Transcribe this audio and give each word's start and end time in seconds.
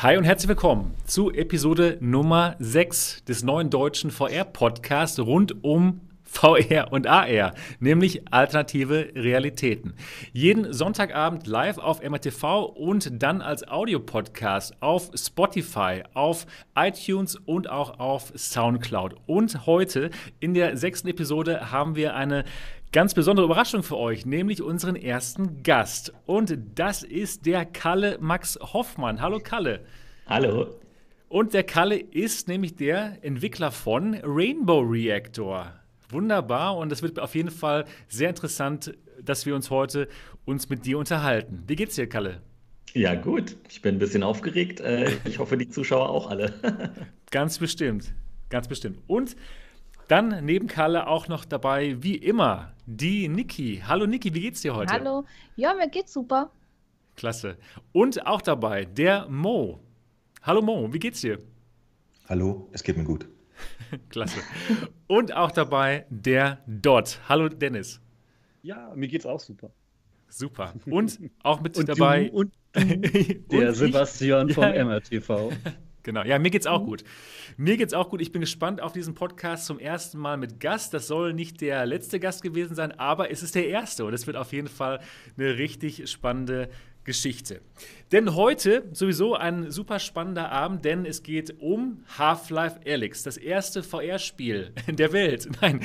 Hi 0.00 0.16
und 0.16 0.22
herzlich 0.22 0.48
willkommen 0.48 0.94
zu 1.06 1.32
Episode 1.32 1.98
Nummer 2.00 2.54
6 2.60 3.24
des 3.24 3.42
neuen 3.42 3.68
deutschen 3.68 4.12
VR-Podcasts 4.12 5.18
rund 5.18 5.64
um 5.64 6.02
VR 6.22 6.92
und 6.92 7.08
AR, 7.08 7.52
nämlich 7.80 8.32
alternative 8.32 9.10
Realitäten. 9.16 9.94
Jeden 10.32 10.72
Sonntagabend 10.72 11.48
live 11.48 11.78
auf 11.78 12.00
MRTV 12.00 12.66
und 12.76 13.20
dann 13.20 13.42
als 13.42 13.66
Audiopodcast 13.66 14.80
auf 14.80 15.10
Spotify, 15.16 16.04
auf 16.14 16.46
iTunes 16.76 17.34
und 17.34 17.68
auch 17.68 17.98
auf 17.98 18.32
Soundcloud. 18.36 19.16
Und 19.26 19.66
heute 19.66 20.10
in 20.38 20.54
der 20.54 20.76
sechsten 20.76 21.08
Episode 21.08 21.72
haben 21.72 21.96
wir 21.96 22.14
eine 22.14 22.44
ganz 22.92 23.14
besondere 23.14 23.44
Überraschung 23.44 23.82
für 23.82 23.96
euch, 23.96 24.24
nämlich 24.24 24.62
unseren 24.62 24.96
ersten 24.96 25.62
Gast. 25.62 26.12
Und 26.26 26.56
das 26.74 27.02
ist 27.02 27.46
der 27.46 27.66
Kalle 27.66 28.18
Max 28.20 28.58
Hoffmann. 28.60 29.20
Hallo 29.20 29.40
Kalle. 29.40 29.84
Hallo. 30.26 30.74
Und 31.28 31.52
der 31.52 31.64
Kalle 31.64 31.98
ist 31.98 32.48
nämlich 32.48 32.76
der 32.76 33.18
Entwickler 33.22 33.70
von 33.70 34.14
Rainbow 34.22 34.80
Reactor. 34.80 35.74
Wunderbar 36.08 36.78
und 36.78 36.90
es 36.90 37.02
wird 37.02 37.18
auf 37.18 37.34
jeden 37.34 37.50
Fall 37.50 37.84
sehr 38.08 38.30
interessant, 38.30 38.94
dass 39.22 39.44
wir 39.44 39.54
uns 39.54 39.68
heute 39.68 40.08
uns 40.46 40.70
mit 40.70 40.86
dir 40.86 40.98
unterhalten. 40.98 41.64
Wie 41.66 41.76
geht's 41.76 41.96
dir, 41.96 42.08
Kalle? 42.08 42.40
Ja, 42.94 43.14
gut. 43.14 43.56
Ich 43.68 43.82
bin 43.82 43.96
ein 43.96 43.98
bisschen 43.98 44.22
aufgeregt. 44.22 44.80
Äh, 44.80 45.12
ich 45.26 45.38
hoffe, 45.38 45.58
die 45.58 45.68
Zuschauer 45.68 46.08
auch 46.08 46.30
alle. 46.30 46.54
ganz 47.30 47.58
bestimmt. 47.58 48.14
Ganz 48.48 48.66
bestimmt. 48.66 49.00
Und 49.06 49.36
dann 50.08 50.44
neben 50.44 50.66
Kalle 50.66 51.06
auch 51.06 51.28
noch 51.28 51.44
dabei, 51.44 52.02
wie 52.02 52.16
immer, 52.16 52.72
die 52.86 53.28
Niki. 53.28 53.82
Hallo 53.86 54.06
Niki, 54.06 54.34
wie 54.34 54.40
geht's 54.40 54.62
dir 54.62 54.74
heute? 54.74 54.92
Hallo. 54.92 55.24
Ja, 55.56 55.74
mir 55.74 55.88
geht's 55.88 56.12
super. 56.12 56.50
Klasse. 57.14 57.56
Und 57.92 58.26
auch 58.26 58.42
dabei 58.42 58.86
der 58.86 59.28
Mo. 59.28 59.80
Hallo 60.42 60.62
Mo, 60.62 60.92
wie 60.92 60.98
geht's 60.98 61.20
dir? 61.20 61.38
Hallo, 62.28 62.68
es 62.72 62.82
geht 62.82 62.96
mir 62.96 63.04
gut. 63.04 63.28
Klasse. 64.08 64.40
Und 65.06 65.34
auch 65.34 65.50
dabei 65.50 66.06
der 66.08 66.58
Dot. 66.66 67.20
Hallo 67.28 67.48
Dennis. 67.48 68.00
Ja, 68.62 68.92
mir 68.94 69.08
geht's 69.08 69.26
auch 69.26 69.40
super. 69.40 69.70
Super. 70.28 70.74
Und 70.86 71.18
auch 71.42 71.60
mit 71.60 71.76
und 71.76 71.88
dabei. 71.88 72.28
Du, 72.28 72.36
und 72.36 72.54
du, 72.72 72.80
der 73.50 73.68
und 73.68 73.74
Sebastian 73.74 74.48
ich. 74.48 74.54
vom 74.54 74.64
ja. 74.64 74.84
MRTV. 74.84 75.52
Genau, 76.08 76.22
ja, 76.22 76.38
mir 76.38 76.48
geht's 76.48 76.66
auch 76.66 76.80
mhm. 76.80 76.86
gut. 76.86 77.04
Mir 77.58 77.76
geht's 77.76 77.92
auch 77.92 78.08
gut. 78.08 78.22
Ich 78.22 78.32
bin 78.32 78.40
gespannt 78.40 78.80
auf 78.80 78.92
diesen 78.92 79.14
Podcast 79.14 79.66
zum 79.66 79.78
ersten 79.78 80.16
Mal 80.16 80.38
mit 80.38 80.58
Gast. 80.58 80.94
Das 80.94 81.06
soll 81.06 81.34
nicht 81.34 81.60
der 81.60 81.84
letzte 81.84 82.18
Gast 82.18 82.42
gewesen 82.42 82.74
sein, 82.74 82.98
aber 82.98 83.30
es 83.30 83.42
ist 83.42 83.54
der 83.54 83.68
erste 83.68 84.06
und 84.06 84.14
es 84.14 84.26
wird 84.26 84.38
auf 84.38 84.54
jeden 84.54 84.68
Fall 84.68 85.00
eine 85.36 85.58
richtig 85.58 86.10
spannende 86.10 86.70
Geschichte. 87.04 87.60
Denn 88.10 88.34
heute 88.34 88.84
sowieso 88.92 89.34
ein 89.34 89.70
super 89.70 89.98
spannender 89.98 90.50
Abend, 90.50 90.86
denn 90.86 91.04
es 91.04 91.22
geht 91.22 91.60
um 91.60 92.02
Half-Life 92.16 92.80
Alyx, 92.86 93.22
das 93.22 93.36
erste 93.36 93.82
VR-Spiel 93.82 94.72
der 94.88 95.12
Welt. 95.12 95.48
Nein, 95.60 95.80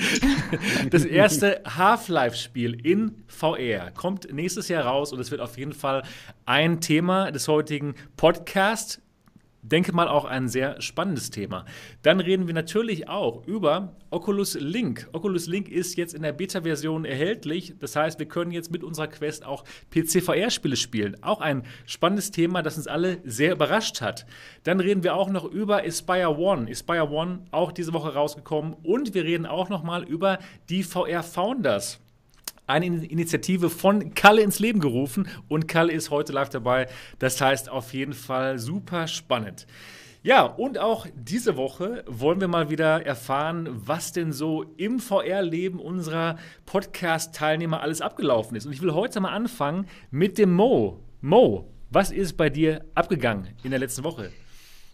das 0.90 1.04
erste 1.04 1.62
Half-Life-Spiel 1.66 2.86
in 2.86 3.24
VR 3.28 3.92
kommt 3.92 4.32
nächstes 4.32 4.70
Jahr 4.70 4.86
raus 4.86 5.12
und 5.12 5.20
es 5.20 5.32
wird 5.32 5.42
auf 5.42 5.58
jeden 5.58 5.74
Fall 5.74 6.04
ein 6.46 6.80
Thema 6.80 7.30
des 7.32 7.50
heutigen 7.50 7.96
Podcasts 8.16 9.03
denke 9.64 9.94
mal 9.94 10.08
auch 10.08 10.26
ein 10.26 10.48
sehr 10.48 10.82
spannendes 10.82 11.32
Thema. 11.32 11.66
Dann 12.04 12.20
reden 12.20 12.48
wir 12.48 12.54
natürlich 12.54 13.10
auch 13.10 13.48
über 13.48 13.96
Oculus 14.12 14.56
Link. 14.56 15.10
Oculus 15.14 15.48
Link 15.48 15.70
ist 15.70 15.98
jetzt 15.98 16.14
in 16.14 16.22
der 16.22 16.34
Beta-Version 16.34 17.06
erhältlich. 17.06 17.74
Das 17.80 17.96
heißt, 17.96 18.20
wir 18.20 18.28
können 18.28 18.52
jetzt 18.52 18.72
mit 18.72 18.84
unserer 18.84 19.08
Quest 19.08 19.46
auch 19.46 19.64
PC-VR-Spiele 19.92 20.76
spielen. 20.76 21.18
Auch 21.24 21.42
ein 21.42 21.64
spannendes 21.86 22.32
Thema, 22.32 22.62
das 22.62 22.78
uns 22.78 22.88
alle 22.88 23.20
sehr 23.24 23.54
überrascht 23.54 24.02
hat. 24.02 24.26
Dann 24.64 24.80
reden 24.80 25.04
wir 25.04 25.16
auch 25.16 25.30
noch 25.30 25.46
über 25.46 25.84
Aspire 25.84 26.38
One. 26.38 26.70
Aspire 26.70 27.10
One 27.10 27.46
auch 27.52 27.72
diese 27.72 27.94
Woche 27.94 28.14
rausgekommen. 28.14 28.76
Und 28.84 29.14
wir 29.14 29.24
reden 29.24 29.46
auch 29.46 29.70
noch 29.70 29.84
mal 29.84 30.04
über 30.04 30.40
die 30.70 30.84
VR 30.84 31.24
Founders 31.24 32.03
eine 32.68 32.86
Initiative 32.86 33.70
von 33.70 34.14
Kalle 34.14 34.42
ins 34.42 34.60
Leben 34.60 34.80
gerufen 34.80 35.28
und 35.48 35.68
Kalle 35.68 35.94
ist 35.94 36.10
heute 36.10 36.34
live 36.34 36.50
dabei. 36.50 36.88
Das 37.20 37.40
heißt 37.40 37.70
auf 37.70 37.94
jeden 37.94 38.14
Fall 38.14 38.60
super 38.60 39.08
spannend. 39.08 39.68
Ja, 40.26 40.44
und 40.44 40.78
auch 40.78 41.06
diese 41.16 41.58
Woche 41.58 42.06
wollen 42.08 42.40
wir 42.40 42.48
mal 42.48 42.70
wieder 42.70 43.06
erfahren, 43.06 43.68
was 43.72 44.14
denn 44.14 44.32
so 44.32 44.64
im 44.78 45.00
VR-Leben 45.00 45.80
unserer 45.80 46.38
Podcast-Teilnehmer 46.66 47.82
alles 47.82 48.00
abgelaufen 48.00 48.56
ist. 48.56 48.66
Und 48.66 48.72
ich 48.72 48.82
will 48.82 48.94
heute 48.94 49.20
mal 49.20 49.34
anfangen 49.34 49.86
mit 50.12 50.38
dem 50.38 50.54
Mo. 50.54 51.02
Mo, 51.20 51.70
was 51.90 52.10
ist 52.10 52.38
bei 52.38 52.50
dir 52.50 52.86
abgegangen 52.96 53.50
in 53.64 53.72
der 53.72 53.82
letzten 53.82 54.06
Woche? 54.06 54.32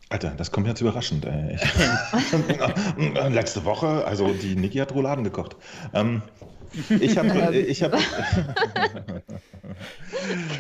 Alter, 0.10 0.32
das 0.32 0.52
kommt 0.52 0.66
jetzt 0.66 0.82
überraschend. 0.82 1.26
Letzte 3.30 3.66
Woche, 3.66 4.04
also 4.06 4.34
die 4.34 4.56
Niki 4.56 4.80
hat 4.80 4.96
Rouladen 4.96 5.24
gekocht. 5.24 5.56
Ähm, 5.94 6.24
ich 7.00 7.18
habe, 7.18 7.56
ich 7.56 7.84
habe, 7.84 7.98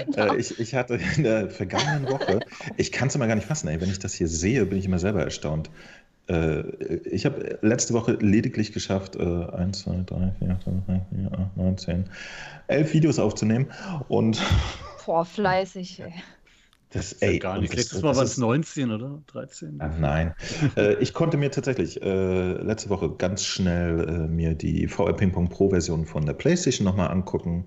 genau. 0.05 0.33
Äh, 0.33 0.37
ich, 0.37 0.59
ich 0.59 0.75
hatte 0.75 0.99
in 1.15 1.23
der 1.23 1.49
vergangenen 1.49 2.09
Woche, 2.09 2.39
ich 2.77 2.91
kann 2.91 3.07
es 3.07 3.15
immer 3.15 3.27
gar 3.27 3.35
nicht 3.35 3.47
fassen, 3.47 3.67
ey, 3.67 3.79
wenn 3.81 3.89
ich 3.89 3.99
das 3.99 4.13
hier 4.13 4.27
sehe, 4.27 4.65
bin 4.65 4.79
ich 4.79 4.85
immer 4.85 4.99
selber 4.99 5.23
erstaunt. 5.23 5.69
Äh, 6.27 6.61
ich 7.09 7.25
habe 7.25 7.59
letzte 7.61 7.93
Woche 7.93 8.13
lediglich 8.13 8.71
geschafft, 8.71 9.19
1, 9.19 9.79
2, 9.79 10.03
3, 10.05 10.33
4, 10.39 10.59
5, 10.63 10.85
6, 10.87 10.99
7, 11.11 11.33
8, 11.33 11.57
9, 11.57 11.77
10, 11.77 12.05
11 12.67 12.93
Videos 12.93 13.19
aufzunehmen 13.19 13.67
und. 14.07 14.41
Boah, 15.05 15.25
fleißig, 15.25 16.01
ey. 16.01 16.13
Das, 16.91 17.11
ist 17.11 17.21
ey, 17.21 17.33
ja 17.33 17.39
gar 17.39 17.61
nicht. 17.61 17.75
Letztes 17.75 18.01
Mal 18.01 18.15
waren 18.15 18.25
es 18.25 18.37
19 18.37 18.91
oder 18.91 19.21
13? 19.27 19.75
Ach, 19.79 19.97
nein. 19.99 20.33
äh, 20.75 20.95
ich 20.95 21.13
konnte 21.13 21.37
mir 21.37 21.51
tatsächlich 21.51 22.01
äh, 22.01 22.53
letzte 22.53 22.89
Woche 22.89 23.11
ganz 23.11 23.45
schnell 23.45 24.09
äh, 24.09 24.27
mir 24.27 24.55
die 24.55 24.87
VR 24.87 25.13
Ping 25.13 25.31
Pong 25.31 25.49
Pro 25.49 25.69
Version 25.69 26.07
von 26.07 26.25
der 26.25 26.33
PlayStation 26.33 26.85
nochmal 26.85 27.11
angucken. 27.11 27.65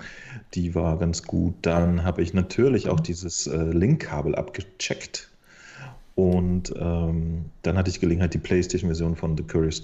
Die 0.55 0.75
war 0.75 0.99
ganz 0.99 1.23
gut. 1.23 1.55
Dann 1.63 2.03
habe 2.03 2.23
ich 2.23 2.35
natürlich 2.35 2.89
auch 2.89 2.99
dieses 2.99 3.47
äh, 3.47 3.57
Link-Kabel 3.57 4.35
abgecheckt. 4.35 5.31
Und 6.15 6.75
ähm, 6.79 7.47
dann 7.63 7.79
hatte 7.79 7.91
ich 7.91 8.01
Gelegenheit, 8.01 8.35
die 8.35 8.39
PlayStation-Version 8.39 9.17
von 9.17 9.37
The 9.37 9.45
Curious 9.45 9.83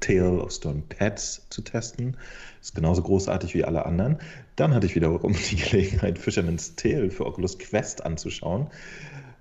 Tale 0.00 0.42
of 0.42 0.50
Stone 0.50 0.82
Pets 0.88 1.46
zu 1.50 1.62
testen. 1.62 2.16
Ist 2.60 2.74
genauso 2.74 3.02
großartig 3.02 3.54
wie 3.54 3.64
alle 3.64 3.86
anderen. 3.86 4.18
Dann 4.58 4.74
hatte 4.74 4.86
ich 4.86 4.96
wiederum 4.96 5.34
die 5.50 5.54
Gelegenheit, 5.54 6.18
Fisherman's 6.18 6.74
Tale 6.74 7.12
für 7.12 7.26
Oculus 7.26 7.60
Quest 7.60 8.04
anzuschauen, 8.04 8.66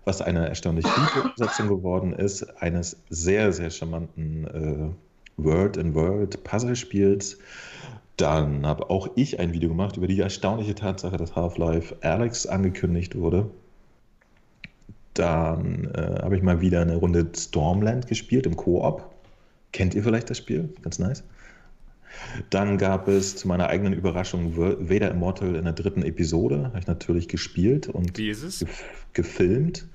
was 0.05 0.21
eine 0.21 0.47
erstaunlich 0.47 0.85
gute 0.85 1.27
Umsetzung 1.27 1.69
geworden 1.69 2.13
ist, 2.13 2.43
eines 2.61 2.97
sehr, 3.09 3.51
sehr 3.51 3.71
charmanten 3.71 4.45
äh, 4.45 5.43
Word-in-Word-Puzzle-Spiels. 5.43 7.39
Dann 8.17 8.67
habe 8.67 8.91
auch 8.91 9.09
ich 9.15 9.39
ein 9.39 9.53
Video 9.53 9.69
gemacht 9.69 9.97
über 9.97 10.05
die 10.05 10.19
erstaunliche 10.19 10.75
Tatsache, 10.75 11.17
dass 11.17 11.35
Half-Life 11.35 11.95
Alex 12.01 12.45
angekündigt 12.45 13.17
wurde. 13.17 13.49
Dann 15.15 15.89
äh, 15.95 16.21
habe 16.21 16.37
ich 16.37 16.43
mal 16.43 16.61
wieder 16.61 16.81
eine 16.81 16.95
Runde 16.95 17.27
Stormland 17.35 18.05
gespielt 18.05 18.45
im 18.45 18.55
Koop. 18.55 19.09
Kennt 19.71 19.95
ihr 19.95 20.03
vielleicht 20.03 20.29
das 20.29 20.37
Spiel? 20.37 20.69
Ganz 20.83 20.99
nice. 20.99 21.23
Dann 22.49 22.77
gab 22.77 23.07
es 23.07 23.35
zu 23.35 23.47
meiner 23.47 23.67
eigenen 23.67 23.93
Überraschung 23.93 24.57
Vader 24.57 25.11
Immortal 25.11 25.55
in 25.55 25.63
der 25.63 25.73
dritten 25.73 26.03
Episode. 26.03 26.65
Habe 26.65 26.79
ich 26.79 26.87
natürlich 26.87 27.27
gespielt 27.27 27.87
und 27.87 28.13
gef 28.13 28.65
gefilmt. 29.13 29.87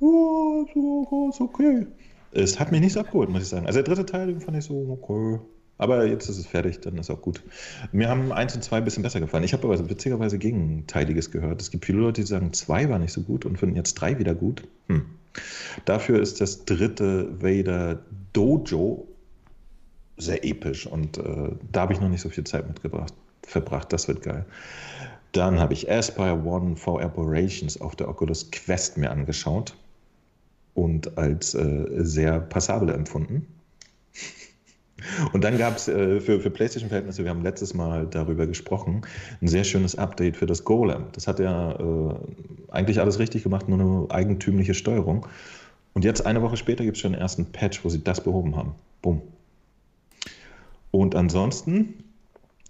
Oh, 0.00 1.28
ist 1.30 1.40
okay. 1.40 1.86
Es 2.32 2.60
hat 2.60 2.70
mich 2.70 2.80
nicht 2.80 2.92
so 2.92 3.00
abgeholt, 3.00 3.30
muss 3.30 3.42
ich 3.42 3.48
sagen. 3.48 3.66
Also 3.66 3.82
der 3.82 3.94
dritte 3.94 4.06
Teil 4.06 4.26
den 4.26 4.40
fand 4.40 4.56
ich 4.56 4.64
so 4.64 4.98
okay. 5.00 5.40
Aber 5.78 6.06
jetzt 6.06 6.28
ist 6.28 6.38
es 6.38 6.46
fertig, 6.46 6.80
dann 6.80 6.96
ist 6.96 7.10
auch 7.10 7.20
gut. 7.20 7.42
Mir 7.92 8.08
haben 8.08 8.32
eins 8.32 8.54
und 8.54 8.62
zwei 8.62 8.78
ein 8.78 8.84
bisschen 8.84 9.02
besser 9.02 9.20
gefallen. 9.20 9.44
Ich 9.44 9.52
habe 9.52 9.64
aber 9.64 9.90
witzigerweise 9.90 10.38
Gegenteiliges 10.38 11.30
gehört. 11.30 11.60
Es 11.60 11.70
gibt 11.70 11.84
viele 11.84 11.98
Leute, 11.98 12.22
die 12.22 12.26
sagen, 12.26 12.52
zwei 12.54 12.88
war 12.88 12.98
nicht 12.98 13.12
so 13.12 13.22
gut 13.22 13.44
und 13.44 13.58
finden 13.58 13.76
jetzt 13.76 13.94
drei 13.94 14.18
wieder 14.18 14.34
gut. 14.34 14.66
Hm. 14.88 15.04
Dafür 15.84 16.20
ist 16.20 16.40
das 16.40 16.64
dritte 16.64 17.42
Vader 17.42 18.02
Dojo 18.32 19.06
sehr 20.16 20.44
episch 20.44 20.86
und 20.86 21.18
äh, 21.18 21.50
da 21.72 21.82
habe 21.82 21.92
ich 21.92 22.00
noch 22.00 22.08
nicht 22.08 22.22
so 22.22 22.28
viel 22.28 22.44
Zeit 22.44 22.66
mitgebracht, 22.66 23.12
verbracht. 23.42 23.92
Das 23.92 24.08
wird 24.08 24.22
geil. 24.22 24.44
Dann 25.32 25.58
habe 25.60 25.74
ich 25.74 25.90
Aspire 25.90 26.42
One 26.44 26.76
for 26.76 27.02
Operations 27.04 27.80
auf 27.80 27.96
der 27.96 28.08
Oculus 28.08 28.50
Quest 28.50 28.96
mir 28.96 29.10
angeschaut 29.10 29.76
und 30.74 31.18
als 31.18 31.54
äh, 31.54 31.84
sehr 31.98 32.40
passabel 32.40 32.90
empfunden. 32.90 33.46
Und 35.34 35.44
dann 35.44 35.58
gab 35.58 35.76
es 35.76 35.88
äh, 35.88 36.20
für, 36.20 36.40
für 36.40 36.50
PlayStation-Verhältnisse, 36.50 37.22
wir 37.22 37.30
haben 37.30 37.42
letztes 37.42 37.74
Mal 37.74 38.06
darüber 38.06 38.46
gesprochen, 38.46 39.02
ein 39.42 39.46
sehr 39.46 39.62
schönes 39.62 39.94
Update 39.96 40.38
für 40.38 40.46
das 40.46 40.64
Golem. 40.64 41.04
Das 41.12 41.28
hat 41.28 41.38
ja 41.38 41.72
äh, 41.72 42.14
eigentlich 42.70 42.98
alles 42.98 43.18
richtig 43.18 43.42
gemacht, 43.42 43.68
nur 43.68 43.78
eine 43.78 44.06
eigentümliche 44.10 44.72
Steuerung. 44.72 45.26
Und 45.92 46.04
jetzt, 46.04 46.24
eine 46.24 46.40
Woche 46.40 46.56
später, 46.56 46.82
gibt 46.82 46.96
es 46.96 47.02
schon 47.02 47.12
einen 47.12 47.20
ersten 47.20 47.44
Patch, 47.44 47.84
wo 47.84 47.90
sie 47.90 48.02
das 48.02 48.24
behoben 48.24 48.56
haben. 48.56 48.74
Bumm. 49.02 49.20
Und 50.96 51.14
ansonsten, 51.14 52.04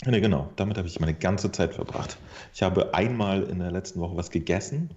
ne, 0.04 0.20
genau, 0.20 0.50
damit 0.56 0.78
habe 0.78 0.88
ich 0.88 0.98
meine 0.98 1.14
ganze 1.14 1.52
Zeit 1.52 1.74
verbracht. 1.74 2.18
Ich 2.52 2.64
habe 2.64 2.92
einmal 2.92 3.44
in 3.44 3.60
der 3.60 3.70
letzten 3.70 4.00
Woche 4.00 4.16
was 4.16 4.32
gegessen. 4.32 4.90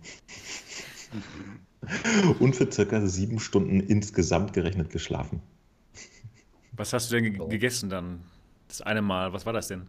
und 2.40 2.56
für 2.56 2.72
circa 2.72 3.06
sieben 3.06 3.40
Stunden 3.40 3.82
insgesamt 3.82 4.54
gerechnet 4.54 4.90
geschlafen. 4.90 5.44
Was 6.72 6.92
hast 6.92 7.12
du 7.12 7.22
denn 7.22 7.34
ge 7.36 7.48
gegessen 7.50 7.92
dann? 7.92 8.22
Das 8.68 8.82
eine 8.82 9.04
Mal, 9.04 9.32
was 9.32 9.46
war 9.46 9.54
das 9.54 9.68
denn? 9.68 9.84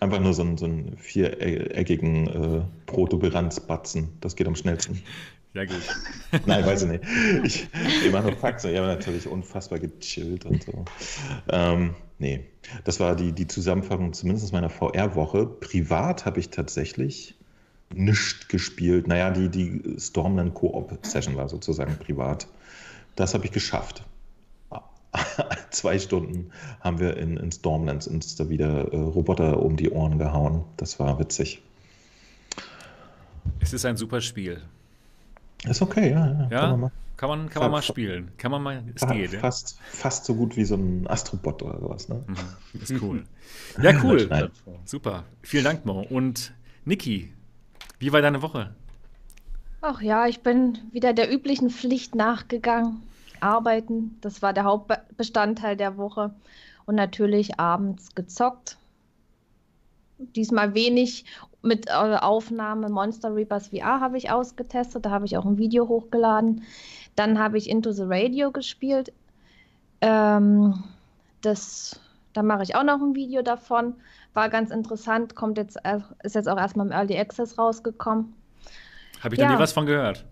Einfach 0.00 0.20
nur 0.20 0.34
so 0.34 0.42
einen, 0.42 0.58
so 0.58 0.66
einen 0.66 0.98
viereckigen 0.98 2.26
äh, 2.26 2.62
Protuberanzbatzen. 2.84 4.18
Das 4.20 4.36
geht 4.36 4.46
am 4.46 4.54
schnellsten. 4.54 5.02
Ja, 5.54 5.64
gut. 5.64 5.82
Nein, 6.46 6.66
weiß 6.66 6.82
ich 6.82 6.88
nicht. 6.90 7.04
Ich, 7.42 7.68
ich 8.04 8.12
mache 8.12 8.24
nur 8.24 8.36
Faxen. 8.36 8.72
Ich 8.72 8.76
habe 8.76 8.88
natürlich 8.88 9.26
unfassbar 9.26 9.78
gechillt 9.78 10.44
und 10.44 10.62
so. 10.62 10.84
Ähm, 11.48 11.94
nee, 12.18 12.44
das 12.84 13.00
war 13.00 13.16
die, 13.16 13.32
die 13.32 13.46
Zusammenfassung 13.46 14.12
zumindest 14.12 14.52
meiner 14.52 14.70
VR-Woche. 14.70 15.46
Privat 15.46 16.26
habe 16.26 16.40
ich 16.40 16.50
tatsächlich 16.50 17.34
nichts 17.94 18.48
gespielt. 18.48 19.06
Naja, 19.06 19.30
die, 19.30 19.48
die 19.48 19.96
Stormland 19.98 20.54
Co-op-Session 20.54 21.36
war 21.36 21.48
sozusagen 21.48 21.96
privat. 21.98 22.48
Das 23.14 23.34
habe 23.34 23.44
ich 23.44 23.52
geschafft. 23.52 24.04
Zwei 25.70 25.98
Stunden 25.98 26.50
haben 26.80 26.98
wir 26.98 27.16
in, 27.16 27.36
in 27.36 27.50
Stormlands 27.50 28.06
uns 28.06 28.36
da 28.36 28.48
wieder 28.48 28.92
äh, 28.92 28.96
Roboter 28.96 29.62
um 29.62 29.76
die 29.76 29.90
Ohren 29.90 30.18
gehauen. 30.18 30.64
Das 30.76 30.98
war 30.98 31.18
witzig. 31.18 31.62
Es 33.60 33.72
ist 33.72 33.84
ein 33.86 33.96
super 33.96 34.20
Spiel. 34.20 34.60
Ist 35.64 35.80
okay, 35.80 36.10
ja. 36.10 36.48
ja. 36.50 36.76
ja 36.76 36.90
kann 37.16 37.30
man 37.30 37.44
mal, 37.44 37.48
kann 37.48 37.62
man, 37.62 37.70
mal 37.70 37.82
spielen. 37.82 38.32
Kann 38.36 38.50
man 38.50 38.62
mal, 38.62 38.84
es 38.94 39.06
geht. 39.06 39.34
Fast, 39.34 39.78
ja? 39.78 39.84
fast 39.86 40.24
so 40.26 40.34
gut 40.34 40.56
wie 40.56 40.64
so 40.64 40.74
ein 40.74 41.06
Astrobot 41.06 41.62
oder 41.62 41.80
sowas. 41.80 42.08
Ne? 42.08 42.24
Mhm, 42.26 42.80
ist 42.80 43.02
cool. 43.02 43.24
Ja, 43.82 43.92
cool. 44.02 44.50
Super. 44.84 45.24
Vielen 45.42 45.64
Dank, 45.64 45.86
Mo. 45.86 46.04
Und 46.08 46.52
Niki, 46.84 47.32
wie 47.98 48.12
war 48.12 48.20
deine 48.20 48.42
Woche? 48.42 48.74
Ach 49.80 50.02
ja, 50.02 50.26
ich 50.26 50.40
bin 50.40 50.78
wieder 50.92 51.12
der 51.12 51.32
üblichen 51.32 51.70
Pflicht 51.70 52.14
nachgegangen. 52.14 53.02
Arbeiten, 53.40 54.18
das 54.20 54.42
war 54.42 54.52
der 54.52 54.64
Hauptbestandteil 54.64 55.76
der 55.76 55.96
Woche. 55.96 56.34
Und 56.84 56.94
natürlich 56.96 57.58
abends 57.58 58.14
gezockt. 58.14 58.78
Diesmal 60.18 60.74
wenig 60.74 61.24
mit 61.62 61.88
äh, 61.88 61.92
Aufnahme 61.92 62.88
Monster 62.88 63.34
Reapers 63.34 63.68
VR 63.68 64.00
habe 64.00 64.16
ich 64.16 64.30
ausgetestet. 64.30 65.04
Da 65.04 65.10
habe 65.10 65.26
ich 65.26 65.36
auch 65.36 65.44
ein 65.44 65.58
Video 65.58 65.88
hochgeladen. 65.88 66.62
Dann 67.16 67.38
habe 67.38 67.58
ich 67.58 67.68
Into 67.68 67.92
the 67.92 68.04
Radio 68.04 68.52
gespielt. 68.52 69.12
Ähm, 70.00 70.84
das, 71.40 71.98
da 72.34 72.42
mache 72.42 72.62
ich 72.62 72.76
auch 72.76 72.84
noch 72.84 73.00
ein 73.00 73.14
Video 73.14 73.42
davon. 73.42 73.94
War 74.34 74.50
ganz 74.50 74.70
interessant. 74.70 75.34
Kommt 75.34 75.58
jetzt, 75.58 75.76
äh, 75.84 75.98
ist 76.22 76.34
jetzt 76.34 76.48
auch 76.48 76.58
erstmal 76.58 76.86
im 76.86 76.92
Early 76.92 77.18
Access 77.18 77.58
rausgekommen. 77.58 78.34
Habe 79.20 79.34
ich 79.34 79.40
ja. 79.40 79.48
da 79.48 79.54
nie 79.54 79.58
was 79.58 79.72
von 79.72 79.86
gehört. 79.86 80.24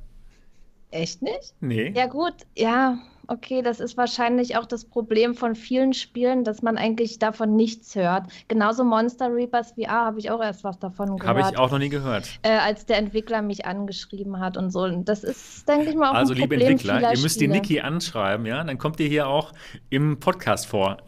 Echt 0.90 1.22
nicht? 1.22 1.54
Nee. 1.60 1.92
Ja, 1.96 2.06
gut, 2.06 2.34
ja, 2.54 2.98
okay, 3.28 3.62
das 3.62 3.80
ist 3.80 3.96
wahrscheinlich 3.96 4.56
auch 4.56 4.66
das 4.66 4.84
Problem 4.84 5.34
von 5.34 5.54
vielen 5.54 5.92
Spielen, 5.92 6.44
dass 6.44 6.62
man 6.62 6.76
eigentlich 6.76 7.18
davon 7.18 7.56
nichts 7.56 7.94
hört. 7.94 8.26
Genauso 8.48 8.84
Monster 8.84 9.32
Reapers 9.32 9.72
VR 9.72 10.06
habe 10.06 10.18
ich 10.18 10.30
auch 10.30 10.42
erst 10.42 10.64
was 10.64 10.78
davon 10.78 11.16
gehört. 11.16 11.38
Habe 11.38 11.52
ich 11.52 11.58
auch 11.58 11.70
noch 11.70 11.78
nie 11.78 11.88
gehört. 11.88 12.28
Äh, 12.42 12.50
als 12.58 12.86
der 12.86 12.98
Entwickler 12.98 13.42
mich 13.42 13.66
angeschrieben 13.66 14.40
hat 14.40 14.56
und 14.56 14.70
so. 14.70 14.80
Und 14.80 15.08
das 15.08 15.24
ist, 15.24 15.68
denke 15.68 15.90
ich 15.90 15.96
mal, 15.96 16.10
auch 16.10 16.14
also, 16.14 16.34
ein 16.34 16.40
Problem 16.40 16.60
liebe 16.60 16.72
Entwickler, 16.72 17.14
ihr 17.14 17.20
müsst 17.20 17.40
die 17.40 17.48
Niki 17.48 17.80
anschreiben, 17.80 18.46
ja? 18.46 18.62
Dann 18.62 18.78
kommt 18.78 19.00
ihr 19.00 19.08
hier 19.08 19.26
auch 19.26 19.52
im 19.90 20.18
Podcast 20.18 20.66
vor. 20.66 20.98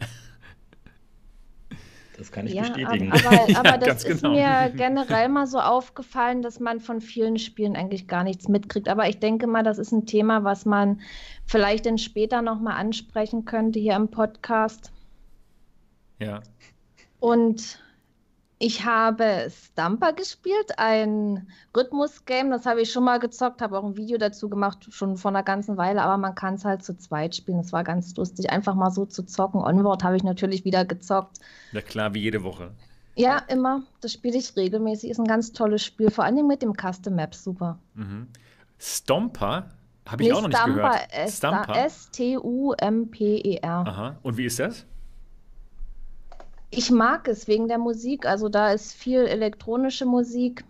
Das 2.17 2.31
kann 2.31 2.47
ich 2.47 2.53
ja, 2.53 2.63
bestätigen. 2.63 3.11
Aber, 3.11 3.27
aber, 3.27 3.59
aber 3.59 3.69
ja, 3.69 3.77
das 3.77 4.03
ist 4.03 4.21
genau. 4.21 4.33
mir 4.33 4.71
generell 4.75 5.29
mal 5.29 5.45
so 5.45 5.59
aufgefallen, 5.59 6.41
dass 6.41 6.59
man 6.59 6.79
von 6.79 6.99
vielen 6.99 7.37
Spielen 7.37 7.75
eigentlich 7.75 8.07
gar 8.07 8.23
nichts 8.23 8.47
mitkriegt. 8.47 8.89
Aber 8.89 9.07
ich 9.07 9.19
denke 9.19 9.45
mal, 9.45 9.63
das 9.63 9.77
ist 9.77 9.91
ein 9.91 10.07
Thema, 10.07 10.43
was 10.43 10.65
man 10.65 10.99
vielleicht 11.47 11.85
dann 11.85 11.97
später 11.97 12.41
nochmal 12.41 12.79
ansprechen 12.79 13.45
könnte 13.45 13.79
hier 13.79 13.95
im 13.95 14.09
Podcast. 14.09 14.91
Ja. 16.19 16.41
Und 17.19 17.79
ich 18.59 18.85
habe 18.85 19.51
Stumper 19.51 20.13
gespielt, 20.13 20.77
ein 20.77 21.47
Rhythmus-Game. 21.75 22.49
Das 22.49 22.65
habe 22.65 22.81
ich 22.81 22.91
schon 22.91 23.03
mal 23.03 23.19
gezockt, 23.19 23.61
habe 23.61 23.77
auch 23.77 23.83
ein 23.83 23.97
Video 23.97 24.17
dazu 24.17 24.49
gemacht, 24.49 24.87
schon 24.89 25.15
vor 25.15 25.29
einer 25.29 25.43
ganzen 25.43 25.77
Weile, 25.77 26.01
aber 26.01 26.17
man 26.17 26.35
kann 26.35 26.55
es 26.55 26.65
halt 26.65 26.83
zu 26.83 26.97
zweit 26.97 27.35
spielen. 27.35 27.59
Das 27.59 27.71
war 27.71 27.83
ganz 27.83 28.15
lustig, 28.15 28.49
einfach 28.49 28.75
mal 28.75 28.91
so 28.91 29.05
zu 29.05 29.23
zocken. 29.23 29.61
Onward 29.61 30.03
habe 30.03 30.17
ich 30.17 30.23
natürlich 30.23 30.65
wieder 30.65 30.85
gezockt. 30.85 31.37
Ja, 31.71 31.81
klar, 31.81 32.13
wie 32.13 32.21
jede 32.21 32.43
Woche. 32.43 32.71
Ja, 33.15 33.37
immer. 33.47 33.83
Das 34.01 34.13
spiele 34.13 34.37
ich 34.37 34.55
regelmäßig. 34.55 35.11
Ist 35.11 35.19
ein 35.19 35.27
ganz 35.27 35.53
tolles 35.53 35.83
Spiel, 35.83 36.11
vor 36.11 36.23
allem 36.23 36.47
mit 36.47 36.61
dem 36.61 36.73
Custom 36.73 37.15
Map, 37.15 37.35
super. 37.35 37.79
Mhm. 37.93 38.27
Stomper 38.79 39.69
habe 40.07 40.23
ich 40.23 40.29
nee, 40.29 40.35
auch 40.35 40.41
noch 40.41 40.49
Stumper, 40.49 40.91
nicht 40.91 41.11
gehört. 41.11 41.31
Stumper. 41.31 41.85
S-T-U-M-P-E-R. 41.85 43.63
Aha. 43.87 44.17
Und 44.23 44.37
wie 44.37 44.45
ist 44.45 44.59
das? 44.59 44.85
Ich 46.69 46.91
mag 46.91 47.27
es 47.27 47.47
wegen 47.47 47.67
der 47.67 47.77
Musik. 47.77 48.25
Also 48.25 48.49
da 48.49 48.71
ist 48.71 48.93
viel 48.93 49.25
elektronische 49.25 50.05
Musik, 50.05 50.63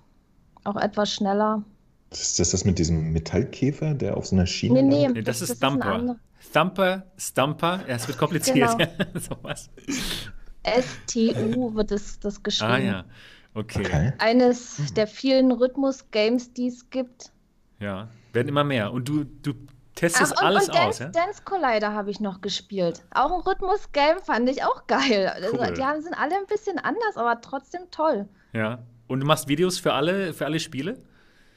auch 0.64 0.76
etwas 0.76 1.12
schneller. 1.14 1.64
Ist 2.12 2.40
das 2.40 2.52
das 2.52 2.66
mit 2.66 2.80
diesem 2.80 3.12
Metallkäfer, 3.12 3.94
der 3.94 4.18
auf 4.18 4.28
so 4.28 4.36
einer 4.36 4.46
Schiene 4.46 4.82
Nee, 4.84 5.08
nee, 5.08 5.08
nee 5.10 5.22
das, 5.22 5.40
das, 5.40 5.50
ist 5.50 5.58
Stumper. 5.58 6.18
Thumper, 6.54 7.04
Stumper, 7.18 7.82
ja, 7.88 7.96
es 7.96 8.08
wird 8.08 8.18
kompliziert. 8.18 8.78
Genau. 8.78 8.92
so 9.20 9.36
S-T-U 10.64 11.76
wird 11.76 11.92
es, 11.92 12.20
das 12.20 12.44
geschrieben. 12.44 12.72
Ah 12.72 12.78
ja, 12.78 13.06
okay. 13.54 13.86
okay. 13.86 14.14
Eines 14.20 14.78
hm. 14.78 14.94
der 14.96 15.08
vielen 15.08 15.52
Rhythmus-Games, 15.52 16.54
die 16.54 16.68
es 16.68 16.90
gibt. 16.90 17.32
Ja, 17.80 18.10
werden 18.38 18.48
immer 18.50 18.64
mehr. 18.64 18.94
Und 18.94 19.10
du, 19.10 19.24
du 19.24 19.54
testest 19.96 20.34
Ach, 20.38 20.42
und, 20.42 20.48
alles 20.48 20.68
und 20.68 20.76
Dance, 20.76 20.88
aus, 20.88 21.00
ja? 21.00 21.08
Dance 21.08 21.42
Collider 21.44 21.94
habe 21.94 22.12
ich 22.12 22.20
noch 22.20 22.42
gespielt. 22.42 23.04
Auch 23.12 23.32
ein 23.32 23.42
Rhythmus-Game 23.42 24.20
fand 24.24 24.48
ich 24.48 24.64
auch 24.64 24.86
geil. 24.86 25.28
Also, 25.34 25.54
cool. 25.54 25.60
Also, 25.60 25.74
die 25.74 26.02
sind 26.04 26.14
alle 26.14 26.36
ein 26.36 26.46
bisschen 26.48 26.78
anders, 26.78 27.18
aber 27.18 27.42
trotzdem 27.42 27.82
toll. 27.92 28.30
Ja. 28.54 28.80
Und 29.08 29.22
du 29.22 29.26
machst 29.26 29.48
Videos 29.48 29.80
für 29.80 29.94
alle, 29.94 30.34
für 30.34 30.46
alle 30.46 30.60
Spiele? 30.60 31.02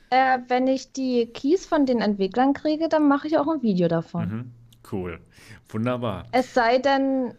Äh, 0.08 0.38
wenn 0.48 0.66
ich 0.66 0.92
die 0.92 1.26
Keys 1.26 1.66
von 1.66 1.84
den 1.84 2.00
Entwicklern 2.00 2.54
kriege, 2.54 2.88
dann 2.88 3.06
mache 3.06 3.28
ich 3.28 3.36
auch 3.36 3.46
ein 3.46 3.62
Video 3.62 3.88
davon. 3.88 4.28
Mhm. 4.28 4.52
Cool. 4.90 5.20
Wunderbar. 5.68 6.24
Es 6.32 6.54
sei 6.54 6.78
denn, 6.78 7.34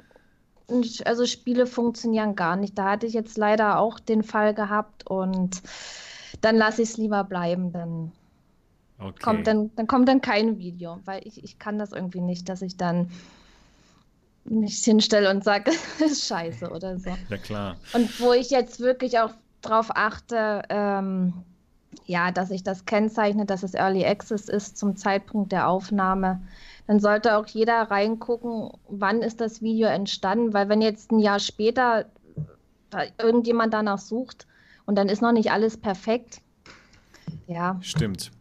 also 1.05 1.25
Spiele 1.25 1.65
funktionieren 1.65 2.35
gar 2.35 2.55
nicht. 2.55 2.77
Da 2.77 2.91
hatte 2.91 3.07
ich 3.07 3.13
jetzt 3.13 3.37
leider 3.37 3.79
auch 3.79 3.99
den 3.99 4.21
Fall 4.21 4.53
gehabt 4.53 5.07
und 5.07 5.61
dann 6.41 6.55
lasse 6.55 6.83
ich 6.83 6.89
es 6.89 6.97
lieber 6.97 7.23
bleiben. 7.23 7.71
Dann 7.71 8.11
Okay. 9.01 9.19
Kommt 9.23 9.47
dann, 9.47 9.71
dann 9.75 9.87
kommt 9.87 10.07
dann 10.07 10.21
kein 10.21 10.59
Video, 10.59 10.99
weil 11.05 11.25
ich, 11.25 11.43
ich 11.43 11.57
kann 11.57 11.79
das 11.79 11.91
irgendwie 11.91 12.21
nicht, 12.21 12.49
dass 12.49 12.61
ich 12.61 12.77
dann 12.77 13.09
mich 14.45 14.83
hinstelle 14.83 15.29
und 15.31 15.43
sage, 15.43 15.71
ist 16.05 16.27
scheiße 16.27 16.69
oder 16.69 16.99
so. 16.99 17.09
Ja, 17.29 17.37
klar. 17.37 17.77
Und 17.93 18.19
wo 18.19 18.33
ich 18.33 18.51
jetzt 18.51 18.79
wirklich 18.79 19.19
auch 19.19 19.31
drauf 19.61 19.89
achte, 19.95 20.61
ähm, 20.69 21.33
ja, 22.05 22.31
dass 22.31 22.51
ich 22.51 22.63
das 22.63 22.85
kennzeichne, 22.85 23.45
dass 23.45 23.63
es 23.63 23.73
Early 23.73 24.05
Access 24.05 24.49
ist 24.49 24.77
zum 24.77 24.95
Zeitpunkt 24.95 25.51
der 25.51 25.67
Aufnahme, 25.67 26.41
dann 26.85 26.99
sollte 26.99 27.37
auch 27.37 27.47
jeder 27.47 27.81
reingucken, 27.81 28.71
wann 28.87 29.21
ist 29.21 29.41
das 29.41 29.61
Video 29.61 29.87
entstanden, 29.87 30.53
weil 30.53 30.69
wenn 30.69 30.81
jetzt 30.81 31.11
ein 31.11 31.19
Jahr 31.19 31.39
später 31.39 32.05
irgendjemand 33.17 33.73
danach 33.73 33.99
sucht 33.99 34.47
und 34.85 34.95
dann 34.95 35.09
ist 35.09 35.21
noch 35.21 35.31
nicht 35.31 35.51
alles 35.51 35.77
perfekt, 35.77 36.41
ja. 37.47 37.77
Stimmt 37.81 38.31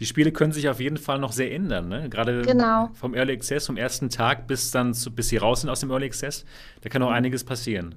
die 0.00 0.06
Spiele 0.06 0.32
können 0.32 0.52
sich 0.52 0.68
auf 0.68 0.80
jeden 0.80 0.96
Fall 0.96 1.18
noch 1.18 1.32
sehr 1.32 1.52
ändern, 1.52 1.88
ne? 1.88 2.08
Gerade 2.08 2.42
genau. 2.42 2.88
vom 2.94 3.14
Early 3.14 3.34
Access, 3.34 3.66
vom 3.66 3.76
ersten 3.76 4.08
Tag 4.08 4.46
bis 4.46 4.70
dann 4.70 4.94
zu, 4.94 5.14
bis 5.14 5.28
sie 5.28 5.36
raus 5.36 5.60
sind 5.60 5.70
aus 5.70 5.80
dem 5.80 5.90
Early 5.90 6.06
Access, 6.06 6.46
da 6.80 6.88
kann 6.88 7.02
auch 7.02 7.10
einiges 7.10 7.44
passieren. 7.44 7.94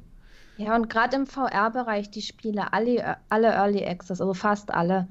Ja, 0.57 0.75
und 0.75 0.89
gerade 0.89 1.15
im 1.15 1.25
VR-Bereich 1.25 2.12
die 2.12 2.22
Spiele, 2.22 2.74
alle, 2.74 3.17
alle 3.29 3.48
Early 3.48 3.86
Access, 3.86 4.22
also 4.22 4.33
fast 4.33 4.72
alle. 4.72 5.07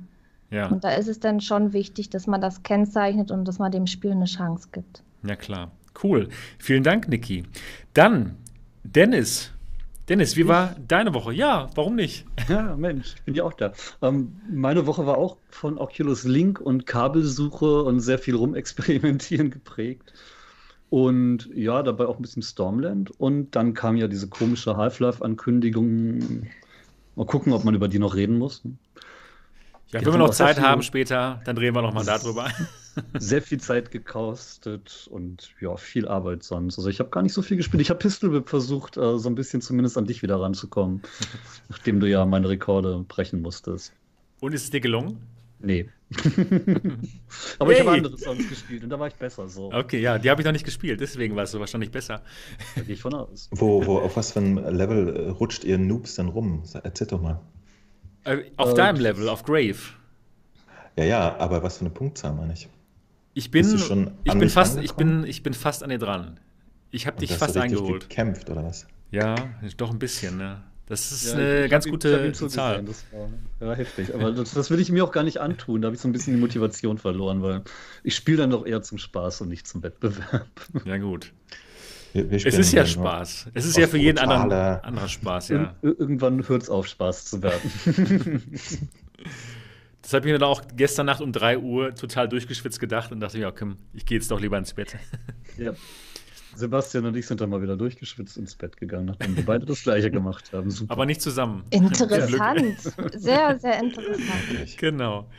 Ja. 0.51 0.69
Und 0.69 0.85
da 0.85 0.91
ist 0.91 1.09
es 1.09 1.19
dann 1.19 1.41
schon 1.41 1.73
wichtig, 1.73 2.11
dass 2.11 2.27
man 2.27 2.41
das 2.41 2.63
kennzeichnet 2.63 3.31
und 3.31 3.47
dass 3.47 3.59
man 3.59 3.73
dem 3.73 3.87
Spiel 3.87 4.13
eine 4.13 4.27
Chance 4.27 4.69
gibt. 4.71 5.03
Ja, 5.23 5.35
klar. 5.35 5.71
Cool. 6.03 6.29
Vielen 6.59 6.83
Dank, 6.83 7.09
Niki. 7.09 7.45
Dann, 7.95 8.37
Dennis, 8.85 9.52
Dennis, 10.13 10.37
wie 10.37 10.47
war 10.47 10.77
deine 10.87 11.15
Woche? 11.15 11.33
Ja, 11.33 11.71
warum 11.75 11.95
nicht? 11.95 12.27
Ja, 12.47 12.77
Mensch, 12.77 13.15
bin 13.25 13.35
ja 13.35 13.45
auch 13.45 13.55
da. 13.55 13.73
Ähm, 14.03 14.37
meine 14.47 14.87
Woche 14.87 15.07
war 15.07 15.17
auch 15.17 15.39
von 15.49 15.79
Oculus 15.79 16.25
Link 16.25 16.61
und 16.61 16.85
Kabelsuche 16.85 17.83
und 17.85 18.01
sehr 18.01 18.19
viel 18.19 18.35
rumexperimentieren 18.35 19.51
geprägt. 19.51 20.13
Und 20.91 21.49
ja, 21.55 21.83
dabei 21.83 22.05
auch 22.05 22.17
ein 22.17 22.21
bisschen 22.21 22.43
Stormland. 22.43 23.11
Und 23.19 23.57
dann 23.57 23.73
kam 23.73 23.97
ja 23.97 24.07
diese 24.07 24.29
komische 24.29 24.77
Half-Life-Ankündigung. 24.77 26.47
Mal 27.17 27.27
gucken, 27.27 27.55
ob 27.55 27.65
man 27.65 27.75
über 27.75 27.89
die 27.89 27.99
noch 27.99 28.15
reden 28.15 28.37
muss. 28.37 28.61
Ja, 29.93 30.01
wenn 30.01 30.13
wir 30.13 30.19
noch 30.19 30.31
Zeit 30.31 30.59
haben 30.59 30.83
später, 30.83 31.43
dann 31.45 31.55
drehen 31.55 31.75
wir 31.75 31.83
noch 31.83 31.93
mal 31.93 32.05
darüber. 32.05 32.49
Sehr 33.19 33.43
viel 33.43 33.61
Zeit 33.61 33.91
gekostet 33.91 35.07
und 35.11 35.51
ja, 35.61 35.77
viel 35.77 36.09
Arbeit 36.09 36.43
sonst. 36.45 36.79
Also 36.79 36.89
ich 36.89 36.99
habe 36.99 37.11
gar 37.11 37.23
nicht 37.23 37.35
so 37.35 37.43
viel 37.43 37.59
gespielt. 37.59 37.83
Ich 37.83 37.91
habe 37.91 37.99
Pistol 37.99 38.33
Whip 38.33 38.49
versucht, 38.49 38.97
äh, 38.97 39.19
so 39.19 39.29
ein 39.29 39.35
bisschen 39.35 39.61
zumindest 39.61 39.99
an 39.99 40.07
dich 40.07 40.23
wieder 40.23 40.41
ranzukommen, 40.41 41.03
nachdem 41.69 42.01
du 42.01 42.09
ja 42.09 42.25
meine 42.25 42.49
Rekorde 42.49 43.05
brechen 43.07 43.43
musstest. 43.43 43.93
Und 44.41 44.55
ist 44.55 44.65
es 44.65 44.71
dir 44.71 44.81
gelungen? 44.81 45.21
Nee. 45.61 45.89
Aber 47.59 47.73
ich 47.73 47.81
habe 47.81 47.93
andere 47.93 48.19
Songs 48.19 48.49
gespielt 48.49 48.83
und 48.85 48.91
da 48.91 48.99
war 48.99 49.09
ich 49.09 49.15
besser 49.15 49.49
so. 49.49 49.73
Okay, 49.73 50.01
ja, 50.01 50.19
die 50.19 50.29
habe 50.31 50.41
ich 50.41 50.45
noch 50.45 50.53
nicht 50.53 50.65
gespielt, 50.65 51.01
deswegen 51.01 51.37
warst 51.37 51.55
du 51.55 51.61
wahrscheinlich 51.61 51.91
besser. 51.91 52.23
Da 52.75 52.83
gehe 52.83 52.95
ich 52.95 53.01
von 53.01 53.15
aus. 53.15 53.49
Wo, 53.53 53.87
wo, 53.87 53.99
auf 53.99 54.17
was 54.17 54.33
für 54.33 54.41
ein 54.41 54.57
Level 54.57 55.17
äh, 55.17 55.29
rutscht 55.29 55.65
ihr 55.65 55.79
Noobs 55.79 56.15
dann 56.17 56.29
rum? 56.29 56.63
Erzähl 56.83 57.07
doch 57.07 57.21
mal. 57.21 57.41
Äh, 58.25 58.45
auf 58.57 58.73
Äh, 58.73 58.75
deinem 58.75 59.01
Level, 59.01 59.29
auf 59.29 59.43
Grave. 59.45 59.77
Ja, 60.97 61.05
ja, 61.05 61.37
aber 61.39 61.63
was 61.63 61.79
für 61.79 61.83
eine 61.83 61.91
Punktzahl 61.91 62.33
meine 62.35 62.53
ich? 62.53 62.69
Ich 63.35 63.51
bin, 63.51 63.65
ich 64.25 64.35
bin 64.35 64.49
fast, 64.51 64.79
ich 64.79 64.93
bin, 64.93 65.25
ich 65.25 65.43
bin 65.43 65.55
fast 65.55 65.83
an 65.83 65.89
dir 65.91 65.99
dran. 65.99 66.39
Ich 66.91 67.07
habe 67.07 67.19
dich 67.19 67.31
hast 67.31 67.39
fast 67.39 67.57
du 67.57 67.61
eingeholt. 67.61 68.09
gekämpft 68.11 68.51
oder 68.51 68.63
was? 68.63 68.87
Ja, 69.11 69.35
doch 69.79 69.91
ein 69.91 69.99
bisschen, 69.99 70.37
ne? 70.37 70.63
Das 70.87 71.11
ist 71.13 71.25
Ja, 71.29 71.35
eine 71.39 71.65
ich 71.65 71.71
ganz 71.71 71.87
ihm- 71.87 71.93
gute 71.93 72.33
Zahl. 72.49 72.83
Das 72.85 73.05
war, 73.13 73.67
war 73.69 73.77
heftig. 73.77 74.13
Aber 74.15 74.33
das, 74.33 74.53
das 74.53 74.71
will 74.71 74.79
ich 74.81 74.91
mir 74.93 75.03
auch 75.05 75.13
gar 75.13 75.23
nicht 75.23 75.39
antun. 75.39 75.81
Da 75.81 75.87
habe 75.87 75.95
ich 75.97 76.03
so 76.03 76.09
ein 76.09 76.13
bisschen 76.13 76.35
die 76.35 76.41
Motivation 76.41 76.99
verloren, 76.99 77.41
weil 77.43 77.63
ich 78.05 78.15
spiele 78.15 78.39
dann 78.39 78.51
doch 78.51 78.67
eher 78.67 78.83
zum 78.83 78.99
Spaß 78.99 79.41
und 79.41 79.49
nicht 79.49 79.67
zum 79.67 79.83
Wettbewerb. 79.83 80.49
Ja, 80.85 80.99
gut. 80.99 81.33
Wir, 82.13 82.31
wir 82.31 82.47
Es 82.47 82.59
ist 82.59 82.73
ja 82.73 82.85
Spaß. 82.85 83.49
Es 83.55 83.65
ist 83.65 83.77
ja 83.77 83.87
für 83.87 83.99
jeden 83.99 84.19
anderen 84.19 84.53
anderer 84.53 85.09
Spaß, 85.09 85.49
ja. 85.49 85.75
Ir 85.83 85.99
irgendwann 85.99 86.47
hört 86.49 86.63
es 86.63 86.71
auf, 86.71 86.87
Spaß 86.87 87.27
zu 87.27 87.43
werden. 87.43 87.71
Das 90.03 90.13
habe 90.13 90.27
ich 90.27 90.33
mir 90.33 90.39
dann 90.39 90.49
auch 90.49 90.63
gestern 90.77 91.07
Nacht 91.07 91.21
um 91.21 91.33
3 91.33 91.59
Uhr 91.59 91.95
total 91.95 92.29
durchgeschwitzt 92.29 92.81
gedacht 92.81 93.13
und 93.13 93.21
dachte 93.21 93.37
mir, 93.37 93.45
ja, 93.45 93.51
komm, 93.53 93.77
ich 93.95 94.05
gehe 94.05 94.19
jetzt 94.19 94.31
doch 94.31 94.41
lieber 94.41 94.59
ins 94.59 94.75
Bett. 94.75 94.97
ja. 95.57 95.75
Sebastian 96.55 97.07
und 97.07 97.17
ich 97.17 97.27
sind 97.27 97.41
dann 97.41 97.49
mal 97.49 97.63
wieder 97.63 97.77
durchgeschwitzt 97.77 98.37
ins 98.37 98.55
Bett 98.55 98.77
gegangen, 98.77 99.07
nachdem 99.07 99.37
wir 99.37 99.45
beide 99.45 99.65
das 99.65 99.85
gleiche 99.85 100.11
gemacht 100.11 100.53
haben. 100.53 100.71
Super. 100.71 100.93
Aber 100.93 101.07
nicht 101.07 101.23
zusammen. 101.23 101.65
Interessant. 101.71 102.79
Sehr, 103.15 103.59
sehr 103.59 103.81
interessant. 103.81 104.77
Genau. 104.77 105.31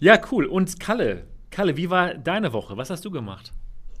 Ja, 0.00 0.18
cool. 0.32 0.46
Und 0.46 0.80
Kalle, 0.80 1.24
Kalle, 1.50 1.76
wie 1.76 1.90
war 1.90 2.14
deine 2.14 2.52
Woche? 2.52 2.76
Was 2.76 2.90
hast 2.90 3.04
du 3.04 3.10
gemacht? 3.10 3.52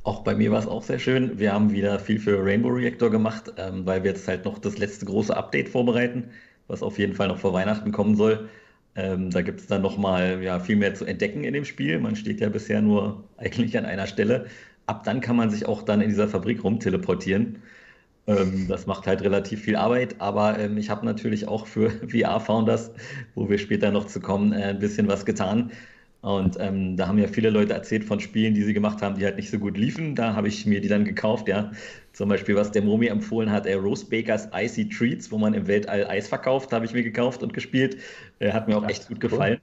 Auch 0.06 0.22
bei 0.22 0.36
mir 0.36 0.52
war 0.52 0.60
es 0.60 0.68
auch 0.68 0.84
sehr 0.84 1.00
schön. 1.00 1.36
Wir 1.40 1.52
haben 1.52 1.72
wieder 1.72 1.98
viel 1.98 2.20
für 2.20 2.38
Rainbow 2.44 2.68
Reactor 2.68 3.10
gemacht, 3.10 3.52
ähm, 3.56 3.86
weil 3.86 4.04
wir 4.04 4.12
jetzt 4.12 4.28
halt 4.28 4.44
noch 4.44 4.58
das 4.60 4.78
letzte 4.78 5.04
große 5.04 5.36
Update 5.36 5.68
vorbereiten, 5.68 6.30
was 6.68 6.80
auf 6.84 6.96
jeden 7.00 7.14
Fall 7.14 7.26
noch 7.26 7.38
vor 7.38 7.52
Weihnachten 7.52 7.90
kommen 7.90 8.14
soll. 8.14 8.48
Ähm, 8.94 9.30
da 9.30 9.42
gibt 9.42 9.58
es 9.60 9.66
dann 9.66 9.82
nochmal 9.82 10.40
ja, 10.44 10.60
viel 10.60 10.76
mehr 10.76 10.94
zu 10.94 11.06
entdecken 11.06 11.42
in 11.42 11.54
dem 11.54 11.64
Spiel. 11.64 11.98
Man 11.98 12.14
steht 12.14 12.40
ja 12.40 12.48
bisher 12.48 12.80
nur 12.82 13.24
eigentlich 13.36 13.76
an 13.76 13.84
einer 13.84 14.06
Stelle. 14.06 14.46
Ab 14.86 15.02
dann 15.02 15.20
kann 15.20 15.34
man 15.34 15.50
sich 15.50 15.66
auch 15.66 15.82
dann 15.82 16.00
in 16.00 16.10
dieser 16.10 16.28
Fabrik 16.28 16.62
rumteleportieren. 16.62 17.58
Ähm, 18.28 18.68
das 18.68 18.86
macht 18.86 19.08
halt 19.08 19.22
relativ 19.22 19.62
viel 19.62 19.74
Arbeit, 19.76 20.20
aber 20.20 20.56
ähm, 20.58 20.78
ich 20.78 20.88
habe 20.88 21.04
natürlich 21.04 21.48
auch 21.48 21.66
für 21.66 21.90
VR-Founders, 22.08 22.92
wo 23.34 23.48
wir 23.48 23.58
später 23.58 23.90
noch 23.90 24.06
zu 24.06 24.20
kommen, 24.20 24.52
äh, 24.52 24.66
ein 24.66 24.78
bisschen 24.78 25.08
was 25.08 25.24
getan. 25.26 25.72
Und 26.22 26.56
ähm, 26.58 26.96
da 26.96 27.06
haben 27.06 27.18
ja 27.18 27.28
viele 27.28 27.50
Leute 27.50 27.74
erzählt 27.74 28.04
von 28.04 28.18
Spielen, 28.18 28.54
die 28.54 28.62
sie 28.62 28.74
gemacht 28.74 29.00
haben, 29.02 29.16
die 29.16 29.24
halt 29.24 29.36
nicht 29.36 29.50
so 29.50 29.58
gut 29.58 29.76
liefen. 29.76 30.14
Da 30.14 30.34
habe 30.34 30.48
ich 30.48 30.66
mir 30.66 30.80
die 30.80 30.88
dann 30.88 31.04
gekauft, 31.04 31.46
ja. 31.46 31.70
Zum 32.12 32.28
Beispiel, 32.28 32.56
was 32.56 32.72
der 32.72 32.82
Momi 32.82 33.06
empfohlen 33.06 33.50
hat, 33.50 33.66
äh, 33.66 33.74
Rose 33.74 34.06
Bakers 34.06 34.48
Icy 34.52 34.88
Treats, 34.88 35.30
wo 35.30 35.38
man 35.38 35.54
im 35.54 35.66
Weltall 35.66 36.06
Eis 36.06 36.28
verkauft, 36.28 36.72
habe 36.72 36.84
ich 36.84 36.94
mir 36.94 37.02
gekauft 37.02 37.42
und 37.42 37.52
gespielt. 37.54 37.98
Äh, 38.38 38.52
hat 38.52 38.66
mir 38.66 38.76
auch 38.76 38.88
echt 38.88 39.08
gut 39.08 39.20
gefallen. 39.20 39.60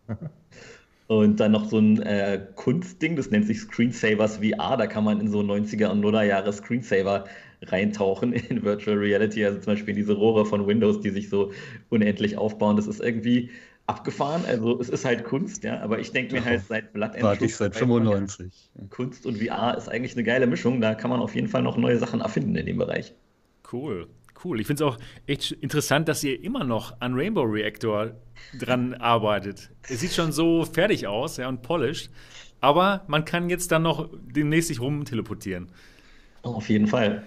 Und 1.08 1.40
dann 1.40 1.52
noch 1.52 1.66
so 1.66 1.80
ein 1.80 2.02
äh, 2.02 2.40
Kunstding, 2.56 3.16
das 3.16 3.30
nennt 3.30 3.46
sich 3.46 3.60
Screensavers 3.60 4.38
VR. 4.38 4.78
Da 4.78 4.88
kann 4.88 5.04
man 5.04 5.20
in 5.20 5.28
so 5.28 5.42
90er 5.42 5.88
und 5.88 6.04
0er 6.04 6.24
Jahre 6.24 6.54
Screensaver 6.54 7.26
reintauchen 7.62 8.34
in 8.50 8.64
Virtual 8.64 8.98
Reality. 8.98 9.46
Also 9.46 9.60
zum 9.60 9.74
Beispiel 9.74 9.90
in 9.90 9.98
diese 9.98 10.14
Rohre 10.14 10.46
von 10.46 10.66
Windows, 10.66 11.02
die 11.02 11.10
sich 11.10 11.30
so 11.30 11.52
unendlich 11.90 12.38
aufbauen. 12.38 12.78
Das 12.78 12.88
ist 12.88 13.02
irgendwie 13.02 13.50
abgefahren. 13.86 14.44
Also 14.48 14.80
es 14.80 14.90
ist 14.90 15.06
halt 15.06 15.24
Kunst, 15.24 15.64
ja. 15.64 15.82
Aber 15.82 16.00
ich 16.00 16.12
denke 16.12 16.34
mir 16.34 16.46
halt 16.46 16.66
seit 16.68 16.94
Blood 16.94 17.16
and 17.16 17.24
Warte 17.24 17.46
ich 17.46 17.56
seit 17.56 17.76
95. 17.76 18.72
Kunst 18.90 19.26
und 19.26 19.38
VR 19.38 19.78
ist 19.78 19.90
eigentlich 19.90 20.14
eine 20.14 20.24
geile 20.24 20.48
Mischung. 20.48 20.82
Da 20.82 20.96
kann 20.96 21.10
man 21.10 21.20
auf 21.20 21.36
jeden 21.36 21.48
Fall 21.48 21.62
noch 21.62 21.78
neue 21.78 21.98
Sachen 21.98 22.22
erfinden 22.22 22.56
in 22.56 22.66
dem 22.66 22.78
Bereich. 22.78 23.14
Cool, 23.72 24.08
cool. 24.44 24.60
Ich 24.60 24.68
finde 24.68 24.84
es 24.84 24.90
auch 24.90 24.98
echt 25.28 25.52
interessant, 25.52 26.08
dass 26.08 26.24
ihr 26.24 26.42
immer 26.44 26.64
noch 26.64 27.00
an 27.02 27.14
Rainbow 27.16 27.44
Reactor 27.44 28.16
dran 28.60 28.94
arbeitet. 28.94 29.72
Es 29.90 30.00
sieht 30.00 30.14
schon 30.14 30.32
so 30.32 30.64
fertig 30.66 31.08
aus 31.08 31.38
ja, 31.38 31.50
und 31.50 31.62
polished, 31.62 32.10
aber 32.62 33.04
man 33.08 33.26
kann 33.26 33.50
jetzt 33.50 33.72
dann 33.72 33.84
noch 33.84 34.10
demnächst 34.22 34.70
sich 34.70 34.80
rum 34.80 35.06
teleportieren. 35.06 35.70
Auf 36.44 36.70
jeden 36.70 36.88
Fall. 36.88 37.24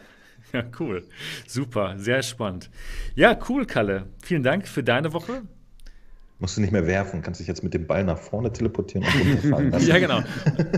Ja, 0.52 0.64
cool. 0.78 1.02
Super, 1.46 1.98
sehr 1.98 2.22
spannend. 2.22 2.70
Ja, 3.14 3.36
cool, 3.48 3.66
Kalle. 3.66 4.06
Vielen 4.22 4.42
Dank 4.42 4.68
für 4.68 4.84
deine 4.84 5.12
Woche. 5.12 5.42
Musst 6.38 6.59
du 6.59 6.61
nicht 6.61 6.71
mehr 6.71 6.87
werfen, 6.87 7.23
kannst 7.23 7.40
dich 7.40 7.47
jetzt 7.47 7.64
mit 7.64 7.73
dem 7.73 7.87
Ball 7.87 8.05
nach 8.05 8.19
vorne 8.19 8.52
teleportieren 8.52 9.07
und 9.07 9.21
runterfallen 9.21 9.71
lassen. 9.71 9.87
Ja, 9.88 9.99
genau. 9.99 10.23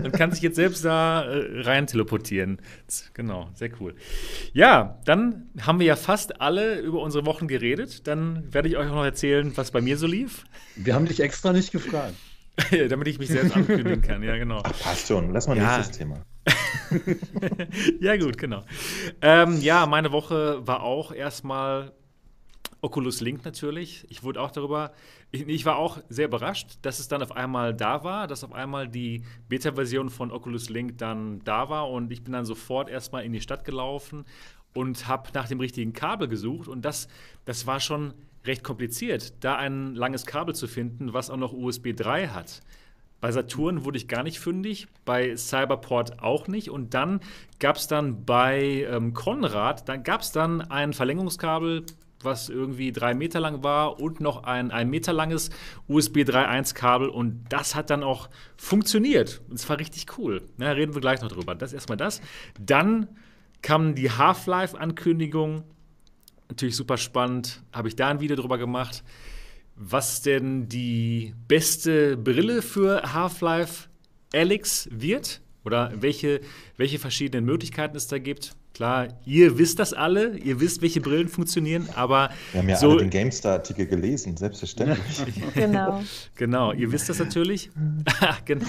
Man 0.01 0.11
kann 0.13 0.31
sich 0.31 0.41
jetzt 0.41 0.55
selbst 0.55 0.85
da 0.85 1.23
äh, 1.23 1.61
rein 1.63 1.85
teleportieren. 1.85 2.59
Genau, 3.13 3.49
sehr 3.55 3.69
cool. 3.81 3.93
Ja, 4.53 4.99
dann 5.03 5.49
haben 5.61 5.79
wir 5.79 5.85
ja 5.85 5.97
fast 5.97 6.39
alle 6.39 6.79
über 6.79 7.01
unsere 7.01 7.25
Wochen 7.25 7.49
geredet. 7.49 8.07
Dann 8.07 8.53
werde 8.53 8.69
ich 8.69 8.77
euch 8.77 8.87
auch 8.89 8.95
noch 8.95 9.03
erzählen, 9.03 9.51
was 9.55 9.71
bei 9.71 9.81
mir 9.81 9.97
so 9.97 10.07
lief, 10.07 10.45
Wir 10.77 10.95
haben 10.95 11.05
dich 11.05 11.19
extra 11.19 11.51
nicht 11.51 11.71
gefragt. 11.73 12.15
damit 12.89 13.07
ich 13.07 13.19
mich 13.19 13.29
selbst 13.29 13.55
ankündigen 13.55 14.01
kann. 14.01 14.21
Ja, 14.23 14.35
genau. 14.37 14.61
Ach, 14.63 14.73
passt 14.81 15.07
schon. 15.07 15.31
Lass 15.33 15.47
mal 15.47 15.57
Ja. 15.57 15.77
nächstes 15.77 15.97
Thema. 15.97 16.23
ja, 17.99 18.17
gut, 18.17 18.37
genau. 18.37 18.63
Ähm, 19.21 19.59
ja, 19.61 19.85
meine 19.85 20.11
Woche 20.11 20.65
war 20.65 20.83
auch 20.83 21.13
erstmal 21.13 21.91
Oculus 22.81 23.21
Link 23.21 23.43
natürlich. 23.45 24.05
Ich 24.09 24.23
wurde 24.23 24.41
auch 24.41 24.51
darüber, 24.51 24.91
ich, 25.31 25.47
ich 25.47 25.65
war 25.65 25.77
auch 25.77 25.99
sehr 26.09 26.25
überrascht, 26.25 26.77
dass 26.81 26.99
es 26.99 27.07
dann 27.07 27.21
auf 27.21 27.31
einmal 27.31 27.73
da 27.73 28.03
war, 28.03 28.27
dass 28.27 28.43
auf 28.43 28.53
einmal 28.53 28.87
die 28.87 29.23
Beta-Version 29.49 30.09
von 30.09 30.31
Oculus 30.31 30.69
Link 30.69 30.97
dann 30.97 31.41
da 31.43 31.69
war 31.69 31.89
und 31.89 32.11
ich 32.11 32.23
bin 32.23 32.33
dann 32.33 32.45
sofort 32.45 32.89
erstmal 32.89 33.25
in 33.25 33.33
die 33.33 33.41
Stadt 33.41 33.65
gelaufen 33.65 34.25
und 34.73 35.07
habe 35.07 35.29
nach 35.33 35.47
dem 35.47 35.59
richtigen 35.59 35.93
Kabel 35.93 36.27
gesucht 36.27 36.67
und 36.67 36.83
das, 36.83 37.07
das 37.45 37.67
war 37.67 37.79
schon 37.79 38.13
recht 38.45 38.63
kompliziert, 38.63 39.43
da 39.43 39.57
ein 39.57 39.95
langes 39.95 40.25
Kabel 40.25 40.55
zu 40.55 40.67
finden, 40.67 41.13
was 41.13 41.29
auch 41.29 41.37
noch 41.37 41.53
USB 41.53 41.93
3 41.95 42.29
hat. 42.29 42.61
Bei 43.21 43.31
Saturn 43.33 43.83
wurde 43.83 43.97
ich 43.97 44.07
gar 44.07 44.23
nicht 44.23 44.39
fündig, 44.39 44.87
bei 45.03 45.35
Cyberport 45.35 46.23
auch 46.23 46.47
nicht. 46.47 46.69
Und 46.69 46.93
dann 46.93 47.19
gab 47.59 47.75
es 47.75 47.87
dann 47.87 48.23
bei 48.23 48.87
ähm, 48.89 49.13
Konrad, 49.13 49.89
dann 49.89 50.03
gab 50.03 50.21
es 50.21 50.31
dann 50.31 50.61
ein 50.61 50.93
Verlängerungskabel, 50.93 51.85
was 52.21 52.49
irgendwie 52.49 52.91
drei 52.91 53.13
Meter 53.13 53.39
lang 53.39 53.63
war 53.63 53.99
und 53.99 54.19
noch 54.19 54.43
ein 54.43 54.71
ein 54.71 54.89
Meter 54.89 55.13
langes 55.13 55.49
USB 55.87 56.17
3.1 56.19 56.73
Kabel. 56.73 57.09
Und 57.09 57.45
das 57.49 57.75
hat 57.75 57.89
dann 57.89 58.03
auch 58.03 58.29
funktioniert. 58.57 59.41
Und 59.49 59.55
es 59.55 59.69
war 59.69 59.79
richtig 59.79 60.17
cool. 60.17 60.41
Na, 60.57 60.71
reden 60.71 60.93
wir 60.93 61.01
gleich 61.01 61.21
noch 61.21 61.31
drüber. 61.31 61.55
Das 61.55 61.71
ist 61.71 61.75
erstmal 61.75 61.97
das. 61.97 62.21
Dann 62.59 63.07
kam 63.61 63.95
die 63.95 64.11
Half-Life-Ankündigung. 64.11 65.63
Natürlich 66.49 66.75
super 66.75 66.97
spannend. 66.97 67.63
Habe 67.71 67.87
ich 67.87 67.95
da 67.95 68.09
ein 68.09 68.19
Video 68.19 68.35
drüber 68.35 68.57
gemacht 68.57 69.03
was 69.79 70.21
denn 70.21 70.67
die 70.67 71.33
beste 71.47 72.17
Brille 72.17 72.61
für 72.61 73.13
Half-Life 73.13 73.87
Alyx 74.33 74.89
wird 74.91 75.41
oder 75.63 75.93
welche, 75.95 76.41
welche 76.75 76.99
verschiedenen 76.99 77.45
Möglichkeiten 77.45 77.95
es 77.95 78.07
da 78.07 78.19
gibt. 78.19 78.57
Klar, 78.79 79.09
ihr 79.25 79.57
wisst 79.57 79.77
das 79.79 79.91
alle, 79.91 80.37
ihr 80.37 80.61
wisst, 80.61 80.81
welche 80.81 81.01
Brillen 81.01 81.27
funktionieren, 81.27 81.89
aber 81.95 82.29
Wir 82.53 82.61
haben 82.61 82.69
ja 82.69 82.77
so, 82.77 82.91
alle 82.91 83.01
den 83.01 83.09
GameStar-Artikel 83.09 83.87
gelesen, 83.87 84.37
selbstverständlich. 84.37 85.21
Genau. 85.53 86.01
genau, 86.35 86.71
ihr 86.71 86.89
wisst 86.89 87.09
das 87.09 87.19
natürlich. 87.19 87.71
genau. 88.45 88.65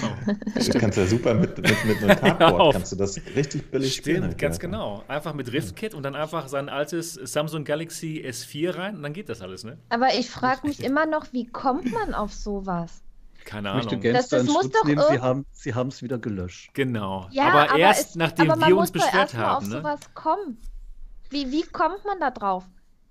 Du 0.53 0.79
kannst 0.79 0.97
ja 0.97 1.05
super 1.05 1.33
mit, 1.33 1.57
mit, 1.57 1.85
mit 1.85 2.03
einem 2.03 2.19
Cardboard, 2.37 2.73
kannst 2.73 2.91
du 2.91 2.97
das 2.97 3.21
richtig 3.37 3.71
billig 3.71 3.95
spielen. 3.95 4.23
Stimmt, 4.23 4.37
ganz 4.37 4.59
genau. 4.59 5.01
Einfach 5.07 5.33
mit 5.33 5.53
Riftkit 5.53 5.93
und 5.93 6.03
dann 6.03 6.15
einfach 6.15 6.49
sein 6.49 6.67
altes 6.67 7.13
Samsung 7.13 7.63
Galaxy 7.63 8.21
S4 8.27 8.75
rein 8.75 8.97
und 8.97 9.03
dann 9.03 9.13
geht 9.13 9.29
das 9.29 9.41
alles, 9.41 9.63
ne? 9.63 9.77
Aber 9.87 10.13
ich 10.19 10.29
frage 10.29 10.67
mich 10.67 10.83
immer 10.83 11.05
noch, 11.05 11.31
wie 11.31 11.45
kommt 11.45 11.89
man 11.93 12.13
auf 12.13 12.33
sowas? 12.33 13.01
Keine 13.45 13.69
Ich 13.69 13.75
möchte 13.75 13.95
Ahnung. 13.95 14.13
Das- 14.13 14.29
das 14.29 14.45
muss 14.45 14.69
doch 14.69 14.83
nehmen. 14.85 15.03
Sie 15.09 15.19
haben 15.19 15.45
sie 15.51 15.69
es 15.95 16.01
wieder 16.03 16.17
gelöscht. 16.19 16.71
Genau. 16.73 17.27
Ja, 17.31 17.49
aber, 17.49 17.77
erst 17.77 18.09
es- 18.11 18.15
nachdem 18.15 18.49
aber 18.51 18.59
man 18.59 18.69
wir 18.69 18.77
uns 18.77 18.93
muss 18.93 19.01
doch 19.01 19.05
beschwert 19.07 19.23
erst 19.23 19.33
mal 19.35 19.45
haben. 19.45 19.55
auf 19.65 19.69
Ne? 19.69 19.77
sowas 19.77 19.99
kommen. 20.13 20.57
Wie, 21.29 21.51
wie 21.51 21.63
kommt 21.63 22.03
man 22.05 22.19
da 22.19 22.29
drauf? 22.31 22.65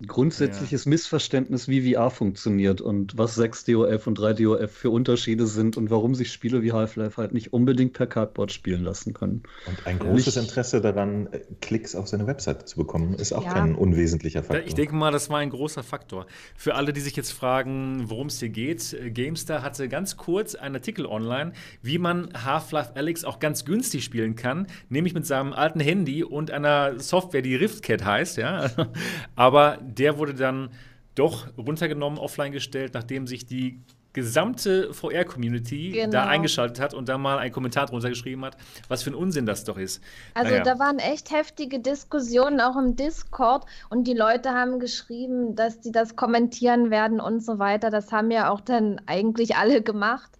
Grundsätzliches 0.06 0.86
Missverständnis, 0.86 1.68
wie 1.68 1.92
VR 1.94 2.10
funktioniert 2.10 2.80
und 2.80 3.18
was 3.18 3.38
6DOF 3.38 4.06
und 4.06 4.18
3DOF 4.18 4.68
für 4.68 4.90
Unterschiede 4.90 5.46
sind 5.46 5.76
und 5.76 5.90
warum 5.90 6.14
sich 6.14 6.32
Spiele 6.32 6.62
wie 6.62 6.72
Half-Life 6.72 7.16
halt 7.20 7.32
nicht 7.34 7.52
unbedingt 7.52 7.92
per 7.92 8.06
Cardboard 8.06 8.50
spielen 8.52 8.82
lassen 8.82 9.12
können. 9.12 9.42
Und 9.66 9.86
ein 9.86 9.98
großes 9.98 10.36
Nicht- 10.36 10.48
Interesse 10.48 10.80
daran, 10.80 11.28
äh, 11.32 11.40
Klicks 11.60 11.94
auf 11.94 12.08
seine 12.08 12.26
Webseite 12.26 12.64
zu 12.64 12.76
bekommen, 12.76 13.14
ist 13.14 13.32
auch 13.32 13.44
Ja. 13.44 13.52
kein 13.54 13.74
unwesentlicher 13.74 14.40
Ja, 14.40 14.44
Faktor. 14.44 14.66
Ich 14.66 14.74
denke 14.74 14.94
mal, 14.94 15.10
das 15.12 15.28
war 15.30 15.38
ein 15.38 15.50
großer 15.50 15.82
Faktor. 15.82 16.26
Für 16.56 16.74
alle, 16.76 16.92
die 16.92 17.00
sich 17.00 17.16
jetzt 17.16 17.32
fragen, 17.32 18.04
worum 18.08 18.28
es 18.28 18.40
hier 18.40 18.48
geht, 18.48 18.92
äh, 18.94 19.10
GameStar 19.10 19.62
hatte 19.62 19.88
ganz 19.88 20.16
kurz 20.16 20.54
einen 20.54 20.76
Artikel 20.76 21.06
online, 21.06 21.52
wie 21.82 21.98
man 21.98 22.30
Half-Life 22.44 22.96
Alyx 22.96 23.24
auch 23.24 23.38
ganz 23.38 23.64
günstig 23.64 24.04
spielen 24.04 24.34
kann, 24.34 24.66
nämlich 24.88 25.14
mit 25.14 25.26
seinem 25.26 25.52
alten 25.52 25.80
Handy 25.80 26.24
und 26.24 26.50
einer 26.50 26.98
Software, 26.98 27.42
die 27.42 27.54
RiftCat 27.54 28.04
heißt, 28.04 28.36
ja. 28.38 28.70
Aber 29.36 29.78
der 29.98 30.18
wurde 30.18 30.34
dann 30.34 30.70
doch 31.14 31.48
runtergenommen, 31.58 32.18
offline 32.18 32.52
gestellt, 32.52 32.94
nachdem 32.94 33.26
sich 33.26 33.44
die 33.46 33.80
gesamte 34.12 34.92
VR-Community 34.92 35.92
Genau. 35.92 36.10
da 36.10 36.26
eingeschaltet 36.26 36.80
hat 36.80 36.94
und 36.94 37.08
da 37.08 37.16
mal 37.16 37.38
einen 37.38 37.52
Kommentar 37.52 37.86
drunter 37.86 38.08
geschrieben 38.08 38.44
hat, 38.44 38.56
was 38.88 39.04
für 39.04 39.10
ein 39.10 39.14
Unsinn 39.14 39.46
das 39.46 39.62
doch 39.62 39.78
ist. 39.78 40.02
Also 40.34 40.50
Naja. 40.50 40.64
da 40.64 40.78
waren 40.80 40.98
echt 40.98 41.30
heftige 41.30 41.78
Diskussionen 41.78 42.60
auch 42.60 42.76
im 42.76 42.96
Discord 42.96 43.66
und 43.88 44.08
die 44.08 44.14
Leute 44.14 44.50
haben 44.50 44.80
geschrieben, 44.80 45.54
dass 45.54 45.78
die 45.80 45.92
das 45.92 46.16
kommentieren 46.16 46.90
werden 46.90 47.20
und 47.20 47.44
so 47.44 47.58
weiter. 47.60 47.90
Das 47.90 48.10
haben 48.10 48.32
ja 48.32 48.50
auch 48.50 48.60
dann 48.60 49.00
eigentlich 49.06 49.54
alle 49.56 49.80
gemacht. 49.82 50.30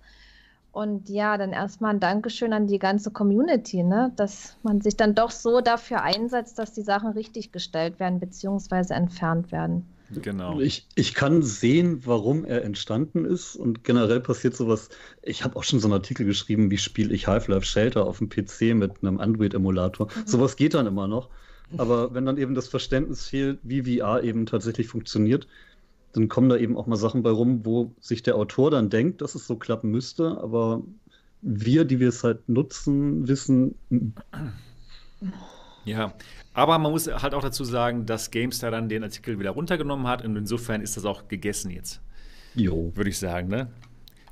Und 0.72 1.08
ja, 1.08 1.36
dann 1.36 1.52
erstmal 1.52 1.94
ein 1.94 2.00
Dankeschön 2.00 2.52
an 2.52 2.66
die 2.68 2.78
ganze 2.78 3.10
Community, 3.10 3.82
ne? 3.82 4.12
dass 4.16 4.56
man 4.62 4.80
sich 4.80 4.96
dann 4.96 5.14
doch 5.14 5.32
so 5.32 5.60
dafür 5.60 6.02
einsetzt, 6.02 6.58
dass 6.58 6.72
die 6.72 6.82
Sachen 6.82 7.10
richtig 7.12 7.50
gestellt 7.50 7.98
werden 7.98 8.20
bzw. 8.20 8.94
entfernt 8.94 9.50
werden. 9.50 9.84
Genau. 10.22 10.60
Ich, 10.60 10.86
ich 10.96 11.14
kann 11.14 11.42
sehen, 11.42 12.04
warum 12.04 12.44
er 12.44 12.64
entstanden 12.64 13.24
ist 13.24 13.54
und 13.54 13.84
generell 13.84 14.20
passiert 14.20 14.56
sowas. 14.56 14.88
Ich 15.22 15.44
habe 15.44 15.56
auch 15.56 15.62
schon 15.62 15.78
so 15.78 15.86
einen 15.86 15.94
Artikel 15.94 16.26
geschrieben, 16.26 16.70
wie 16.70 16.78
spiele 16.78 17.14
ich 17.14 17.26
Half-Life 17.28 17.64
Shelter 17.64 18.06
auf 18.06 18.18
dem 18.18 18.28
PC 18.28 18.74
mit 18.74 19.02
einem 19.02 19.20
Android-Emulator. 19.20 20.08
Sowas 20.24 20.56
geht 20.56 20.74
dann 20.74 20.86
immer 20.86 21.06
noch. 21.06 21.30
Aber 21.78 22.12
wenn 22.14 22.26
dann 22.26 22.36
eben 22.36 22.54
das 22.54 22.66
Verständnis 22.66 23.28
fehlt, 23.28 23.60
wie 23.62 23.98
VR 23.98 24.24
eben 24.24 24.46
tatsächlich 24.46 24.88
funktioniert, 24.88 25.46
dann 26.12 26.28
kommen 26.28 26.48
da 26.48 26.56
eben 26.56 26.76
auch 26.76 26.86
mal 26.86 26.96
Sachen 26.96 27.22
bei 27.22 27.30
rum, 27.30 27.64
wo 27.64 27.92
sich 28.00 28.22
der 28.22 28.36
Autor 28.36 28.70
dann 28.70 28.90
denkt, 28.90 29.22
dass 29.22 29.34
es 29.34 29.46
so 29.46 29.56
klappen 29.56 29.90
müsste, 29.90 30.38
aber 30.40 30.82
wir, 31.42 31.84
die 31.84 32.00
wir 32.00 32.08
es 32.08 32.24
halt 32.24 32.48
nutzen, 32.48 33.28
wissen, 33.28 33.74
mm, 33.90 34.08
Ja, 35.84 36.14
aber 36.52 36.78
man 36.78 36.92
muss 36.92 37.06
halt 37.06 37.34
auch 37.34 37.42
dazu 37.42 37.64
sagen, 37.64 38.06
dass 38.06 38.30
GameStar 38.30 38.70
dann 38.70 38.88
den 38.88 39.02
Artikel 39.02 39.38
wieder 39.38 39.50
runtergenommen 39.50 40.06
hat 40.06 40.24
und 40.24 40.36
insofern 40.36 40.82
ist 40.82 40.96
das 40.96 41.04
auch 41.04 41.28
gegessen 41.28 41.70
jetzt, 41.70 42.00
jo. 42.54 42.92
würde 42.94 43.10
ich 43.10 43.18
sagen, 43.18 43.48
ne? 43.48 43.68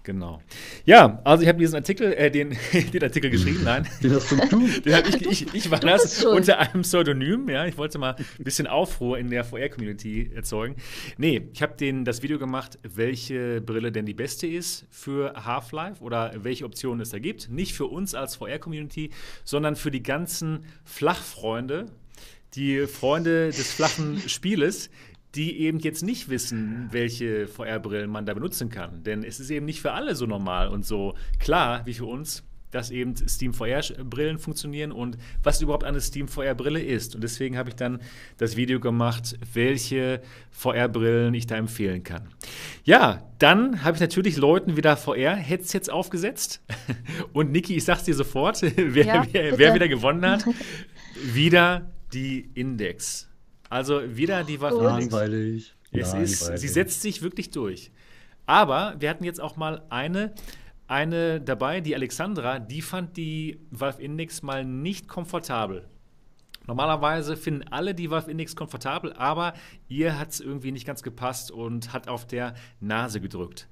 Genau. 0.08 0.40
Ja, 0.86 1.20
also 1.22 1.42
ich 1.42 1.50
habe 1.50 1.58
diesen 1.58 1.74
Artikel, 1.74 2.14
äh, 2.14 2.30
den, 2.30 2.56
den 2.94 3.02
Artikel 3.02 3.28
geschrieben, 3.28 3.60
nein. 3.62 3.86
Den 4.02 4.14
hast 4.14 4.30
du. 4.30 4.36
Den 4.36 4.94
hab 4.94 5.06
ich, 5.06 5.20
ich, 5.20 5.54
ich 5.54 5.70
war 5.70 5.80
das 5.80 6.24
unter 6.24 6.58
einem 6.58 6.80
Pseudonym, 6.80 7.46
ja. 7.50 7.66
Ich 7.66 7.76
wollte 7.76 7.98
mal 7.98 8.16
ein 8.16 8.42
bisschen 8.42 8.66
Aufruhr 8.66 9.18
in 9.18 9.28
der 9.28 9.44
VR-Community 9.44 10.30
erzeugen. 10.34 10.76
Nee, 11.18 11.50
ich 11.52 11.60
habe 11.60 11.74
das 12.04 12.22
Video 12.22 12.38
gemacht, 12.38 12.78
welche 12.82 13.60
Brille 13.60 13.92
denn 13.92 14.06
die 14.06 14.14
beste 14.14 14.46
ist 14.46 14.86
für 14.88 15.34
Half-Life 15.44 16.02
oder 16.02 16.32
welche 16.42 16.64
Optionen 16.64 17.02
es 17.02 17.10
da 17.10 17.18
gibt. 17.18 17.50
Nicht 17.50 17.74
für 17.74 17.84
uns 17.84 18.14
als 18.14 18.36
VR-Community, 18.36 19.10
sondern 19.44 19.76
für 19.76 19.90
die 19.90 20.02
ganzen 20.02 20.64
Flachfreunde, 20.84 21.84
die 22.54 22.86
Freunde 22.86 23.48
des 23.48 23.72
flachen 23.72 24.26
Spieles, 24.26 24.88
die 25.38 25.60
eben 25.60 25.78
jetzt 25.78 26.02
nicht 26.02 26.28
wissen, 26.28 26.88
welche 26.90 27.46
VR-Brillen 27.46 28.10
man 28.10 28.26
da 28.26 28.34
benutzen 28.34 28.70
kann. 28.70 29.04
Denn 29.04 29.22
es 29.22 29.38
ist 29.38 29.50
eben 29.50 29.66
nicht 29.66 29.80
für 29.80 29.92
alle 29.92 30.16
so 30.16 30.26
normal 30.26 30.66
und 30.66 30.84
so 30.84 31.14
klar 31.38 31.86
wie 31.86 31.94
für 31.94 32.06
uns, 32.06 32.42
dass 32.72 32.90
eben 32.90 33.14
Steam 33.16 33.54
VR-Brillen 33.54 34.40
funktionieren 34.40 34.90
und 34.90 35.16
was 35.44 35.62
überhaupt 35.62 35.84
eine 35.84 36.00
Steam 36.00 36.26
VR-Brille 36.26 36.82
ist. 36.82 37.14
Und 37.14 37.22
deswegen 37.22 37.56
habe 37.56 37.68
ich 37.70 37.76
dann 37.76 38.00
das 38.36 38.56
Video 38.56 38.80
gemacht, 38.80 39.38
welche 39.54 40.22
VR-Brillen 40.50 41.32
ich 41.34 41.46
da 41.46 41.54
empfehlen 41.54 42.02
kann. 42.02 42.28
Ja, 42.82 43.22
dann 43.38 43.84
habe 43.84 43.94
ich 43.94 44.00
natürlich 44.00 44.36
Leuten 44.36 44.76
wieder 44.76 44.96
VR-Headsets 44.96 45.88
aufgesetzt. 45.88 46.62
Und 47.32 47.52
Niki, 47.52 47.76
ich 47.76 47.84
sag's 47.84 48.02
dir 48.02 48.14
sofort, 48.14 48.60
wer, 48.76 49.06
Ja, 49.06 49.26
wer, 49.30 49.56
wer 49.56 49.74
wieder 49.74 49.86
gewonnen 49.86 50.26
hat. 50.28 50.44
wieder 51.32 51.92
die 52.12 52.50
Index. 52.54 53.28
Also 53.68 54.16
wieder 54.16 54.44
die. 54.44 54.54
Index. 54.54 55.12
Langweilig. 55.12 55.74
Es 55.90 56.14
ist, 56.14 56.40
Langweilig. 56.40 56.60
sie 56.60 56.68
setzt 56.68 57.02
sich 57.02 57.22
wirklich 57.22 57.50
durch. 57.50 57.90
Aber 58.46 58.96
wir 58.98 59.10
hatten 59.10 59.24
jetzt 59.24 59.40
auch 59.40 59.56
mal 59.56 59.82
eine, 59.90 60.32
eine 60.86 61.40
dabei, 61.40 61.80
die 61.80 61.94
Alexandra, 61.94 62.58
die 62.58 62.80
fand 62.82 63.16
die 63.16 63.60
Valve 63.70 64.02
Index 64.02 64.42
mal 64.42 64.64
nicht 64.64 65.06
komfortabel. 65.06 65.86
Normalerweise 66.66 67.36
finden 67.36 67.66
alle 67.68 67.94
die 67.94 68.10
Valve 68.10 68.30
Index 68.30 68.54
komfortabel, 68.54 69.12
aber 69.14 69.54
ihr 69.88 70.18
hat 70.18 70.30
es 70.30 70.40
irgendwie 70.40 70.72
nicht 70.72 70.86
ganz 70.86 71.02
gepasst 71.02 71.50
und 71.50 71.92
hat 71.92 72.08
auf 72.08 72.26
der 72.26 72.54
Nase 72.80 73.20
gedrückt. 73.20 73.68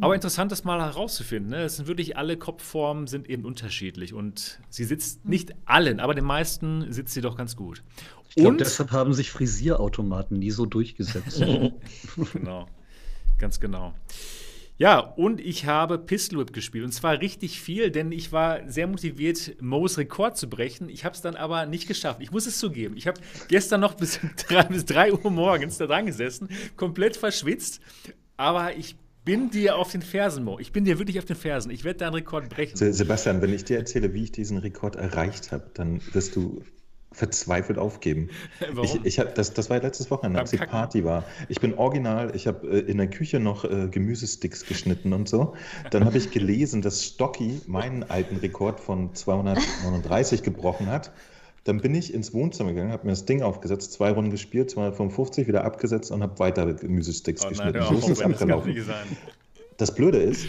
Aber 0.00 0.14
interessant 0.14 0.52
ist 0.52 0.64
mal 0.64 0.80
herauszufinden. 0.80 1.50
Ne? 1.50 1.62
Es 1.64 1.76
sind 1.76 1.88
wirklich 1.88 2.16
alle 2.16 2.36
Kopfformen 2.36 3.06
sind 3.06 3.28
eben 3.28 3.44
unterschiedlich 3.44 4.14
und 4.14 4.60
sie 4.68 4.84
sitzt 4.84 5.24
nicht 5.24 5.54
allen, 5.64 5.98
aber 6.00 6.14
den 6.14 6.24
meisten 6.24 6.92
sitzt 6.92 7.14
sie 7.14 7.20
doch 7.20 7.36
ganz 7.36 7.56
gut. 7.56 7.82
Ich 8.28 8.36
glaube, 8.36 8.50
Und- 8.50 8.60
deshalb 8.60 8.92
haben 8.92 9.12
sich 9.12 9.30
Frisierautomaten 9.30 10.38
nie 10.38 10.50
so 10.52 10.66
durchgesetzt. 10.66 11.40
genau. 12.32 12.66
Ganz 13.38 13.58
genau. 13.60 13.94
Ja, 14.80 15.00
und 15.00 15.40
ich 15.40 15.66
habe 15.66 15.98
Pistol 15.98 16.38
Whip 16.38 16.52
gespielt. 16.52 16.84
Und 16.84 16.92
zwar 16.92 17.20
richtig 17.20 17.60
viel, 17.60 17.90
denn 17.90 18.12
ich 18.12 18.30
war 18.30 18.60
sehr 18.70 18.86
motiviert, 18.86 19.60
Moes 19.60 19.98
Rekord 19.98 20.36
zu 20.36 20.48
brechen. 20.48 20.88
Ich 20.88 21.04
habe 21.04 21.16
es 21.16 21.20
dann 21.20 21.34
aber 21.34 21.66
nicht 21.66 21.88
geschafft. 21.88 22.20
Ich 22.22 22.30
muss 22.30 22.46
es 22.46 22.58
zugeben. 22.60 22.96
Ich 22.96 23.08
habe 23.08 23.20
gestern 23.48 23.80
noch 23.80 23.94
bis 23.96 24.20
3, 24.46 24.62
bis 24.64 24.84
3 24.84 25.14
Uhr 25.14 25.30
morgens 25.32 25.78
da 25.78 25.86
dran 25.88 26.06
gesessen, 26.06 26.48
komplett 26.76 27.16
verschwitzt. 27.16 27.80
Aber 28.36 28.76
ich 28.76 28.94
bin 29.28 29.50
dir 29.50 29.76
auf 29.76 29.92
den 29.92 30.00
Fersen, 30.00 30.42
Mo. 30.42 30.58
Ich 30.58 30.72
bin 30.72 30.86
dir 30.86 30.98
wirklich 30.98 31.18
auf 31.18 31.26
den 31.26 31.36
Fersen. 31.36 31.70
Ich 31.70 31.84
werde 31.84 31.98
deinen 31.98 32.14
Rekord 32.14 32.48
brechen. 32.48 32.76
Se- 32.78 32.94
Sebastian, 32.94 33.42
wenn 33.42 33.52
ich 33.52 33.62
dir 33.62 33.76
erzähle, 33.76 34.14
wie 34.14 34.22
ich 34.22 34.32
diesen 34.32 34.56
Rekord 34.56 34.96
erreicht 34.96 35.52
habe, 35.52 35.70
dann 35.74 36.00
wirst 36.14 36.34
du 36.34 36.62
verzweifelt 37.12 37.78
aufgeben. 37.78 38.30
Warum? 38.72 38.84
Ich, 38.84 39.04
ich 39.04 39.18
hab, 39.18 39.34
das, 39.34 39.52
das 39.52 39.68
war 39.68 39.80
letztes 39.80 40.10
Wochenende, 40.10 40.40
als 40.40 40.50
die. 40.52 40.56
Party 40.56 41.04
war. 41.04 41.24
Ich 41.50 41.60
bin 41.60 41.74
original, 41.74 42.34
ich 42.34 42.46
habe 42.46 42.66
äh, 42.68 42.78
in 42.90 42.96
der 42.96 43.10
Küche 43.10 43.38
noch 43.38 43.64
äh, 43.66 43.88
Gemüsesticks 43.90 44.64
geschnitten 44.64 45.12
und 45.12 45.28
so. 45.28 45.54
Dann 45.90 46.06
habe 46.06 46.16
ich 46.16 46.30
gelesen, 46.30 46.80
dass 46.80 47.04
Stocky 47.04 47.60
meinen 47.66 48.04
alten 48.04 48.36
Rekord 48.36 48.80
von 48.80 49.14
239 49.14 50.42
gebrochen 50.42 50.86
hat. 50.86 51.12
Dann 51.68 51.80
bin 51.82 51.94
ich 51.94 52.14
ins 52.14 52.32
Wohnzimmer 52.32 52.70
gegangen, 52.72 52.92
habe 52.92 53.04
mir 53.04 53.12
das 53.12 53.26
Ding 53.26 53.42
aufgesetzt, 53.42 53.92
zwei 53.92 54.10
Runden 54.10 54.30
gespielt, 54.30 54.70
255, 54.70 55.46
wieder 55.46 55.64
abgesetzt 55.64 56.10
und 56.10 56.22
habe 56.22 56.38
weiter 56.38 56.72
Gemüsesticks 56.72 57.42
Oh 57.42 57.50
nein, 57.50 57.52
geschnitten. 57.72 57.78
hör 57.80 57.86
so 57.88 57.94
ist 57.94 58.08
es 58.08 58.20
abgelaufen. 58.22 58.74
Das 59.76 59.94
Blöde 59.94 60.18
ist, 60.18 60.46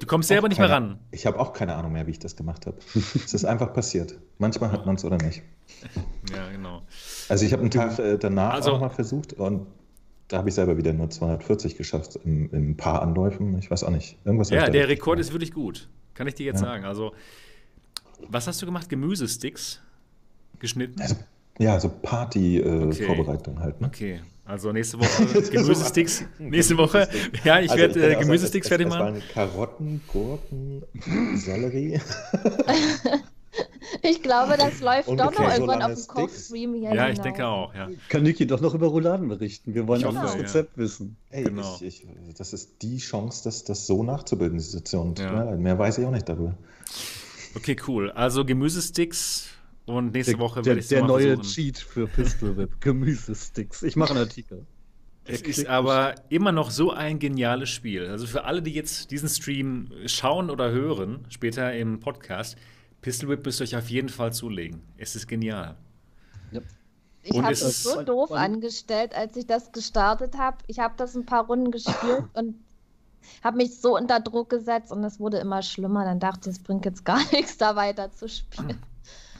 Du 0.00 0.06
kommst 0.06 0.28
selber 0.28 0.48
nicht 0.48 0.56
mehr 0.58 0.68
keine- 0.68 0.86
ran. 0.92 0.98
Ich 1.10 1.26
habe 1.26 1.38
auch 1.38 1.52
keine 1.52 1.74
Ahnung 1.74 1.92
mehr, 1.92 2.06
wie 2.06 2.12
ich 2.12 2.18
das 2.18 2.34
gemacht 2.34 2.64
habe. 2.64 2.78
es 2.94 3.34
ist 3.34 3.44
einfach 3.44 3.74
passiert. 3.74 4.18
Manchmal 4.38 4.72
hat 4.72 4.86
man 4.86 4.94
es 4.94 5.04
oder 5.04 5.18
nicht. 5.18 5.42
Ja, 6.34 6.48
genau. 6.50 6.80
Also 7.28 7.44
ich 7.44 7.52
habe 7.52 7.60
einen 7.60 7.70
Tag 7.70 7.98
äh, 7.98 8.16
danach 8.16 8.54
Also- 8.54 8.72
auch 8.72 8.80
mal 8.80 8.88
versucht 8.88 9.34
und 9.34 9.66
da 10.28 10.38
habe 10.38 10.48
ich 10.48 10.54
selber 10.54 10.78
wieder 10.78 10.94
nur 10.94 11.10
240 11.10 11.76
geschafft 11.76 12.16
in, 12.24 12.48
in 12.52 12.70
ein 12.70 12.76
paar 12.78 13.02
Anläufen. 13.02 13.58
Ich 13.58 13.70
weiß 13.70 13.84
auch 13.84 13.90
nicht. 13.90 14.16
Irgendwas 14.24 14.48
Ja, 14.48 14.70
der 14.70 14.88
Rekord 14.88 15.16
gemacht. 15.18 15.28
ist 15.28 15.32
wirklich 15.34 15.52
gut. 15.52 15.88
Kann 16.14 16.26
ich 16.26 16.34
dir 16.34 16.46
jetzt 16.46 16.62
Ja. 16.62 16.68
sagen. 16.68 16.86
Also, 16.86 17.12
was 18.28 18.46
hast 18.46 18.62
du 18.62 18.66
gemacht? 18.66 18.88
Gemüsesticks 18.88 19.82
geschnitten? 20.60 21.00
Also, 21.00 21.16
ja, 21.58 21.78
so 21.80 21.88
Okay. 21.88 21.96
Party-Vorbereitung 22.02 23.60
halt. 23.60 23.80
Ne? 23.80 23.86
Okay, 23.88 24.20
also 24.44 24.72
nächste 24.72 24.98
Woche 25.00 25.42
Gemüsesticks. 25.50 26.24
nächste 26.38 26.76
Woche, 26.76 27.08
ja, 27.44 27.60
ich 27.60 27.70
Also 27.70 27.82
werde 27.82 28.12
äh, 28.12 28.16
Gemüsesticks 28.20 28.68
sagen, 28.68 28.88
fertig 28.90 28.98
machen. 28.98 29.22
Karotten, 29.32 30.00
Gurken, 30.12 30.82
Sellerie. 31.36 32.00
Ich 34.02 34.22
glaube, 34.22 34.56
das 34.58 34.80
läuft 34.80 35.08
doch 35.08 35.14
noch 35.16 35.26
Ungefähr 35.28 35.46
so 35.46 35.62
irgendwann 35.62 35.82
auf 35.82 35.94
dem. 35.94 36.06
Kochstream 36.06 36.74
hier 36.74 36.94
Ja, 36.94 37.08
ich 37.08 37.20
denke 37.20 37.46
auch, 37.46 37.74
ja. 37.74 37.88
Kann 38.08 38.22
Niki 38.22 38.46
doch 38.46 38.60
noch 38.60 38.74
über 38.74 38.88
Rouladen 38.88 39.28
berichten. 39.28 39.74
Wir 39.74 39.86
wollen 39.88 40.04
auch 40.04 40.12
das 40.12 40.34
ja. 40.34 40.40
Rezept 40.40 40.76
wissen. 40.76 41.16
Ey, 41.30 41.44
Genau. 41.44 41.76
ich, 41.80 42.04
ich, 42.04 42.34
das 42.36 42.52
ist 42.52 42.82
die 42.82 42.98
Chance, 42.98 43.44
das, 43.44 43.64
das 43.64 43.86
so 43.86 44.02
nachzubilden, 44.02 44.58
die 44.58 44.64
Situation. 44.64 45.14
Ja. 45.18 45.44
Mehr 45.56 45.78
weiß 45.78 45.98
ich 45.98 46.04
auch 46.04 46.10
nicht 46.10 46.28
darüber. 46.28 46.54
Okay, 47.54 47.76
cool. 47.88 48.10
Also 48.10 48.44
Gemüsesticks 48.44 49.48
und 49.86 50.12
nächste 50.12 50.32
Der, 50.32 50.40
Woche 50.40 50.60
der, 50.62 50.66
werde 50.66 50.80
ich 50.80 50.84
es 50.84 50.88
der 50.90 51.00
mal 51.02 51.06
neue 51.08 51.36
versuchen. 51.36 51.48
Cheat 51.54 51.78
für 51.78 52.06
Pistol 52.06 52.56
Whip. 52.56 52.70
Gemüsesticks. 52.80 53.82
Ich 53.82 53.96
mache 53.96 54.10
einen 54.10 54.20
Artikel. 54.20 54.66
Es 55.24 55.40
Der 55.42 55.48
ist 55.50 55.66
aber 55.66 56.14
immer 56.28 56.52
noch 56.52 56.70
so 56.70 56.92
ein 56.92 57.18
geniales 57.18 57.70
Spiel. 57.70 58.06
Also 58.06 58.26
für 58.26 58.44
alle, 58.44 58.62
die 58.62 58.72
jetzt 58.72 59.10
diesen 59.10 59.28
Stream 59.28 59.90
schauen 60.06 60.50
oder 60.50 60.70
hören, 60.70 61.24
später 61.30 61.74
im 61.74 61.98
Podcast, 62.00 62.56
Pistol 63.00 63.30
Whip 63.30 63.44
müsst 63.44 63.60
ihr 63.60 63.64
euch 63.64 63.76
auf 63.76 63.88
jeden 63.88 64.08
Fall 64.08 64.32
zulegen. 64.32 64.82
Es 64.96 65.16
ist 65.16 65.26
genial. 65.26 65.76
Ich 67.22 67.34
Und 67.34 67.42
habe 67.42 67.52
ist- 67.54 67.82
so 67.82 68.02
doof 68.02 68.30
angestellt, 68.30 69.12
als 69.16 69.36
ich 69.36 69.46
das 69.48 69.72
gestartet 69.72 70.36
habe. 70.38 70.58
Ich 70.68 70.78
habe 70.78 70.94
das 70.96 71.16
ein 71.16 71.26
paar 71.26 71.46
Runden 71.46 71.72
gespielt 71.72 72.24
und 72.34 72.54
habe 73.42 73.56
mich 73.56 73.80
so 73.80 73.96
unter 73.96 74.20
Druck 74.20 74.48
gesetzt 74.48 74.92
und 74.92 75.02
es 75.02 75.18
wurde 75.18 75.38
immer 75.38 75.60
schlimmer. 75.62 76.04
Dann 76.04 76.20
dachte 76.20 76.48
ich, 76.50 76.56
es 76.56 76.62
bringt 76.62 76.84
jetzt 76.84 77.04
gar 77.04 77.18
nichts, 77.32 77.58
da 77.58 77.74
weiter 77.74 78.12
zu 78.12 78.28
spielen. 78.28 78.78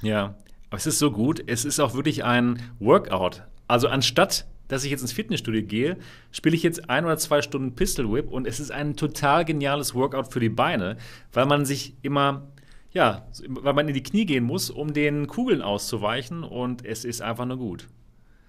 Ja, 0.03 0.35
aber 0.69 0.79
es 0.79 0.87
ist 0.87 0.99
so 0.99 1.11
gut. 1.11 1.43
Es 1.47 1.65
ist 1.65 1.81
auch 1.81 1.95
wirklich 1.95 2.25
ein 2.25 2.63
Workout. 2.79 3.43
Also 3.69 3.89
anstatt, 3.89 4.47
dass 4.69 4.85
ich 4.85 4.91
jetzt 4.91 5.03
ins 5.03 5.13
Fitnessstudio 5.13 5.63
gehe, 5.63 5.97
spiele 6.31 6.57
ich 6.57 6.63
jetzt 6.63 6.91
ein 6.91 7.05
oder 7.05 7.17
zwei 7.19 7.43
Stunden 7.43 7.75
Pistol 7.75 8.13
Whip 8.13 8.31
und 8.31 8.47
es 8.47 8.61
ist 8.61 8.71
ein 8.71 8.97
total 8.97 9.45
geniales 9.45 9.95
Workout 9.95 10.33
für 10.33 10.41
die 10.41 10.49
Beine, 10.49 10.97
weil 11.33 11.47
man 11.47 11.65
sich 11.65 11.95
immer, 12.03 12.49
ja, 12.93 13.27
weil 13.49 13.75
man 13.75 13.89
in 13.89 13.95
die 13.95 14.03
Knie 14.03 14.27
gehen 14.27 14.45
muss, 14.45 14.71
um 14.71 14.93
den 14.93 15.27
Kugeln 15.27 15.63
auszuweichen 15.63 16.43
und 16.45 16.85
es 16.85 17.05
ist 17.05 17.23
einfach 17.23 17.47
nur 17.47 17.59
gut. 17.59 17.89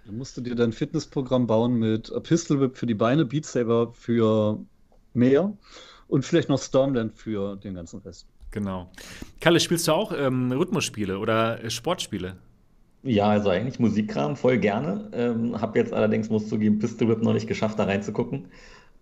Dann 0.06 0.18
musst 0.18 0.38
du 0.38 0.42
dir 0.42 0.56
dein 0.56 0.72
Fitnessprogramm 0.72 1.48
bauen 1.48 1.74
mit 1.76 2.12
Pistol 2.24 2.62
Whip 2.62 2.78
für 2.78 2.86
die 2.86 2.94
Beine, 2.94 3.26
Beat 3.26 3.46
Saber 3.46 3.92
für 3.94 4.60
mehr. 5.14 5.52
Und 6.08 6.24
vielleicht 6.24 6.48
noch 6.48 6.62
Stormland 6.62 7.14
für 7.14 7.58
den 7.58 7.74
ganzen 7.74 8.00
Rest. 8.00 8.28
Genau. 8.58 8.90
Kalle, 9.40 9.60
spielst 9.60 9.88
du 9.88 9.92
auch 9.92 10.12
ähm, 10.18 10.52
Rhythmusspiele 10.52 11.20
oder 11.20 11.64
äh, 11.64 11.70
Sportspiele? 11.70 12.38
Ja, 13.04 13.28
also 13.28 13.50
eigentlich 13.50 13.78
Musikkram 13.78 14.36
voll 14.36 14.58
gerne. 14.58 15.12
Ähm, 15.14 15.62
habe 15.62 15.78
jetzt 15.78 15.94
allerdings, 15.94 16.32
muss 16.32 16.50
zugeben, 16.50 16.80
Pistol 16.80 17.08
Whip 17.08 17.22
noch 17.22 17.34
nicht 17.34 17.46
geschafft, 17.46 17.78
da 17.78 17.84
reinzugucken. 17.84 18.48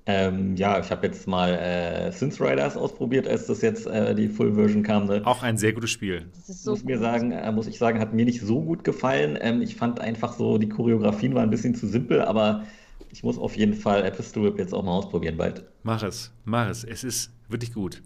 Ähm, 0.08 0.58
ja, 0.58 0.78
ich 0.78 0.92
habe 0.92 1.08
jetzt 1.08 1.26
mal 1.26 1.54
äh, 1.54 2.12
Synth 2.12 2.42
Riders 2.42 2.76
ausprobiert, 2.76 3.30
als 3.30 3.48
das 3.48 3.62
jetzt 3.62 3.88
äh, 3.88 4.14
die 4.14 4.28
Full 4.28 4.56
Version 4.56 4.84
kam. 4.84 5.06
Ne? 5.06 5.22
Auch 5.24 5.42
ein 5.42 5.56
sehr 5.56 5.72
gutes 5.72 5.92
Spiel. 5.92 6.26
So 6.46 6.72
muss, 6.72 6.84
mir 6.84 7.00
sagen, 7.00 7.32
äh, 7.32 7.50
muss 7.54 7.66
ich 7.68 7.78
sagen, 7.78 8.02
hat 8.02 8.14
mir 8.14 8.26
nicht 8.26 8.42
so 8.42 8.62
gut 8.62 8.84
gefallen. 8.84 9.38
Ähm, 9.40 9.62
ich 9.62 9.78
fand 9.78 10.02
einfach 10.02 10.34
so, 10.34 10.58
die 10.58 10.68
Choreografien 10.68 11.34
waren 11.34 11.46
ein 11.46 11.50
bisschen 11.50 11.76
zu 11.76 11.88
simpel, 11.88 12.22
aber 12.24 12.66
ich 13.10 13.24
muss 13.24 13.38
auf 13.38 13.56
jeden 13.56 13.74
Fall 13.74 14.12
Pistol 14.12 14.44
Whip 14.44 14.60
jetzt 14.60 14.74
auch 14.74 14.84
mal 14.84 14.92
ausprobieren 14.92 15.38
bald. 15.38 15.64
Mach 15.84 16.04
es, 16.04 16.34
mach 16.44 16.70
es. 16.70 16.84
Es 16.84 17.06
ist 17.06 17.32
wirklich 17.48 17.74
gut. 17.74 18.02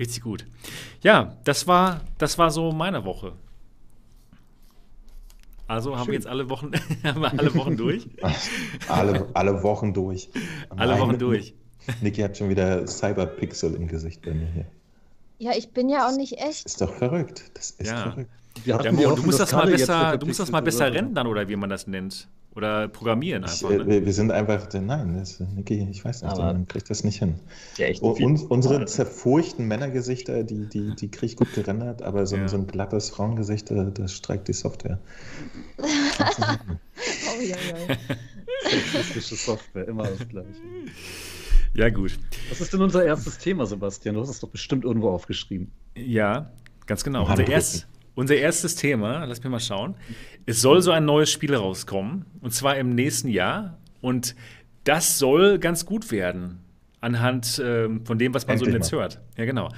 Richtig 0.00 0.22
gut. 0.22 0.46
Ja, 1.02 1.36
das 1.44 1.66
war, 1.66 2.00
das 2.16 2.38
war 2.38 2.50
so 2.50 2.72
meine 2.72 3.04
Woche. 3.04 3.34
Also 5.68 5.92
haben 5.92 6.06
Schön. 6.06 6.08
wir 6.08 6.14
jetzt 6.14 6.26
alle 6.26 6.50
Wochen, 6.50 6.72
haben 7.04 7.20
wir 7.20 7.30
alle 7.38 7.54
Wochen 7.54 7.76
durch? 7.76 8.08
alle, 8.88 9.28
alle 9.34 9.62
Wochen 9.62 9.92
durch. 9.92 10.30
Alle 10.70 10.98
Wochen 10.98 11.18
durch. 11.18 11.54
Niki 12.00 12.22
hat 12.22 12.36
schon 12.36 12.48
wieder 12.48 12.86
Cyberpixel 12.86 13.74
im 13.74 13.86
Gesicht 13.86 14.22
bei 14.22 14.32
mir 14.32 14.48
hier. 14.48 14.66
Ja, 15.38 15.52
ich 15.56 15.70
bin 15.70 15.88
ja 15.88 16.08
auch 16.08 16.16
nicht 16.16 16.32
echt. 16.32 16.64
Das 16.64 16.72
ist 16.72 16.80
doch 16.80 16.94
verrückt. 16.94 17.50
Das 17.54 17.70
ist 17.70 17.90
ja. 17.90 18.10
verrückt. 18.10 18.30
Ja, 18.64 18.92
Mo, 18.92 19.14
du 19.14 19.22
musst 19.22 19.38
das 19.38 19.52
mal 19.52 19.66
besser, 19.66 20.16
du 20.18 20.26
musst 20.26 20.40
das 20.40 20.50
mal 20.50 20.60
besser 20.60 20.92
rendern 20.92 21.26
oder 21.26 21.48
wie 21.48 21.56
man 21.56 21.70
das 21.70 21.86
nennt. 21.86 22.26
Oder 22.56 22.88
programmieren 22.88 23.44
einfach. 23.44 23.70
Ich, 23.70 23.78
ne? 23.78 24.04
wir, 24.04 24.12
sind 24.12 24.32
einfach, 24.32 24.66
nein, 24.72 25.16
das, 25.16 25.38
Niki, 25.38 25.86
ich 25.88 26.04
weiß 26.04 26.22
nicht, 26.22 26.36
man 26.36 26.66
kriegt 26.66 26.90
das 26.90 27.04
nicht 27.04 27.20
hin. 27.20 27.36
Ja, 27.76 27.86
uns, 28.00 28.42
unsere 28.42 28.84
zerfurchten 28.86 29.68
Männergesichter, 29.68 30.42
die, 30.42 30.68
die, 30.68 30.94
die 30.96 31.10
kriege 31.10 31.26
ich 31.26 31.36
gut 31.36 31.52
gerendert, 31.54 32.02
aber 32.02 32.26
so, 32.26 32.36
ja. 32.36 32.48
so 32.48 32.56
ein 32.56 32.66
glattes 32.66 33.10
Frauengesicht, 33.10 33.70
das 33.70 34.12
streikt 34.12 34.48
die 34.48 34.52
Software. 34.52 34.98
oh, 35.78 35.84
ja, 37.40 37.56
ja. 37.56 37.96
Sexistische 38.68 39.36
Software, 39.36 39.86
immer 39.86 40.08
das 40.08 40.28
Gleiche. 40.28 40.60
Ja, 41.74 41.88
gut. 41.88 42.18
Was 42.48 42.60
ist 42.60 42.72
denn 42.72 42.82
unser 42.82 43.04
erstes 43.04 43.38
Thema, 43.38 43.64
Sebastian? 43.64 44.16
Du 44.16 44.22
hast 44.22 44.30
es 44.30 44.40
doch 44.40 44.48
bestimmt 44.48 44.84
irgendwo 44.84 45.10
aufgeschrieben. 45.10 45.70
Ja, 45.94 46.50
ganz 46.86 47.04
genau. 47.04 47.28
Unser, 47.28 47.46
erst, 47.46 47.86
unser 48.14 48.36
erstes 48.36 48.74
Thema, 48.74 49.24
lass 49.24 49.42
mich 49.42 49.50
mal 49.50 49.60
schauen. 49.60 49.94
Es 50.46 50.60
soll 50.60 50.82
so 50.82 50.90
ein 50.90 51.04
neues 51.04 51.30
Spiel 51.30 51.54
rauskommen, 51.54 52.26
und 52.40 52.52
zwar 52.52 52.76
im 52.76 52.94
nächsten 52.94 53.28
Jahr. 53.28 53.78
Und 54.00 54.34
das 54.84 55.18
soll 55.18 55.58
ganz 55.58 55.84
gut 55.86 56.10
werden, 56.10 56.60
anhand 57.00 57.58
äh, 57.58 57.88
von 58.04 58.18
dem, 58.18 58.34
was 58.34 58.46
man 58.46 58.54
Endlich 58.54 58.70
so 58.70 58.74
im 58.74 58.80
Netz 58.80 58.92
hört. 58.92 59.20
Ja, 59.36 59.44
genau. 59.44 59.68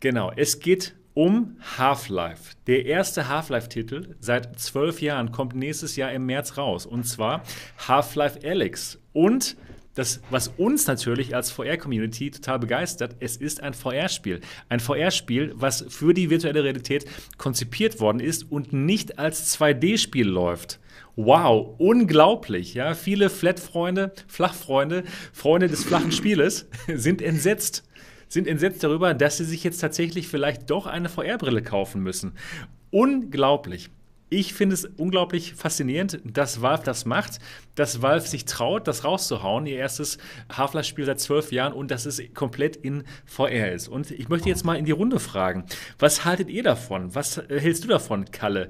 Genau. 0.00 0.32
Es 0.34 0.60
geht 0.60 0.94
um 1.14 1.56
Half-Life. 1.78 2.54
Der 2.66 2.86
erste 2.86 3.28
Half-Life-Titel 3.28 4.16
seit 4.18 4.58
zwölf 4.58 5.00
Jahren 5.00 5.30
kommt 5.30 5.54
nächstes 5.54 5.96
Jahr 5.96 6.12
im 6.12 6.26
März 6.26 6.58
raus. 6.58 6.86
Und 6.86 7.04
zwar 7.04 7.42
Half-Life 7.86 8.40
Alyx. 8.44 9.00
Und 9.12 9.56
das, 9.94 10.20
was 10.30 10.48
uns 10.48 10.86
natürlich 10.86 11.34
als 11.34 11.50
VR-Community 11.50 12.30
total 12.30 12.58
begeistert, 12.58 13.16
es 13.20 13.36
ist 13.36 13.62
ein 13.62 13.74
VR-Spiel. 13.74 14.40
Ein 14.68 14.80
VR-Spiel, 14.80 15.52
was 15.56 15.84
für 15.88 16.14
die 16.14 16.30
virtuelle 16.30 16.64
Realität 16.64 17.06
konzipiert 17.38 18.00
worden 18.00 18.20
ist 18.20 18.50
und 18.50 18.72
nicht 18.72 19.18
als 19.18 19.56
2D-Spiel 19.58 20.26
läuft. 20.26 20.80
Wow, 21.16 21.76
unglaublich. 21.78 22.74
Ja, 22.74 22.94
viele 22.94 23.30
Flat-Freunde, 23.30 24.12
Flachfreunde, 24.26 25.04
Freunde 25.32 25.68
des 25.68 25.84
flachen 25.84 26.10
Spieles 26.10 26.68
sind 26.92 27.22
entsetzt. 27.22 27.84
Sind 28.28 28.48
entsetzt 28.48 28.82
darüber, 28.82 29.14
dass 29.14 29.36
sie 29.36 29.44
sich 29.44 29.62
jetzt 29.62 29.78
tatsächlich 29.78 30.26
vielleicht 30.26 30.70
doch 30.70 30.86
eine 30.86 31.08
VR-Brille 31.08 31.62
kaufen 31.62 32.02
müssen. 32.02 32.32
Unglaublich. 32.90 33.90
Ich 34.36 34.52
finde 34.52 34.74
es 34.74 34.84
unglaublich 34.84 35.54
faszinierend, 35.54 36.18
dass 36.24 36.60
Valve 36.60 36.82
das 36.82 37.04
macht, 37.04 37.38
dass 37.76 38.02
Valve 38.02 38.26
sich 38.26 38.46
traut, 38.46 38.88
das 38.88 39.04
rauszuhauen, 39.04 39.64
ihr 39.64 39.76
erstes 39.76 40.18
Half-Life-Spiel 40.52 41.04
seit 41.04 41.20
zwölf 41.20 41.52
Jahren 41.52 41.72
und 41.72 41.92
dass 41.92 42.04
es 42.04 42.20
komplett 42.34 42.74
in 42.74 43.04
VR 43.26 43.70
ist. 43.70 43.86
Und 43.86 44.10
ich 44.10 44.28
möchte 44.28 44.48
jetzt 44.48 44.64
mal 44.64 44.74
in 44.74 44.86
die 44.86 44.90
Runde 44.90 45.20
fragen, 45.20 45.66
was 46.00 46.24
haltet 46.24 46.50
ihr 46.50 46.64
davon? 46.64 47.14
Was 47.14 47.40
hältst 47.48 47.84
du 47.84 47.88
davon, 47.88 48.24
Kalle? 48.32 48.66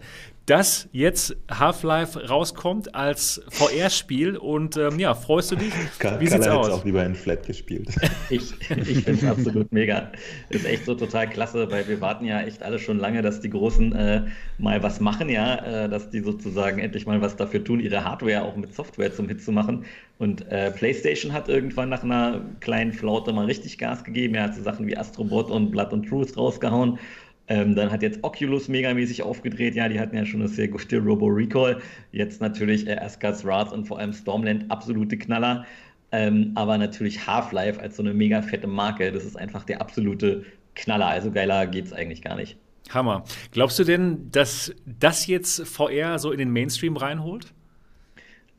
Dass 0.46 0.88
jetzt 0.92 1.36
Half-Life 1.50 2.28
rauskommt 2.28 2.94
als 2.94 3.40
VR-Spiel 3.48 4.36
und 4.36 4.76
ähm, 4.76 4.98
ja, 4.98 5.14
freust 5.14 5.52
du 5.52 5.56
dich? 5.56 5.72
Karl, 5.98 6.20
Wie 6.20 6.26
sieht's 6.26 6.46
aus? 6.46 6.68
auch 6.68 6.84
lieber 6.84 7.04
in 7.04 7.14
Flat 7.14 7.46
gespielt. 7.46 7.88
Ich, 8.30 8.52
ich 8.70 9.04
finde 9.04 9.12
es 9.12 9.24
absolut 9.24 9.70
mega. 9.70 10.10
Ist 10.48 10.64
echt 10.64 10.86
so 10.86 10.94
total 10.94 11.28
klasse, 11.28 11.70
weil 11.70 11.86
wir 11.86 12.00
warten 12.00 12.24
ja 12.24 12.40
echt 12.40 12.62
alle 12.62 12.78
schon 12.78 12.98
lange, 12.98 13.20
dass 13.20 13.40
die 13.40 13.50
Großen 13.50 13.94
äh, 13.94 14.22
mal 14.56 14.82
was 14.82 14.98
machen, 14.98 15.28
ja, 15.28 15.84
äh, 15.84 15.88
dass 15.90 16.08
die 16.08 16.20
sozusagen 16.20 16.78
endlich 16.78 17.06
mal 17.06 17.20
was 17.20 17.36
dafür 17.36 17.62
tun, 17.62 17.80
ihre 17.80 18.02
Hardware 18.02 18.42
auch 18.42 18.56
mit 18.56 18.74
Software 18.74 19.14
zum 19.14 19.28
Hit 19.28 19.42
zu 19.42 19.52
machen. 19.52 19.84
Und 20.18 20.48
äh, 20.50 20.70
PlayStation 20.70 21.32
hat 21.32 21.48
irgendwann 21.48 21.90
nach 21.90 22.02
einer 22.02 22.40
kleinen 22.60 22.92
Flaute 22.92 23.32
mal 23.32 23.44
richtig 23.44 23.78
Gas 23.78 24.04
gegeben. 24.04 24.36
Er 24.36 24.44
hat 24.44 24.54
so 24.54 24.62
Sachen 24.62 24.86
wie 24.86 24.96
Astrobot 24.96 25.50
und 25.50 25.70
Blood 25.70 25.92
and 25.92 26.08
Truth 26.08 26.36
rausgehauen. 26.36 26.98
Ähm, 27.46 27.74
dann 27.74 27.90
hat 27.90 28.02
jetzt 28.02 28.20
Oculus 28.22 28.68
megamäßig 28.68 29.22
aufgedreht. 29.22 29.74
Ja, 29.74 29.88
die 29.88 30.00
hatten 30.00 30.16
ja 30.16 30.24
schon 30.24 30.40
eine 30.40 30.48
sehr 30.48 30.68
gute 30.68 30.98
Robo 30.98 31.26
Recall. 31.26 31.80
Jetzt 32.12 32.40
natürlich 32.40 32.86
äh, 32.86 32.96
Asgard's 32.96 33.44
Wrath 33.44 33.72
und 33.72 33.86
vor 33.86 33.98
allem 33.98 34.12
Stormland 34.12 34.70
absolute 34.70 35.18
Knaller. 35.18 35.66
Ähm, 36.10 36.52
aber 36.54 36.78
natürlich 36.78 37.26
Half-Life 37.26 37.80
als 37.80 37.96
so 37.96 38.02
eine 38.02 38.14
mega 38.14 38.40
fette 38.40 38.66
Marke, 38.66 39.10
das 39.12 39.24
ist 39.24 39.36
einfach 39.36 39.64
der 39.64 39.80
absolute 39.80 40.44
Knaller. 40.74 41.08
Also 41.08 41.30
geiler 41.30 41.66
geht's 41.66 41.92
eigentlich 41.92 42.22
gar 42.22 42.36
nicht. 42.36 42.56
Hammer. 42.90 43.24
Glaubst 43.50 43.78
du 43.78 43.84
denn, 43.84 44.30
dass 44.30 44.74
das 44.86 45.26
jetzt 45.26 45.66
VR 45.66 46.18
so 46.18 46.30
in 46.32 46.38
den 46.38 46.50
Mainstream 46.50 46.96
reinholt? 46.96 47.52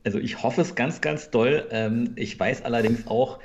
Also 0.04 0.18
ich 0.18 0.42
hoffe 0.42 0.60
es 0.60 0.74
ganz, 0.74 1.00
ganz 1.00 1.30
doll. 1.30 1.66
Ähm, 1.70 2.12
ich 2.16 2.38
weiß 2.38 2.64
allerdings 2.64 3.06
auch, 3.06 3.40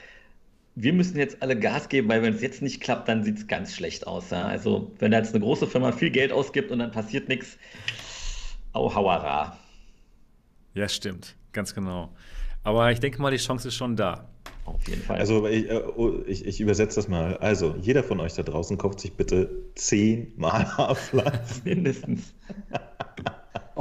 wir 0.82 0.94
müssen 0.94 1.17
jetzt 1.17 1.41
alle 1.41 1.58
Gas 1.58 1.89
geben, 1.89 2.10
weil 2.10 2.24
wenn 2.24 2.34
es 2.34 2.41
jetzt 2.41 2.62
nicht 2.62 2.82
klappt, 2.82 3.08
dann 3.08 3.24
sieht 3.24 3.38
es 3.38 3.48
ganz 3.48 3.76
schlecht 3.76 4.08
aus. 4.08 4.32
Ja? 4.32 4.44
Also 4.44 4.91
wenn 5.00 5.12
da 5.12 5.20
jetzt 5.20 5.34
eine 5.36 5.44
große 5.44 5.67
Firma 5.67 5.91
viel 5.91 6.10
Geld 6.10 6.32
ausgibt 6.32 6.72
und 6.72 6.80
dann 6.80 6.91
passiert 6.91 7.30
nichts, 7.30 7.58
au 8.74 8.94
hauara. 8.94 9.58
Ja, 10.74 10.88
stimmt, 10.88 11.36
ganz 11.52 11.76
genau. 11.76 12.10
Aber 12.63 12.91
ich 12.91 13.00
denke 13.00 13.22
mal, 13.22 13.32
die 13.32 13.38
Chance 13.38 13.67
ist 13.67 13.76
schon 13.76 13.96
da. 13.96 14.28
Auf 14.65 14.88
jeden 14.88 15.02
Fall. 15.02 15.17
Also 15.17 15.48
ich, 15.48 15.70
äh, 15.70 15.82
oh, 15.96 16.20
ich, 16.28 16.46
ich 16.46 16.62
übersetze 16.62 16.96
das 16.96 17.08
mal. 17.08 17.38
Also, 17.38 17.76
jeder 17.82 18.04
von 18.04 18.20
euch 18.20 18.34
da 18.34 18.44
draußen 18.44 18.78
kauft 18.78 19.00
sich 19.00 19.13
bitte 19.13 19.50
zehnmal 19.76 20.65
Half-Life. 20.78 21.62
Mindestens. 21.63 22.34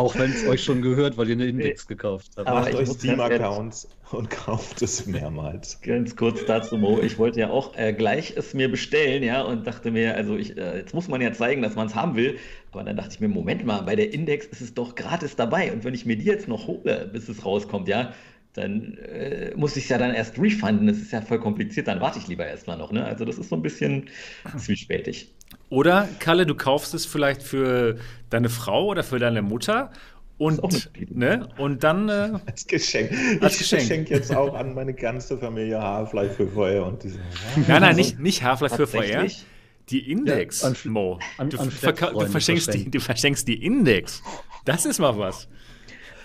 Auch 0.01 0.19
wenn 0.19 0.31
es 0.31 0.47
euch 0.47 0.65
schon 0.65 0.81
gehört, 0.81 1.19
weil 1.19 1.29
ihr 1.29 1.35
eine 1.35 1.45
Index 1.45 1.87
gekauft 1.87 2.31
habt. 2.39 2.49
Macht 2.49 2.75
euch 2.75 2.89
Steam-Accounts 2.89 3.87
und 4.13 4.31
kauft 4.31 4.81
es 4.81 5.05
mehrmals. 5.05 5.79
Ganz 5.83 6.17
kurz 6.17 6.43
dazu, 6.47 6.79
Mo. 6.79 7.01
Ich 7.03 7.19
wollte 7.19 7.41
ja 7.41 7.51
auch 7.51 7.77
äh, 7.77 7.93
gleich 7.93 8.33
es 8.35 8.55
mir 8.55 8.71
bestellen, 8.71 9.23
ja, 9.23 9.43
und 9.43 9.67
dachte 9.67 9.91
mir, 9.91 10.15
also 10.17 10.39
ich, 10.39 10.57
äh, 10.57 10.79
jetzt 10.79 10.95
muss 10.95 11.09
man 11.09 11.21
ja 11.21 11.35
zeigen, 11.35 11.61
dass 11.61 11.75
man 11.75 11.87
es 11.87 11.95
haben 11.95 12.17
will. 12.17 12.39
Aber 12.73 12.83
dann 12.83 12.97
dachte 12.97 13.11
ich 13.13 13.21
mir, 13.21 13.29
Moment 13.29 13.67
mal, 13.67 13.83
bei 13.83 13.95
der 13.95 14.15
Index 14.15 14.47
ist 14.47 14.63
es 14.63 14.73
doch 14.73 14.95
gratis 14.95 15.37
dabei. 15.37 15.71
Und 15.71 15.85
wenn 15.85 15.93
ich 15.93 16.07
mir 16.07 16.17
die 16.17 16.25
jetzt 16.25 16.49
noch 16.49 16.67
hole, 16.67 17.11
bis 17.13 17.29
es 17.29 17.45
rauskommt, 17.45 17.87
ja, 17.87 18.15
dann 18.55 18.97
äh, 18.97 19.53
muss 19.55 19.77
ich 19.77 19.85
es 19.85 19.91
ja 19.91 19.99
dann 19.99 20.15
erst 20.15 20.39
refunden. 20.39 20.87
Das 20.87 20.97
ist 20.97 21.13
ja 21.13 21.21
voll 21.21 21.41
kompliziert, 21.41 21.89
dann 21.89 22.01
warte 22.01 22.19
ich 22.19 22.27
lieber 22.27 22.47
erstmal 22.47 22.79
noch. 22.79 22.91
Ne? 22.91 23.05
Also 23.05 23.27
das 23.27 23.37
ist 23.37 23.51
so 23.51 23.57
ein 23.57 23.63
bisschen 23.63 24.09
zwiespältig. 24.57 25.35
Oder, 25.71 26.09
Kalle, 26.19 26.47
du 26.47 26.55
kaufst 26.55 26.95
es 26.95 27.07
vielleicht 27.07 27.43
für 27.43 27.97
deine 28.29 28.49
Frau 28.49 28.87
oder 28.87 29.05
für 29.05 29.19
deine 29.19 29.41
Mutter 29.41 29.91
und, 30.37 30.91
ne, 31.15 31.49
und 31.59 31.85
dann. 31.85 32.09
Äh, 32.09 32.33
als 32.47 32.67
Geschenk. 32.67 33.13
Als 33.41 33.59
Geschenk. 33.59 33.83
Ich 33.83 33.89
schenke 33.89 34.15
jetzt 34.15 34.35
auch 34.35 34.55
an 34.55 34.75
meine 34.75 34.95
ganze 34.95 35.39
Familie 35.39 35.81
Half-Life 35.81 36.35
für 36.35 36.49
VR 36.49 36.87
und 36.87 37.03
diese. 37.03 37.19
Nein, 37.69 37.83
nein, 37.83 37.97
nicht, 37.97 38.19
nicht 38.19 38.43
Half-Life 38.43 38.77
für 38.77 38.87
VR. 38.87 39.27
Die 39.91 40.11
Index, 40.11 40.63
ja, 40.63 40.69
an, 40.69 40.77
Mo. 40.85 41.19
An, 41.37 41.51
du, 41.51 41.59
an 41.59 41.69
du, 41.69 42.27
verschenkst 42.27 42.73
die, 42.73 42.91
du 42.91 43.01
verschenkst 43.01 43.47
die 43.47 43.65
Index. 43.65 44.23
Das 44.65 44.87
ist 44.87 44.99
mal 44.99 45.19
was. 45.19 45.49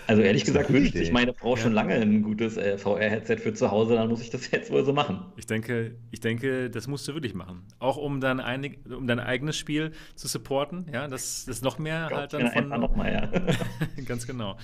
Also 0.06 0.22
ehrlich 0.22 0.44
gesagt 0.44 0.72
wünscht 0.72 0.92
sich 0.92 1.12
meine 1.12 1.34
Frau 1.34 1.56
ja. 1.56 1.62
schon 1.62 1.72
lange 1.72 1.94
ein 1.94 2.22
gutes 2.22 2.56
äh, 2.56 2.78
VR-Headset 2.78 3.38
für 3.38 3.54
zu 3.54 3.70
Hause, 3.70 3.94
dann 3.94 4.08
muss 4.08 4.20
ich 4.20 4.30
das 4.30 4.50
jetzt 4.50 4.70
wohl 4.70 4.84
so 4.84 4.92
machen. 4.92 5.24
Ich 5.36 5.46
denke, 5.46 5.96
ich 6.10 6.20
denke, 6.20 6.70
das 6.70 6.86
musst 6.86 7.06
du 7.08 7.14
wirklich 7.14 7.34
machen. 7.34 7.62
Auch 7.78 7.96
um 7.96 8.20
dein, 8.20 8.40
einig, 8.40 8.80
um 8.88 9.06
dein 9.06 9.20
eigenes 9.20 9.56
Spiel 9.56 9.92
zu 10.14 10.28
supporten, 10.28 10.86
ja, 10.92 11.08
das 11.08 11.48
ist 11.48 11.64
noch 11.64 11.78
mehr 11.78 12.08
halt 12.12 12.32
dann 12.32 12.50
von. 12.50 12.68
Noch 12.68 12.94
mal, 12.94 13.12
ja. 13.12 13.30
ganz 14.06 14.26
genau. 14.26 14.56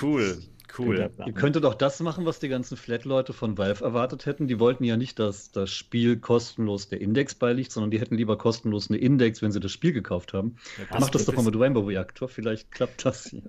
Cool. 0.00 0.38
Cool. 0.78 1.10
Ihr 1.26 1.32
könntet 1.32 1.66
auch 1.66 1.74
das 1.74 2.00
machen, 2.00 2.24
was 2.24 2.38
die 2.38 2.48
ganzen 2.48 2.76
Flat-Leute 2.76 3.32
von 3.34 3.58
Valve 3.58 3.84
erwartet 3.84 4.24
hätten. 4.24 4.48
Die 4.48 4.58
wollten 4.58 4.84
ja 4.84 4.96
nicht, 4.96 5.18
dass 5.18 5.50
das 5.50 5.70
Spiel 5.70 6.16
kostenlos 6.16 6.88
der 6.88 7.00
Index 7.00 7.34
beiliegt, 7.34 7.72
sondern 7.72 7.90
die 7.90 8.00
hätten 8.00 8.16
lieber 8.16 8.38
kostenlos 8.38 8.88
eine 8.88 8.98
Index, 8.98 9.42
wenn 9.42 9.52
sie 9.52 9.60
das 9.60 9.70
Spiel 9.70 9.92
gekauft 9.92 10.32
haben. 10.32 10.56
Ja, 10.78 10.98
Macht 10.98 11.14
das 11.14 11.26
doch 11.26 11.34
mal 11.34 11.44
mit 11.44 11.58
Rainbow 11.58 11.80
Reactor, 11.82 12.28
vielleicht 12.28 12.70
klappt 12.70 13.04
das 13.04 13.26
hier. 13.28 13.42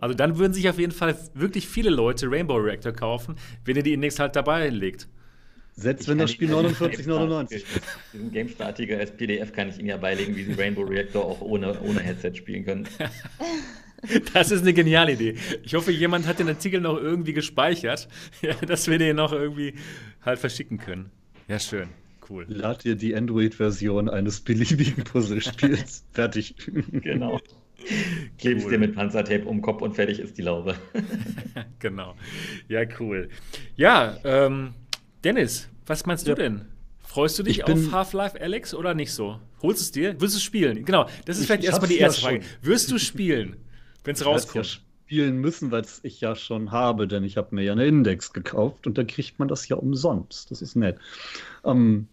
Also 0.00 0.14
dann 0.14 0.38
würden 0.38 0.52
sich 0.52 0.68
auf 0.68 0.78
jeden 0.78 0.92
Fall 0.92 1.16
wirklich 1.34 1.68
viele 1.68 1.90
Leute 1.90 2.30
Rainbow 2.30 2.56
Reactor 2.56 2.92
kaufen, 2.92 3.36
wenn 3.64 3.76
ihr 3.76 3.82
die 3.82 3.92
Index 3.92 4.18
halt 4.18 4.36
dabei 4.36 4.68
legt. 4.68 5.08
Selbst 5.76 6.06
wenn 6.06 6.18
das 6.18 6.30
Spiel 6.30 6.54
49,99 6.54 7.52
ist. 7.52 7.66
Diesen 8.12 8.32
GameStar-Artikel 8.32 8.98
als 8.98 9.10
PDF 9.10 9.52
kann 9.52 9.68
ich 9.70 9.78
Ihnen 9.78 9.88
ja 9.88 9.96
beilegen, 9.96 10.36
wie 10.36 10.44
Sie 10.44 10.52
Rainbow 10.52 10.82
Reactor 10.82 11.24
auch 11.24 11.40
ohne, 11.40 11.80
ohne 11.80 12.00
Headset 12.00 12.34
spielen 12.34 12.64
können. 12.64 12.88
Das 14.34 14.50
ist 14.50 14.60
eine 14.60 14.74
geniale 14.74 15.12
Idee. 15.12 15.36
Ich 15.62 15.74
hoffe, 15.74 15.90
jemand 15.90 16.26
hat 16.26 16.38
den 16.38 16.48
Artikel 16.48 16.78
noch 16.78 16.98
irgendwie 16.98 17.32
gespeichert, 17.32 18.06
dass 18.66 18.86
wir 18.86 18.98
den 18.98 19.16
noch 19.16 19.32
irgendwie 19.32 19.76
halt 20.20 20.38
verschicken 20.38 20.76
können. 20.76 21.10
Ja, 21.48 21.58
schön. 21.58 21.88
Cool. 22.28 22.44
Lad 22.48 22.84
dir 22.84 22.96
die 22.96 23.14
Android-Version 23.14 24.08
eines 24.08 24.40
beliebigen 24.40 25.04
Puzzlespiels. 25.04 26.04
Fertig. 26.12 26.54
Genau. 26.90 27.40
Klebst 28.38 28.66
cool. 28.66 28.72
dir 28.72 28.78
mit 28.78 28.94
Panzertape 28.94 29.44
um 29.44 29.60
Kopf 29.62 29.82
und 29.82 29.94
fertig 29.94 30.20
ist 30.20 30.38
die 30.38 30.42
Laube. 30.42 30.74
genau. 31.78 32.14
Ja, 32.68 32.82
cool. 33.00 33.28
Ja, 33.76 34.16
ähm, 34.24 34.74
Dennis, 35.22 35.68
was 35.86 36.06
meinst 36.06 36.26
ja. 36.26 36.34
du 36.34 36.42
denn? 36.42 36.66
Freust 37.00 37.38
du 37.38 37.42
dich 37.42 37.64
auf 37.64 37.92
Half-Life 37.92 38.40
Alex 38.40 38.74
oder 38.74 38.94
nicht 38.94 39.12
so? 39.12 39.38
Holst 39.62 39.80
es 39.80 39.92
dir? 39.92 40.20
Wirst 40.20 40.34
du 40.34 40.40
spielen? 40.40 40.84
Genau, 40.84 41.08
das 41.26 41.36
ist 41.36 41.42
ich, 41.42 41.46
vielleicht 41.46 41.64
erstmal 41.64 41.88
die 41.88 41.98
erste 41.98 42.22
ja 42.22 42.28
Frage. 42.28 42.44
Wirst 42.62 42.90
du 42.90 42.98
spielen, 42.98 43.56
wenn 44.02 44.14
es 44.14 44.24
rauskommt? 44.24 44.66
Ja 44.66 44.80
spielen 45.06 45.36
müssen, 45.36 45.70
weil 45.70 45.82
es 45.82 46.00
ich 46.02 46.20
ja 46.20 46.34
schon 46.34 46.72
habe, 46.72 47.06
denn 47.06 47.24
ich 47.24 47.36
habe 47.36 47.54
mir 47.54 47.62
ja 47.62 47.72
eine 47.72 47.86
Index 47.86 48.32
gekauft 48.32 48.86
und 48.86 48.96
da 48.96 49.04
kriegt 49.04 49.38
man 49.38 49.48
das 49.48 49.68
ja 49.68 49.76
umsonst. 49.76 50.50
Das 50.50 50.62
ist 50.62 50.76
nett. 50.76 50.98
Ähm, 51.64 52.08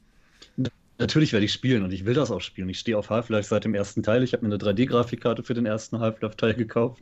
Natürlich 1.02 1.34
werde 1.34 1.48
ich 1.48 1.52
spielen 1.52 1.82
und 1.82 1.92
ich 1.92 2.06
will 2.06 2.14
das 2.14 2.30
auch 2.30 2.42
spielen. 2.42 2.70
Ich 2.70 2.78
stehe 2.78 2.96
auf 2.96 3.10
Half-Life 3.10 3.50
seit 3.50 3.64
dem 3.64 3.74
ersten 3.74 4.04
Teil. 4.04 4.22
Ich 4.22 4.34
habe 4.34 4.46
mir 4.46 4.54
eine 4.54 4.64
3D-Grafikkarte 4.64 5.42
für 5.42 5.56
den 5.56 5.66
ersten 5.66 5.98
Half-Life-Teil 5.98 6.54
gekauft. 6.54 7.02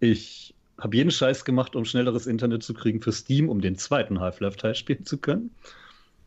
Ich 0.00 0.54
habe 0.78 0.94
jeden 0.98 1.10
Scheiß 1.10 1.46
gemacht, 1.46 1.74
um 1.74 1.86
schnelleres 1.86 2.26
Internet 2.26 2.62
zu 2.62 2.74
kriegen 2.74 3.00
für 3.00 3.10
Steam, 3.10 3.48
um 3.48 3.62
den 3.62 3.76
zweiten 3.76 4.20
Half-Life-Teil 4.20 4.74
spielen 4.74 5.06
zu 5.06 5.16
können. 5.16 5.50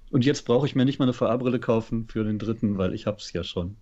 Und 0.10 0.26
jetzt 0.26 0.48
brauche 0.48 0.66
ich 0.66 0.74
mir 0.74 0.84
nicht 0.84 0.98
mal 0.98 1.06
eine 1.06 1.14
VR-Brille 1.14 1.60
kaufen 1.60 2.08
für 2.08 2.24
den 2.24 2.40
dritten, 2.40 2.80
weil 2.80 2.96
ich 2.96 3.06
habe 3.06 3.18
es 3.18 3.32
ja 3.34 3.44
schon. 3.44 3.76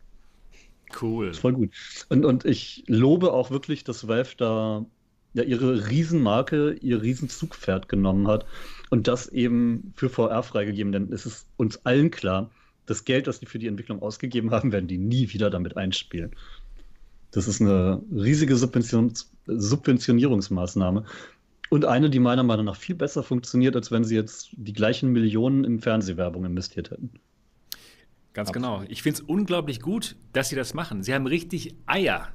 Cool. 1.01 1.27
Das 1.27 1.37
ist 1.37 1.41
voll 1.41 1.53
gut. 1.53 1.71
Und, 2.09 2.25
und 2.25 2.43
ich 2.43 2.83
lobe 2.87 3.31
auch 3.31 3.51
wirklich, 3.51 3.85
dass 3.85 4.05
Valve 4.09 4.35
da 4.35 4.85
ja 5.33 5.43
ihre 5.43 5.89
Riesenmarke, 5.89 6.73
ihr 6.81 7.01
Riesenzugpferd 7.01 7.87
genommen 7.87 8.27
hat 8.27 8.45
und 8.89 9.07
das 9.07 9.29
eben 9.29 9.93
für 9.95 10.09
VR 10.09 10.43
freigegeben, 10.43 10.91
denn 10.91 11.13
es 11.13 11.25
ist 11.25 11.47
uns 11.55 11.85
allen 11.85 12.11
klar, 12.11 12.51
das 12.85 13.05
Geld, 13.05 13.27
das 13.27 13.39
die 13.39 13.45
für 13.45 13.59
die 13.59 13.67
Entwicklung 13.67 14.01
ausgegeben 14.01 14.51
haben, 14.51 14.71
werden 14.71 14.87
die 14.87 14.97
nie 14.97 15.31
wieder 15.33 15.49
damit 15.49 15.77
einspielen. 15.77 16.31
Das 17.31 17.47
ist 17.47 17.61
eine 17.61 18.01
riesige 18.11 18.55
Subvention 18.55 19.13
Subventionierungsmaßnahme. 19.45 21.05
Und 21.69 21.85
eine, 21.85 22.09
die 22.09 22.19
meiner 22.19 22.43
Meinung 22.43 22.65
nach 22.65 22.75
viel 22.75 22.95
besser 22.95 23.23
funktioniert, 23.23 23.75
als 23.75 23.91
wenn 23.91 24.03
sie 24.03 24.15
jetzt 24.15 24.49
die 24.53 24.73
gleichen 24.73 25.11
Millionen 25.11 25.63
in 25.63 25.79
Fernsehwerbung 25.79 26.45
investiert 26.45 26.91
hätten. 26.91 27.09
Ganz 28.33 28.49
Absolut. 28.49 28.79
genau. 28.79 28.85
Ich 28.89 29.01
finde 29.01 29.21
es 29.21 29.27
unglaublich 29.27 29.79
gut, 29.81 30.15
dass 30.33 30.49
sie 30.49 30.55
das 30.55 30.73
machen. 30.73 31.03
Sie 31.03 31.13
haben 31.13 31.25
richtig 31.25 31.75
Eier. 31.87 32.29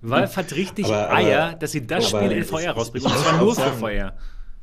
Valve 0.00 0.34
hat 0.34 0.52
richtig 0.54 0.86
aber, 0.86 1.14
Eier, 1.14 1.44
aber, 1.44 1.54
dass 1.56 1.72
sie 1.72 1.86
das 1.86 2.08
Spiel 2.08 2.32
in 2.32 2.44
VR 2.44 2.72
rausbringen. 2.72 3.08
Und 3.08 3.18
zwar 3.18 3.38
nur 3.38 3.54
für 3.54 3.72
VR. 3.72 4.16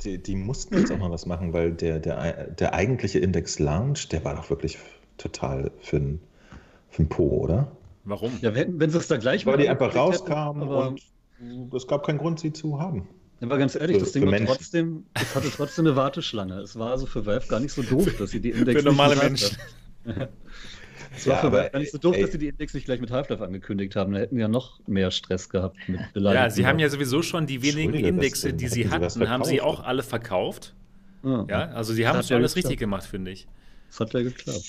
Die, 0.03 0.21
die, 0.21 0.35
mussten 0.35 0.77
jetzt 0.77 0.91
auch 0.91 0.97
mal 0.97 1.11
was 1.11 1.25
machen, 1.25 1.53
weil 1.53 1.73
der, 1.73 1.99
der, 1.99 2.51
der 2.51 2.73
eigentliche 2.73 3.19
Index 3.19 3.59
Lounge, 3.59 3.99
der 4.11 4.23
war 4.23 4.35
doch 4.35 4.49
wirklich 4.49 4.77
total 5.19 5.71
für 5.79 5.97
ein, 5.97 6.19
für 6.89 7.03
ein 7.03 7.10
Po, 7.10 7.27
oder? 7.27 7.71
Warum? 8.05 8.32
Ja, 8.41 8.55
wenn, 8.55 8.79
wenn 8.79 8.89
sie 8.89 8.97
es 8.97 9.08
da 9.08 9.17
gleich 9.17 9.45
Weil 9.45 9.58
die 9.58 9.69
einfach 9.69 9.95
rauskamen 9.95 10.67
und 10.67 11.01
es 11.73 11.88
gab 11.88 12.05
keinen 12.05 12.17
Grund, 12.17 12.39
sie 12.39 12.51
zu 12.51 12.79
haben. 12.79 13.08
Aber 13.41 13.58
ganz 13.58 13.75
ehrlich, 13.75 13.97
für, 13.97 14.03
das 14.03 14.12
Ding 14.12 14.29
war 14.29 14.45
trotzdem, 14.45 15.05
es 15.13 15.34
hatte 15.34 15.49
trotzdem 15.49 15.88
eine 15.88 15.95
Warteschlange. 15.95 16.60
Es 16.60 16.77
war 16.77 16.91
also 16.91 17.05
für 17.05 17.25
Valve 17.25 17.47
gar 17.47 17.60
nicht 17.60 17.71
so 17.71 17.84
doof, 17.84 18.17
dass 18.17 18.32
sie 18.32 18.41
die 18.41 18.49
Index 18.51 18.82
für 18.82 18.88
normale 18.88 19.15
Menschen. 19.15 19.58
Es 21.15 21.25
war 21.25 21.36
ja, 21.36 21.41
für 21.41 21.51
Valve 21.51 21.71
gar 21.71 21.79
nicht 21.79 21.91
so 21.91 21.97
doof, 21.97 22.15
ey. 22.15 22.21
dass 22.21 22.32
sie 22.34 22.38
die 22.38 22.49
Index 22.49 22.73
nicht 22.73 22.86
gleich 22.86 23.01
mit 23.01 23.10
Half-Life 23.10 23.43
angekündigt 23.43 23.95
haben. 23.95 24.13
Da 24.13 24.19
hätten 24.19 24.36
sie 24.36 24.41
ja 24.41 24.47
noch 24.47 24.79
mehr 24.88 25.10
Stress 25.10 25.49
gehabt 25.49 25.75
mit 25.88 25.99
Beleidigungen. 26.13 26.36
Ja, 26.36 26.49
sie 26.51 26.67
haben 26.67 26.77
ja 26.77 26.88
sowieso 26.88 27.23
schon 27.23 27.47
die 27.47 27.63
wenigen 27.63 27.95
Indexe, 27.95 28.53
die 28.53 28.67
sie 28.67 28.89
hatten, 28.89 29.27
haben 29.27 29.43
sie 29.43 29.60
auch 29.60 29.84
alle 29.84 30.03
verkauft. 30.03 30.75
Ja, 31.23 31.45
ja 31.49 31.65
also 31.69 31.93
sie 31.93 32.08
haben 32.08 32.19
es 32.19 32.32
alles 32.32 32.55
richtig 32.55 32.77
gemacht, 32.77 33.05
finde 33.05 33.32
ich. 33.32 33.47
Das 33.89 33.99
hat 33.99 34.13
ja 34.13 34.21
geklappt. 34.21 34.65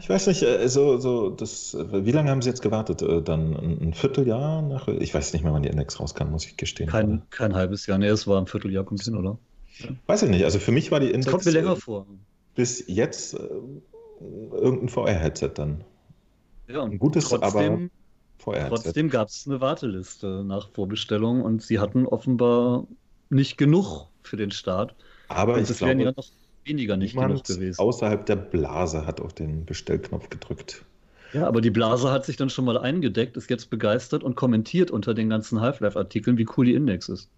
Ich 0.00 0.08
weiß 0.08 0.26
nicht, 0.26 0.42
äh, 0.42 0.68
so, 0.68 0.98
so 0.98 1.30
das, 1.30 1.76
wie 1.78 2.10
lange 2.10 2.30
haben 2.30 2.42
Sie 2.42 2.48
jetzt 2.48 2.62
gewartet? 2.62 3.02
Äh, 3.02 3.22
dann 3.22 3.54
ein 3.54 3.94
Vierteljahr 3.94 4.62
nach? 4.62 4.88
Ich 4.88 5.14
weiß 5.14 5.32
nicht 5.32 5.44
mehr, 5.44 5.52
wann 5.52 5.62
die 5.62 5.68
Index 5.68 6.00
rauskam, 6.00 6.30
muss 6.30 6.44
ich 6.44 6.56
gestehen. 6.56 6.88
Kein, 6.88 7.22
kein 7.30 7.54
halbes 7.54 7.86
Jahr, 7.86 7.98
nee, 7.98 8.08
es 8.08 8.26
war 8.26 8.40
ein 8.40 8.48
Vierteljahr, 8.48 8.84
kommt 8.84 9.02
hin, 9.02 9.16
oder? 9.16 9.38
Weiß 10.06 10.22
ich 10.22 10.30
nicht, 10.30 10.44
also 10.44 10.58
für 10.58 10.72
mich 10.72 10.90
war 10.90 10.98
die 10.98 11.06
Index. 11.06 11.26
Das 11.26 11.32
kommt 11.32 11.44
mir 11.44 11.52
länger 11.52 11.76
vor. 11.76 12.06
Bis 12.56 12.84
jetzt 12.88 13.34
äh, 13.34 13.38
irgendein 14.52 14.88
VR-Headset 14.88 15.50
dann. 15.54 15.84
Ja, 16.66 16.80
und 16.80 16.92
ein 16.92 16.98
gutes, 16.98 17.28
trotzdem, 17.28 17.46
aber 17.46 17.78
VR-Headset. 18.38 18.82
Trotzdem 18.82 19.10
gab 19.10 19.28
es 19.28 19.46
eine 19.46 19.60
Warteliste 19.60 20.42
nach 20.44 20.70
Vorbestellung 20.70 21.42
und 21.42 21.62
sie 21.62 21.78
hatten 21.78 22.06
offenbar 22.06 22.88
nicht 23.30 23.56
genug 23.56 24.08
für 24.22 24.36
den 24.36 24.50
Start. 24.50 24.96
Aber 25.28 25.54
und 25.54 25.70
ich 25.70 25.76
glaube, 25.76 26.02
ja 26.02 26.12
noch 26.12 26.26
weniger 26.66 26.96
nicht 26.96 27.16
genug 27.16 27.44
gewesen. 27.44 27.78
Außerhalb 27.78 28.26
der 28.26 28.36
Blase 28.36 29.06
hat 29.06 29.20
auf 29.20 29.32
den 29.32 29.64
Bestellknopf 29.64 30.28
gedrückt. 30.28 30.84
Ja, 31.32 31.46
aber 31.46 31.60
die 31.60 31.70
Blase 31.70 32.10
hat 32.10 32.24
sich 32.24 32.36
dann 32.36 32.50
schon 32.50 32.64
mal 32.64 32.78
eingedeckt, 32.78 33.36
ist 33.36 33.50
jetzt 33.50 33.68
begeistert 33.68 34.22
und 34.22 34.36
kommentiert 34.36 34.90
unter 34.90 35.12
den 35.12 35.28
ganzen 35.28 35.60
Half-Life-Artikeln, 35.60 36.38
wie 36.38 36.46
cool 36.56 36.66
die 36.66 36.74
Index 36.74 37.08
ist. 37.08 37.28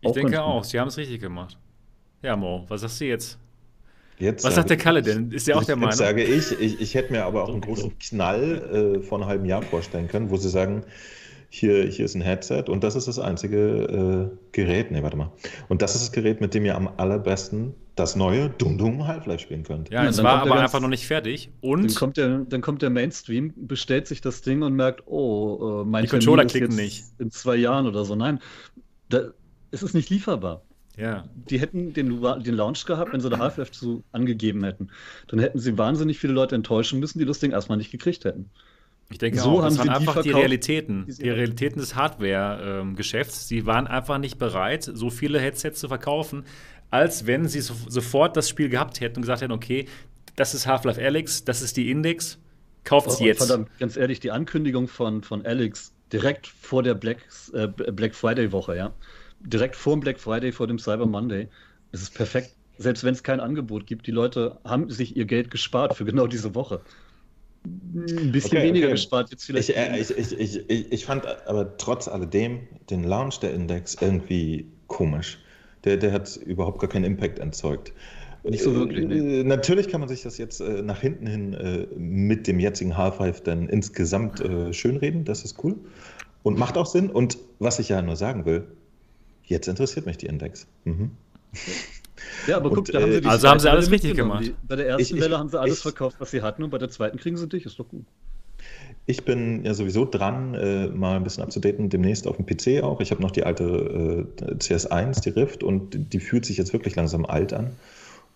Ich 0.00 0.08
auch 0.08 0.12
denke 0.12 0.42
auch, 0.42 0.64
sie 0.64 0.78
haben 0.78 0.88
es 0.88 0.96
richtig 0.96 1.20
gemacht. 1.20 1.56
Ja, 2.22 2.36
Mo, 2.36 2.64
was 2.68 2.82
sagst 2.82 3.00
du 3.00 3.06
jetzt? 3.06 3.38
jetzt 4.18 4.44
was 4.44 4.54
sagt 4.54 4.70
der 4.70 4.76
Kalle 4.76 5.02
denn? 5.02 5.30
Ist 5.30 5.48
der 5.48 5.56
auch 5.56 5.64
der 5.64 5.76
Meinung? 5.76 5.92
Sage 5.92 6.22
ich, 6.22 6.52
ich, 6.60 6.80
ich 6.80 6.94
hätte 6.94 7.12
mir 7.12 7.24
aber 7.24 7.44
auch 7.44 7.48
einen 7.48 7.60
großen 7.60 7.98
Knall 7.98 8.98
äh, 8.98 9.02
vor 9.02 9.18
einem 9.18 9.28
halben 9.28 9.44
Jahr 9.46 9.62
vorstellen 9.62 10.08
können, 10.08 10.30
wo 10.30 10.36
sie 10.36 10.48
sagen, 10.48 10.84
hier, 11.54 11.84
hier 11.86 12.06
ist 12.06 12.14
ein 12.14 12.22
Headset 12.22 12.64
und 12.68 12.82
das 12.82 12.96
ist 12.96 13.08
das 13.08 13.18
einzige 13.18 14.30
äh, 14.32 14.36
Gerät, 14.52 14.90
nee, 14.90 15.02
warte 15.02 15.18
mal. 15.18 15.30
Und 15.68 15.82
das 15.82 15.94
ist 15.94 16.00
das 16.00 16.12
Gerät, 16.12 16.40
mit 16.40 16.54
dem 16.54 16.64
ihr 16.64 16.74
am 16.74 16.88
allerbesten 16.96 17.74
das 17.94 18.16
neue 18.16 18.48
Dum 18.48 18.78
Dum 18.78 19.06
Half-Life 19.06 19.42
spielen 19.42 19.62
könnt. 19.62 19.90
Ja, 19.90 20.06
es 20.06 20.22
war 20.22 20.40
aber 20.40 20.58
einfach 20.58 20.80
noch 20.80 20.88
nicht 20.88 21.06
fertig. 21.06 21.50
Und 21.60 21.82
dann 21.82 21.94
kommt, 21.94 22.16
der, 22.16 22.38
dann 22.38 22.62
kommt 22.62 22.80
der 22.80 22.88
Mainstream, 22.88 23.52
bestellt 23.54 24.06
sich 24.06 24.22
das 24.22 24.40
Ding 24.40 24.62
und 24.62 24.72
merkt, 24.72 25.06
oh, 25.06 25.82
äh, 25.82 25.84
mein 25.84 26.04
Die 26.04 26.08
Controller 26.08 26.46
klicken 26.46 26.74
nicht. 26.74 27.04
In 27.18 27.30
zwei 27.30 27.56
Jahren 27.56 27.86
oder 27.86 28.06
so. 28.06 28.14
Nein, 28.14 28.40
da, 29.10 29.24
es 29.72 29.82
ist 29.82 29.92
nicht 29.92 30.08
lieferbar. 30.08 30.62
Ja. 30.96 31.28
Die 31.50 31.60
hätten 31.60 31.92
den, 31.92 32.22
den 32.22 32.54
Launch 32.54 32.86
gehabt, 32.86 33.12
wenn 33.12 33.20
sie 33.20 33.28
da 33.28 33.38
Half-Life 33.38 33.72
zu 33.72 34.04
angegeben 34.12 34.64
hätten. 34.64 34.88
Dann 35.28 35.38
hätten 35.38 35.58
sie 35.58 35.76
wahnsinnig 35.76 36.18
viele 36.18 36.32
Leute 36.32 36.54
enttäuschen 36.54 36.98
müssen, 36.98 37.18
die 37.18 37.26
das 37.26 37.40
Ding 37.40 37.50
erstmal 37.50 37.76
nicht 37.76 37.90
gekriegt 37.90 38.24
hätten. 38.24 38.48
Ich 39.10 39.18
denke 39.18 39.38
so 39.38 39.58
auch, 39.58 39.62
das 39.62 39.78
waren 39.78 39.90
einfach 39.90 40.22
die, 40.22 40.30
die 40.30 40.34
Realitäten, 40.34 41.06
die, 41.06 41.28
Realitäten 41.28 41.78
des 41.80 41.94
Hardware-Geschäfts. 41.94 43.46
Sie 43.46 43.66
waren 43.66 43.86
einfach 43.86 44.18
nicht 44.18 44.38
bereit, 44.38 44.84
so 44.84 45.10
viele 45.10 45.38
Headsets 45.38 45.80
zu 45.80 45.88
verkaufen, 45.88 46.44
als 46.90 47.26
wenn 47.26 47.46
sie 47.46 47.60
so, 47.60 47.74
sofort 47.88 48.36
das 48.36 48.48
Spiel 48.48 48.68
gehabt 48.68 49.00
hätten 49.00 49.16
und 49.16 49.22
gesagt 49.22 49.42
hätten, 49.42 49.52
okay, 49.52 49.86
das 50.36 50.54
ist 50.54 50.66
Half-Life 50.66 51.02
Alex, 51.02 51.44
das 51.44 51.60
ist 51.62 51.76
die 51.76 51.90
Index, 51.90 52.38
kauft 52.84 53.08
es 53.08 53.20
jetzt. 53.20 53.46
Verdammt, 53.46 53.68
ganz 53.78 53.96
ehrlich, 53.96 54.20
die 54.20 54.30
Ankündigung 54.30 54.88
von, 54.88 55.22
von 55.22 55.44
Alex 55.44 55.92
direkt 56.12 56.46
vor 56.46 56.82
der 56.82 56.94
Black, 56.94 57.18
äh, 57.52 57.68
Black 57.68 58.14
Friday-Woche, 58.14 58.76
ja, 58.76 58.92
direkt 59.40 59.76
vor 59.76 59.96
dem 59.96 60.00
Black 60.00 60.20
Friday, 60.20 60.52
vor 60.52 60.66
dem 60.66 60.78
Cyber 60.78 61.06
Monday, 61.06 61.48
es 61.92 62.02
ist 62.02 62.14
perfekt. 62.14 62.54
Selbst 62.78 63.04
wenn 63.04 63.12
es 63.12 63.22
kein 63.22 63.38
Angebot 63.38 63.86
gibt, 63.86 64.06
die 64.06 64.10
Leute 64.10 64.58
haben 64.64 64.90
sich 64.90 65.16
ihr 65.16 65.26
Geld 65.26 65.50
gespart 65.50 65.94
für 65.94 66.04
genau 66.04 66.26
diese 66.26 66.54
Woche 66.54 66.80
ein 67.64 68.32
bisschen 68.32 68.58
okay, 68.58 68.68
weniger 68.68 68.86
okay. 68.86 68.94
gespart 68.94 69.30
jetzt 69.30 69.44
vielleicht. 69.44 69.68
Ich, 69.68 69.76
äh, 69.76 69.98
ich, 69.98 70.10
ich, 70.10 70.70
ich, 70.70 70.92
ich, 70.92 71.04
fand 71.04 71.26
aber 71.46 71.76
trotz 71.76 72.08
alledem 72.08 72.60
den 72.90 73.04
Launch 73.04 73.38
der 73.40 73.54
Index 73.54 73.96
irgendwie 74.00 74.66
komisch. 74.88 75.38
Der, 75.84 75.96
der 75.96 76.12
hat 76.12 76.36
überhaupt 76.36 76.80
gar 76.80 76.88
keinen 76.88 77.04
Impact 77.04 77.38
erzeugt. 77.38 77.92
Nicht 78.44 78.62
so 78.62 78.74
wirklich. 78.74 79.08
Äh, 79.08 79.44
natürlich 79.44 79.88
kann 79.88 80.00
man 80.00 80.08
sich 80.08 80.22
das 80.22 80.38
jetzt 80.38 80.60
äh, 80.60 80.82
nach 80.82 81.00
hinten 81.00 81.26
hin 81.26 81.54
äh, 81.54 81.86
mit 81.96 82.46
dem 82.46 82.58
jetzigen 82.58 82.96
Half-Life 82.96 83.42
dann 83.44 83.68
insgesamt 83.68 84.40
äh, 84.40 84.72
schönreden. 84.72 85.24
Das 85.24 85.44
ist 85.44 85.62
cool 85.62 85.76
und 86.42 86.58
macht 86.58 86.76
auch 86.76 86.86
Sinn. 86.86 87.10
Und 87.10 87.38
was 87.58 87.78
ich 87.78 87.88
ja 87.88 88.02
nur 88.02 88.16
sagen 88.16 88.44
will, 88.44 88.64
jetzt 89.44 89.68
interessiert 89.68 90.06
mich 90.06 90.16
die 90.16 90.26
Index. 90.26 90.66
Mhm. 90.84 91.12
Ja, 92.46 92.56
aber 92.56 92.70
guck, 92.70 92.86
da 92.86 93.00
haben 93.00 93.12
sie 93.12 93.20
die 93.20 93.26
Also 93.26 93.48
haben 93.48 93.60
sie 93.60 93.70
alles 93.70 93.90
richtig 93.90 94.14
gemacht. 94.14 94.44
Die, 94.46 94.54
bei 94.66 94.76
der 94.76 94.88
ersten 94.88 95.16
ich, 95.16 95.20
Welle 95.20 95.38
haben 95.38 95.48
sie 95.48 95.60
alles 95.60 95.76
ich, 95.76 95.82
verkauft, 95.82 96.16
was 96.18 96.30
sie 96.30 96.42
hatten, 96.42 96.62
und 96.62 96.70
bei 96.70 96.78
der 96.78 96.90
zweiten 96.90 97.18
kriegen 97.18 97.36
sie 97.36 97.48
dich. 97.48 97.66
Ist 97.66 97.78
doch 97.78 97.88
gut. 97.88 98.04
Ich 99.06 99.24
bin 99.24 99.64
ja 99.64 99.74
sowieso 99.74 100.04
dran, 100.04 100.54
äh, 100.54 100.86
mal 100.86 101.16
ein 101.16 101.24
bisschen 101.24 101.42
abzudaten, 101.42 101.90
demnächst 101.90 102.26
auf 102.26 102.36
dem 102.36 102.46
PC 102.46 102.84
auch. 102.84 103.00
Ich 103.00 103.10
habe 103.10 103.20
noch 103.20 103.32
die 103.32 103.44
alte 103.44 104.26
äh, 104.38 104.54
CS1, 104.54 105.22
die 105.22 105.30
Rift, 105.30 105.64
und 105.64 106.12
die 106.12 106.20
fühlt 106.20 106.44
sich 106.44 106.56
jetzt 106.56 106.72
wirklich 106.72 106.94
langsam 106.94 107.26
alt 107.26 107.52
an. 107.52 107.70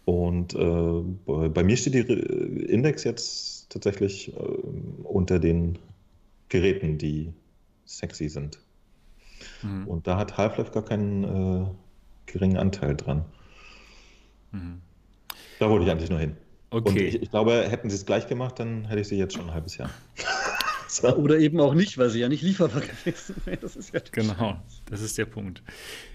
Und 0.05 0.55
äh, 0.55 1.49
bei 1.49 1.63
mir 1.63 1.77
steht 1.77 1.95
die 1.95 2.01
Index 2.01 3.05
jetzt 3.05 3.71
tatsächlich 3.71 4.33
äh, 4.33 4.41
unter 5.05 5.39
den 5.39 5.79
Geräten, 6.49 6.99
die 6.99 7.33
sexy 7.85 8.29
sind. 8.29 8.59
Mhm. 9.63 9.87
Und 9.87 10.07
da 10.07 10.17
hat 10.17 10.37
Half-Life 10.37 10.73
gar 10.73 10.85
keinen 10.85 11.25
äh, 11.25 11.67
geringen 12.27 12.57
Anteil 12.57 12.97
dran. 12.97 13.25
Mhm. 14.57 14.81
Da 15.59 15.71
wollte 15.71 15.85
ich 15.85 15.91
eigentlich 15.91 16.11
nur 16.11 16.19
hin. 16.19 16.37
Okay. 16.71 16.89
Und 16.89 16.97
ich, 16.97 17.23
ich 17.23 17.31
glaube, 17.31 17.67
hätten 17.69 17.89
sie 17.91 17.97
es 17.97 18.07
gleich 18.07 18.27
gemacht, 18.27 18.59
dann 18.59 18.87
hätte 18.87 19.01
ich 19.01 19.09
sie 19.09 19.17
jetzt 19.17 19.35
schon 19.35 19.47
ein 19.47 19.55
halbes 19.55 19.77
Jahr. 19.77 19.91
so. 20.97 21.17
Oder 21.17 21.39
eben 21.39 21.61
auch 21.61 21.75
nicht, 21.75 21.99
weil 21.99 22.11
sie 22.11 22.21
ja 22.21 22.29
nicht 22.29 22.43
lieferbar 22.43 22.81
gewesen 23.05 23.37
wäre. 23.45 23.59
Das 23.59 23.77
ist 23.77 23.95
ja 23.95 24.01
genau, 24.11 24.61
das 24.89 25.01
ist 25.01 25.19
der 25.19 25.27
Punkt. 25.27 25.63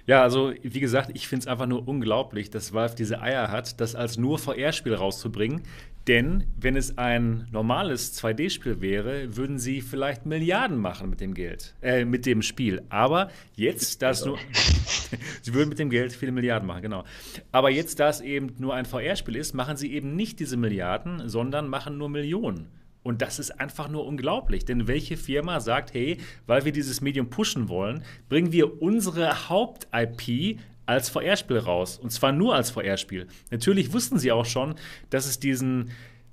Ja, 0.08 0.22
also 0.24 0.54
wie 0.62 0.80
gesagt, 0.80 1.12
ich 1.14 1.28
finde 1.28 1.44
es 1.44 1.48
einfach 1.48 1.68
nur 1.68 1.88
unglaublich, 1.88 2.50
dass 2.50 2.74
Valve 2.74 2.96
diese 2.96 3.22
Eier 3.22 3.52
hat, 3.52 3.80
das 3.80 3.96
als 3.96 4.18
nur 4.18 4.40
VR-Spiel 4.40 4.94
rauszubringen. 4.94 5.62
Denn 6.08 6.46
wenn 6.60 6.76
es 6.76 6.98
ein 6.98 7.48
normales 7.52 8.20
2D-Spiel 8.20 8.82
wäre, 8.82 9.38
würden 9.38 9.60
sie 9.60 9.82
vielleicht 9.82 10.26
Milliarden 10.26 10.78
machen 10.78 11.12
mit 11.12 11.22
dem 11.22 11.36
Geld, 11.36 11.76
äh, 11.84 12.06
mit 12.06 12.26
dem 12.26 12.42
Spiel. 12.42 12.82
Aber 12.90 13.30
jetzt, 13.56 14.02
da 14.02 14.10
es 14.10 14.26
nur. 14.26 14.40
sie 15.42 15.54
würden 15.54 15.70
mit 15.70 15.78
dem 15.78 15.92
Geld 15.92 16.14
viele 16.14 16.32
Milliarden 16.32 16.68
machen, 16.68 16.82
genau. 16.82 17.04
Aber 17.52 17.70
jetzt, 17.70 18.00
da 18.00 18.10
es 18.10 18.20
eben 18.20 18.56
nur 18.58 18.74
ein 18.74 18.86
VR-Spiel 18.86 19.36
ist, 19.36 19.54
machen 19.54 19.78
sie 19.78 19.94
eben 19.94 20.16
nicht 20.16 20.40
diese 20.40 20.58
Milliarden, 20.58 21.30
sondern 21.30 21.68
machen 21.68 22.00
nur 22.00 22.10
Millionen. 22.10 22.81
Und 23.04 23.22
das 23.22 23.40
ist 23.40 23.60
einfach 23.60 23.88
nur 23.90 24.06
unglaublich. 24.06 24.66
Denn 24.66 24.88
welche 24.88 25.18
Firma 25.18 25.60
sagt, 25.60 25.94
hey, 25.94 26.18
weil 26.46 26.66
wir 26.66 26.72
dieses 26.72 27.02
Medium 27.02 27.30
pushen 27.30 27.68
wollen, 27.68 28.04
bringen 28.30 28.52
wir 28.52 28.82
unsere 28.82 29.50
Haupt-IP 29.50 30.60
als 30.86 31.10
VR-Spiel 31.10 31.58
raus. 31.58 31.98
Und 31.98 32.12
zwar 32.12 32.32
nur 32.32 32.56
als 32.56 32.72
VR-Spiel. 32.72 33.28
Natürlich 33.50 33.94
wussten 33.94 34.20
sie 34.20 34.32
auch 34.32 34.46
schon, 34.46 34.76
dass 35.10 35.26
es 35.26 35.40
diesen 35.40 35.92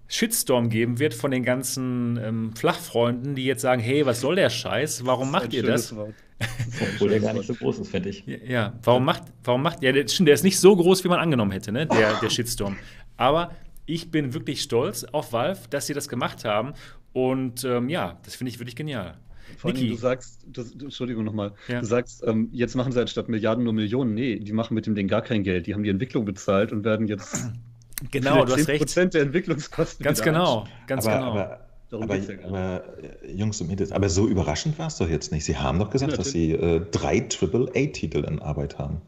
Shitstorm 0.09 0.71
geben 0.71 0.99
wird 0.99 1.15
von 1.15 1.31
den 1.31 1.45
ganzen 1.45 2.19
ähm, 2.23 2.57
Flachfreunden, 2.57 3.35
die 3.35 3.45
jetzt 3.45 3.61
sagen, 3.61 3.81
hey, 3.81 4.07
was 4.07 4.21
soll 4.21 4.37
der 4.37 4.51
Scheiß? 4.51 5.05
Warum 5.05 5.31
macht 5.31 5.53
ihr 5.53 5.63
das? 5.63 5.95
Obwohl 6.81 7.11
der 7.11 7.21
gar 7.21 7.35
nicht 7.35 7.47
so 7.47 7.55
groß 7.55 7.81
ist, 7.81 7.91
finde 7.91 8.09
ich. 8.09 8.25
Ja, 8.27 8.37
ja, 8.47 8.73
warum 8.83 9.05
macht, 9.05 9.25
warum 9.45 9.63
macht, 9.63 9.83
ja, 9.83 9.93
der, 9.93 10.05
der 10.05 10.35
ist 10.35 10.45
nicht 10.45 10.59
so 10.59 10.75
groß, 10.75 11.05
wie 11.05 11.09
man 11.09 11.19
angenommen 11.19 11.51
hätte, 11.51 11.73
ne, 11.73 11.87
der, 11.87 12.15
der 12.21 12.31
Shitstorm. 12.31 12.77
Aber 13.17 13.51
ich 13.89 14.11
bin 14.11 14.35
wirklich 14.35 14.63
stolz 14.63 15.05
auf 15.05 15.33
Valve, 15.33 15.63
dass 15.71 15.87
sie 15.87 15.95
das 15.95 16.09
gemacht 16.09 16.45
haben. 16.45 16.75
Und 17.13 17.65
ähm, 17.65 17.89
ja, 17.89 18.19
das 18.25 18.37
finde 18.37 18.51
ich 18.51 18.59
wirklich 18.61 18.77
genial. 18.77 19.17
Vor 19.57 19.71
allem, 19.71 19.89
du 19.89 19.97
sagst, 19.97 20.45
das, 20.47 20.73
Entschuldigung 20.73 21.25
nochmal, 21.25 21.55
ja. 21.69 21.81
du 21.81 21.87
sagst, 21.87 22.23
ähm, 22.27 22.51
jetzt 22.53 22.77
machen 22.77 22.93
sie 22.93 22.99
halt 22.99 23.09
statt 23.09 23.31
Milliarden 23.31 23.65
nur 23.65 23.73
Millionen. 23.73 24.13
Nee, 24.13 24.39
die 24.39 24.53
machen 24.53 24.75
mit 24.75 24.87
dem 24.87 24.95
Ding 24.95 25.09
gar 25.09 25.23
kein 25.23 25.43
Geld. 25.43 25.67
Die 25.67 25.73
haben 25.73 25.83
die 25.83 25.89
Entwicklung 25.89 26.27
bezahlt 26.27 26.71
und 26.71 26.85
werden 26.85 27.09
jetzt 27.09 27.51
genau, 28.11 28.45
du 28.45 28.53
hast 28.53 28.69
recht. 28.69 28.81
Prozent 28.81 29.15
der 29.15 29.23
Entwicklungskosten. 29.23 30.05
Ganz 30.05 30.21
genau, 30.21 30.67
ganz 30.87 31.07
aber, 31.07 31.17
genau. 31.17 31.31
Aber, 31.31 32.05
aber, 32.05 32.17
ja 32.17 32.45
aber, 32.45 32.85
äh, 33.23 33.33
Jungs 33.33 33.59
und 33.63 33.69
Mädels, 33.69 33.91
aber 33.91 34.11
so 34.11 34.29
überraschend 34.29 34.79
war 34.79 34.89
es 34.89 34.97
doch 34.97 35.09
jetzt 35.09 35.33
nicht. 35.33 35.47
Sie 35.47 35.57
haben 35.57 35.79
doch 35.79 35.89
gesagt, 35.89 36.13
ja, 36.13 36.19
dass 36.19 36.31
sie 36.31 36.53
äh, 36.53 36.83
drei 36.91 37.27
AAA-Titel 37.27 38.25
in 38.25 38.41
Arbeit 38.41 38.79
haben. 38.79 39.01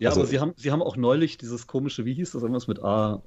Ja, 0.00 0.08
also, 0.08 0.22
aber 0.22 0.28
sie 0.28 0.40
haben, 0.40 0.52
sie 0.56 0.72
haben 0.72 0.82
auch 0.82 0.96
neulich 0.96 1.38
dieses 1.38 1.68
komische, 1.68 2.04
wie 2.04 2.14
hieß 2.14 2.32
das, 2.32 2.42
irgendwas 2.42 2.66
mit 2.66 2.82
A, 2.82 3.22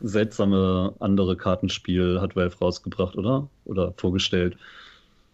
seltsame 0.00 0.94
andere 1.00 1.36
Kartenspiel 1.36 2.20
hat 2.20 2.36
Valve 2.36 2.56
rausgebracht, 2.58 3.16
oder? 3.16 3.48
Oder 3.64 3.94
vorgestellt. 3.96 4.56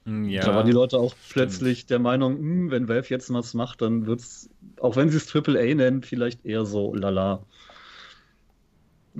Hm, 0.04 0.28
ja, 0.28 0.42
da 0.42 0.54
waren 0.54 0.66
die 0.66 0.72
Leute 0.72 0.98
auch 0.98 1.14
plötzlich 1.30 1.78
stimmt. 1.78 1.90
der 1.90 1.98
Meinung, 2.00 2.36
hm, 2.36 2.70
wenn 2.70 2.88
Valve 2.88 3.08
jetzt 3.08 3.32
was 3.32 3.54
macht, 3.54 3.82
dann 3.82 4.06
wird 4.06 4.20
es, 4.20 4.50
auch 4.80 4.96
wenn 4.96 5.10
sie 5.10 5.16
es 5.16 5.34
AAA 5.34 5.74
nennen, 5.74 6.02
vielleicht 6.02 6.44
eher 6.44 6.64
so 6.64 6.94
lala. 6.94 7.44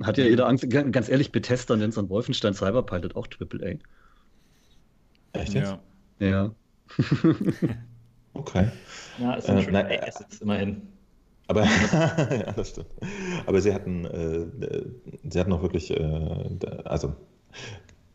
Hat 0.01 0.17
ja 0.17 0.25
jeder 0.25 0.47
Angst. 0.47 0.67
Ganz 0.69 1.07
ehrlich, 1.07 1.31
Bethesda 1.31 1.75
nennt 1.75 1.93
es 1.93 1.99
an 1.99 2.09
Wolfenstein 2.09 2.53
Cyberpilot 2.53 3.15
auch 3.15 3.27
AAA. 3.27 3.75
Echt 5.33 5.53
jetzt? 5.53 5.77
Ja. 6.19 6.27
ja. 6.27 6.55
okay. 8.33 8.71
Ja, 9.19 9.35
ist 9.35 9.49
ein 9.49 9.57
äh, 9.57 9.63
schöner 9.63 9.87
Assets 10.07 10.41
immerhin. 10.41 10.92
Aber 11.47 11.63
ja, 11.91 12.51
das 12.51 12.69
stimmt. 12.69 12.87
Aber 13.45 13.61
sie 13.61 13.73
hatten, 13.73 14.05
äh, 14.05 14.85
sie 15.29 15.39
hatten 15.39 15.53
auch 15.53 15.61
wirklich, 15.61 15.91
äh, 15.91 16.57
also 16.85 17.13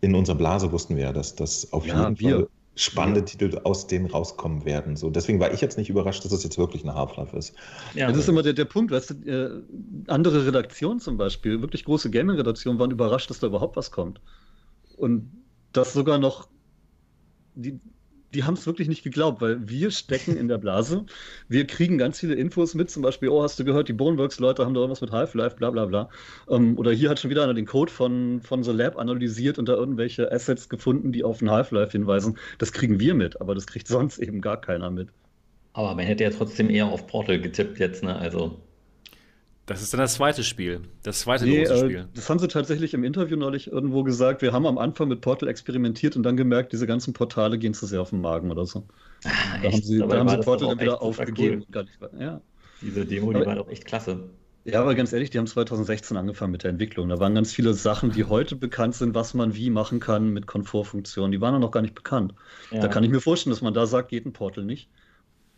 in 0.01 0.15
unserer 0.15 0.37
Blase 0.37 0.73
wussten 0.73 0.97
wir 0.97 1.05
ja, 1.05 1.13
dass 1.13 1.35
das 1.35 1.73
auf 1.73 1.87
ja, 1.87 2.09
jeden 2.09 2.21
wir, 2.21 2.37
Fall 2.37 2.49
spannende 2.77 3.21
wir. 3.21 3.27
Titel 3.27 3.61
aus 3.65 3.87
denen 3.89 4.07
rauskommen 4.07 4.65
werden. 4.65 4.97
So, 4.97 5.11
deswegen 5.11 5.41
war 5.41 5.53
ich 5.53 5.61
jetzt 5.61 5.79
nicht 5.79 5.91
überrascht, 5.91 6.21
dass 6.21 6.33
es 6.33 6.39
das 6.39 6.45
jetzt 6.45 6.59
wirklich 6.59 6.85
eine 6.85 6.95
Half-Life 6.95 7.37
ist. 7.37 7.55
Ja, 7.95 8.09
das 8.09 8.19
ist 8.19 8.29
immer 8.29 8.43
der, 8.43 8.53
der 8.53 8.67
Punkt, 8.67 8.93
weißt 8.93 9.11
du, 9.11 9.15
äh, 9.29 9.63
andere 10.07 10.47
Redaktionen 10.47 11.01
zum 11.01 11.17
Beispiel, 11.17 11.61
wirklich 11.61 11.85
große 11.85 12.11
Gaming-Redaktionen 12.11 12.79
waren 12.79 12.93
überrascht, 12.93 13.31
dass 13.31 13.41
da 13.41 13.49
überhaupt 13.49 13.77
was 13.77 13.91
kommt. 13.91 14.21
Und 14.97 15.31
das 15.73 15.93
sogar 15.93 16.19
noch 16.19 16.49
die, 17.57 17.81
die 18.35 18.45
haben 18.45 18.55
es 18.55 18.67
wirklich 18.67 18.89
nicht 18.89 19.03
geglaubt, 19.03 19.41
weil 19.41 19.69
wir 19.69 19.91
stecken 19.91 20.37
in 20.37 20.49
der 20.49 20.59
Blase. 20.59 21.07
Wir 21.49 21.67
kriegen 21.67 21.99
ganz 21.99 22.21
viele 22.21 22.35
Infos 22.35 22.75
mit, 22.75 22.91
zum 22.91 23.03
Beispiel, 23.03 23.29
oh, 23.29 23.43
hast 23.43 23.59
du 23.59 23.65
gehört, 23.65 23.89
die 23.89 23.93
Boneworks-Leute 23.95 24.65
haben 24.65 24.75
da 24.75 24.81
irgendwas 24.81 25.01
mit 25.01 25.13
Half-Life, 25.13 25.57
bla 25.57 25.71
bla 25.71 25.87
bla. 25.87 26.11
Ähm, 26.51 26.79
oder 26.79 26.93
hier 26.93 27.11
hat 27.11 27.19
schon 27.19 27.31
wieder 27.31 27.43
einer 27.43 27.55
den 27.55 27.67
Code 27.67 27.91
von, 27.91 28.41
von 28.43 28.63
The 28.63 28.73
Lab 28.73 28.99
analysiert 28.99 29.59
und 29.59 29.69
da 29.69 29.75
irgendwelche 29.75 30.31
Assets 30.31 30.69
gefunden, 30.69 31.13
die 31.13 31.25
auf 31.25 31.41
ein 31.41 31.51
Half-Life 31.51 31.93
hinweisen. 31.93 32.39
Das 32.59 32.73
kriegen 32.73 33.01
wir 33.01 33.15
mit, 33.15 33.41
aber 33.41 33.55
das 33.55 33.67
kriegt 33.67 33.89
sonst 33.89 34.19
eben 34.19 34.41
gar 34.41 34.61
keiner 34.61 34.91
mit. 34.91 35.09
Aber 35.73 35.95
man 35.95 36.05
hätte 36.05 36.25
ja 36.25 36.31
trotzdem 36.31 36.71
eher 36.71 36.87
auf 36.87 37.07
Portal 37.07 37.41
getippt 37.41 37.79
jetzt, 37.79 38.03
ne? 38.03 38.17
Also. 38.17 38.61
Das 39.69 39.83
ist 39.83 39.93
dann 39.93 40.01
das 40.01 40.15
zweite 40.15 40.45
Spiel. 40.45 40.81
Das 41.03 41.21
zweite 41.21 41.45
nee, 41.45 41.59
große 41.59 41.75
äh, 41.75 41.79
Spiel. 41.79 41.97
Äh, 41.99 42.05
das 42.15 42.31
haben 42.31 42.39
sie 42.39 42.49
tatsächlich 42.49 42.95
im 42.95 43.05
Interview 43.05 43.37
neulich 43.37 43.71
irgendwo 43.71 44.03
gesagt. 44.03 44.41
Wir 44.41 44.55
haben 44.55 44.65
am 44.65 44.79
Anfang 44.79 45.09
mit 45.09 45.21
Portal 45.21 45.47
experimentiert 45.47 46.17
und 46.17 46.23
dann 46.23 46.39
gemerkt, 46.39 46.73
diese 46.73 46.87
ganzen 46.87 47.13
Portale 47.13 47.59
gehen 47.59 47.75
zu 47.75 47.85
sehr 47.85 48.01
auf 48.01 48.09
den 48.09 48.23
Magen 48.23 48.51
oder 48.51 48.65
so. 48.65 48.87
Ah, 49.25 49.29
da 49.63 49.71
haben 49.71 49.83
sie, 49.83 49.99
da 49.99 50.19
haben 50.19 50.29
sie 50.31 50.39
Portal 50.39 50.69
dann 50.71 50.81
wieder 50.81 51.03
aufgegeben. 51.03 51.67
Cool. 51.75 51.87
Ja. 52.19 52.41
Diese 52.81 53.05
Demo, 53.05 53.31
die 53.31 53.37
aber, 53.37 53.47
war 53.47 53.55
doch 53.57 53.69
echt 53.69 53.85
klasse. 53.85 54.31
Ja, 54.65 54.81
aber 54.81 54.95
ganz 54.95 55.13
ehrlich, 55.13 55.29
die 55.29 55.37
haben 55.37 55.47
2016 55.47 56.17
angefangen 56.17 56.53
mit 56.53 56.63
der 56.63 56.71
Entwicklung. 56.71 57.11
Da 57.11 57.21
waren 57.21 57.35
ganz 57.35 57.53
viele 57.53 57.75
Sachen, 57.75 58.11
die 58.11 58.25
heute 58.25 58.57
bekannt 58.57 58.95
sind, 58.95 59.15
was 59.15 59.35
man 59.35 59.55
wie 59.55 59.69
machen 59.69 60.01
kann 60.01 60.31
mit 60.31 60.47
Komfortfunktionen. 60.47 61.31
Die 61.31 61.43
waren 61.43 61.61
noch 61.61 61.73
gar 61.73 61.83
nicht 61.83 61.95
bekannt. 61.95 62.33
Ja. 62.71 62.81
Da 62.81 62.89
kann 62.89 63.05
ich 63.05 63.11
mir 63.11 63.21
vorstellen, 63.21 63.53
dass 63.53 63.61
man 63.61 63.75
da 63.75 63.85
sagt, 63.85 64.09
geht 64.09 64.25
ein 64.25 64.33
Portal 64.33 64.65
nicht 64.65 64.89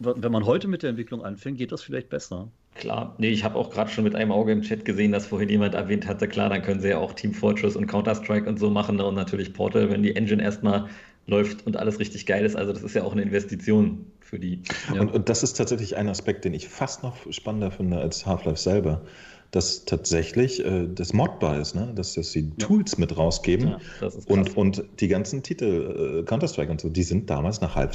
wenn 0.00 0.32
man 0.32 0.46
heute 0.46 0.66
mit 0.66 0.82
der 0.82 0.90
Entwicklung 0.90 1.22
anfängt, 1.22 1.58
geht 1.58 1.72
das 1.72 1.82
vielleicht 1.82 2.08
besser. 2.08 2.50
Klar, 2.74 3.14
nee, 3.18 3.28
ich 3.28 3.44
habe 3.44 3.56
auch 3.56 3.70
gerade 3.70 3.90
schon 3.90 4.04
mit 4.04 4.14
einem 4.14 4.32
Auge 4.32 4.52
im 4.52 4.62
Chat 4.62 4.84
gesehen, 4.84 5.12
dass 5.12 5.26
vorhin 5.26 5.48
jemand 5.48 5.74
erwähnt 5.74 6.06
hatte, 6.06 6.28
klar, 6.28 6.48
dann 6.48 6.62
können 6.62 6.80
sie 6.80 6.88
ja 6.88 6.98
auch 6.98 7.12
Team 7.12 7.34
Fortress 7.34 7.76
und 7.76 7.86
Counter-Strike 7.86 8.48
und 8.48 8.58
so 8.58 8.70
machen 8.70 8.96
ne, 8.96 9.04
und 9.04 9.16
natürlich 9.16 9.52
Portal, 9.52 9.90
wenn 9.90 10.02
die 10.02 10.14
Engine 10.14 10.42
erstmal 10.42 10.88
läuft 11.26 11.66
und 11.66 11.76
alles 11.76 11.98
richtig 11.98 12.26
geil 12.26 12.44
ist. 12.44 12.56
Also 12.56 12.72
das 12.72 12.82
ist 12.82 12.94
ja 12.94 13.02
auch 13.02 13.12
eine 13.12 13.22
Investition 13.22 14.06
für 14.20 14.38
die. 14.38 14.62
Ja. 14.94 15.00
Und, 15.00 15.12
und, 15.12 15.28
das 15.28 15.42
ist 15.42 15.54
tatsächlich 15.54 15.96
ein 15.96 16.08
Aspekt, 16.08 16.44
den 16.44 16.54
ich 16.54 16.68
fast 16.68 17.02
noch 17.02 17.16
spannender 17.30 17.70
finde 17.70 17.98
als 17.98 18.24
Half-Life 18.24 18.60
selber, 18.60 19.02
dass 19.50 19.84
tatsächlich 19.84 20.64
äh, 20.64 20.86
das 20.86 21.12
modbar 21.12 21.58
ist, 21.58 21.74
ne? 21.74 21.92
dass, 21.94 22.14
dass 22.14 22.32
sie 22.32 22.52
ja. 22.56 22.66
Tools 22.66 22.98
mit 22.98 23.16
rausgeben 23.16 23.76
ja, 24.00 24.08
und, 24.26 24.56
und 24.56 24.84
die 25.00 25.08
ganzen 25.08 25.42
Titel, 25.42 26.20
äh, 26.20 26.24
Counter-Strike 26.24 26.70
und 26.70 26.80
so, 26.80 26.88
die 26.88 27.02
sind 27.02 27.28
damals 27.30 27.60
nach 27.60 27.74
halb 27.74 27.94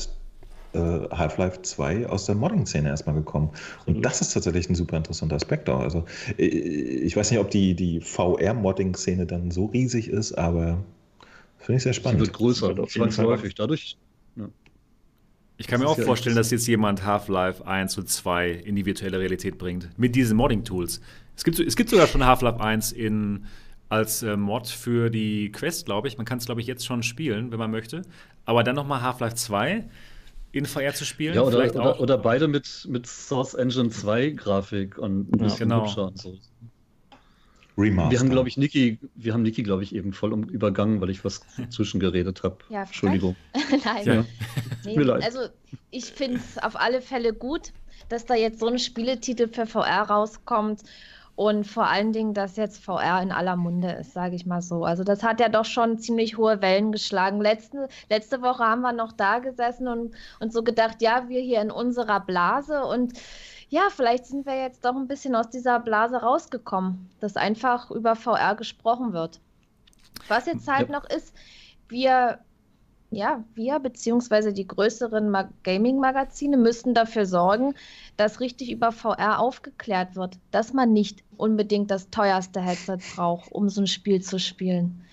äh, 0.76 1.10
Half-Life 1.10 1.62
2 1.62 2.08
aus 2.08 2.26
der 2.26 2.36
Modding-Szene 2.36 2.90
erstmal 2.90 3.16
gekommen. 3.16 3.52
Und 3.86 4.04
das 4.04 4.22
ist 4.22 4.34
tatsächlich 4.34 4.70
ein 4.70 4.76
super 4.76 4.98
interessanter 4.98 5.36
Aspekt 5.36 5.70
auch. 5.70 5.80
Also 5.80 6.06
äh, 6.38 6.46
ich 6.46 7.16
weiß 7.16 7.32
nicht, 7.32 7.40
ob 7.40 7.50
die, 7.50 7.74
die 7.74 8.02
VR-Modding-Szene 8.02 9.26
dann 9.26 9.52
so 9.52 9.66
riesig 9.66 10.10
ist, 10.10 10.34
aber 10.34 10.84
finde 11.58 11.78
ich 11.78 11.84
sehr 11.84 11.94
spannend. 11.94 12.20
Sie 12.20 12.28
wird 12.28 12.36
größer, 12.36 12.88
zwangsläufig. 12.88 13.56
Dadurch. 13.56 13.98
Ja. 14.36 14.50
Ich 15.58 15.68
kann 15.68 15.80
das 15.80 15.88
mir 15.88 15.94
auch 15.94 16.06
vorstellen, 16.06 16.36
dass 16.36 16.52
jetzt 16.52 16.68
jemand 16.68 17.06
Half-Life 17.06 17.66
1 17.66 17.98
und 17.98 18.10
2 18.10 18.52
in 18.52 18.76
die 18.76 18.86
virtuelle 18.86 19.20
Realität 19.20 19.58
bringt. 19.58 19.90
Mit 19.98 20.16
diesen 20.16 20.36
Modding-Tools. 20.36 21.00
Es 21.38 21.44
gibt, 21.44 21.60
es 21.60 21.76
gibt 21.76 21.90
sogar 21.90 22.08
schon 22.08 22.26
Half-Life 22.26 22.60
1 22.60 22.92
in, 22.92 23.46
als 23.88 24.24
äh, 24.24 24.36
Mod 24.36 24.68
für 24.68 25.10
die 25.10 25.52
Quest, 25.52 25.86
glaube 25.86 26.10
ich. 26.10 26.18
Man 26.18 26.26
kann 26.26 26.40
es, 26.40 26.46
glaube 26.46 26.60
ich, 26.60 26.68
jetzt 26.68 26.86
schon 26.86 27.04
spielen, 27.04 27.52
wenn 27.52 27.60
man 27.60 27.72
möchte. 27.72 28.02
Aber 28.44 28.64
dann 28.64 28.76
nochmal 28.76 29.02
Half-Life 29.02 29.36
2 29.36 29.86
in 30.56 30.65
VR 30.65 30.94
zu 30.94 31.04
spielen. 31.06 31.36
Ja, 31.36 31.41
oder, 31.41 31.58
oder, 31.76 32.00
oder, 32.00 32.18
beide 32.18 32.48
mit, 32.48 32.88
mit 32.89 33.06
Source 33.08 33.54
Engine 33.54 33.89
2 33.89 34.30
Grafik 34.32 34.98
und 34.98 35.34
ein 35.34 35.38
bisschen 35.38 35.70
genau. 35.70 35.84
hübscher 35.84 36.08
und 36.08 36.18
so. 36.18 36.38
Remaster. 37.78 38.12
Wir 38.12 38.20
haben, 38.20 38.30
glaube 38.30 38.47
ich, 38.47 38.56
Niki, 38.56 38.97
wir 39.16 39.34
haben 39.34 39.41
Niki, 39.41 39.64
glaube 39.64 39.84
ich, 39.84 39.93
eben 39.93 40.14
voll 40.14 40.32
um, 40.32 40.45
übergangen, 40.45 41.01
weil 41.01 41.10
ich 41.10 41.26
was 41.26 41.41
zwischengeredet 41.70 42.43
habe. 42.43 42.58
Ja, 42.70 42.84
Entschuldigung. 42.84 43.36
Nein. 43.84 44.06
Ja. 44.06 44.26
Nee, 44.86 45.12
also 45.12 45.39
ich 45.91 46.06
finde 46.06 46.38
es 46.38 46.58
auf 46.58 46.78
alle 46.78 47.01
Fälle 47.01 47.34
gut, 47.34 47.74
dass 48.08 48.26
da 48.26 48.36
jetzt 48.36 48.62
so 48.62 48.68
ein 48.68 48.80
Spieletitel 48.80 49.49
für 49.49 49.66
VR 49.66 50.03
rauskommt 50.03 50.84
und 51.36 51.66
vor 51.66 51.88
allen 51.88 52.14
Dingen, 52.14 52.34
dass 52.34 52.56
jetzt 52.56 52.84
VR 52.84 53.22
in 53.22 53.32
aller 53.32 53.58
Munde 53.58 53.92
ist, 53.92 54.14
sage 54.14 54.36
ich 54.36 54.46
mal 54.46 54.62
so. 54.62 54.86
Also 54.86 55.04
das 55.04 55.22
hat 55.22 55.40
ja 55.40 55.50
doch 55.50 55.66
schon 55.66 55.98
ziemlich 55.98 56.38
hohe 56.38 56.62
Wellen 56.62 56.92
geschlagen. 56.92 57.42
Letzte, 57.42 57.90
letzte 58.10 58.42
Woche 58.42 58.64
haben 58.64 58.82
wir 58.82 58.94
noch 58.94 59.12
da 59.12 59.40
gesessen 59.40 59.88
und, 59.88 60.16
und 60.40 60.54
so 60.54 60.64
gedacht, 60.64 61.02
ja, 61.02 61.28
wir 61.28 61.42
hier 61.42 61.62
in 61.62 61.72
unserer 61.72 62.22
Blase 62.22 62.86
und 62.86 63.14
ja, 63.70 63.88
vielleicht 63.90 64.28
sind 64.28 64.46
wir 64.46 64.58
jetzt 64.58 64.86
doch 64.86 64.96
ein 64.96 65.08
bisschen 65.08 65.36
aus 65.36 65.50
dieser 65.50 65.80
Blase 65.80 66.18
rausgekommen, 66.18 67.10
dass 67.20 67.36
einfach 67.36 67.92
über 67.92 68.16
VR 68.16 68.56
gesprochen 68.56 69.12
wird. 69.12 69.42
Was 70.30 70.46
jetzt 70.46 70.68
halt 70.68 70.90
ja. 70.90 71.00
noch 71.00 71.10
ist, 71.10 71.34
wir 71.90 72.40
ja, 73.12 73.43
wir 73.53 73.80
beziehungsweise 73.80 74.51
die 74.53 74.68
größeren 74.68 75.34
Gaming-Magazine 75.64 76.58
müssten 76.58 76.93
dafür 76.93 77.26
sorgen, 77.26 77.76
dass 78.18 78.39
richtig 78.39 78.72
über 78.72 78.91
VR 78.91 79.39
aufgeklärt 79.39 80.16
wird, 80.16 80.38
dass 80.51 80.74
man 80.74 80.91
nicht 80.91 81.24
unbedingt 81.38 81.91
das 81.91 82.10
teuerste 82.10 82.62
Headset 82.62 82.97
braucht, 83.16 83.51
um 83.51 83.70
so 83.70 83.82
ein 83.82 83.88
Spiel 83.88 84.22
zu 84.22 84.39
spielen. 84.39 85.06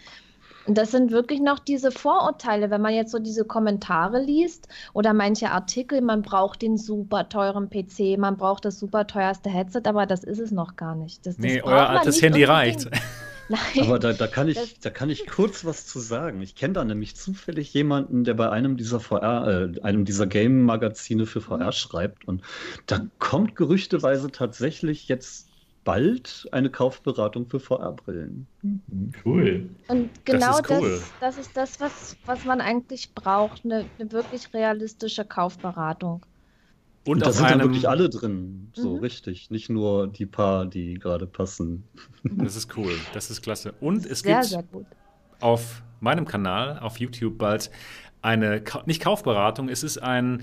Und 0.66 0.78
das 0.78 0.90
sind 0.90 1.10
wirklich 1.10 1.40
noch 1.40 1.58
diese 1.58 1.90
Vorurteile, 1.90 2.70
wenn 2.70 2.80
man 2.80 2.94
jetzt 2.94 3.10
so 3.10 3.18
diese 3.18 3.44
Kommentare 3.44 4.22
liest 4.22 4.68
oder 4.92 5.12
manche 5.12 5.50
Artikel, 5.50 6.00
man 6.00 6.22
braucht 6.22 6.62
den 6.62 6.76
super 6.76 7.28
teuren 7.28 7.68
PC, 7.68 8.18
man 8.18 8.36
braucht 8.36 8.64
das 8.64 8.78
super 8.78 9.06
teuerste 9.06 9.50
Headset, 9.50 9.82
aber 9.84 10.06
das 10.06 10.22
ist 10.22 10.38
es 10.38 10.52
noch 10.52 10.76
gar 10.76 10.94
nicht. 10.94 11.26
Das, 11.26 11.38
nee, 11.38 11.60
euer 11.62 11.88
altes 11.88 12.22
Handy 12.22 12.44
unbedingt. 12.44 12.86
reicht. 12.86 12.90
Nein. 13.48 13.86
Aber 13.86 13.98
da, 13.98 14.12
da, 14.12 14.28
kann 14.28 14.48
ich, 14.48 14.78
da 14.80 14.88
kann 14.88 15.10
ich 15.10 15.26
kurz 15.26 15.64
was 15.64 15.86
zu 15.86 15.98
sagen. 15.98 16.40
Ich 16.40 16.54
kenne 16.54 16.74
da 16.74 16.84
nämlich 16.84 17.16
zufällig 17.16 17.74
jemanden, 17.74 18.24
der 18.24 18.34
bei 18.34 18.48
einem 18.50 18.76
dieser 18.76 19.00
VR, 19.00 19.72
äh, 19.76 19.80
einem 19.82 20.04
dieser 20.04 20.26
Game-Magazine 20.26 21.26
für 21.26 21.40
VR 21.40 21.66
mhm. 21.66 21.72
schreibt. 21.72 22.26
Und 22.26 22.42
da 22.86 23.00
kommt 23.18 23.56
gerüchteweise 23.56 24.30
tatsächlich 24.30 25.08
jetzt 25.08 25.51
bald 25.84 26.48
eine 26.52 26.70
Kaufberatung 26.70 27.46
für 27.46 27.60
VR-Brillen. 27.60 28.46
Mhm. 28.62 29.12
Cool. 29.24 29.70
Und 29.88 30.10
genau 30.24 30.60
das 30.60 30.70
ist, 30.70 30.70
cool. 30.70 30.90
das, 30.90 31.12
das, 31.20 31.38
ist 31.38 31.56
das, 31.56 31.80
was, 31.80 32.16
was 32.24 32.44
man 32.44 32.60
eigentlich 32.60 33.14
braucht, 33.14 33.64
eine, 33.64 33.84
eine 33.98 34.12
wirklich 34.12 34.52
realistische 34.54 35.24
Kaufberatung. 35.24 36.24
Und, 37.04 37.14
und 37.14 37.26
da 37.26 37.32
sind 37.32 37.46
einem... 37.46 37.58
dann 37.58 37.68
wirklich 37.68 37.88
alle 37.88 38.08
drin, 38.08 38.70
so 38.74 38.96
mhm. 38.96 39.00
richtig. 39.00 39.50
Nicht 39.50 39.70
nur 39.70 40.06
die 40.06 40.26
paar, 40.26 40.66
die 40.66 40.94
gerade 40.94 41.26
passen. 41.26 41.84
Das 42.22 42.54
ist 42.54 42.76
cool, 42.76 42.92
das 43.12 43.30
ist 43.30 43.42
klasse. 43.42 43.74
Und 43.80 44.06
es 44.06 44.20
sehr, 44.20 44.40
gibt 44.40 44.50
sehr 44.50 44.64
auf 45.40 45.82
meinem 46.00 46.24
Kanal, 46.24 46.78
auf 46.78 46.98
YouTube 46.98 47.36
bald 47.38 47.70
eine, 48.22 48.62
nicht 48.86 49.02
Kaufberatung, 49.02 49.68
es 49.68 49.82
ist 49.82 49.98
ein, 49.98 50.42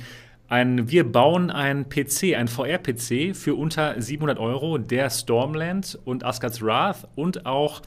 ein 0.49 0.89
wir 0.89 1.09
bauen 1.09 1.51
einen 1.51 1.89
PC, 1.89 2.35
ein 2.35 2.47
VR-PC 2.47 3.35
für 3.35 3.55
unter 3.55 4.01
700 4.01 4.39
Euro, 4.39 4.79
der 4.79 5.09
Stormland 5.09 5.97
und 6.05 6.23
Asgard's 6.23 6.61
Wrath 6.61 7.07
und 7.15 7.45
auch, 7.45 7.81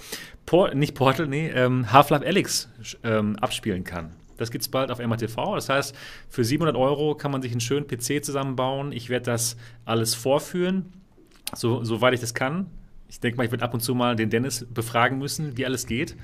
Por 0.46 0.74
nicht 0.74 0.94
Portal, 0.94 1.26
nee, 1.26 1.50
ähm, 1.50 1.92
Half-Life 1.92 2.26
Alyx 2.26 2.68
ähm, 3.04 3.36
abspielen 3.36 3.84
kann. 3.84 4.12
Das 4.36 4.50
gibt 4.50 4.62
es 4.62 4.68
bald 4.68 4.90
auf 4.90 4.98
MATV. 4.98 5.54
Das 5.54 5.68
heißt, 5.68 5.94
für 6.28 6.44
700 6.44 6.76
Euro 6.76 7.14
kann 7.14 7.30
man 7.30 7.42
sich 7.42 7.52
einen 7.52 7.60
schönen 7.60 7.86
PC 7.86 8.24
zusammenbauen. 8.24 8.90
Ich 8.92 9.08
werde 9.08 9.26
das 9.26 9.56
alles 9.84 10.14
vorführen, 10.14 10.92
so, 11.54 11.84
soweit 11.84 12.14
ich 12.14 12.20
das 12.20 12.34
kann. 12.34 12.66
Ich 13.12 13.20
denke 13.20 13.36
mal, 13.36 13.44
ich 13.44 13.50
werde 13.50 13.62
ab 13.62 13.74
und 13.74 13.80
zu 13.80 13.94
mal 13.94 14.16
den 14.16 14.30
Dennis 14.30 14.66
befragen 14.70 15.18
müssen, 15.18 15.58
wie 15.58 15.66
alles 15.66 15.86
geht. 15.86 16.16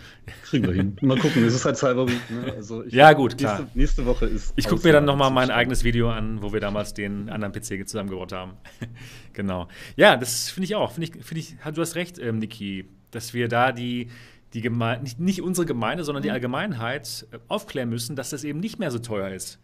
Kriegen 0.44 0.66
wir 0.66 0.72
hin. 0.72 0.96
Mal 1.02 1.18
gucken, 1.18 1.44
es 1.44 1.52
ist 1.54 1.66
halt 1.66 1.76
Cyber 1.76 2.08
Week. 2.08 2.30
Ne? 2.30 2.54
Also 2.54 2.82
ja, 2.84 3.12
gut, 3.12 3.36
klar. 3.36 3.58
Nächste, 3.58 3.78
nächste 3.78 4.06
Woche 4.06 4.24
ist. 4.24 4.54
Ich 4.56 4.66
gucke 4.66 4.86
mir 4.86 4.94
dann 4.94 5.04
nochmal 5.04 5.30
mein 5.30 5.50
eigenes 5.50 5.84
Video 5.84 6.10
an, 6.10 6.40
wo 6.40 6.54
wir 6.54 6.60
damals 6.60 6.94
den 6.94 7.28
anderen 7.28 7.52
PC 7.52 7.86
zusammengebaut 7.86 8.32
haben. 8.32 8.52
genau. 9.34 9.68
Ja, 9.96 10.16
das 10.16 10.48
finde 10.48 10.64
ich 10.64 10.76
auch. 10.76 10.92
Find 10.92 11.14
ich, 11.14 11.22
find 11.22 11.38
ich, 11.38 11.56
du 11.74 11.82
hast 11.82 11.94
recht, 11.94 12.18
ähm, 12.18 12.38
Niki, 12.38 12.88
dass 13.10 13.34
wir 13.34 13.48
da 13.48 13.70
die, 13.72 14.08
die 14.54 14.62
Geme 14.62 14.98
nicht, 15.02 15.20
nicht 15.20 15.42
unsere 15.42 15.66
Gemeinde, 15.66 16.04
sondern 16.04 16.22
die 16.22 16.30
mhm. 16.30 16.36
Allgemeinheit 16.36 17.26
äh, 17.32 17.38
aufklären 17.48 17.90
müssen, 17.90 18.16
dass 18.16 18.30
das 18.30 18.44
eben 18.44 18.60
nicht 18.60 18.78
mehr 18.78 18.90
so 18.90 18.98
teuer 18.98 19.28
ist. 19.28 19.58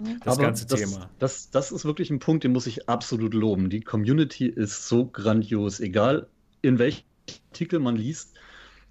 Mhm. 0.00 0.18
Das 0.24 0.34
Aber 0.34 0.46
ganze 0.46 0.66
das, 0.66 0.80
Thema. 0.80 1.08
Das, 1.20 1.50
das 1.50 1.70
ist 1.70 1.84
wirklich 1.84 2.10
ein 2.10 2.18
Punkt, 2.18 2.42
den 2.42 2.50
muss 2.50 2.66
ich 2.66 2.88
absolut 2.88 3.32
loben. 3.32 3.70
Die 3.70 3.80
Community 3.80 4.48
ist 4.48 4.88
so 4.88 5.06
grandios. 5.06 5.78
Egal 5.78 6.26
in 6.64 6.78
welchem 6.78 7.04
Artikel 7.50 7.78
man 7.78 7.96
liest, 7.96 8.34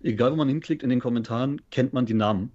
egal 0.03 0.31
wo 0.31 0.35
man 0.35 0.47
hinklickt 0.47 0.83
in 0.83 0.89
den 0.89 0.99
Kommentaren, 0.99 1.61
kennt 1.71 1.93
man 1.93 2.05
die 2.05 2.13
Namen. 2.13 2.51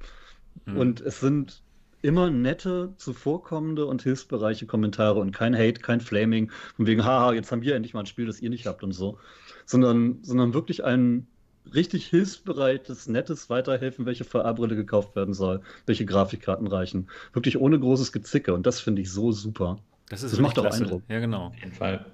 Mhm. 0.65 0.77
Und 0.77 1.01
es 1.01 1.21
sind 1.21 1.63
immer 2.01 2.31
nette, 2.31 2.95
zuvorkommende 2.97 3.87
und 3.87 4.03
hilfsbereiche 4.03 4.67
Kommentare 4.67 5.19
und 5.19 5.33
kein 5.33 5.55
Hate, 5.57 5.81
kein 5.81 6.01
Flaming, 6.01 6.51
von 6.77 6.87
wegen, 6.87 7.05
haha, 7.05 7.33
jetzt 7.33 7.51
haben 7.51 7.63
wir 7.63 7.75
endlich 7.75 7.95
mal 7.95 8.01
ein 8.01 8.07
Spiel, 8.07 8.27
das 8.27 8.41
ihr 8.41 8.51
nicht 8.51 8.67
habt 8.67 8.85
und 8.85 8.93
so. 8.93 9.19
Sondern, 9.67 10.23
sondern 10.23 10.55
wirklich 10.55 10.85
ein 10.85 11.27
richtig 11.75 12.07
hilfsbereites, 12.07 13.09
nettes 13.09 13.51
Weiterhelfen, 13.51 14.07
welche 14.07 14.25
VR-Brille 14.25 14.77
gekauft 14.77 15.17
werden 15.17 15.35
soll, 15.35 15.61
welche 15.87 16.07
Grafikkarten 16.07 16.67
reichen. 16.67 17.09
Wirklich 17.33 17.59
ohne 17.59 17.79
großes 17.79 18.13
Gezicke 18.13 18.55
und 18.55 18.67
das 18.67 18.81
finde 18.81 19.03
ich 19.03 19.11
so 19.11 19.33
super. 19.33 19.79
Das, 20.09 20.23
das 20.23 20.39
macht 20.39 20.59
auch 20.59 20.65
Eindruck. 20.65 21.03
Ja, 21.09 21.19
genau. 21.19 21.49
Auf 21.49 21.57
jeden 21.57 21.73
Fall. 21.73 22.07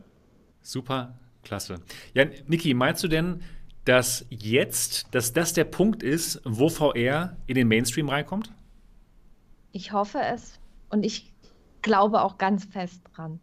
Super, 0.63 1.15
klasse. 1.45 1.77
Ja, 2.15 2.25
Niki, 2.47 2.75
meinst 2.75 3.03
du 3.05 3.09
denn, 3.09 3.43
dass 3.85 4.25
jetzt, 4.31 5.15
dass 5.15 5.33
das 5.33 5.53
der 5.53 5.65
Punkt 5.65 6.03
ist, 6.03 6.41
wo 6.45 6.69
VR 6.69 7.37
in 7.47 7.55
den 7.55 7.69
Mainstream 7.69 8.09
reinkommt? 8.09 8.51
Ich 9.73 9.93
hoffe 9.93 10.19
es 10.21 10.59
und 10.91 11.05
ich 11.05 11.33
glaube 11.83 12.23
auch 12.23 12.39
ganz 12.39 12.65
fest 12.65 13.03
dran. 13.15 13.41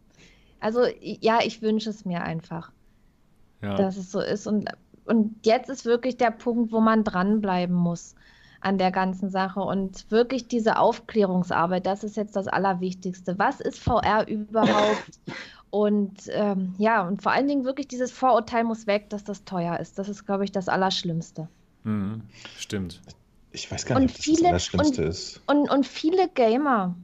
Also 0.60 0.86
ja, 1.00 1.40
ich 1.44 1.62
wünsche 1.62 1.90
es 1.90 2.04
mir 2.04 2.22
einfach, 2.22 2.72
ja. 3.62 3.74
dass 3.76 3.96
es 3.96 4.10
so 4.10 4.20
ist 4.20 4.46
und 4.46 4.68
und 5.04 5.44
jetzt 5.44 5.68
ist 5.68 5.84
wirklich 5.84 6.16
der 6.16 6.30
Punkt, 6.30 6.72
wo 6.72 6.80
man 6.80 7.04
dranbleiben 7.04 7.74
muss 7.74 8.14
an 8.60 8.78
der 8.78 8.92
ganzen 8.92 9.30
Sache 9.30 9.60
und 9.60 10.10
wirklich 10.10 10.46
diese 10.46 10.78
Aufklärungsarbeit, 10.78 11.84
das 11.84 12.04
ist 12.04 12.16
jetzt 12.16 12.36
das 12.36 12.46
Allerwichtigste. 12.46 13.38
Was 13.38 13.60
ist 13.60 13.80
VR 13.80 14.28
überhaupt? 14.28 15.20
Und 15.72 16.28
ähm, 16.28 16.74
ja, 16.76 17.00
und 17.08 17.22
vor 17.22 17.32
allen 17.32 17.48
Dingen 17.48 17.64
wirklich 17.64 17.88
dieses 17.88 18.12
Vorurteil 18.12 18.62
muss 18.62 18.86
weg, 18.86 19.08
dass 19.08 19.24
das 19.24 19.46
teuer 19.46 19.80
ist. 19.80 19.98
Das 19.98 20.10
ist, 20.10 20.26
glaube 20.26 20.44
ich, 20.44 20.52
das 20.52 20.68
Allerschlimmste. 20.68 21.48
Mhm, 21.84 22.24
stimmt. 22.58 23.00
Ich 23.52 23.72
weiß 23.72 23.86
gar 23.86 23.98
nicht, 23.98 24.10
und 24.10 24.14
ob 24.14 24.22
viele, 24.22 24.36
das 24.36 24.48
Allerschlimmste 24.48 25.02
und, 25.02 25.08
ist. 25.08 25.40
Und, 25.46 25.70
und 25.70 25.86
viele 25.86 26.28
Gamer, 26.28 26.94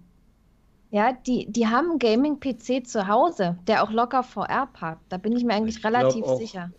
ja, 0.91 1.15
die, 1.15 1.51
die 1.51 1.67
haben 1.67 1.93
einen 1.93 1.99
Gaming-PC 1.99 2.87
zu 2.87 3.09
Hause, 3.09 3.57
der 3.67 3.83
auch 3.83 3.91
locker 3.91 4.23
VR 4.23 4.67
packt. 4.71 5.01
Da 5.09 5.17
bin 5.17 5.35
ich 5.35 5.45
mir 5.45 5.55
eigentlich 5.55 5.79
ich 5.79 5.85
relativ 5.87 6.27
auch, 6.27 6.39
sicher. 6.39 6.71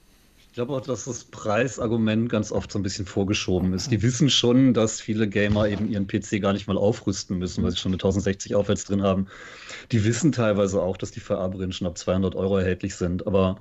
Ich 0.50 0.56
glaube 0.56 0.74
auch, 0.74 0.82
dass 0.82 1.06
das 1.06 1.26
Preisargument 1.26 2.28
ganz 2.28 2.52
oft 2.52 2.72
so 2.72 2.80
ein 2.80 2.84
bisschen 2.84 3.06
vorgeschoben 3.06 3.72
ist. 3.74 3.92
Die 3.92 4.02
wissen 4.02 4.32
schon, 4.32 4.74
dass 4.74 5.00
viele 5.00 5.30
Gamer 5.30 5.68
eben 5.68 5.88
ihren 5.88 6.08
PC 6.08 6.42
gar 6.42 6.54
nicht 6.54 6.68
mal 6.68 6.76
aufrüsten 6.76 7.38
müssen, 7.38 7.64
weil 7.64 7.70
sie 7.70 7.78
schon 7.78 7.92
eine 7.92 7.98
1060 7.98 8.56
aufwärts 8.56 8.86
drin 8.86 9.04
haben. 9.04 9.28
Die 9.92 10.04
wissen 10.04 10.32
teilweise 10.32 10.82
auch, 10.82 10.98
dass 10.98 11.12
die 11.12 11.20
VR-Brillen 11.20 11.72
schon 11.72 11.86
ab 11.86 12.00
200 12.00 12.34
Euro 12.34 12.58
erhältlich 12.58 12.96
sind, 12.96 13.28
aber 13.28 13.60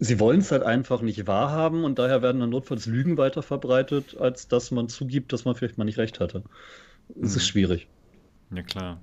sie 0.00 0.20
wollen 0.20 0.40
es 0.40 0.52
halt 0.52 0.64
einfach 0.64 1.00
nicht 1.00 1.26
wahrhaben 1.26 1.82
und 1.82 1.98
daher 1.98 2.20
werden 2.20 2.40
dann 2.42 2.50
notfalls 2.50 2.84
Lügen 2.84 3.16
weiter 3.16 3.42
verbreitet, 3.42 4.18
als 4.20 4.48
dass 4.48 4.70
man 4.70 4.90
zugibt, 4.90 5.32
dass 5.32 5.46
man 5.46 5.54
vielleicht 5.54 5.78
mal 5.78 5.84
nicht 5.84 5.98
recht 5.98 6.20
hatte. 6.20 6.42
Es 7.08 7.30
mhm. 7.30 7.36
ist 7.38 7.46
schwierig. 7.46 7.88
Ja, 8.54 8.62
klar. 8.62 9.00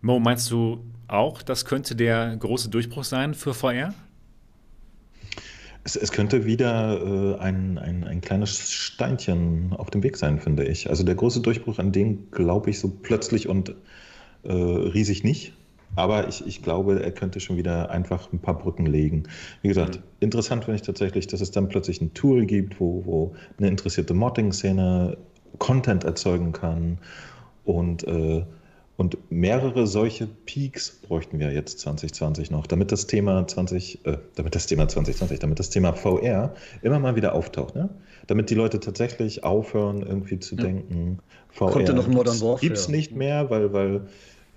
Mo, 0.00 0.18
meinst 0.18 0.50
du 0.50 0.84
auch, 1.06 1.42
das 1.42 1.64
könnte 1.64 1.94
der 1.94 2.36
große 2.36 2.70
Durchbruch 2.70 3.04
sein 3.04 3.34
für 3.34 3.54
VR? 3.54 3.94
Es, 5.84 5.96
es 5.96 6.12
könnte 6.12 6.44
wieder 6.44 7.00
äh, 7.00 7.38
ein, 7.40 7.78
ein, 7.78 8.04
ein 8.04 8.20
kleines 8.20 8.70
Steinchen 8.70 9.72
auf 9.72 9.90
dem 9.90 10.02
Weg 10.02 10.16
sein, 10.16 10.38
finde 10.38 10.64
ich. 10.64 10.88
Also 10.88 11.02
der 11.02 11.14
große 11.14 11.40
Durchbruch, 11.40 11.78
an 11.78 11.92
den 11.92 12.30
glaube 12.30 12.70
ich 12.70 12.78
so 12.78 12.88
plötzlich 12.88 13.48
und 13.48 13.74
äh, 14.44 14.52
riesig 14.52 15.24
nicht. 15.24 15.54
Aber 15.94 16.28
ich, 16.28 16.46
ich 16.46 16.62
glaube, 16.62 17.02
er 17.02 17.12
könnte 17.12 17.40
schon 17.40 17.56
wieder 17.56 17.90
einfach 17.90 18.32
ein 18.32 18.38
paar 18.38 18.58
Brücken 18.58 18.86
legen. 18.86 19.24
Wie 19.60 19.68
gesagt, 19.68 19.96
mhm. 19.96 20.02
interessant 20.20 20.64
finde 20.64 20.76
ich 20.76 20.82
tatsächlich, 20.82 21.26
dass 21.26 21.40
es 21.40 21.50
dann 21.50 21.68
plötzlich 21.68 22.00
ein 22.00 22.14
Tool 22.14 22.46
gibt, 22.46 22.80
wo, 22.80 23.04
wo 23.04 23.34
eine 23.58 23.68
interessierte 23.68 24.14
Modding-Szene 24.14 25.18
Content 25.58 26.04
erzeugen 26.04 26.52
kann 26.52 26.98
und 27.64 28.04
äh, 28.04 28.44
und 28.96 29.16
mehrere 29.30 29.86
solche 29.86 30.26
Peaks 30.26 30.90
bräuchten 30.90 31.38
wir 31.38 31.50
jetzt 31.52 31.80
2020 31.80 32.50
noch, 32.50 32.66
damit 32.66 32.92
das 32.92 33.06
Thema 33.06 33.46
20, 33.46 34.04
äh, 34.04 34.18
damit 34.34 34.54
das 34.54 34.66
Thema 34.66 34.86
2020, 34.86 35.38
damit 35.38 35.58
das 35.58 35.70
Thema 35.70 35.92
VR 35.94 36.54
immer 36.82 36.98
mal 36.98 37.16
wieder 37.16 37.34
auftaucht, 37.34 37.74
ne? 37.74 37.88
Damit 38.26 38.50
die 38.50 38.54
Leute 38.54 38.80
tatsächlich 38.80 39.44
aufhören, 39.44 40.02
irgendwie 40.02 40.38
zu 40.38 40.56
ja. 40.56 40.64
denken, 40.64 41.18
VR 41.48 41.70
Kommt 41.70 41.88
ja 41.88 41.94
noch 41.94 42.06
Modern 42.06 42.40
Warfare. 42.40 42.60
gibt 42.60 42.76
es 42.76 42.88
nicht 42.88 43.12
mehr, 43.16 43.50
weil, 43.50 43.72
weil 43.72 44.02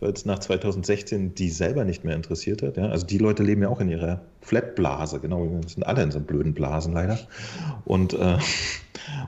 weil 0.06 0.14
es 0.14 0.24
nach 0.24 0.38
2016 0.38 1.34
die 1.34 1.50
selber 1.50 1.84
nicht 1.84 2.04
mehr 2.04 2.16
interessiert 2.16 2.62
hat. 2.62 2.78
Ja? 2.78 2.90
Also 2.90 3.08
die 3.08 3.18
Leute 3.18 3.42
leben 3.42 3.64
ja 3.64 3.70
auch 3.70 3.80
in 3.80 3.90
ihrer 3.90 4.22
Flatblase, 4.42 5.20
genau, 5.20 5.50
wir 5.50 5.68
sind 5.68 5.84
alle 5.84 6.04
in 6.04 6.12
so 6.12 6.20
blöden 6.20 6.54
Blasen 6.54 6.94
leider. 6.94 7.18
Und, 7.86 8.14
äh, 8.14 8.38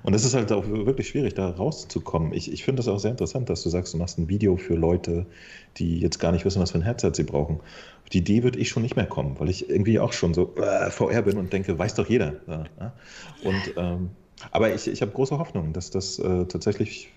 und 0.03 0.13
es 0.13 0.23
ist 0.23 0.35
halt 0.35 0.51
auch 0.51 0.67
wirklich 0.67 1.07
schwierig, 1.07 1.33
da 1.33 1.49
rauszukommen. 1.49 2.31
Ich, 2.31 2.51
ich 2.51 2.63
finde 2.63 2.81
das 2.81 2.87
auch 2.87 2.99
sehr 2.99 3.09
interessant, 3.09 3.49
dass 3.49 3.63
du 3.63 3.69
sagst, 3.69 3.95
du 3.95 3.97
machst 3.97 4.19
ein 4.19 4.29
Video 4.29 4.55
für 4.55 4.75
Leute, 4.75 5.25
die 5.77 5.99
jetzt 5.99 6.19
gar 6.19 6.31
nicht 6.31 6.45
wissen, 6.45 6.61
was 6.61 6.71
für 6.71 6.77
ein 6.77 6.83
Headset 6.83 7.11
sie 7.13 7.23
brauchen. 7.23 7.55
Auf 8.03 8.09
die 8.11 8.19
Idee 8.19 8.43
würde 8.43 8.59
ich 8.59 8.69
schon 8.69 8.83
nicht 8.83 8.95
mehr 8.95 9.07
kommen, 9.07 9.39
weil 9.39 9.49
ich 9.49 9.67
irgendwie 9.71 9.99
auch 9.99 10.13
schon 10.13 10.35
so 10.35 10.55
äh, 10.57 10.91
VR 10.91 11.23
bin 11.23 11.37
und 11.37 11.51
denke, 11.51 11.77
weiß 11.77 11.95
doch 11.95 12.07
jeder. 12.07 12.35
Ja? 12.47 12.93
Und 13.43 13.73
ähm, 13.77 14.09
aber 14.51 14.71
ich, 14.75 14.87
ich 14.87 15.01
habe 15.01 15.11
große 15.11 15.39
Hoffnung, 15.39 15.73
dass 15.73 15.89
das 15.89 16.19
äh, 16.19 16.45
tatsächlich 16.45 17.09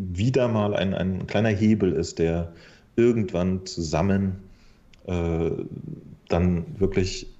wieder 0.00 0.48
mal 0.48 0.74
ein, 0.74 0.94
ein 0.94 1.26
kleiner 1.26 1.50
Hebel 1.50 1.92
ist, 1.92 2.18
der 2.18 2.52
irgendwann 3.00 3.66
zusammen 3.66 4.50
äh, 5.06 5.50
dann 6.28 6.80
wirklich 6.80 7.34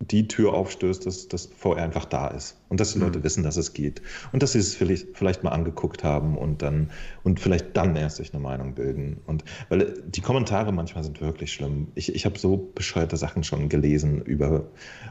die 0.00 0.28
Tür 0.28 0.52
aufstößt, 0.52 1.06
dass 1.06 1.28
das 1.28 1.46
VR 1.46 1.76
einfach 1.76 2.04
da 2.04 2.28
ist 2.28 2.57
und 2.68 2.80
dass 2.80 2.92
die 2.92 2.98
Leute 2.98 3.18
mhm. 3.18 3.24
wissen, 3.24 3.42
dass 3.42 3.56
es 3.56 3.72
geht 3.72 4.02
und 4.32 4.42
dass 4.42 4.52
sie 4.52 4.58
es 4.58 4.74
vielleicht, 4.74 5.16
vielleicht 5.16 5.44
mal 5.44 5.50
angeguckt 5.50 6.04
haben 6.04 6.36
und 6.36 6.62
dann 6.62 6.90
und 7.22 7.40
vielleicht 7.40 7.76
dann 7.76 7.96
erst 7.96 8.16
sich 8.16 8.32
eine 8.32 8.42
Meinung 8.42 8.74
bilden 8.74 9.20
und 9.26 9.44
weil 9.68 9.94
die 10.06 10.20
Kommentare 10.20 10.72
manchmal 10.72 11.04
sind 11.04 11.20
wirklich 11.20 11.52
schlimm. 11.52 11.88
Ich, 11.94 12.14
ich 12.14 12.24
habe 12.24 12.38
so 12.38 12.70
bescheuerte 12.74 13.16
Sachen 13.16 13.44
schon 13.44 13.68
gelesen 13.68 14.22
über 14.22 14.64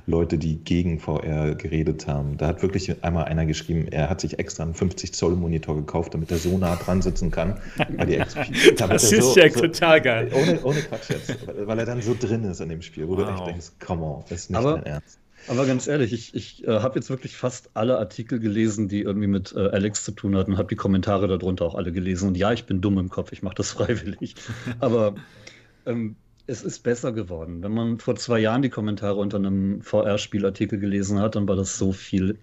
Leute, 0.06 0.38
die 0.38 0.58
gegen 0.58 1.00
VR 1.00 1.56
geredet 1.56 2.08
haben. 2.08 2.38
Da 2.38 2.48
hat 2.48 2.62
wirklich 2.62 3.04
einmal 3.04 3.26
einer 3.26 3.46
geschrieben, 3.46 3.88
er 3.88 4.10
hat 4.10 4.22
sich 4.22 4.40
extra 4.40 4.64
einen 4.64 4.74
50 4.74 5.14
Zoll 5.14 5.36
Monitor 5.36 5.76
gekauft, 5.76 6.14
damit 6.14 6.32
er 6.32 6.38
so 6.38 6.58
nah 6.58 6.76
dran 6.76 7.02
sitzen 7.02 7.32
kann. 7.32 7.60
Weil 7.96 8.08
die 8.08 8.18
das 8.78 9.12
ist 9.12 9.34
so, 9.34 9.40
ja 9.40 9.50
so, 9.50 9.62
total 9.62 10.02
geil. 10.02 10.32
Ohne, 10.34 10.64
ohne 10.64 10.82
Quatsch 10.82 11.10
jetzt, 11.10 11.36
weil 11.48 11.80
er 11.80 11.86
dann 11.86 12.02
so 12.02 12.16
drin 12.20 12.44
ist 12.44 12.62
in 12.62 12.70
dem 12.70 12.82
Spiel, 12.82 13.08
wo 13.08 13.18
wow. 13.18 13.26
du 13.26 13.32
echt 13.32 13.48
denkst, 13.48 13.72
come 13.86 14.04
on, 14.04 14.24
das 14.30 14.40
ist 14.40 14.50
nicht 14.50 14.60
Aber 14.60 14.86
Ernst. 14.86 15.20
Aber 15.48 15.66
ganz 15.66 15.88
ehrlich, 15.88 16.14
ich, 16.14 16.34
ich 16.36 16.68
äh, 16.68 16.80
habe 16.80 16.96
jetzt 16.96 17.10
wirklich 17.10 17.38
fast 17.38 17.70
alle 17.74 17.98
Artikel 17.98 18.40
gelesen, 18.40 18.88
die 18.88 19.02
irgendwie 19.02 19.28
mit 19.28 19.54
äh, 19.56 19.70
Alex 19.70 20.04
zu 20.04 20.12
tun 20.12 20.36
hatten, 20.36 20.58
habe 20.58 20.68
die 20.68 20.76
Kommentare 20.76 21.28
darunter 21.28 21.66
auch 21.66 21.76
alle 21.76 21.92
gelesen. 21.92 22.30
Und 22.30 22.38
ja, 22.38 22.52
ich 22.52 22.66
bin 22.66 22.82
dumm 22.82 22.98
im 22.98 23.10
Kopf, 23.10 23.32
ich 23.32 23.44
mache 23.44 23.56
das 23.56 23.72
freiwillig. 23.74 24.36
Aber 24.80 25.16
ähm, 25.86 26.18
es 26.48 26.64
ist 26.64 26.80
besser 26.80 27.12
geworden. 27.12 27.62
Wenn 27.62 27.74
man 27.74 28.00
vor 28.00 28.16
zwei 28.16 28.40
Jahren 28.40 28.62
die 28.62 28.70
Kommentare 28.70 29.16
unter 29.16 29.38
einem 29.38 29.82
VR-Spielartikel 29.82 30.80
gelesen 30.80 31.20
hat, 31.20 31.36
dann 31.36 31.48
war 31.48 31.56
das 31.56 31.78
so 31.78 31.92
viel 31.92 32.38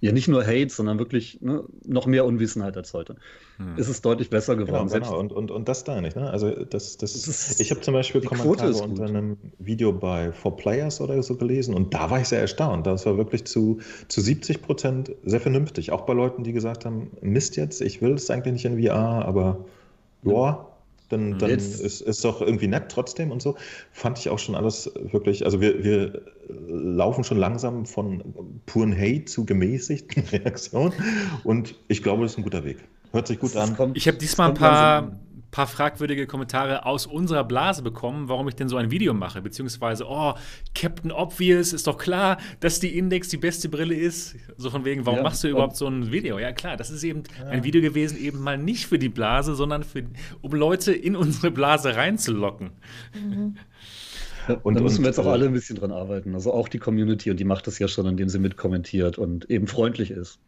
ja 0.00 0.12
nicht 0.12 0.28
nur 0.28 0.46
Hate, 0.46 0.68
sondern 0.68 0.98
wirklich 0.98 1.40
ne, 1.40 1.64
noch 1.84 2.06
mehr 2.06 2.24
Unwissenheit 2.24 2.76
als 2.76 2.94
heute. 2.94 3.16
Hm. 3.56 3.76
Ist 3.76 3.88
es 3.88 4.00
deutlich 4.00 4.30
besser 4.30 4.54
geworden. 4.54 4.88
Genau, 4.88 5.06
genau. 5.06 5.18
Und, 5.18 5.32
und, 5.32 5.50
und 5.50 5.68
das 5.68 5.84
da 5.84 6.00
nicht. 6.00 6.16
Ne? 6.16 6.30
Also 6.30 6.50
das, 6.50 6.98
das, 6.98 7.14
ist, 7.14 7.60
ich 7.60 7.70
habe 7.70 7.80
zum 7.80 7.94
Beispiel 7.94 8.20
Kommentare 8.20 8.72
unter 8.74 9.04
einem 9.04 9.36
Video 9.58 9.92
bei 9.92 10.30
4Players 10.30 11.00
oder 11.00 11.20
so 11.22 11.36
gelesen 11.36 11.74
und 11.74 11.94
da 11.94 12.10
war 12.10 12.20
ich 12.20 12.28
sehr 12.28 12.40
erstaunt. 12.40 12.86
Das 12.86 13.06
war 13.06 13.16
wirklich 13.16 13.44
zu, 13.44 13.78
zu 14.06 14.20
70 14.20 14.62
Prozent 14.62 15.12
sehr 15.24 15.40
vernünftig. 15.40 15.90
Auch 15.90 16.02
bei 16.02 16.12
Leuten, 16.12 16.44
die 16.44 16.52
gesagt 16.52 16.84
haben, 16.84 17.10
Mist 17.20 17.56
jetzt, 17.56 17.80
ich 17.80 18.00
will 18.00 18.12
es 18.12 18.30
eigentlich 18.30 18.52
nicht 18.52 18.64
in 18.66 18.82
VR, 18.82 19.24
aber 19.24 19.64
ja, 20.22 20.67
dann, 21.08 21.38
dann 21.38 21.50
ist 21.50 21.80
es 21.80 22.20
doch 22.20 22.40
irgendwie 22.40 22.68
nett 22.68 22.90
trotzdem 22.90 23.30
und 23.30 23.40
so. 23.40 23.56
Fand 23.92 24.18
ich 24.18 24.28
auch 24.28 24.38
schon 24.38 24.54
alles 24.54 24.90
wirklich, 25.10 25.44
also 25.44 25.60
wir, 25.60 25.82
wir 25.82 26.22
laufen 26.48 27.24
schon 27.24 27.38
langsam 27.38 27.86
von 27.86 28.22
puren 28.66 28.96
Hate 28.96 29.24
zu 29.24 29.44
gemäßigten 29.44 30.24
Reaktionen 30.32 30.92
und 31.44 31.74
ich 31.88 32.02
glaube, 32.02 32.22
das 32.22 32.32
ist 32.32 32.38
ein 32.38 32.44
guter 32.44 32.64
Weg. 32.64 32.78
Hört 33.12 33.26
sich 33.26 33.38
gut 33.38 33.56
an. 33.56 33.74
Kommt, 33.76 33.96
ich 33.96 34.06
habe 34.06 34.18
diesmal 34.18 34.50
ein 34.50 34.54
paar, 34.54 35.18
paar 35.50 35.66
fragwürdige 35.66 36.26
Kommentare 36.26 36.84
aus 36.84 37.06
unserer 37.06 37.44
Blase 37.44 37.82
bekommen, 37.82 38.28
warum 38.28 38.48
ich 38.48 38.54
denn 38.54 38.68
so 38.68 38.76
ein 38.76 38.90
Video 38.90 39.14
mache. 39.14 39.40
Beziehungsweise, 39.40 40.04
oh, 40.06 40.34
Captain 40.74 41.10
Obvious, 41.10 41.72
ist 41.72 41.86
doch 41.86 41.96
klar, 41.96 42.38
dass 42.60 42.80
die 42.80 42.98
Index 42.98 43.28
die 43.28 43.38
beste 43.38 43.68
Brille 43.68 43.94
ist. 43.94 44.36
So 44.56 44.70
von 44.70 44.84
wegen, 44.84 45.06
warum 45.06 45.18
ja, 45.18 45.22
machst 45.22 45.42
du 45.44 45.48
überhaupt 45.48 45.76
so 45.76 45.86
ein 45.86 46.12
Video? 46.12 46.38
Ja, 46.38 46.52
klar, 46.52 46.76
das 46.76 46.90
ist 46.90 47.02
eben 47.02 47.22
ja. 47.38 47.46
ein 47.46 47.64
Video 47.64 47.80
gewesen, 47.80 48.18
eben 48.18 48.40
mal 48.40 48.58
nicht 48.58 48.86
für 48.86 48.98
die 48.98 49.08
Blase, 49.08 49.54
sondern 49.54 49.84
für, 49.84 50.04
um 50.42 50.52
Leute 50.52 50.92
in 50.92 51.16
unsere 51.16 51.50
Blase 51.50 51.96
reinzulocken. 51.96 52.70
Mhm. 53.14 53.56
und 54.62 54.74
da 54.74 54.80
müssen 54.80 55.02
wir 55.02 55.06
jetzt 55.06 55.18
auch 55.18 55.26
äh, 55.26 55.30
alle 55.30 55.46
ein 55.46 55.52
bisschen 55.52 55.76
dran 55.76 55.92
arbeiten. 55.92 56.34
Also 56.34 56.52
auch 56.52 56.68
die 56.68 56.78
Community 56.78 57.30
und 57.30 57.40
die 57.40 57.44
macht 57.44 57.66
das 57.66 57.78
ja 57.78 57.88
schon, 57.88 58.06
indem 58.06 58.28
sie 58.28 58.38
mitkommentiert 58.38 59.18
und 59.18 59.50
eben 59.50 59.66
freundlich 59.66 60.10
ist. 60.10 60.40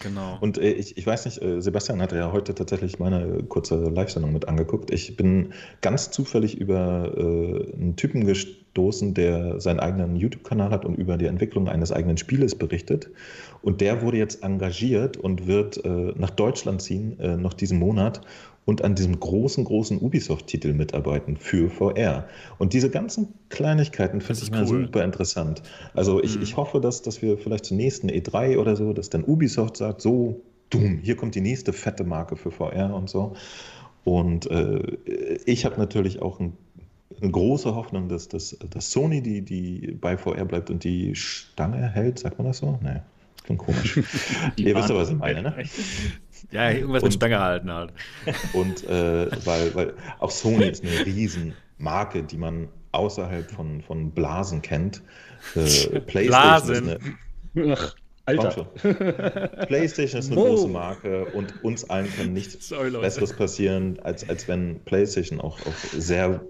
Genau. 0.00 0.38
Und 0.40 0.58
äh, 0.58 0.72
ich, 0.72 0.96
ich 0.96 1.06
weiß 1.06 1.26
nicht, 1.26 1.42
äh, 1.42 1.60
Sebastian 1.60 2.00
hatte 2.00 2.16
ja 2.16 2.32
heute 2.32 2.54
tatsächlich 2.54 2.98
meine 2.98 3.42
kurze 3.44 3.76
Live-Sendung 3.76 4.32
mit 4.32 4.48
angeguckt. 4.48 4.90
Ich 4.90 5.16
bin 5.16 5.52
ganz 5.82 6.10
zufällig 6.10 6.58
über 6.58 7.12
äh, 7.16 7.74
einen 7.74 7.96
Typen 7.96 8.24
gestoßen, 8.24 9.12
der 9.12 9.60
seinen 9.60 9.78
eigenen 9.78 10.16
YouTube-Kanal 10.16 10.70
hat 10.70 10.86
und 10.86 10.96
über 10.96 11.18
die 11.18 11.26
Entwicklung 11.26 11.68
eines 11.68 11.92
eigenen 11.92 12.16
Spieles 12.16 12.54
berichtet. 12.54 13.10
Und 13.62 13.82
der 13.82 14.00
wurde 14.00 14.16
jetzt 14.16 14.42
engagiert 14.42 15.18
und 15.18 15.46
wird 15.46 15.84
äh, 15.84 16.12
nach 16.16 16.30
Deutschland 16.30 16.80
ziehen, 16.80 17.20
äh, 17.20 17.36
noch 17.36 17.52
diesen 17.52 17.78
Monat, 17.78 18.22
und 18.66 18.84
an 18.84 18.94
diesem 18.94 19.18
großen, 19.18 19.64
großen 19.64 19.98
Ubisoft-Titel 19.98 20.72
mitarbeiten 20.74 21.36
für 21.36 21.70
VR. 21.70 22.28
Und 22.58 22.72
diese 22.72 22.90
ganzen 22.90 23.34
Kleinigkeiten 23.48 24.20
finde 24.20 24.42
ich 24.42 24.52
cool. 24.52 24.84
super 24.84 25.02
interessant. 25.02 25.62
Also 25.94 26.22
ich, 26.22 26.36
mhm. 26.36 26.42
ich 26.42 26.56
hoffe, 26.56 26.80
dass, 26.80 27.02
dass 27.02 27.22
wir 27.22 27.38
vielleicht 27.38 27.64
zur 27.64 27.76
nächsten 27.76 28.10
E3 28.10 28.58
oder 28.58 28.76
so, 28.76 28.92
dass 28.92 29.10
dann 29.10 29.24
Ubisoft 29.24 29.76
sagt, 29.76 30.02
so, 30.02 30.42
dumm, 30.68 31.00
hier 31.02 31.16
kommt 31.16 31.34
die 31.34 31.40
nächste 31.40 31.72
fette 31.72 32.04
Marke 32.04 32.36
für 32.36 32.50
VR 32.50 32.94
und 32.94 33.10
so. 33.10 33.34
Und 34.04 34.50
äh, 34.50 34.98
ich 35.44 35.64
habe 35.64 35.78
natürlich 35.78 36.22
auch 36.22 36.40
ein, 36.40 36.56
eine 37.20 37.30
große 37.30 37.74
Hoffnung, 37.74 38.08
dass, 38.08 38.28
dass, 38.28 38.56
dass 38.70 38.90
Sony 38.90 39.20
die, 39.20 39.42
die 39.42 39.98
bei 40.00 40.16
VR 40.16 40.44
bleibt 40.44 40.70
und 40.70 40.84
die 40.84 41.14
Stange 41.14 41.88
hält, 41.88 42.18
sagt 42.18 42.38
man 42.38 42.46
das 42.46 42.58
so? 42.58 42.78
Nee, 42.82 43.00
klingt 43.44 43.60
komisch. 43.60 43.96
Ihr 44.56 44.74
wisst 44.76 44.90
aber, 44.90 45.00
was 45.00 45.10
ich 45.10 45.16
meine, 45.16 45.42
ne? 45.42 45.54
Ja, 46.50 46.70
irgendwas 46.70 47.02
und, 47.02 47.08
mit 47.08 47.14
Stange 47.14 47.40
halten 47.40 47.72
halt. 47.72 47.92
Und 48.52 48.84
äh, 48.88 49.30
weil, 49.46 49.74
weil 49.74 49.94
auch 50.18 50.30
Sony 50.30 50.64
ist 50.68 50.84
eine 50.84 51.06
Riesenmarke, 51.06 52.22
die 52.22 52.36
man 52.36 52.68
außerhalb 52.92 53.50
von, 53.50 53.82
von 53.82 54.10
Blasen 54.10 54.62
kennt. 54.62 55.02
Äh, 55.54 56.00
PlayStation 56.00 56.28
Blasen. 56.28 56.88
ist 56.88 56.98
eine. 57.54 57.74
Ach, 57.74 57.94
Alter. 58.26 58.64
PlayStation 59.66 60.20
ist 60.20 60.30
eine 60.30 60.40
große 60.40 60.68
Marke 60.68 61.24
und 61.26 61.64
uns 61.64 61.88
allen 61.88 62.08
kann 62.14 62.32
nichts 62.32 62.68
Sorry, 62.68 62.90
Besseres 62.90 63.32
passieren, 63.32 63.98
als, 64.02 64.28
als 64.28 64.46
wenn 64.46 64.80
PlayStation 64.84 65.40
auch, 65.40 65.58
auch 65.60 65.74
sehr 65.92 66.40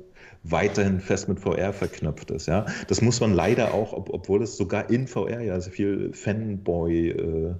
weiterhin 0.42 1.00
fest 1.00 1.28
mit 1.28 1.40
VR 1.40 1.72
verknüpft 1.72 2.30
ist. 2.30 2.46
Ja? 2.46 2.66
Das 2.88 3.02
muss 3.02 3.20
man 3.20 3.34
leider 3.34 3.74
auch, 3.74 3.92
ob, 3.92 4.10
obwohl 4.10 4.42
es 4.42 4.56
sogar 4.56 4.90
in 4.90 5.06
VR 5.06 5.40
ja 5.40 5.60
so 5.60 5.70
viel 5.70 6.12
Fanboy 6.12 7.10
äh, 7.10 7.54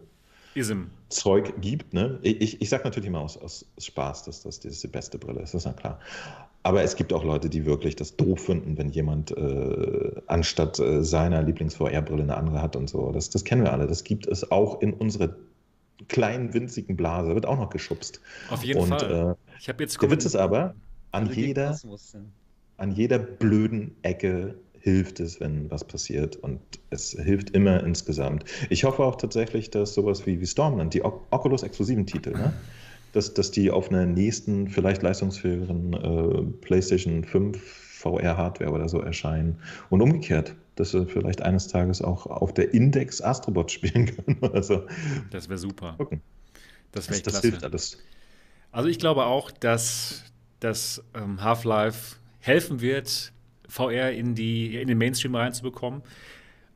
Ism. 0.54 0.84
Zeug 1.08 1.60
gibt. 1.60 1.92
Ne? 1.92 2.18
Ich, 2.22 2.60
ich 2.60 2.68
sage 2.68 2.84
natürlich 2.84 3.08
immer 3.08 3.20
aus, 3.20 3.36
aus 3.36 3.66
Spaß, 3.78 4.24
dass 4.24 4.42
das, 4.42 4.60
das 4.60 4.80
die 4.80 4.88
beste 4.88 5.18
Brille 5.18 5.40
ist, 5.40 5.54
das 5.54 5.62
ist 5.62 5.66
ja 5.66 5.72
klar. 5.72 5.98
Aber 6.62 6.82
es 6.82 6.94
gibt 6.94 7.12
auch 7.12 7.24
Leute, 7.24 7.48
die 7.48 7.64
wirklich 7.64 7.96
das 7.96 8.16
doof 8.16 8.44
finden, 8.44 8.76
wenn 8.76 8.90
jemand 8.90 9.30
äh, 9.30 10.12
anstatt 10.26 10.78
äh, 10.78 11.02
seiner 11.02 11.42
Lieblings-VR-Brille 11.42 12.22
eine 12.22 12.36
andere 12.36 12.60
hat 12.60 12.76
und 12.76 12.90
so. 12.90 13.12
Das, 13.12 13.30
das 13.30 13.44
kennen 13.44 13.62
wir 13.62 13.72
alle. 13.72 13.86
Das 13.86 14.04
gibt 14.04 14.26
es 14.26 14.50
auch 14.50 14.82
in 14.82 14.92
unserer 14.92 15.34
kleinen, 16.08 16.52
winzigen 16.52 16.96
Blase. 16.96 17.34
Wird 17.34 17.46
auch 17.46 17.56
noch 17.56 17.70
geschubst. 17.70 18.20
Auf 18.50 18.62
jeden 18.62 18.80
und, 18.80 18.88
Fall. 18.88 19.36
Äh, 19.38 19.58
ich 19.58 19.66
jetzt 19.66 20.02
der 20.02 20.10
Witz 20.10 20.24
ist 20.26 20.36
aber, 20.36 20.74
an 21.12 21.32
jeder, 21.32 21.78
an 22.76 22.92
jeder 22.92 23.18
blöden 23.18 23.96
Ecke 24.02 24.56
hilft 24.80 25.20
es, 25.20 25.40
wenn 25.40 25.70
was 25.70 25.84
passiert 25.84 26.36
und 26.36 26.60
es 26.90 27.10
hilft 27.10 27.50
immer 27.50 27.84
insgesamt. 27.84 28.44
Ich 28.70 28.84
hoffe 28.84 29.04
auch 29.04 29.16
tatsächlich, 29.16 29.70
dass 29.70 29.94
sowas 29.94 30.26
wie, 30.26 30.40
wie 30.40 30.46
Stormland, 30.46 30.94
die 30.94 31.02
o 31.02 31.20
Oculus 31.30 31.62
exklusiven 31.62 32.06
Titel, 32.06 32.32
ne? 32.32 32.52
dass, 33.12 33.34
dass 33.34 33.50
die 33.50 33.70
auf 33.70 33.90
einer 33.90 34.06
nächsten, 34.06 34.68
vielleicht 34.68 35.02
leistungsfähigeren 35.02 35.92
äh, 35.92 36.42
PlayStation 36.62 37.24
5 37.24 37.58
VR-Hardware 38.00 38.70
oder 38.70 38.88
so 38.88 39.00
erscheinen 39.00 39.58
und 39.90 40.00
umgekehrt, 40.00 40.54
dass 40.76 40.92
sie 40.92 41.04
vielleicht 41.04 41.42
eines 41.42 41.68
Tages 41.68 42.00
auch 42.00 42.26
auf 42.26 42.54
der 42.54 42.72
Index 42.72 43.20
Astrobot 43.20 43.70
spielen 43.72 44.06
können 44.06 44.38
oder 44.40 44.62
so. 44.62 44.86
Das 45.30 45.48
wäre 45.48 45.58
super. 45.58 45.94
Gucken. 45.98 46.22
Das, 46.92 47.06
das, 47.06 47.22
das 47.22 47.40
hilft 47.42 47.62
alles. 47.62 47.98
Also 48.72 48.88
ich 48.88 48.98
glaube 48.98 49.26
auch, 49.26 49.50
dass 49.50 50.24
das 50.60 51.04
ähm, 51.14 51.42
Half-Life 51.42 52.16
helfen 52.40 52.80
wird, 52.80 53.32
VR 53.70 54.10
in, 54.10 54.34
die, 54.34 54.76
in 54.76 54.88
den 54.88 54.98
Mainstream 54.98 55.34
reinzubekommen. 55.34 56.02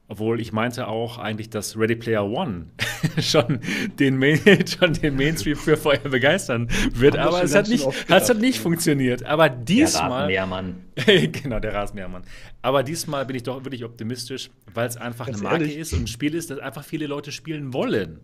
Obwohl 0.06 0.38
ich 0.38 0.52
meinte 0.52 0.86
auch 0.86 1.16
eigentlich, 1.16 1.48
dass 1.48 1.78
Ready 1.78 1.96
Player 1.96 2.26
One 2.26 2.66
schon, 3.20 3.60
den 3.98 4.18
Main, 4.18 4.38
schon 4.66 4.92
den 4.92 5.16
Mainstream 5.16 5.56
für 5.56 5.78
VR 5.78 5.96
begeistern 5.96 6.68
wird, 6.92 7.16
aber 7.16 7.42
es 7.42 7.54
hat 7.54 7.68
nicht, 7.68 7.86
es 8.08 8.28
hat 8.28 8.38
nicht 8.38 8.58
funktioniert. 8.58 9.24
Aber 9.24 9.48
diesmal. 9.48 10.28
Der 10.28 10.42
Rasenmähermann. 10.42 10.84
genau, 11.42 11.58
der 11.58 11.72
Rasenmähermann. 11.72 12.22
Aber 12.60 12.82
diesmal 12.82 13.24
bin 13.24 13.36
ich 13.36 13.44
doch 13.44 13.64
wirklich 13.64 13.82
optimistisch, 13.82 14.50
weil 14.74 14.88
es 14.88 14.98
einfach 14.98 15.24
Ganz 15.26 15.38
eine 15.38 15.48
Marke 15.48 15.64
ehrlich? 15.64 15.78
ist 15.78 15.94
und 15.94 16.02
ein 16.02 16.06
Spiel 16.06 16.34
ist, 16.34 16.50
das 16.50 16.58
einfach 16.58 16.84
viele 16.84 17.06
Leute 17.06 17.32
spielen 17.32 17.72
wollen. 17.72 18.20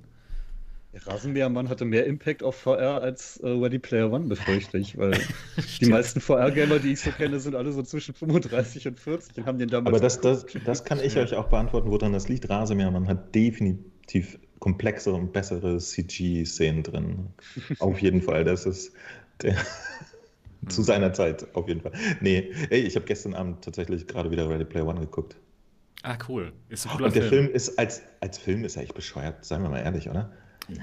Der 0.92 1.06
Rasenmähermann 1.06 1.68
hatte 1.68 1.84
mehr 1.84 2.04
Impact 2.06 2.42
auf 2.42 2.56
VR 2.56 3.00
als 3.00 3.36
äh, 3.38 3.48
Ready 3.48 3.78
Player 3.78 4.10
One, 4.10 4.26
befürchte 4.26 4.76
ich, 4.78 4.98
weil 4.98 5.12
die 5.80 5.86
meisten 5.86 6.20
VR-Gamer, 6.20 6.80
die 6.80 6.92
ich 6.92 7.00
so 7.00 7.12
kenne, 7.12 7.38
sind 7.38 7.54
alle 7.54 7.70
so 7.70 7.82
zwischen 7.82 8.12
35 8.12 8.88
und 8.88 8.98
40 8.98 9.38
und 9.38 9.46
haben 9.46 9.58
den 9.58 9.68
damals. 9.68 9.94
Aber 9.94 10.00
das, 10.00 10.20
das, 10.20 10.46
das 10.64 10.84
kann 10.84 10.98
ich 10.98 11.16
euch 11.16 11.34
auch 11.34 11.48
beantworten, 11.48 11.90
woran 11.90 12.12
das 12.12 12.28
liegt. 12.28 12.50
Rasenmähermann 12.50 13.06
hat 13.06 13.32
definitiv 13.34 14.38
komplexere 14.58 15.14
und 15.14 15.32
bessere 15.32 15.78
CG-Szenen 15.78 16.82
drin. 16.82 17.28
auf 17.78 18.00
jeden 18.00 18.20
Fall. 18.20 18.44
Das 18.44 18.66
ist 18.66 18.92
der. 19.42 19.56
zu 20.68 20.82
seiner 20.82 21.12
Zeit, 21.14 21.46
auf 21.54 21.68
jeden 21.68 21.80
Fall. 21.80 21.92
Nee, 22.20 22.52
ey, 22.68 22.80
ich 22.80 22.94
habe 22.94 23.06
gestern 23.06 23.32
Abend 23.32 23.64
tatsächlich 23.64 24.06
gerade 24.06 24.30
wieder 24.30 24.48
Ready 24.48 24.66
Player 24.66 24.86
One 24.86 25.00
geguckt. 25.00 25.36
Ah, 26.02 26.18
cool. 26.28 26.52
Ist 26.68 26.86
ein 26.86 27.00
und 27.00 27.14
der 27.14 27.22
Film. 27.22 27.44
Film 27.44 27.54
ist 27.54 27.78
als, 27.78 28.02
als 28.20 28.38
Film 28.38 28.64
ist 28.64 28.76
er 28.76 28.82
echt 28.82 28.94
bescheuert, 28.94 29.44
seien 29.44 29.62
wir 29.62 29.70
mal 29.70 29.80
ehrlich, 29.80 30.08
oder? 30.08 30.32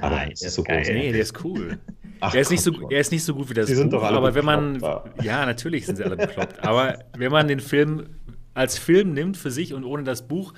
Aber 0.02 0.16
Nein, 0.16 0.32
ist 0.32 0.42
so 0.42 0.64
geil. 0.64 0.84
Nee, 0.88 1.12
der 1.12 1.22
ist 1.22 1.44
cool. 1.44 1.80
Ach, 2.20 2.34
er, 2.34 2.42
ist 2.42 2.52
nicht 2.52 2.62
so, 2.62 2.90
er 2.90 3.00
ist 3.00 3.12
nicht 3.12 3.24
so 3.24 3.36
gut 3.36 3.50
wie 3.50 3.54
das 3.54 3.68
die 3.68 3.76
sind 3.76 3.92
Buch, 3.92 4.00
doch 4.00 4.08
alle 4.08 4.18
aber 4.18 4.34
wenn 4.34 4.46
man, 4.46 4.82
ja, 5.22 5.46
natürlich 5.46 5.86
sind 5.86 5.98
sie 5.98 6.04
alle 6.04 6.18
bekloppt, 6.18 6.64
aber 6.64 7.00
wenn 7.16 7.32
man 7.32 7.48
den 7.48 7.60
Film 7.60 8.08
als 8.56 8.78
Film 8.78 9.14
nimmt 9.14 9.38
für 9.38 9.52
sich 9.52 9.74
und 9.74 9.84
ohne 9.84 10.04
das 10.04 10.28
Buch 10.28 10.54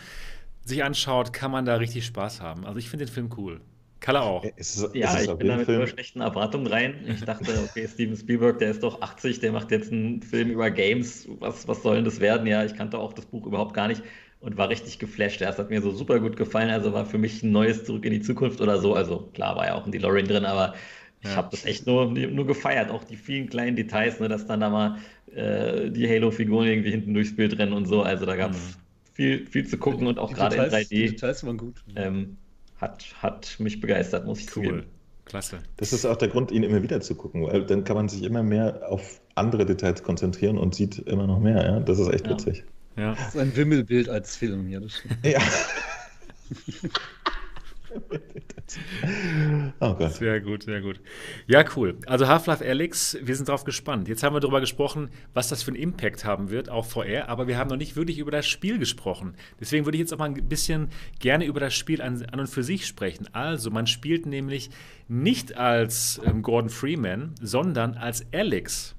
sich 0.63 0.83
anschaut, 0.83 1.33
kann 1.33 1.51
man 1.51 1.65
da 1.65 1.75
richtig 1.75 2.05
Spaß 2.05 2.41
haben. 2.41 2.65
Also 2.65 2.79
ich 2.79 2.89
finde 2.89 3.05
den 3.05 3.11
Film 3.11 3.29
cool. 3.37 3.59
Kalle 3.99 4.21
auch. 4.21 4.45
Ist, 4.55 4.87
ja, 4.93 5.19
ich 5.19 5.29
bin 5.33 5.47
da 5.49 5.57
mit 5.57 5.65
Film? 5.65 5.85
schlechten 5.85 6.21
Erwartungen 6.21 6.67
rein. 6.67 6.95
Ich 7.05 7.25
dachte, 7.25 7.51
okay, 7.69 7.85
Steven 7.85 8.15
Spielberg, 8.15 8.59
der 8.59 8.71
ist 8.71 8.81
doch 8.81 9.01
80, 9.01 9.41
der 9.41 9.51
macht 9.51 9.71
jetzt 9.71 9.91
einen 9.91 10.21
Film 10.21 10.51
über 10.51 10.71
Games. 10.71 11.27
Was, 11.39 11.67
was 11.67 11.83
soll 11.83 11.95
denn 11.95 12.05
das 12.05 12.21
werden? 12.21 12.47
Ja, 12.47 12.63
ich 12.63 12.75
kannte 12.75 12.97
auch 12.97 13.11
das 13.11 13.25
Buch 13.25 13.45
überhaupt 13.45 13.73
gar 13.73 13.89
nicht 13.89 14.01
und 14.41 14.57
war 14.57 14.69
richtig 14.69 14.99
geflasht. 14.99 15.41
Das 15.41 15.57
hat 15.57 15.69
mir 15.69 15.81
so 15.81 15.91
super 15.91 16.19
gut 16.19 16.37
gefallen. 16.37 16.69
Also 16.69 16.93
war 16.93 17.05
für 17.05 17.17
mich 17.17 17.43
ein 17.43 17.51
neues 17.51 17.83
Zurück 17.83 18.05
in 18.05 18.13
die 18.13 18.21
Zukunft 18.21 18.61
oder 18.61 18.79
so. 18.79 18.93
Also 18.93 19.29
klar 19.33 19.55
war 19.55 19.67
ja 19.67 19.75
auch 19.75 19.85
ein 19.85 19.91
DeLorean 19.91 20.27
drin, 20.27 20.45
aber 20.45 20.75
ich 21.21 21.35
habe 21.35 21.49
das 21.51 21.65
echt 21.65 21.85
nur, 21.85 22.09
nur 22.11 22.47
gefeiert. 22.47 22.89
Auch 22.91 23.03
die 23.03 23.17
vielen 23.17 23.49
kleinen 23.49 23.75
Details, 23.75 24.19
ne, 24.21 24.29
dass 24.29 24.45
dann 24.45 24.61
da 24.61 24.69
mal 24.69 24.97
äh, 25.35 25.89
die 25.91 26.07
Halo-Figuren 26.07 26.67
irgendwie 26.67 26.91
hinten 26.91 27.13
durchs 27.13 27.35
Bild 27.35 27.57
rennen 27.59 27.73
und 27.73 27.87
so. 27.87 28.03
Also 28.03 28.25
da 28.25 28.37
gab 28.37 28.51
es 28.51 28.57
mhm. 28.57 29.13
viel, 29.13 29.45
viel 29.47 29.67
zu 29.67 29.77
gucken 29.77 30.07
und 30.07 30.17
auch 30.17 30.33
gerade 30.33 30.55
in 30.55 30.61
3D. 30.61 30.89
Die 30.89 31.07
Details 31.07 31.45
waren 31.45 31.57
gut. 31.57 31.83
Ähm, 31.95 32.37
hat, 32.77 33.05
hat 33.21 33.57
mich 33.59 33.81
begeistert, 33.81 34.25
muss 34.25 34.39
ich 34.39 34.45
cool. 34.55 34.63
zugeben. 34.63 34.83
Klasse. 35.25 35.59
Das 35.77 35.93
ist 35.93 36.05
auch 36.05 36.15
der 36.15 36.29
Grund, 36.29 36.51
ihn 36.51 36.63
immer 36.63 36.81
wieder 36.81 37.01
zu 37.01 37.13
gucken, 37.15 37.45
weil 37.45 37.65
dann 37.65 37.83
kann 37.83 37.97
man 37.97 38.09
sich 38.09 38.23
immer 38.23 38.41
mehr 38.41 38.89
auf 38.89 39.21
andere 39.35 39.65
Details 39.65 40.01
konzentrieren 40.01 40.57
und 40.57 40.73
sieht 40.73 40.99
immer 40.99 41.27
noch 41.27 41.39
mehr. 41.39 41.63
Ja? 41.63 41.79
Das 41.81 41.99
ist 41.99 42.07
echt 42.07 42.25
ja. 42.25 42.33
witzig. 42.33 42.63
Ja. 42.99 43.15
Das 43.15 43.29
ist 43.29 43.37
ein 43.37 43.55
Wimmelbild 43.55 44.09
als 44.09 44.35
Film 44.35 44.67
hier. 44.67 44.81
ja. 45.23 45.39
oh 49.79 49.93
Gott. 49.93 50.13
Sehr 50.13 50.41
gut, 50.41 50.63
sehr 50.63 50.81
gut. 50.81 50.99
Ja, 51.47 51.63
cool. 51.77 51.97
Also 52.07 52.27
Half-Life 52.27 52.65
Alyx, 52.65 53.17
wir 53.21 53.37
sind 53.37 53.47
drauf 53.47 53.63
gespannt. 53.63 54.09
Jetzt 54.09 54.21
haben 54.21 54.35
wir 54.35 54.41
darüber 54.41 54.59
gesprochen, 54.59 55.11
was 55.33 55.47
das 55.47 55.63
für 55.63 55.71
einen 55.71 55.81
Impact 55.81 56.25
haben 56.25 56.49
wird 56.49 56.69
auf 56.69 56.91
VR, 56.91 57.29
aber 57.29 57.47
wir 57.47 57.57
haben 57.57 57.69
noch 57.69 57.77
nicht 57.77 57.95
wirklich 57.95 58.19
über 58.19 58.31
das 58.31 58.47
Spiel 58.47 58.79
gesprochen. 58.79 59.35
Deswegen 59.61 59.85
würde 59.85 59.97
ich 59.97 60.01
jetzt 60.01 60.13
auch 60.13 60.17
mal 60.17 60.29
ein 60.29 60.49
bisschen 60.49 60.89
gerne 61.19 61.45
über 61.45 61.61
das 61.61 61.73
Spiel 61.73 62.01
an, 62.01 62.25
an 62.25 62.41
und 62.41 62.47
für 62.47 62.63
sich 62.63 62.85
sprechen. 62.85 63.33
Also, 63.33 63.71
man 63.71 63.87
spielt 63.87 64.25
nämlich 64.25 64.71
nicht 65.07 65.55
als 65.55 66.19
ähm, 66.25 66.41
Gordon 66.41 66.69
Freeman, 66.69 67.33
sondern 67.41 67.95
als 67.95 68.25
Alex. 68.33 68.93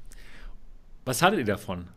Was 1.05 1.21
haltet 1.21 1.41
ihr 1.41 1.45
davon? 1.45 1.89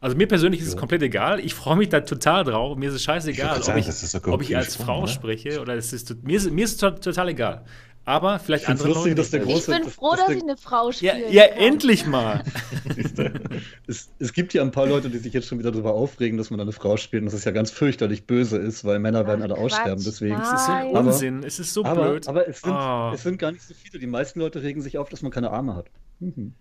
Also 0.00 0.16
mir 0.16 0.28
persönlich 0.28 0.60
ist 0.60 0.68
es 0.68 0.76
komplett 0.76 1.02
egal. 1.02 1.40
Ich 1.40 1.54
freue 1.54 1.76
mich 1.76 1.88
da 1.88 2.00
total 2.00 2.44
drauf. 2.44 2.76
Mir 2.76 2.88
ist 2.88 2.94
es 2.94 3.02
scheißegal, 3.02 3.62
sagen, 3.62 3.80
ob, 3.80 3.88
ich, 3.88 4.28
ob 4.28 4.42
ich 4.42 4.56
als 4.56 4.76
Frau 4.76 5.00
oder? 5.00 5.08
spreche 5.08 5.60
oder 5.60 5.74
es 5.74 5.92
ist 5.92 6.22
mir 6.22 6.36
ist, 6.36 6.50
mir 6.50 6.64
ist 6.64 6.82
es 6.82 7.00
total 7.00 7.28
egal. 7.28 7.64
Aber 8.08 8.38
vielleicht 8.38 8.62
ich 8.62 8.70
andere 8.70 8.88
lustig, 8.88 9.16
dass 9.16 9.30
der 9.32 9.40
große, 9.40 9.70
Ich 9.70 9.82
bin 9.82 9.90
froh, 9.90 10.12
dass, 10.12 10.28
dass 10.28 10.36
ich 10.36 10.42
eine 10.42 10.56
Frau 10.56 10.92
spiele. 10.92 11.30
Ja, 11.30 11.44
ja 11.44 11.44
endlich 11.56 12.06
mal. 12.06 12.42
es, 13.86 14.08
es, 14.18 14.32
gibt 14.32 14.54
ja 14.54 14.62
ein 14.62 14.70
paar 14.70 14.86
Leute, 14.86 15.10
die 15.10 15.18
sich 15.18 15.34
jetzt 15.34 15.46
schon 15.46 15.58
wieder 15.58 15.72
darüber 15.72 15.92
aufregen, 15.92 16.38
dass 16.38 16.48
man 16.50 16.58
eine 16.58 16.72
Frau 16.72 16.96
spielt 16.96 17.20
und 17.20 17.26
dass 17.26 17.34
es 17.34 17.44
ja 17.44 17.50
ganz 17.50 17.70
fürchterlich 17.70 18.26
böse 18.26 18.56
ist, 18.56 18.86
weil 18.86 18.98
Männer 18.98 19.24
Ach, 19.24 19.26
werden 19.26 19.42
alle 19.42 19.52
Quatsch, 19.52 19.74
aussterben. 19.74 20.02
Deswegen. 20.02 20.40
Es 20.40 20.52
ist 20.52 20.66
so 20.66 20.72
ein 20.72 20.86
Unsinn. 20.86 21.42
Es 21.42 21.58
ist 21.58 21.74
so 21.74 21.84
aber, 21.84 22.08
blöd. 22.08 22.28
Aber 22.28 22.48
es 22.48 22.62
sind, 22.62 22.72
oh. 22.72 23.10
es 23.12 23.22
sind 23.24 23.38
gar 23.38 23.52
nicht 23.52 23.62
so 23.62 23.74
viele. 23.74 23.98
Die 23.98 24.06
meisten 24.06 24.40
Leute 24.40 24.62
regen 24.62 24.80
sich 24.80 24.96
auf, 24.96 25.10
dass 25.10 25.20
man 25.20 25.30
keine 25.30 25.50
Arme 25.50 25.76
hat. 25.76 25.90
Mhm. 26.20 26.54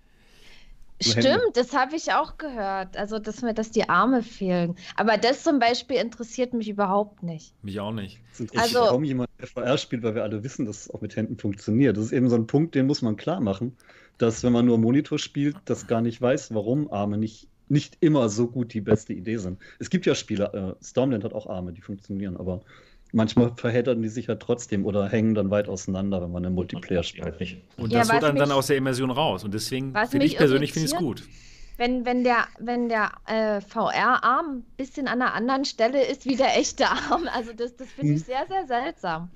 Stimmt, 0.99 1.55
das 1.55 1.73
habe 1.73 1.95
ich 1.95 2.11
auch 2.11 2.37
gehört. 2.37 2.97
Also, 2.97 3.19
dass 3.19 3.41
mir 3.41 3.53
dass 3.53 3.69
die 3.69 3.87
Arme 3.87 4.23
fehlen. 4.23 4.75
Aber 4.95 5.17
das 5.17 5.43
zum 5.43 5.59
Beispiel 5.59 5.97
interessiert 5.97 6.53
mich 6.53 6.69
überhaupt 6.69 7.21
nicht. 7.21 7.53
Mich 7.63 7.79
auch 7.79 7.91
nicht. 7.91 8.19
Es 8.33 8.39
interessiert 8.39 8.75
also, 8.75 8.91
kaum 8.91 9.03
jemand, 9.03 9.29
der 9.39 9.47
VR 9.47 9.77
spielt, 9.77 10.03
weil 10.03 10.15
wir 10.15 10.23
alle 10.23 10.43
wissen, 10.43 10.65
dass 10.65 10.81
es 10.81 10.91
auch 10.91 11.01
mit 11.01 11.15
Händen 11.15 11.37
funktioniert. 11.37 11.97
Das 11.97 12.05
ist 12.05 12.11
eben 12.13 12.29
so 12.29 12.35
ein 12.35 12.47
Punkt, 12.47 12.73
den 12.73 12.87
muss 12.87 13.01
man 13.01 13.15
klar 13.15 13.39
machen, 13.39 13.77
dass 14.17 14.43
wenn 14.43 14.53
man 14.53 14.65
nur 14.65 14.79
Monitor 14.79 15.19
spielt, 15.19 15.55
das 15.65 15.85
gar 15.85 16.01
nicht 16.01 16.19
weiß, 16.19 16.53
warum 16.53 16.91
Arme 16.91 17.17
nicht, 17.17 17.47
nicht 17.69 17.97
immer 17.99 18.29
so 18.29 18.47
gut 18.47 18.73
die 18.73 18.81
beste 18.81 19.13
Idee 19.13 19.37
sind. 19.37 19.59
Es 19.77 19.91
gibt 19.91 20.05
ja 20.07 20.15
Spiele, 20.15 20.75
äh, 20.79 20.83
Stormland 20.83 21.23
hat 21.23 21.33
auch 21.33 21.47
Arme, 21.47 21.73
die 21.73 21.81
funktionieren, 21.81 22.37
aber 22.37 22.61
manchmal 23.11 23.53
verheddern 23.55 24.01
die 24.01 24.09
sich 24.09 24.27
ja 24.27 24.35
trotzdem 24.35 24.85
oder 24.85 25.07
hängen 25.09 25.33
dann 25.33 25.49
weit 25.49 25.67
auseinander, 25.67 26.21
wenn 26.21 26.31
man 26.31 26.43
im 26.43 26.53
Multiplayer 26.53 27.03
spielt. 27.03 27.27
Und 27.77 27.93
das 27.93 28.07
ja, 28.07 28.13
holt 28.13 28.23
dann, 28.23 28.33
mich, 28.33 28.43
dann 28.43 28.51
aus 28.51 28.67
der 28.67 28.77
Immersion 28.77 29.11
raus. 29.11 29.43
Und 29.43 29.53
deswegen 29.53 29.93
finde 30.09 30.25
ich 30.25 30.37
persönlich 30.37 30.73
finde 30.73 30.87
es 30.87 30.95
gut. 30.95 31.23
Wenn, 31.77 32.05
wenn 32.05 32.23
der, 32.23 32.47
wenn 32.59 32.89
der 32.89 33.11
äh, 33.27 33.61
VR-Arm 33.61 34.57
ein 34.57 34.63
bisschen 34.77 35.07
an 35.07 35.21
einer 35.21 35.35
anderen 35.35 35.63
Stelle 35.63 36.03
ist 36.03 36.25
wie 36.25 36.35
der 36.35 36.57
echte 36.57 36.87
Arm. 36.89 37.27
Also 37.31 37.53
das, 37.53 37.75
das 37.75 37.87
finde 37.89 38.13
ich 38.13 38.19
hm. 38.21 38.25
sehr, 38.25 38.45
sehr 38.47 38.65
seltsam. 38.65 39.29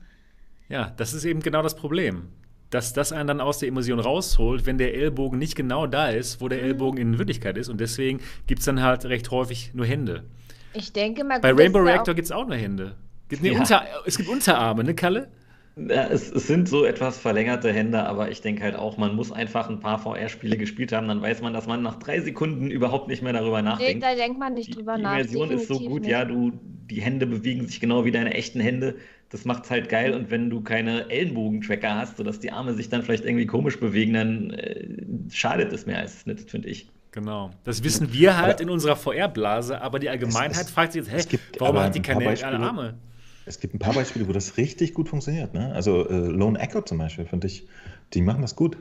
Ja, 0.67 0.91
das 0.97 1.13
ist 1.13 1.23
eben 1.23 1.41
genau 1.41 1.61
das 1.61 1.75
Problem. 1.75 2.29
Dass 2.71 2.93
das 2.93 3.11
einen 3.11 3.27
dann 3.27 3.41
aus 3.41 3.59
der 3.59 3.67
Immersion 3.67 3.99
rausholt, 3.99 4.65
wenn 4.65 4.77
der 4.77 4.95
Ellbogen 4.95 5.37
nicht 5.37 5.55
genau 5.55 5.85
da 5.85 6.09
ist, 6.09 6.41
wo 6.41 6.47
der 6.47 6.59
hm. 6.59 6.65
Ellbogen 6.65 6.99
in 6.99 7.17
Wirklichkeit 7.19 7.57
ist. 7.57 7.69
Und 7.69 7.79
deswegen 7.79 8.21
gibt 8.47 8.59
es 8.59 8.65
dann 8.65 8.81
halt 8.81 9.05
recht 9.05 9.29
häufig 9.29 9.71
nur 9.75 9.85
Hände. 9.85 10.23
Ich 10.73 10.93
denke 10.93 11.23
mal, 11.23 11.39
Bei 11.41 11.51
Rainbow 11.51 11.79
Reactor 11.79 12.15
gibt 12.15 12.25
es 12.25 12.31
auch 12.31 12.47
nur 12.47 12.55
Hände. 12.55 12.95
Gibt, 13.31 13.43
nee, 13.43 13.53
ja. 13.53 13.59
unter, 13.59 13.85
es 14.05 14.17
gibt 14.17 14.27
Unterarme, 14.27 14.83
ne, 14.83 14.93
Kalle? 14.93 15.29
Ja, 15.77 16.07
es, 16.07 16.29
es, 16.29 16.47
sind 16.47 16.67
so 16.67 16.83
etwas 16.83 17.17
verlängerte 17.17 17.71
Hände, 17.71 18.03
aber 18.03 18.29
ich 18.29 18.41
denke 18.41 18.61
halt 18.61 18.75
auch, 18.75 18.97
man 18.97 19.15
muss 19.15 19.31
einfach 19.31 19.69
ein 19.69 19.79
paar 19.79 19.99
VR-Spiele 19.99 20.57
gespielt 20.57 20.91
haben, 20.91 21.07
dann 21.07 21.21
weiß 21.21 21.41
man, 21.41 21.53
dass 21.53 21.65
man 21.65 21.81
nach 21.81 21.95
drei 21.95 22.19
Sekunden 22.19 22.69
überhaupt 22.69 23.07
nicht 23.07 23.23
mehr 23.23 23.31
darüber 23.31 23.61
nachdenkt. 23.61 24.03
Nee, 24.03 24.15
da 24.15 24.15
denkt 24.15 24.37
man 24.37 24.53
nicht 24.53 24.75
drüber 24.75 24.97
nach. 24.97 25.13
Die 25.13 25.21
Immersion 25.21 25.51
ist 25.51 25.69
so 25.69 25.79
gut, 25.79 26.01
nicht. 26.01 26.11
ja, 26.11 26.25
du, 26.25 26.51
die 26.89 27.01
Hände 27.01 27.25
bewegen 27.25 27.65
sich 27.67 27.79
genau 27.79 28.03
wie 28.03 28.11
deine 28.11 28.33
echten 28.33 28.59
Hände. 28.59 28.95
Das 29.29 29.45
macht's 29.45 29.71
halt 29.71 29.87
geil 29.87 30.13
und 30.13 30.29
wenn 30.29 30.49
du 30.49 30.59
keine 30.59 31.09
Ellenbogentracker 31.09 31.95
hast, 31.95 32.17
sodass 32.17 32.41
die 32.41 32.51
Arme 32.51 32.73
sich 32.73 32.89
dann 32.89 33.01
vielleicht 33.01 33.23
irgendwie 33.23 33.45
komisch 33.45 33.79
bewegen, 33.79 34.11
dann 34.13 34.49
äh, 34.49 34.87
schadet 35.31 35.71
es 35.71 35.85
mehr 35.85 35.99
als 35.99 36.15
es 36.15 36.25
nützt, 36.25 36.51
finde 36.51 36.67
ich. 36.67 36.89
Genau. 37.11 37.51
Das 37.63 37.81
wissen 37.85 38.11
wir 38.11 38.37
halt 38.37 38.55
aber 38.55 38.61
in 38.63 38.69
unserer 38.69 38.97
VR-Blase, 38.97 39.81
aber 39.81 39.99
die 39.99 40.09
Allgemeinheit 40.09 40.51
es, 40.51 40.61
es, 40.63 40.71
fragt 40.71 40.91
sich 40.91 41.07
jetzt, 41.07 41.31
hä, 41.31 41.37
warum 41.59 41.79
hat 41.79 41.95
die 41.95 42.01
keine 42.01 42.27
Arme? 42.43 42.95
Es 43.45 43.59
gibt 43.59 43.73
ein 43.73 43.79
paar 43.79 43.93
Beispiele, 43.93 44.27
wo 44.27 44.31
das 44.31 44.57
richtig 44.57 44.93
gut 44.93 45.09
funktioniert. 45.09 45.53
Ne? 45.53 45.73
Also 45.73 46.07
äh, 46.07 46.27
Lone 46.27 46.59
Echo 46.59 46.81
zum 46.81 46.97
Beispiel, 46.97 47.25
finde 47.25 47.47
ich, 47.47 47.67
die 48.13 48.21
machen 48.21 48.41
das 48.41 48.55
gut. 48.55 48.77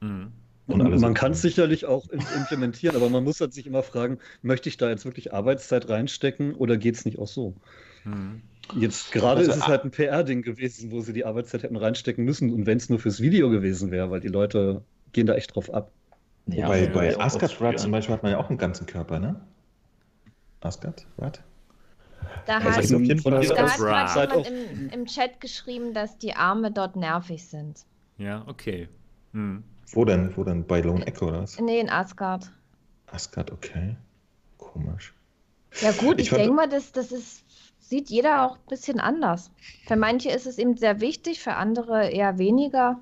Mhm. 0.00 0.32
Und 0.66 1.00
man 1.00 1.14
kann 1.14 1.32
es 1.32 1.42
sicherlich 1.42 1.86
auch 1.86 2.08
implementieren, 2.08 2.94
aber 2.94 3.10
man 3.10 3.24
muss 3.24 3.40
halt 3.40 3.52
sich 3.52 3.66
immer 3.66 3.82
fragen, 3.82 4.18
möchte 4.42 4.68
ich 4.68 4.76
da 4.76 4.88
jetzt 4.88 5.04
wirklich 5.04 5.32
Arbeitszeit 5.32 5.88
reinstecken 5.88 6.54
oder 6.54 6.76
geht 6.76 6.94
es 6.94 7.04
nicht 7.04 7.18
auch 7.18 7.26
so? 7.26 7.54
Mhm. 8.04 8.42
Jetzt 8.78 9.10
gerade 9.10 9.40
also, 9.40 9.50
ist 9.50 9.56
es 9.56 9.66
halt 9.66 9.84
ein 9.84 9.90
PR-Ding 9.90 10.42
gewesen, 10.42 10.92
wo 10.92 11.00
sie 11.00 11.12
die 11.12 11.24
Arbeitszeit 11.24 11.64
hätten 11.64 11.76
reinstecken 11.76 12.24
müssen 12.24 12.52
und 12.52 12.66
wenn 12.66 12.78
es 12.78 12.88
nur 12.88 13.00
fürs 13.00 13.20
Video 13.20 13.50
gewesen 13.50 13.90
wäre, 13.90 14.10
weil 14.12 14.20
die 14.20 14.28
Leute 14.28 14.82
gehen 15.12 15.26
da 15.26 15.34
echt 15.34 15.56
drauf 15.56 15.72
ab. 15.74 15.90
Ja, 16.46 16.68
bei, 16.68 16.86
bei 16.86 17.18
Asgard 17.18 17.60
Rad 17.60 17.80
zum 17.80 17.90
Beispiel 17.90 18.14
hat 18.14 18.22
man 18.22 18.32
ja 18.32 18.38
auch 18.38 18.48
einen 18.48 18.58
ganzen 18.58 18.86
Körper, 18.86 19.18
ne? 19.18 19.40
Asgard 20.60 21.06
Rad? 21.18 21.42
Da 22.46 22.56
also 22.56 22.66
hat, 22.68 22.76
da 22.76 23.70
hat 23.70 24.16
jemand 24.16 24.46
im, 24.46 24.88
im, 24.90 25.06
Chat 25.06 25.40
geschrieben, 25.40 25.94
dass 25.94 26.18
die 26.18 26.34
Arme 26.34 26.72
dort 26.72 26.96
nervig 26.96 27.46
sind. 27.46 27.84
Ja, 28.18 28.44
okay. 28.46 28.88
Hm. 29.32 29.62
Wo 29.92 30.04
denn? 30.04 30.36
Wo 30.36 30.44
denn? 30.44 30.66
Bei 30.66 30.80
Lone 30.80 31.06
Echo 31.06 31.28
oder 31.28 31.42
was? 31.42 31.58
Nee, 31.60 31.80
in 31.80 31.90
Asgard. 31.90 32.50
Asgard, 33.06 33.50
okay. 33.50 33.96
Komisch. 34.58 35.14
Ja 35.80 35.92
gut, 35.92 36.20
ich, 36.20 36.30
ich 36.30 36.36
denke 36.36 36.52
mal, 36.52 36.68
das, 36.68 36.92
das 36.92 37.12
ist, 37.12 37.44
sieht 37.78 38.10
jeder 38.10 38.44
auch 38.44 38.56
ein 38.56 38.66
bisschen 38.68 39.00
anders. 39.00 39.50
Für 39.86 39.96
manche 39.96 40.30
ist 40.30 40.46
es 40.46 40.58
eben 40.58 40.76
sehr 40.76 41.00
wichtig, 41.00 41.40
für 41.40 41.54
andere 41.54 42.08
eher 42.10 42.38
weniger. 42.38 43.00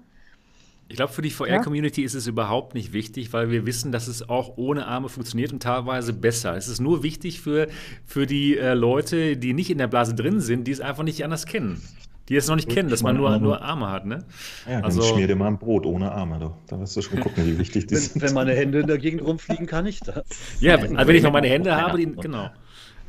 Ich 0.90 0.96
glaube, 0.96 1.12
für 1.12 1.20
die 1.20 1.30
VR-Community 1.30 2.00
ja. 2.00 2.06
ist 2.06 2.14
es 2.14 2.26
überhaupt 2.26 2.74
nicht 2.74 2.94
wichtig, 2.94 3.32
weil 3.34 3.50
wir 3.50 3.66
wissen, 3.66 3.92
dass 3.92 4.08
es 4.08 4.28
auch 4.28 4.56
ohne 4.56 4.86
Arme 4.86 5.10
funktioniert 5.10 5.52
und 5.52 5.62
teilweise 5.62 6.14
besser. 6.14 6.56
Es 6.56 6.66
ist 6.66 6.80
nur 6.80 7.02
wichtig 7.02 7.42
für, 7.42 7.68
für 8.06 8.26
die 8.26 8.56
äh, 8.56 8.72
Leute, 8.72 9.36
die 9.36 9.52
nicht 9.52 9.70
in 9.70 9.76
der 9.76 9.86
Blase 9.86 10.14
drin 10.14 10.40
sind, 10.40 10.66
die 10.66 10.72
es 10.72 10.80
einfach 10.80 11.02
nicht 11.02 11.22
anders 11.22 11.44
kennen. 11.44 11.82
Die 12.30 12.36
es 12.36 12.46
noch 12.46 12.56
nicht 12.56 12.68
kennen, 12.68 12.90
dass 12.90 13.02
man 13.02 13.16
nur, 13.16 13.30
Arme. 13.30 13.42
nur 13.42 13.62
Arme 13.62 13.88
hat, 13.90 14.04
ne? 14.04 14.24
Ja, 14.68 14.80
also, 14.80 15.00
dann 15.00 15.10
schmier 15.10 15.26
dir 15.26 15.36
mal 15.36 15.46
ein 15.46 15.58
Brot 15.58 15.86
ohne 15.86 16.12
Arme, 16.12 16.38
doch. 16.38 16.56
Da 16.66 16.78
wirst 16.78 16.94
du 16.96 17.00
schon 17.00 17.20
gucken, 17.20 17.46
wie 17.46 17.58
wichtig 17.58 17.86
das 17.86 18.00
ist. 18.00 18.20
Wenn 18.20 18.34
meine 18.34 18.52
Hände 18.52 18.80
in 18.80 18.86
der 18.86 18.98
Gegend 18.98 19.22
rumfliegen, 19.22 19.66
kann 19.66 19.86
ich 19.86 20.00
das. 20.00 20.24
Ja, 20.60 20.74
also 20.76 20.94
wenn 20.94 21.16
ich 21.16 21.22
noch 21.22 21.32
meine 21.32 21.48
Hände 21.48 21.74
habe, 21.74 21.96
die, 21.96 22.04
genau. 22.06 22.50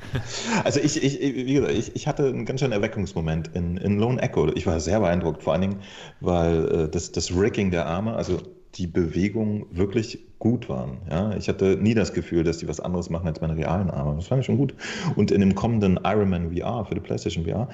Also 0.63 0.79
ich, 0.79 1.01
ich, 1.03 1.19
wie 1.19 1.53
gesagt, 1.53 1.73
ich, 1.73 1.95
ich 1.95 2.07
hatte 2.07 2.27
einen 2.27 2.45
ganz 2.45 2.59
schönen 2.59 2.73
Erweckungsmoment 2.73 3.51
in, 3.53 3.77
in 3.77 3.99
Lone 3.99 4.21
Echo. 4.21 4.47
Ich 4.53 4.65
war 4.65 4.79
sehr 4.79 4.99
beeindruckt, 4.99 5.43
vor 5.43 5.53
allen 5.53 5.61
Dingen, 5.61 5.81
weil 6.19 6.67
äh, 6.67 6.89
das, 6.89 7.11
das 7.11 7.35
Rigging 7.35 7.71
der 7.71 7.85
Arme, 7.85 8.13
also 8.15 8.39
die 8.75 8.87
Bewegungen 8.87 9.65
wirklich 9.71 10.19
gut 10.39 10.69
waren. 10.69 10.97
Ja? 11.09 11.35
Ich 11.35 11.49
hatte 11.49 11.77
nie 11.77 11.93
das 11.93 12.13
Gefühl, 12.13 12.43
dass 12.43 12.59
die 12.59 12.67
was 12.67 12.79
anderes 12.79 13.09
machen 13.09 13.27
als 13.27 13.41
meine 13.41 13.55
realen 13.55 13.89
Arme. 13.89 14.15
Das 14.15 14.27
fand 14.27 14.41
ich 14.41 14.45
schon 14.45 14.57
gut. 14.57 14.73
Und 15.15 15.31
in 15.31 15.41
dem 15.41 15.55
kommenden 15.55 15.99
Ironman 16.03 16.55
VR 16.55 16.85
für 16.85 16.95
die 16.95 17.01
PlayStation 17.01 17.45
VR 17.45 17.69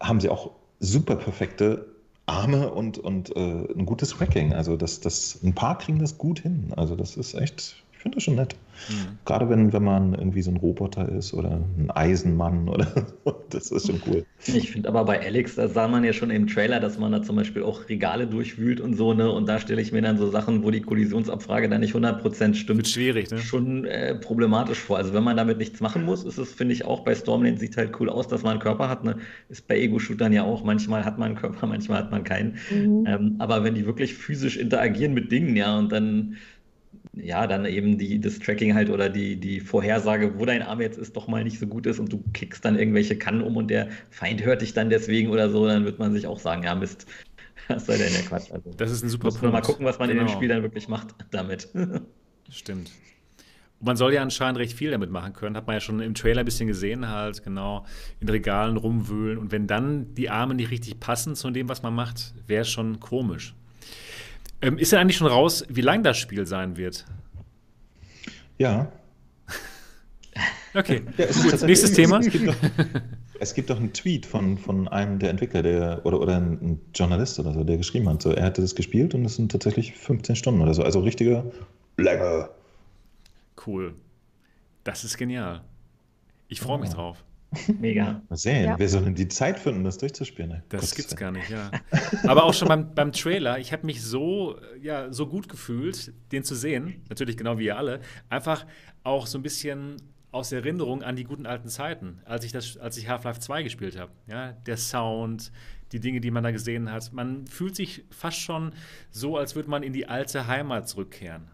haben 0.00 0.20
sie 0.20 0.28
auch 0.28 0.50
super 0.80 1.16
perfekte 1.16 1.86
Arme 2.26 2.70
und, 2.70 2.98
und 2.98 3.34
äh, 3.36 3.40
ein 3.40 3.86
gutes 3.86 4.20
Racking. 4.20 4.52
Also 4.52 4.76
das, 4.76 5.00
das, 5.00 5.40
ein 5.42 5.54
paar 5.54 5.78
kriegen 5.78 5.98
das 5.98 6.18
gut 6.18 6.40
hin. 6.40 6.72
Also 6.76 6.94
das 6.94 7.16
ist 7.16 7.34
echt 7.34 7.79
Ich 8.00 8.02
finde 8.02 8.16
das 8.16 8.24
schon 8.24 8.36
nett. 8.36 8.56
Mhm. 8.88 9.18
Gerade 9.26 9.50
wenn, 9.50 9.74
wenn 9.74 9.84
man 9.84 10.14
irgendwie 10.14 10.40
so 10.40 10.50
ein 10.50 10.56
Roboter 10.56 11.06
ist 11.06 11.34
oder 11.34 11.60
ein 11.76 11.90
Eisenmann 11.90 12.66
oder 12.70 12.86
das 13.50 13.70
ist 13.70 13.88
schon 13.88 14.00
cool. 14.06 14.24
Ich 14.46 14.70
finde 14.70 14.88
aber 14.88 15.04
bei 15.04 15.20
Alex, 15.20 15.56
da 15.56 15.68
sah 15.68 15.86
man 15.86 16.02
ja 16.02 16.14
schon 16.14 16.30
im 16.30 16.46
Trailer, 16.46 16.80
dass 16.80 16.98
man 16.98 17.12
da 17.12 17.22
zum 17.22 17.36
Beispiel 17.36 17.62
auch 17.62 17.90
Regale 17.90 18.26
durchwühlt 18.26 18.80
und 18.80 18.94
so, 18.94 19.12
ne? 19.12 19.30
Und 19.30 19.50
da 19.50 19.58
stelle 19.58 19.82
ich 19.82 19.92
mir 19.92 20.00
dann 20.00 20.16
so 20.16 20.30
Sachen, 20.30 20.64
wo 20.64 20.70
die 20.70 20.80
Kollisionsabfrage 20.80 21.68
dann 21.68 21.82
nicht 21.82 21.94
100% 21.94 22.54
stimmt, 22.54 22.78
Wird 22.78 22.88
schwierig, 22.88 23.30
ne? 23.30 23.36
schon 23.36 23.84
äh, 23.84 24.14
problematisch 24.14 24.78
vor. 24.78 24.96
Also 24.96 25.12
wenn 25.12 25.24
man 25.24 25.36
damit 25.36 25.58
nichts 25.58 25.80
machen 25.82 26.02
muss, 26.02 26.24
ist 26.24 26.38
es, 26.38 26.54
finde 26.54 26.72
ich, 26.72 26.86
auch 26.86 27.00
bei 27.00 27.14
Stormland 27.14 27.60
sieht 27.60 27.76
halt 27.76 28.00
cool 28.00 28.08
aus, 28.08 28.28
dass 28.28 28.44
man 28.44 28.52
einen 28.52 28.60
Körper 28.60 28.88
hat, 28.88 29.04
ne? 29.04 29.16
Ist 29.50 29.68
bei 29.68 29.78
Ego-Shootern 29.78 30.32
ja 30.32 30.44
auch, 30.44 30.64
manchmal 30.64 31.04
hat 31.04 31.18
man 31.18 31.32
einen 31.32 31.36
Körper, 31.36 31.66
manchmal 31.66 31.98
hat 31.98 32.10
man 32.10 32.24
keinen. 32.24 32.56
Mhm. 32.70 33.04
Ähm, 33.06 33.34
aber 33.40 33.62
wenn 33.62 33.74
die 33.74 33.84
wirklich 33.84 34.14
physisch 34.14 34.56
interagieren 34.56 35.12
mit 35.12 35.30
Dingen, 35.30 35.54
ja, 35.54 35.78
und 35.78 35.92
dann 35.92 36.38
ja, 37.14 37.46
dann 37.46 37.64
eben 37.64 37.98
die, 37.98 38.20
das 38.20 38.38
Tracking 38.38 38.74
halt 38.74 38.90
oder 38.90 39.08
die, 39.08 39.36
die 39.36 39.60
Vorhersage, 39.60 40.38
wo 40.38 40.46
dein 40.46 40.62
Arm 40.62 40.80
jetzt 40.80 40.98
ist, 40.98 41.16
doch 41.16 41.28
mal 41.28 41.44
nicht 41.44 41.58
so 41.58 41.66
gut 41.66 41.86
ist 41.86 41.98
und 41.98 42.12
du 42.12 42.22
kickst 42.32 42.64
dann 42.64 42.78
irgendwelche 42.78 43.16
Kannen 43.16 43.42
um 43.42 43.56
und 43.56 43.68
der 43.68 43.88
Feind 44.10 44.44
hört 44.44 44.62
dich 44.62 44.74
dann 44.74 44.90
deswegen 44.90 45.30
oder 45.30 45.50
so, 45.50 45.66
dann 45.66 45.84
wird 45.84 45.98
man 45.98 46.12
sich 46.12 46.26
auch 46.26 46.38
sagen, 46.38 46.62
ja 46.62 46.74
Mist, 46.74 47.06
was 47.68 47.86
soll 47.86 47.98
denn 47.98 48.12
der 48.12 48.22
Quatsch? 48.22 48.50
Also, 48.52 48.70
das 48.76 48.90
ist 48.90 49.02
ein 49.02 49.08
super 49.08 49.30
Punkt. 49.30 49.52
mal 49.52 49.60
gucken, 49.60 49.84
was 49.84 49.98
man 49.98 50.08
genau. 50.08 50.22
in 50.22 50.26
dem. 50.28 50.32
Spiel 50.32 50.48
dann 50.48 50.62
wirklich 50.62 50.88
macht 50.88 51.14
damit. 51.30 51.68
Stimmt. 52.50 52.90
man 53.80 53.96
soll 53.96 54.12
ja 54.12 54.22
anscheinend 54.22 54.58
recht 54.58 54.72
viel 54.72 54.90
damit 54.90 55.10
machen 55.10 55.32
können. 55.32 55.56
Hat 55.56 55.66
man 55.66 55.74
ja 55.74 55.80
schon 55.80 56.00
im 56.00 56.14
Trailer 56.14 56.40
ein 56.40 56.44
bisschen 56.44 56.66
gesehen, 56.66 57.08
halt 57.08 57.42
genau 57.42 57.86
in 58.20 58.28
Regalen 58.28 58.76
rumwühlen. 58.76 59.38
Und 59.38 59.52
wenn 59.52 59.66
dann 59.66 60.14
die 60.14 60.30
Arme 60.30 60.54
nicht 60.54 60.70
richtig 60.70 61.00
passen 61.00 61.34
zu 61.34 61.50
dem, 61.50 61.68
was 61.68 61.82
man 61.82 61.94
macht, 61.94 62.34
wäre 62.46 62.62
es 62.62 62.68
schon 62.68 63.00
komisch. 63.00 63.54
Ähm, 64.62 64.78
ist 64.78 64.92
denn 64.92 64.98
eigentlich 64.98 65.16
schon 65.16 65.26
raus, 65.26 65.64
wie 65.68 65.80
lang 65.80 66.02
das 66.02 66.18
Spiel 66.18 66.46
sein 66.46 66.76
wird? 66.76 67.04
Ja. 68.58 68.92
Okay, 70.72 71.02
ja, 71.18 71.26
Gut, 71.26 71.62
nächstes 71.62 71.94
Thema. 71.94 72.20
Es 72.20 72.30
gibt, 72.30 72.46
doch, 72.46 72.54
es 73.40 73.54
gibt, 73.54 73.70
doch, 73.70 73.76
einen 73.78 73.92
Tweet 73.92 74.24
von, 74.24 74.56
von 74.56 74.86
einem 74.86 75.18
der 75.18 75.30
Entwickler 75.30 75.64
der, 75.64 76.06
oder, 76.06 76.20
oder 76.20 76.36
ein 76.36 76.80
Journalist 76.94 77.40
oder 77.40 77.52
so, 77.52 77.64
der 77.64 77.76
geschrieben 77.76 78.08
hat, 78.08 78.22
so, 78.22 78.30
er 78.30 78.44
hätte 78.44 78.62
das 78.62 78.76
gespielt 78.76 79.12
und 79.12 79.24
es 79.24 79.34
sind 79.34 79.50
tatsächlich 79.50 79.94
15 79.96 80.36
Stunden 80.36 80.60
oder 80.60 80.72
so. 80.72 80.84
Also 80.84 81.00
richtige 81.00 81.50
Länge. 81.96 82.50
Cool. 83.66 83.94
Das 84.84 85.02
ist 85.02 85.18
genial. 85.18 85.62
Ich 86.46 86.60
freue 86.60 86.78
mich 86.78 86.90
drauf. 86.90 87.24
Mega. 87.78 88.22
Mal 88.28 88.36
sehen, 88.36 88.64
ja. 88.64 88.78
wir 88.78 88.88
sollen 88.88 89.14
die 89.14 89.28
Zeit 89.28 89.58
finden, 89.58 89.84
das 89.84 89.98
durchzuspielen. 89.98 90.62
Das 90.68 90.80
Gottes 90.80 90.94
gibt's 90.94 91.16
gar 91.16 91.32
nicht, 91.32 91.48
ja. 91.50 91.70
Aber 92.24 92.44
auch 92.44 92.54
schon 92.54 92.68
beim, 92.68 92.94
beim 92.94 93.12
Trailer, 93.12 93.58
ich 93.58 93.72
habe 93.72 93.86
mich 93.86 94.02
so, 94.02 94.56
ja, 94.80 95.12
so 95.12 95.26
gut 95.26 95.48
gefühlt, 95.48 96.12
den 96.32 96.44
zu 96.44 96.54
sehen, 96.54 97.02
natürlich 97.08 97.36
genau 97.36 97.58
wie 97.58 97.66
ihr 97.66 97.76
alle, 97.76 98.00
einfach 98.28 98.66
auch 99.02 99.26
so 99.26 99.38
ein 99.38 99.42
bisschen 99.42 99.96
aus 100.32 100.52
Erinnerung 100.52 101.02
an 101.02 101.16
die 101.16 101.24
guten 101.24 101.46
alten 101.46 101.68
Zeiten, 101.68 102.20
als 102.24 102.44
ich, 102.44 102.54
als 102.54 102.96
ich 102.96 103.08
Half-Life 103.08 103.40
2 103.40 103.64
gespielt 103.64 103.98
habe. 103.98 104.12
Ja, 104.28 104.52
der 104.52 104.76
Sound, 104.76 105.50
die 105.92 106.00
Dinge, 106.00 106.20
die 106.20 106.30
man 106.30 106.44
da 106.44 106.52
gesehen 106.52 106.90
hat. 106.90 107.12
Man 107.12 107.46
fühlt 107.46 107.74
sich 107.74 108.04
fast 108.10 108.38
schon 108.38 108.72
so, 109.10 109.36
als 109.36 109.56
würde 109.56 109.70
man 109.70 109.82
in 109.82 109.92
die 109.92 110.06
alte 110.06 110.46
Heimat 110.46 110.88
zurückkehren. 110.88 111.48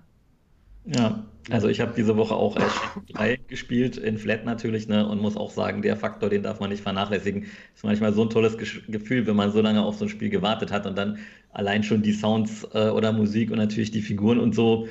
Ja, 0.86 1.24
also 1.50 1.68
ich 1.68 1.80
habe 1.80 1.92
diese 1.96 2.16
Woche 2.16 2.34
auch 2.34 2.56
Shenmue 2.56 3.06
3 3.12 3.36
gespielt, 3.48 3.96
in 3.96 4.18
Flat 4.18 4.44
natürlich, 4.44 4.86
ne, 4.86 5.06
und 5.08 5.20
muss 5.20 5.36
auch 5.36 5.50
sagen, 5.50 5.82
der 5.82 5.96
Faktor, 5.96 6.30
den 6.30 6.42
darf 6.42 6.60
man 6.60 6.70
nicht 6.70 6.82
vernachlässigen. 6.82 7.46
Ist 7.74 7.84
manchmal 7.84 8.12
so 8.12 8.22
ein 8.22 8.30
tolles 8.30 8.56
Gefühl, 8.56 9.26
wenn 9.26 9.36
man 9.36 9.50
so 9.50 9.60
lange 9.60 9.84
auf 9.84 9.96
so 9.96 10.04
ein 10.04 10.08
Spiel 10.08 10.30
gewartet 10.30 10.70
hat 10.70 10.86
und 10.86 10.96
dann 10.96 11.18
allein 11.50 11.82
schon 11.82 12.02
die 12.02 12.12
Sounds 12.12 12.66
äh, 12.72 12.90
oder 12.90 13.12
Musik 13.12 13.50
und 13.50 13.58
natürlich 13.58 13.90
die 13.90 14.02
Figuren 14.02 14.38
und 14.38 14.54
so, 14.54 14.88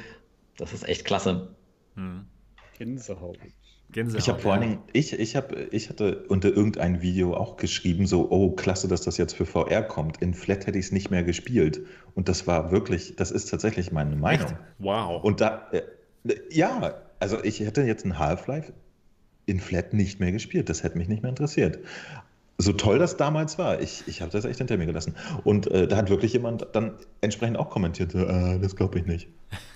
das 0.57 0.73
ist 0.73 0.87
echt 0.87 1.05
klasse. 1.05 1.55
Hm. 1.95 2.25
Gänsehaut. 2.77 3.39
Gänsehaut. 3.95 4.21
Ich 4.21 4.29
habe 4.29 4.39
vor 4.39 4.53
allen 4.53 4.61
Dingen, 4.61 4.77
ich, 4.91 5.17
ich, 5.17 5.35
hab, 5.35 5.55
ich 5.71 5.89
hatte 5.89 6.25
unter 6.27 6.49
irgendein 6.49 7.01
Video 7.01 7.33
auch 7.33 7.55
geschrieben, 7.55 8.05
so, 8.05 8.29
oh, 8.29 8.51
klasse, 8.51 8.87
dass 8.87 9.01
das 9.01 9.17
jetzt 9.17 9.33
für 9.33 9.45
VR 9.45 9.81
kommt. 9.83 10.21
In 10.21 10.33
Flat 10.33 10.67
hätte 10.67 10.77
ich 10.77 10.85
es 10.85 10.91
nicht 10.91 11.09
mehr 11.11 11.23
gespielt. 11.23 11.81
Und 12.13 12.27
das 12.27 12.45
war 12.45 12.71
wirklich, 12.71 13.15
das 13.15 13.31
ist 13.31 13.49
tatsächlich 13.49 13.91
meine 13.91 14.15
Meinung. 14.17 14.47
Echt? 14.47 14.55
Wow. 14.79 15.23
Und 15.23 15.39
da, 15.39 15.69
äh, 15.71 15.81
ja, 16.51 16.93
also 17.19 17.41
ich 17.43 17.61
hätte 17.61 17.83
jetzt 17.83 18.05
ein 18.05 18.19
Half-Life 18.19 18.73
in 19.45 19.61
Flat 19.61 19.93
nicht 19.93 20.19
mehr 20.19 20.33
gespielt. 20.33 20.69
Das 20.69 20.83
hätte 20.83 20.97
mich 20.97 21.07
nicht 21.07 21.23
mehr 21.23 21.29
interessiert. 21.29 21.79
So 22.57 22.71
toll 22.71 22.99
das 22.99 23.17
damals 23.17 23.57
war, 23.57 23.81
ich, 23.81 24.03
ich 24.07 24.21
habe 24.21 24.31
das 24.31 24.45
echt 24.45 24.59
hinter 24.59 24.77
mir 24.77 24.85
gelassen. 24.85 25.15
Und 25.43 25.67
äh, 25.67 25.87
da 25.87 25.97
hat 25.97 26.09
wirklich 26.09 26.31
jemand 26.31 26.67
dann 26.71 26.93
entsprechend 27.19 27.57
auch 27.57 27.69
kommentiert, 27.69 28.15
äh, 28.15 28.59
das 28.59 28.77
glaube 28.77 28.99
ich 28.99 29.05
nicht. 29.05 29.27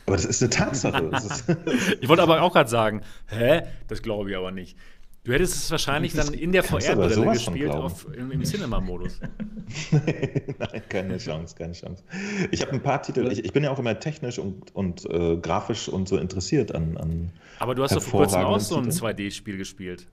Aber 0.06 0.16
das 0.16 0.26
ist 0.26 0.42
eine 0.42 0.50
Tatsache. 0.50 1.04
Ist 1.14 1.44
ich 2.02 2.08
wollte 2.08 2.24
aber 2.24 2.42
auch 2.42 2.54
gerade 2.54 2.70
sagen, 2.70 3.02
hä? 3.28 3.64
Das 3.88 4.02
glaube 4.02 4.30
ich 4.30 4.38
aber 4.38 4.52
nicht. 4.52 4.78
Du 5.26 5.34
hättest 5.34 5.56
es 5.56 5.70
wahrscheinlich 5.70 6.14
dann 6.14 6.34
in 6.34 6.54
der 6.54 6.64
VR-Brille 6.64 7.34
gespielt 7.34 7.72
auf, 7.72 8.08
im, 8.16 8.32
im 8.32 8.44
Cinema-Modus. 8.44 9.20
Nein, 9.92 10.82
keine 10.88 11.18
Chance, 11.18 11.56
keine 11.56 11.74
Chance. 11.74 12.04
Ich 12.52 12.62
habe 12.62 12.72
ein 12.72 12.82
paar 12.82 13.02
Titel, 13.02 13.30
ich, 13.30 13.44
ich, 13.44 13.52
bin 13.52 13.66
ja 13.66 13.72
auch 13.72 13.80
immer 13.80 14.00
technisch 14.00 14.40
und, 14.40 14.74
und 14.74 15.06
äh, 15.06 15.36
grafisch 15.36 15.90
und 15.90 16.08
so 16.08 16.18
interessiert 16.18 16.74
an. 16.74 16.98
an 16.98 17.32
aber 17.60 17.76
du 17.76 17.84
hast 17.84 17.96
doch 17.96 18.02
vor 18.02 18.22
kurzem 18.22 18.42
auch 18.42 18.60
so 18.60 18.78
ein 18.78 18.90
2D-Spiel 18.90 19.58
gespielt. 19.58 20.08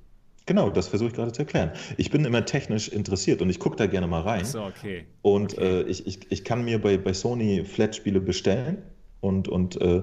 Genau, 0.46 0.70
das 0.70 0.86
versuche 0.86 1.08
ich 1.08 1.14
gerade 1.14 1.32
zu 1.32 1.42
erklären. 1.42 1.72
Ich 1.96 2.10
bin 2.10 2.24
immer 2.24 2.44
technisch 2.44 2.88
interessiert 2.88 3.42
und 3.42 3.50
ich 3.50 3.58
gucke 3.58 3.76
da 3.76 3.86
gerne 3.86 4.06
mal 4.06 4.22
rein. 4.22 4.42
Ach 4.44 4.46
so, 4.46 4.62
okay. 4.62 5.04
Und 5.22 5.54
okay. 5.54 5.80
Äh, 5.80 5.82
ich, 5.82 6.06
ich, 6.06 6.30
ich 6.30 6.44
kann 6.44 6.64
mir 6.64 6.80
bei, 6.80 6.96
bei 6.98 7.12
Sony 7.12 7.64
Flat-Spiele 7.64 8.20
bestellen 8.20 8.78
und, 9.20 9.48
und 9.48 9.80
äh, 9.80 10.02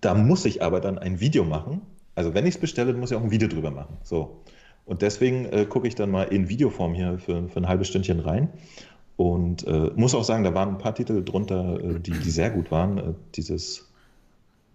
da 0.00 0.14
muss 0.14 0.46
ich 0.46 0.62
aber 0.62 0.80
dann 0.80 0.98
ein 0.98 1.20
Video 1.20 1.44
machen. 1.44 1.82
Also 2.14 2.32
wenn 2.34 2.46
ich 2.46 2.54
es 2.54 2.60
bestelle, 2.60 2.94
muss 2.94 3.10
ich 3.10 3.16
auch 3.16 3.22
ein 3.22 3.30
Video 3.30 3.48
drüber 3.48 3.70
machen. 3.70 3.98
So. 4.02 4.42
Und 4.86 5.02
deswegen 5.02 5.44
äh, 5.46 5.66
gucke 5.66 5.86
ich 5.86 5.94
dann 5.94 6.10
mal 6.10 6.24
in 6.24 6.48
Videoform 6.48 6.94
hier 6.94 7.18
für, 7.18 7.48
für 7.48 7.60
ein 7.60 7.68
halbes 7.68 7.88
Stündchen 7.88 8.20
rein. 8.20 8.48
Und 9.16 9.66
äh, 9.66 9.90
muss 9.94 10.14
auch 10.14 10.24
sagen, 10.24 10.42
da 10.42 10.54
waren 10.54 10.70
ein 10.70 10.78
paar 10.78 10.94
Titel 10.94 11.22
drunter, 11.22 11.78
äh, 11.78 12.00
die, 12.00 12.12
die 12.12 12.30
sehr 12.30 12.50
gut 12.50 12.70
waren. 12.70 12.98
Äh, 12.98 13.02
dieses 13.36 13.92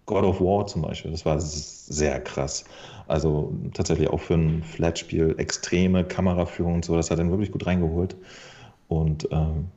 God 0.06 0.24
of 0.24 0.40
War 0.40 0.66
zum 0.68 0.84
Beispiel, 0.84 1.12
das 1.12 1.26
war 1.26 1.42
sehr 1.42 2.22
krass. 2.22 2.64
Also 3.08 3.54
tatsächlich 3.74 4.10
auch 4.10 4.20
für 4.22 4.36
ein 4.36 4.64
Flat-Spiel 4.64 5.36
extreme 5.38 6.04
Kameraführung 6.04 6.76
und 6.76 6.86
so, 6.86 6.96
das 6.96 7.10
hat 7.10 7.20
dann 7.20 7.30
wirklich 7.30 7.52
gut 7.52 7.66
reingeholt. 7.66 8.16
Und 8.88 9.28
ähm, 9.32 9.70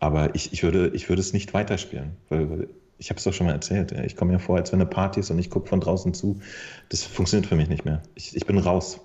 aber 0.00 0.34
ich, 0.34 0.52
ich, 0.52 0.62
würde, 0.64 0.88
ich 0.94 1.08
würde 1.08 1.20
es 1.20 1.32
nicht 1.32 1.54
weiterspielen, 1.54 2.16
weil, 2.28 2.50
weil 2.50 2.68
ich 2.98 3.10
habe 3.10 3.18
es 3.18 3.24
doch 3.24 3.32
schon 3.32 3.46
mal 3.46 3.52
erzählt. 3.52 3.92
Ich 3.92 4.16
komme 4.16 4.32
mir 4.32 4.38
vor, 4.38 4.56
als 4.56 4.72
wenn 4.72 4.80
eine 4.80 4.88
Party 4.88 5.20
ist 5.20 5.30
und 5.30 5.38
ich 5.38 5.50
gucke 5.50 5.68
von 5.68 5.80
draußen 5.80 6.14
zu. 6.14 6.40
Das 6.88 7.02
funktioniert 7.02 7.48
für 7.48 7.56
mich 7.56 7.68
nicht 7.68 7.84
mehr. 7.84 8.02
Ich, 8.14 8.36
ich 8.36 8.46
bin 8.46 8.58
raus. 8.58 9.00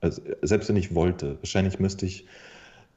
Also, 0.00 0.22
selbst 0.42 0.68
wenn 0.68 0.76
ich 0.76 0.94
wollte. 0.94 1.38
Wahrscheinlich 1.40 1.78
müsste 1.78 2.06
ich 2.06 2.26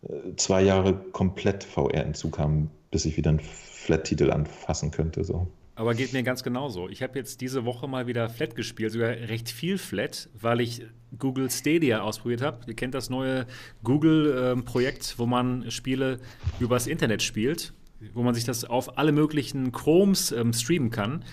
äh, 0.03 0.35
zwei 0.37 0.63
Jahre 0.63 0.95
komplett 1.11 1.63
VR-Entzug 1.63 2.39
haben, 2.39 2.71
bis 2.91 3.05
ich 3.05 3.17
wieder 3.17 3.31
einen 3.31 3.39
Flat-Titel 3.39 4.31
anfassen 4.31 4.91
könnte. 4.91 5.23
So. 5.23 5.47
Aber 5.75 5.93
geht 5.93 6.13
mir 6.13 6.23
ganz 6.23 6.41
genauso. 6.41 6.87
Ich 6.87 7.03
habe 7.03 7.19
jetzt 7.19 7.41
diese 7.41 7.65
Woche 7.65 7.87
mal 7.87 8.07
wieder 8.07 8.29
Flat 8.29 8.55
gespielt, 8.55 8.93
sogar 8.93 9.09
recht 9.09 9.49
viel 9.49 9.77
Flat, 9.77 10.29
weil 10.33 10.61
ich 10.61 10.85
Google 11.19 11.51
Stadia 11.51 12.01
ausprobiert 12.01 12.41
habe. 12.41 12.59
Ihr 12.67 12.75
kennt 12.75 12.93
das 12.93 13.09
neue 13.09 13.45
Google-Projekt, 13.83 15.11
ähm, 15.11 15.13
wo 15.17 15.25
man 15.25 15.69
Spiele 15.71 16.19
übers 16.59 16.87
Internet 16.87 17.21
spielt 17.21 17.73
wo 18.13 18.23
man 18.23 18.33
sich 18.33 18.43
das 18.43 18.65
auf 18.65 18.97
alle 18.97 19.11
möglichen 19.11 19.71
Chromes 19.71 20.31
ähm, 20.31 20.53
streamen 20.53 20.89
kann. 20.89 21.23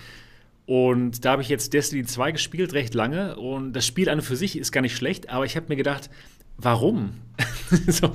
Und 0.64 1.24
da 1.24 1.32
habe 1.32 1.43
ich 1.43 1.49
jetzt 1.49 1.72
Destiny 1.72 2.05
2 2.05 2.32
gespielt, 2.32 2.72
recht 2.72 2.95
lange. 2.95 3.36
Und 3.36 3.72
das 3.72 3.86
Spiel 3.86 4.09
an 4.09 4.18
und 4.18 4.24
für 4.24 4.36
sich 4.36 4.57
ist 4.57 4.72
gar 4.72 4.80
nicht 4.80 4.97
schlecht, 4.97 5.28
aber 5.28 5.45
ich 5.45 5.57
habe 5.57 5.66
mir 5.68 5.76
gedacht, 5.76 6.09
warum? 6.57 7.14
so, 7.88 8.14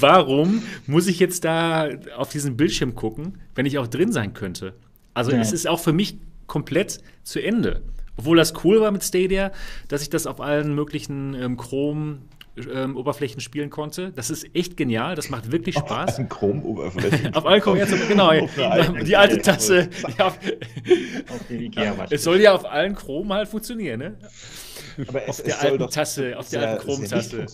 warum 0.00 0.62
muss 0.86 1.06
ich 1.06 1.20
jetzt 1.20 1.44
da 1.44 1.88
auf 2.16 2.30
diesen 2.30 2.56
Bildschirm 2.56 2.94
gucken, 2.94 3.38
wenn 3.54 3.66
ich 3.66 3.78
auch 3.78 3.86
drin 3.86 4.12
sein 4.12 4.34
könnte? 4.34 4.74
Also 5.18 5.32
ja. 5.32 5.40
es 5.40 5.50
ist 5.50 5.66
auch 5.66 5.80
für 5.80 5.92
mich 5.92 6.16
komplett 6.46 7.00
zu 7.24 7.42
Ende. 7.42 7.82
Obwohl 8.16 8.36
das 8.36 8.52
cool 8.64 8.80
war 8.80 8.92
mit 8.92 9.02
Stadia, 9.02 9.50
dass 9.88 10.00
ich 10.02 10.10
das 10.10 10.28
auf 10.28 10.40
allen 10.40 10.76
möglichen 10.76 11.34
ähm, 11.34 11.56
Chrome 11.56 12.20
ähm, 12.72 12.96
Oberflächen 12.96 13.40
spielen 13.40 13.68
konnte. 13.68 14.12
Das 14.12 14.30
ist 14.30 14.54
echt 14.54 14.76
genial, 14.76 15.16
das 15.16 15.28
macht 15.28 15.50
wirklich 15.50 15.76
Spaß. 15.76 16.10
Auf 16.10 16.18
allen 16.18 16.28
Chrome-Oberflächen. 16.28 17.34
auf 17.34 17.46
allen 17.46 17.60
Chrome, 17.60 17.78
ja, 17.80 17.86
genau. 18.06 18.30
die 19.04 19.16
alte 19.16 19.42
Tasse. 19.42 19.88
Ja, 20.16 20.32
es 22.10 22.22
soll 22.22 22.40
ja 22.40 22.54
auf 22.54 22.64
allen 22.64 22.94
Chrome 22.94 23.34
halt 23.34 23.48
funktionieren, 23.48 23.98
ne? 23.98 24.18
Aber 25.06 25.28
es, 25.28 25.40
auf 25.40 25.42
der 25.42 25.60
alten 25.60 25.90
Tasse, 25.90 26.38
auf 26.38 26.48
der 26.48 26.68
alten 26.68 26.84
Chrome-Tasse. 26.84 27.46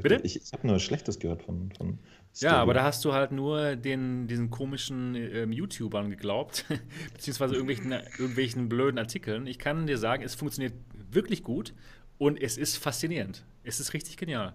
Bitte? 0.00 0.20
Ich, 0.22 0.42
ich 0.42 0.52
habe 0.52 0.66
nur 0.66 0.78
Schlechtes 0.78 1.18
gehört 1.18 1.42
von, 1.42 1.72
von 1.76 1.98
Ja, 2.38 2.52
aber 2.52 2.74
da 2.74 2.84
hast 2.84 3.04
du 3.04 3.12
halt 3.12 3.32
nur 3.32 3.76
den, 3.76 4.26
diesen 4.28 4.50
komischen 4.50 5.14
ähm, 5.14 5.52
YouTubern 5.52 6.10
geglaubt, 6.10 6.64
beziehungsweise 7.12 7.54
irgendwelchen, 7.54 7.92
irgendwelchen 7.92 8.68
blöden 8.68 8.98
Artikeln. 8.98 9.46
Ich 9.46 9.58
kann 9.58 9.86
dir 9.86 9.98
sagen, 9.98 10.22
es 10.22 10.34
funktioniert 10.34 10.74
wirklich 11.10 11.42
gut 11.42 11.74
und 12.18 12.40
es 12.40 12.56
ist 12.56 12.76
faszinierend. 12.76 13.44
Es 13.64 13.80
ist 13.80 13.92
richtig 13.94 14.16
genial. 14.16 14.54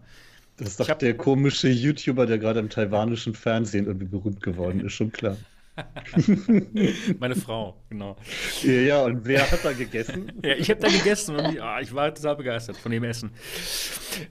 Das 0.58 0.70
ist 0.70 0.80
doch 0.80 0.88
der 0.88 1.18
komische 1.18 1.68
YouTuber, 1.70 2.26
der 2.26 2.38
gerade 2.38 2.60
im 2.60 2.70
taiwanischen 2.70 3.34
Fernsehen 3.34 3.86
irgendwie 3.88 4.08
berühmt 4.08 4.42
geworden 4.42 4.80
ist, 4.86 4.94
schon 4.94 5.12
klar. 5.12 5.38
Meine 7.20 7.36
Frau, 7.36 7.82
genau. 7.90 8.16
Ja, 8.64 8.72
ja, 8.72 9.04
und 9.04 9.26
wer 9.26 9.50
hat 9.50 9.64
da 9.64 9.74
gegessen? 9.74 10.32
Ja, 10.44 10.54
ich 10.54 10.70
habe 10.70 10.80
da 10.80 10.88
gegessen 10.88 11.36
und 11.36 11.54
ich, 11.54 11.62
ah, 11.62 11.80
ich 11.82 11.94
war 11.94 12.14
total 12.14 12.36
begeistert 12.36 12.78
von 12.78 12.92
dem 12.92 13.04
Essen. 13.04 13.32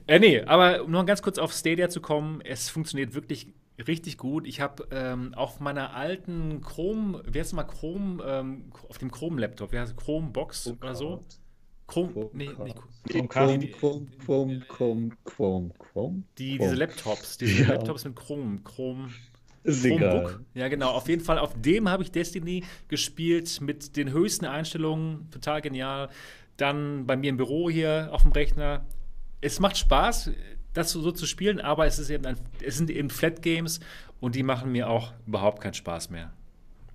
Äh, 0.07 0.19
nee, 0.19 0.41
aber 0.41 0.83
um 0.83 0.91
noch 0.91 1.05
ganz 1.05 1.21
kurz 1.21 1.37
auf 1.37 1.53
Stadia 1.53 1.89
zu 1.89 2.01
kommen, 2.01 2.41
es 2.41 2.69
funktioniert 2.69 3.13
wirklich 3.13 3.53
richtig 3.87 4.17
gut. 4.17 4.47
Ich 4.47 4.61
habe 4.61 4.87
ähm, 4.91 5.33
auf 5.33 5.59
meiner 5.59 5.93
alten 5.93 6.61
Chrome, 6.61 7.21
wie 7.29 7.39
heißt 7.39 7.49
es 7.49 7.53
mal 7.53 7.63
Chrome, 7.63 8.23
ähm, 8.25 8.71
auf 8.89 8.97
dem 8.97 9.11
Chrome-Laptop, 9.11 9.71
wie 9.71 9.79
heißt 9.79 9.91
es, 9.91 9.97
Chrome-Box 9.97 10.67
oder 10.67 10.95
so? 10.95 11.23
Chrome, 11.87 12.29
nee, 12.33 12.49
nicht 12.63 12.77
Chrome, 13.09 13.27
Chrome, 13.27 13.67
Chrome, 13.69 14.09
Chrome, 14.17 14.59
Chrome, 14.67 15.09
Chrome, 15.23 15.71
Chrome. 15.77 16.23
Die, 16.37 16.57
diese 16.57 16.75
Laptops, 16.75 17.37
diese 17.37 17.63
Ja. 17.63 17.69
Laptops 17.73 18.05
mit 18.05 18.15
Chrome, 18.15 18.61
Chrome. 18.63 19.09
Ist 19.65 19.83
egal. 19.85 20.39
Ja, 20.53 20.67
genau. 20.67 20.91
Auf 20.91 21.09
jeden 21.09 21.23
Fall, 21.23 21.39
auf 21.39 21.53
dem 21.59 21.89
habe 21.89 22.03
ich 22.03 22.11
Destiny 22.11 22.63
gespielt 22.87 23.59
mit 23.61 23.97
den 23.97 24.11
höchsten 24.11 24.45
Einstellungen. 24.45 25.27
Total 25.31 25.61
genial. 25.61 26.09
Dann 26.57 27.05
bei 27.05 27.17
mir 27.17 27.29
im 27.29 27.37
Büro 27.37 27.69
hier 27.69 28.09
auf 28.11 28.21
dem 28.21 28.31
Rechner. 28.31 28.85
Es 29.41 29.59
macht 29.59 29.77
Spaß, 29.77 30.31
das 30.73 30.91
so, 30.91 31.01
so 31.01 31.11
zu 31.11 31.25
spielen, 31.25 31.59
aber 31.59 31.85
es, 31.85 31.99
ist 31.99 32.09
eben 32.09 32.25
ein, 32.25 32.37
es 32.65 32.77
sind 32.77 32.89
eben 32.89 33.09
Flat 33.09 33.41
Games 33.41 33.79
und 34.19 34.35
die 34.35 34.43
machen 34.43 34.71
mir 34.71 34.89
auch 34.89 35.13
überhaupt 35.27 35.61
keinen 35.61 35.73
Spaß 35.73 36.09
mehr. 36.09 36.31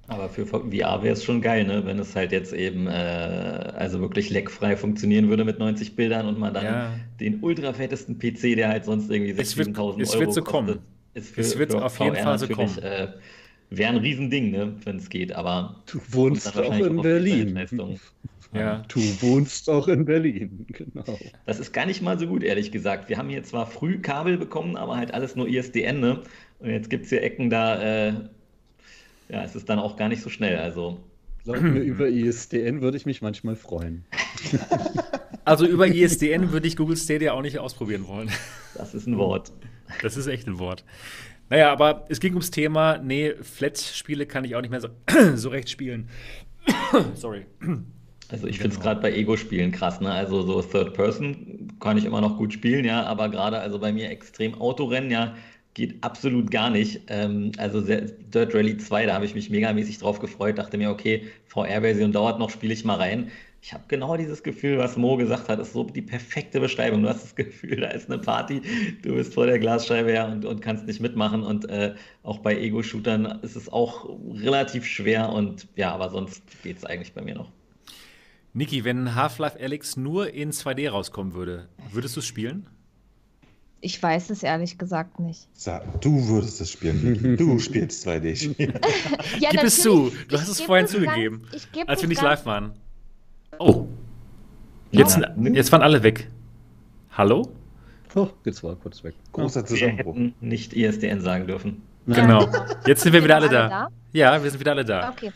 Aber 0.06 0.28
für 0.28 0.44
VR 0.44 1.02
wäre 1.02 1.12
es 1.12 1.22
schon 1.22 1.40
geil, 1.40 1.64
ne? 1.64 1.84
wenn 1.86 1.98
es 2.00 2.16
halt 2.16 2.32
jetzt 2.32 2.52
eben 2.52 2.88
äh, 2.88 2.90
also 2.90 4.00
wirklich 4.00 4.28
leckfrei 4.30 4.76
funktionieren 4.76 5.28
würde 5.28 5.44
mit 5.44 5.58
90 5.60 5.94
Bildern 5.94 6.26
und 6.26 6.38
man 6.38 6.52
dann 6.52 6.64
Ja. 6.64 6.92
den 7.20 7.40
ultra 7.42 7.72
fettesten 7.72 8.18
PC, 8.18 8.56
der 8.56 8.68
halt 8.70 8.84
sonst 8.84 9.08
irgendwie 9.08 9.40
Es 9.40 9.56
wird- 9.56 9.68
6.000 9.68 9.78
Euro 9.78 10.00
es 10.00 10.18
wird 10.18 10.32
so 10.34 10.40
kostet, 10.42 10.44
kommen. 10.46 10.78
Ist 11.14 11.34
für, 11.34 11.40
Es 11.40 11.58
wird 11.58 11.74
auf 11.74 11.98
jeden 11.98 12.16
VR 12.16 12.22
Fall 12.22 12.38
so 12.38 12.46
natürlich, 12.46 12.74
kommen. 12.74 12.86
Äh, 12.86 13.08
wäre 13.70 13.90
ein 13.90 13.98
Riesending, 13.98 14.50
ne? 14.50 14.74
wenn 14.84 14.96
es 14.96 15.08
geht, 15.08 15.32
aber 15.32 15.76
Du 15.86 16.00
wohnst 16.10 16.56
auch 16.56 16.78
in 16.78 16.96
die 16.96 17.02
Berlin. 17.02 17.54
Leistung. 17.54 18.00
Ja. 18.52 18.82
Du 18.88 19.00
wohnst 19.22 19.70
auch 19.70 19.86
in 19.86 20.04
Berlin, 20.04 20.66
genau. 20.72 21.18
Das 21.46 21.60
ist 21.60 21.72
gar 21.72 21.86
nicht 21.86 22.02
mal 22.02 22.18
so 22.18 22.26
gut, 22.26 22.42
ehrlich 22.42 22.72
gesagt. 22.72 23.08
Wir 23.08 23.16
haben 23.16 23.28
hier 23.28 23.44
zwar 23.44 23.66
früh 23.66 24.00
Kabel 24.00 24.38
bekommen, 24.38 24.76
aber 24.76 24.96
halt 24.96 25.14
alles 25.14 25.36
nur 25.36 25.46
ISDN, 25.48 26.00
ne? 26.00 26.22
Und 26.58 26.70
jetzt 26.70 26.90
gibt 26.90 27.04
es 27.04 27.10
hier 27.10 27.22
Ecken, 27.22 27.48
da 27.48 28.08
äh, 28.08 28.12
ja, 29.28 29.44
es 29.44 29.54
ist 29.54 29.68
dann 29.68 29.78
auch 29.78 29.96
gar 29.96 30.08
nicht 30.08 30.22
so 30.22 30.28
schnell. 30.30 30.58
Also 30.58 30.98
Glaub 31.44 31.60
mir, 31.60 31.80
über 31.80 32.08
ISDN 32.08 32.82
würde 32.82 32.96
ich 32.96 33.06
mich 33.06 33.22
manchmal 33.22 33.56
freuen. 33.56 34.04
Also 35.46 35.66
über 35.66 35.88
ISDN 35.88 36.52
würde 36.52 36.68
ich 36.68 36.76
Google 36.76 36.96
Stadia 36.96 37.32
auch 37.32 37.40
nicht 37.42 37.58
ausprobieren 37.58 38.06
wollen. 38.06 38.30
das 38.76 38.94
ist 38.94 39.06
ein 39.08 39.16
Wort. 39.16 39.50
Das 40.02 40.16
ist 40.16 40.26
echt 40.26 40.46
ein 40.46 40.58
Wort. 40.58 40.84
Naja, 41.48 41.72
aber 41.72 42.04
es 42.08 42.20
ging 42.20 42.32
ums 42.34 42.50
Thema, 42.50 42.98
nee, 42.98 43.34
Flat-Spiele 43.42 44.26
kann 44.26 44.44
ich 44.44 44.54
auch 44.54 44.60
nicht 44.60 44.70
mehr 44.70 44.80
so, 44.80 44.88
so 45.34 45.48
recht 45.48 45.68
spielen. 45.68 46.08
Sorry. 47.14 47.46
Also 48.30 48.46
ich 48.46 48.58
finde 48.58 48.68
es 48.68 48.74
Genau. 48.76 48.84
gerade 48.84 49.00
bei 49.00 49.12
Ego-Spielen 49.12 49.72
krass, 49.72 50.00
ne? 50.00 50.12
Also 50.12 50.42
so 50.42 50.62
Third 50.62 50.94
Person 50.94 51.68
kann 51.80 51.98
ich 51.98 52.04
immer 52.04 52.20
noch 52.20 52.36
gut 52.38 52.52
spielen, 52.52 52.84
ja, 52.84 53.02
aber 53.04 53.28
gerade 53.28 53.58
also 53.58 53.78
bei 53.80 53.92
mir 53.92 54.10
extrem 54.10 54.54
Autorennen, 54.60 55.10
ja, 55.10 55.34
geht 55.74 56.02
absolut 56.04 56.50
gar 56.50 56.70
nicht. 56.70 57.00
Ähm, 57.08 57.50
also 57.58 57.80
Dirt 57.80 58.54
Rally 58.54 58.76
2, 58.76 59.06
da 59.06 59.14
habe 59.14 59.24
ich 59.24 59.34
mich 59.34 59.50
megamäßig 59.50 59.98
drauf 59.98 60.20
gefreut, 60.20 60.58
dachte 60.58 60.78
mir, 60.78 60.90
okay, 60.90 61.26
VR-Version 61.46 62.12
dauert 62.12 62.38
noch, 62.38 62.50
spiele 62.50 62.72
ich 62.74 62.84
mal 62.84 62.96
rein. 62.96 63.30
Ich 63.62 63.74
habe 63.74 63.84
genau 63.88 64.16
dieses 64.16 64.42
Gefühl, 64.42 64.78
was 64.78 64.96
Mo 64.96 65.16
gesagt 65.18 65.48
hat, 65.50 65.58
ist 65.58 65.74
so 65.74 65.84
die 65.84 66.00
perfekte 66.00 66.60
Beschreibung. 66.60 67.02
Du 67.02 67.08
hast 67.10 67.22
das 67.22 67.34
Gefühl, 67.34 67.76
da 67.76 67.88
ist 67.88 68.10
eine 68.10 68.18
Party, 68.20 68.62
du 69.02 69.14
bist 69.14 69.34
vor 69.34 69.44
der 69.46 69.58
Glasscheibe 69.58 70.10
her 70.10 70.28
und, 70.28 70.46
und 70.46 70.62
kannst 70.62 70.86
nicht 70.86 71.00
mitmachen. 71.00 71.42
Und 71.42 71.68
äh, 71.68 71.94
auch 72.22 72.38
bei 72.38 72.56
Ego-Shootern 72.58 73.40
ist 73.42 73.56
es 73.56 73.70
auch 73.70 74.08
relativ 74.32 74.86
schwer 74.86 75.28
und 75.30 75.68
ja, 75.76 75.92
aber 75.92 76.08
sonst 76.08 76.42
geht 76.62 76.78
es 76.78 76.84
eigentlich 76.86 77.12
bei 77.12 77.20
mir 77.22 77.34
noch. 77.34 77.50
Niki, 78.54 78.82
wenn 78.84 79.14
Half-Life 79.14 79.58
Alyx 79.60 79.96
nur 79.96 80.32
in 80.32 80.52
2D 80.52 80.88
rauskommen 80.88 81.34
würde, 81.34 81.68
würdest 81.92 82.16
du 82.16 82.20
es 82.20 82.26
spielen? 82.26 82.66
Ich 83.82 84.02
weiß 84.02 84.30
es 84.30 84.42
ehrlich 84.42 84.76
gesagt 84.78 85.20
nicht. 85.20 85.48
Du 86.00 86.28
würdest 86.28 86.60
es 86.60 86.70
spielen. 86.70 87.12
Niki. 87.12 87.36
Du 87.36 87.58
spielst 87.60 88.06
2D-Spiele. 88.06 88.80
Ja, 89.38 89.50
Gib 89.50 89.62
es 89.62 89.80
zu, 89.82 90.10
du 90.28 90.38
hast 90.38 90.48
es 90.48 90.60
vorhin 90.62 90.86
es 90.86 90.92
zugegeben, 90.92 91.42
ganz- 91.42 91.64
ich 91.64 91.72
geb 91.72 91.88
als 91.88 92.00
wir 92.00 92.08
nicht 92.08 92.22
live 92.22 92.44
waren. 92.46 92.72
Oh. 93.58 93.86
Jetzt, 94.90 95.18
Ja. 95.18 95.28
jetzt 95.52 95.70
waren 95.72 95.82
alle 95.82 96.02
weg. 96.02 96.28
Hallo? 97.12 97.48
Oh, 98.14 98.28
jetzt 98.44 98.62
war 98.64 98.74
kurz 98.76 99.04
weg. 99.04 99.14
Großer 99.32 99.60
Wir 99.62 99.66
Zusammenbruch. 99.66 100.14
hätten 100.14 100.34
nicht 100.40 100.72
ISDN 100.72 101.20
sagen 101.20 101.46
dürfen. 101.46 101.82
Genau. 102.06 102.48
Jetzt 102.86 103.02
sind 103.02 103.12
wir 103.12 103.22
wieder 103.22 103.36
alle 103.36 103.50
wir 103.50 103.58
da. 103.68 103.68
alle 103.84 103.88
Ja, 104.12 104.42
wir 104.42 104.50
sind 104.50 104.58
wieder 104.58 104.72
alle 104.72 104.84
da. 104.84 105.10
Okay. 105.10 105.30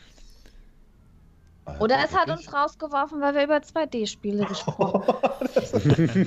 Oder 1.80 1.96
es 2.04 2.14
hat 2.14 2.28
uns 2.30 2.52
rausgeworfen, 2.52 3.20
weil 3.20 3.34
wir 3.34 3.44
über 3.44 3.56
2D-Spiele 3.58 4.44
gesprochen 4.46 5.06
haben. 5.06 6.26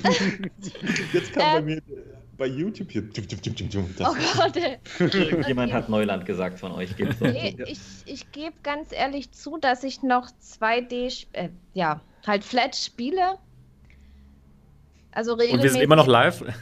Jetzt 1.12 1.32
kam 1.32 1.42
Äh. 1.42 1.54
bei 1.54 1.62
mir 1.62 1.82
bei 2.38 2.46
YouTube 2.46 2.90
hier. 2.90 3.02
das- 3.02 4.08
Oh 4.08 4.14
Gott, 4.36 4.56
ey. 4.56 4.78
Irgendjemand 4.98 5.72
hat 5.72 5.88
Neuland 5.88 6.24
gesagt 6.24 6.58
von 6.58 6.72
euch. 6.72 6.96
Gibt's. 6.96 7.20
Nee, 7.20 7.56
ich, 7.66 7.78
ich 8.06 8.32
gebe 8.32 8.54
ganz 8.62 8.92
ehrlich 8.92 9.32
zu, 9.32 9.58
dass 9.58 9.82
ich 9.84 10.02
noch 10.02 10.28
2D, 10.40 11.06
sp- 11.12 11.34
äh, 11.34 11.48
ja, 11.74 12.00
halt 12.26 12.44
Flat 12.44 12.74
spiele. 12.76 13.38
Also 15.12 15.32
Und 15.32 15.40
regelmäßig, 15.40 15.62
wir 15.64 15.70
sind 15.72 15.82
immer 15.82 15.96
noch 15.96 16.06
live. 16.06 16.42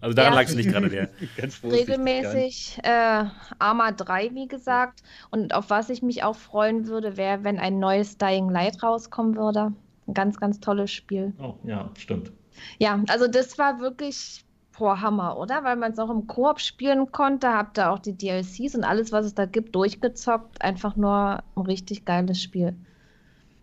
Also 0.00 0.12
daran 0.14 0.34
Ja. 0.34 0.40
lag 0.40 0.46
es 0.46 0.54
nicht 0.54 0.68
gerade 0.68 0.90
der. 0.90 1.08
Regelmäßig 1.64 2.76
äh, 2.82 3.24
Arma 3.58 3.90
3, 3.92 4.34
wie 4.34 4.46
gesagt. 4.46 5.02
Und 5.30 5.54
auf 5.54 5.70
was 5.70 5.88
ich 5.88 6.02
mich 6.02 6.22
auch 6.22 6.36
freuen 6.36 6.88
würde, 6.88 7.16
wäre, 7.16 7.42
wenn 7.42 7.58
ein 7.58 7.78
neues 7.78 8.18
Dying 8.18 8.50
Light 8.50 8.82
rauskommen 8.82 9.34
würde. 9.34 9.72
Ein 10.06 10.12
ganz, 10.12 10.38
ganz 10.38 10.60
tolles 10.60 10.92
Spiel. 10.92 11.32
Oh, 11.42 11.54
ja, 11.64 11.90
stimmt. 11.96 12.32
Ja, 12.78 13.02
also 13.08 13.28
das 13.28 13.56
war 13.56 13.80
wirklich 13.80 14.43
boah, 14.78 15.00
Hammer, 15.00 15.36
oder? 15.38 15.64
Weil 15.64 15.76
man 15.76 15.92
es 15.92 15.98
auch 15.98 16.10
im 16.10 16.26
Koop 16.26 16.60
spielen 16.60 17.10
konnte, 17.12 17.48
habt 17.48 17.78
ihr 17.78 17.90
auch 17.90 17.98
die 17.98 18.16
DLCs 18.16 18.74
und 18.74 18.84
alles, 18.84 19.12
was 19.12 19.26
es 19.26 19.34
da 19.34 19.46
gibt, 19.46 19.74
durchgezockt. 19.74 20.60
Einfach 20.62 20.96
nur 20.96 21.42
ein 21.56 21.62
richtig 21.62 22.04
geiles 22.04 22.42
Spiel. 22.42 22.74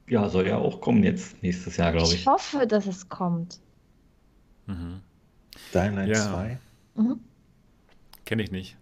Ja, 0.07 0.27
soll 0.29 0.47
ja 0.47 0.57
auch 0.57 0.81
kommen 0.81 1.03
jetzt 1.03 1.41
nächstes 1.41 1.77
Jahr, 1.77 1.91
glaube 1.91 2.07
Ich 2.07 2.15
ich. 2.15 2.27
hoffe, 2.27 2.67
dass 2.67 2.85
es 2.87 3.07
kommt. 3.09 3.59
Mhm. 4.67 5.01
Dying 5.73 5.95
Light 5.95 6.09
Ja. 6.09 6.15
2. 6.15 6.59
Mhm. 6.95 7.19
Kenne 8.25 8.43
ich 8.43 8.51
nicht. 8.51 8.77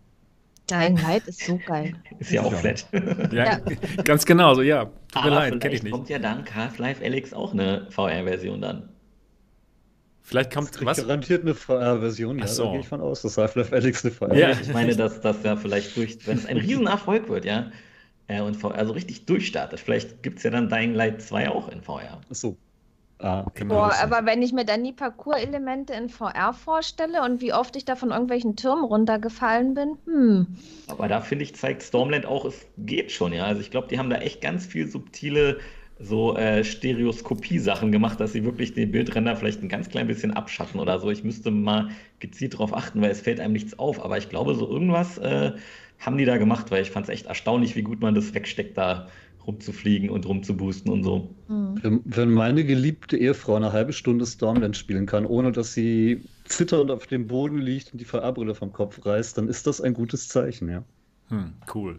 Dying 0.69 0.97
Light 0.97 1.27
ist 1.27 1.43
so 1.45 1.59
geil. 1.65 1.95
Ist 2.19 2.31
ja 2.31 2.43
auch 2.43 2.53
flat. 2.53 2.85
Ja, 3.33 3.59
ganz 4.03 4.23
genau 4.25 4.53
so, 4.53 4.61
ja. 4.61 4.85
Tut 5.11 5.23
mir 5.23 5.29
leid, 5.31 5.59
kenne 5.59 5.73
ich 5.73 5.81
nicht. 5.83 5.91
kommt 5.91 6.09
ja 6.09 6.19
dank 6.19 6.53
Half-Life 6.53 7.03
Alyx 7.03 7.33
auch 7.33 7.53
eine 7.53 7.87
VR-Version 7.89 8.61
dann. 8.61 8.89
Vielleicht 10.29 10.53
kommt 10.53 10.71
Kriegt 10.71 10.85
was? 10.85 10.97
Garantiert 10.99 11.41
eine 11.41 11.55
VR-Version, 11.55 12.37
ja, 12.37 12.45
Ach 12.45 12.49
so. 12.49 12.65
da 12.65 12.71
gehe 12.73 12.79
ich 12.81 12.87
von 12.87 13.01
aus, 13.01 13.23
dass 13.23 13.35
Half-Life 13.37 13.75
Alyx 13.75 14.05
eine 14.05 14.13
VR 14.13 14.35
Ja. 14.35 14.51
Ich 14.51 14.71
meine, 14.71 14.95
dass 14.95 15.21
das 15.21 15.37
ja 15.43 15.55
vielleicht 15.55 15.97
durch, 15.97 16.19
wenn 16.27 16.37
es 16.37 16.45
ein 16.45 16.57
Riesenerfolg 16.57 17.27
wird, 17.29 17.45
ja, 17.45 17.71
äh, 18.27 18.39
und 18.41 18.55
VR 18.55 18.85
so 18.85 18.93
richtig 18.93 19.25
durchstartet, 19.25 19.79
vielleicht 19.79 20.21
gibt 20.21 20.37
es 20.37 20.43
ja 20.43 20.51
dann 20.51 20.69
Dying 20.69 20.93
Light 20.93 21.21
2 21.23 21.49
auch 21.49 21.67
in 21.69 21.81
VR. 21.81 22.21
So. 22.29 22.57
Ah. 23.21 23.43
Boah, 23.67 23.89
das- 23.89 24.01
aber 24.03 24.25
wenn 24.27 24.41
ich 24.43 24.53
mir 24.53 24.63
dann 24.65 24.83
die 24.83 24.93
Parcours-Elemente 24.93 25.93
in 25.93 26.07
VR 26.09 26.53
vorstelle 26.53 27.23
und 27.23 27.41
wie 27.41 27.51
oft 27.51 27.75
ich 27.75 27.83
da 27.83 27.95
von 27.97 28.11
irgendwelchen 28.11 28.55
Türmen 28.55 28.85
runtergefallen 28.85 29.73
bin, 29.73 29.97
hm. 30.05 30.47
Aber 30.87 31.07
da 31.09 31.19
finde 31.21 31.43
ich, 31.43 31.55
zeigt 31.55 31.81
Stormland 31.83 32.25
auch, 32.27 32.45
es 32.45 32.65
geht 32.77 33.11
schon, 33.11 33.33
ja. 33.33 33.45
Also 33.45 33.59
ich 33.61 33.71
glaube, 33.71 33.87
die 33.89 33.97
haben 33.99 34.09
da 34.11 34.17
echt 34.17 34.41
ganz 34.41 34.65
viel 34.67 34.87
subtile 34.87 35.57
so 35.99 36.35
äh, 36.37 36.63
Stereoskopie-Sachen 36.63 37.91
gemacht, 37.91 38.19
dass 38.19 38.31
sie 38.31 38.45
wirklich 38.45 38.73
den 38.73 38.91
Bildrender 38.91 39.35
vielleicht 39.35 39.61
ein 39.61 39.69
ganz 39.69 39.89
klein 39.89 40.07
bisschen 40.07 40.31
abschatten 40.31 40.79
oder 40.79 40.97
so. 40.99 41.11
Ich 41.11 41.23
müsste 41.25 41.51
mal 41.51 41.89
gezielt 42.19 42.53
darauf 42.53 42.73
achten, 42.73 43.01
weil 43.01 43.11
es 43.11 43.21
fällt 43.21 43.39
einem 43.39 43.53
nichts 43.53 43.77
auf. 43.77 44.03
Aber 44.03 44.17
ich 44.17 44.29
glaube, 44.29 44.55
so 44.55 44.69
irgendwas 44.69 45.17
äh, 45.17 45.51
haben 45.99 46.17
die 46.17 46.25
da 46.25 46.37
gemacht, 46.37 46.71
weil 46.71 46.81
ich 46.81 46.91
fand 46.91 47.07
es 47.07 47.13
echt 47.13 47.25
erstaunlich, 47.25 47.75
wie 47.75 47.81
gut 47.81 47.99
man 47.99 48.15
das 48.15 48.33
wegsteckt, 48.33 48.77
da 48.77 49.09
rumzufliegen 49.45 50.09
und 50.09 50.25
rumzuboosten 50.25 50.91
und 50.91 51.03
so. 51.03 51.35
hm. 51.47 51.79
Wenn, 51.81 52.01
wenn 52.05 52.31
meine 52.31 52.63
geliebte 52.63 53.17
Ehefrau 53.17 53.55
eine 53.55 53.73
halbe 53.73 53.93
Stunde 53.93 54.25
Stormland 54.25 54.77
spielen 54.77 55.05
kann, 55.05 55.25
ohne 55.25 55.51
dass 55.51 55.73
sie 55.73 56.21
zitternd 56.45 56.91
auf 56.91 57.07
dem 57.07 57.27
Boden 57.27 57.57
liegt 57.57 57.91
und 57.91 57.99
die 57.99 58.05
VR-Brille 58.05 58.55
vom 58.55 58.71
Kopf 58.71 59.05
reißt, 59.05 59.37
dann 59.37 59.47
ist 59.49 59.67
das 59.67 59.81
ein 59.81 59.93
gutes 59.93 60.27
Zeichen, 60.29 60.69
ja. 60.69 60.83
Hm, 61.27 61.53
cool. 61.73 61.97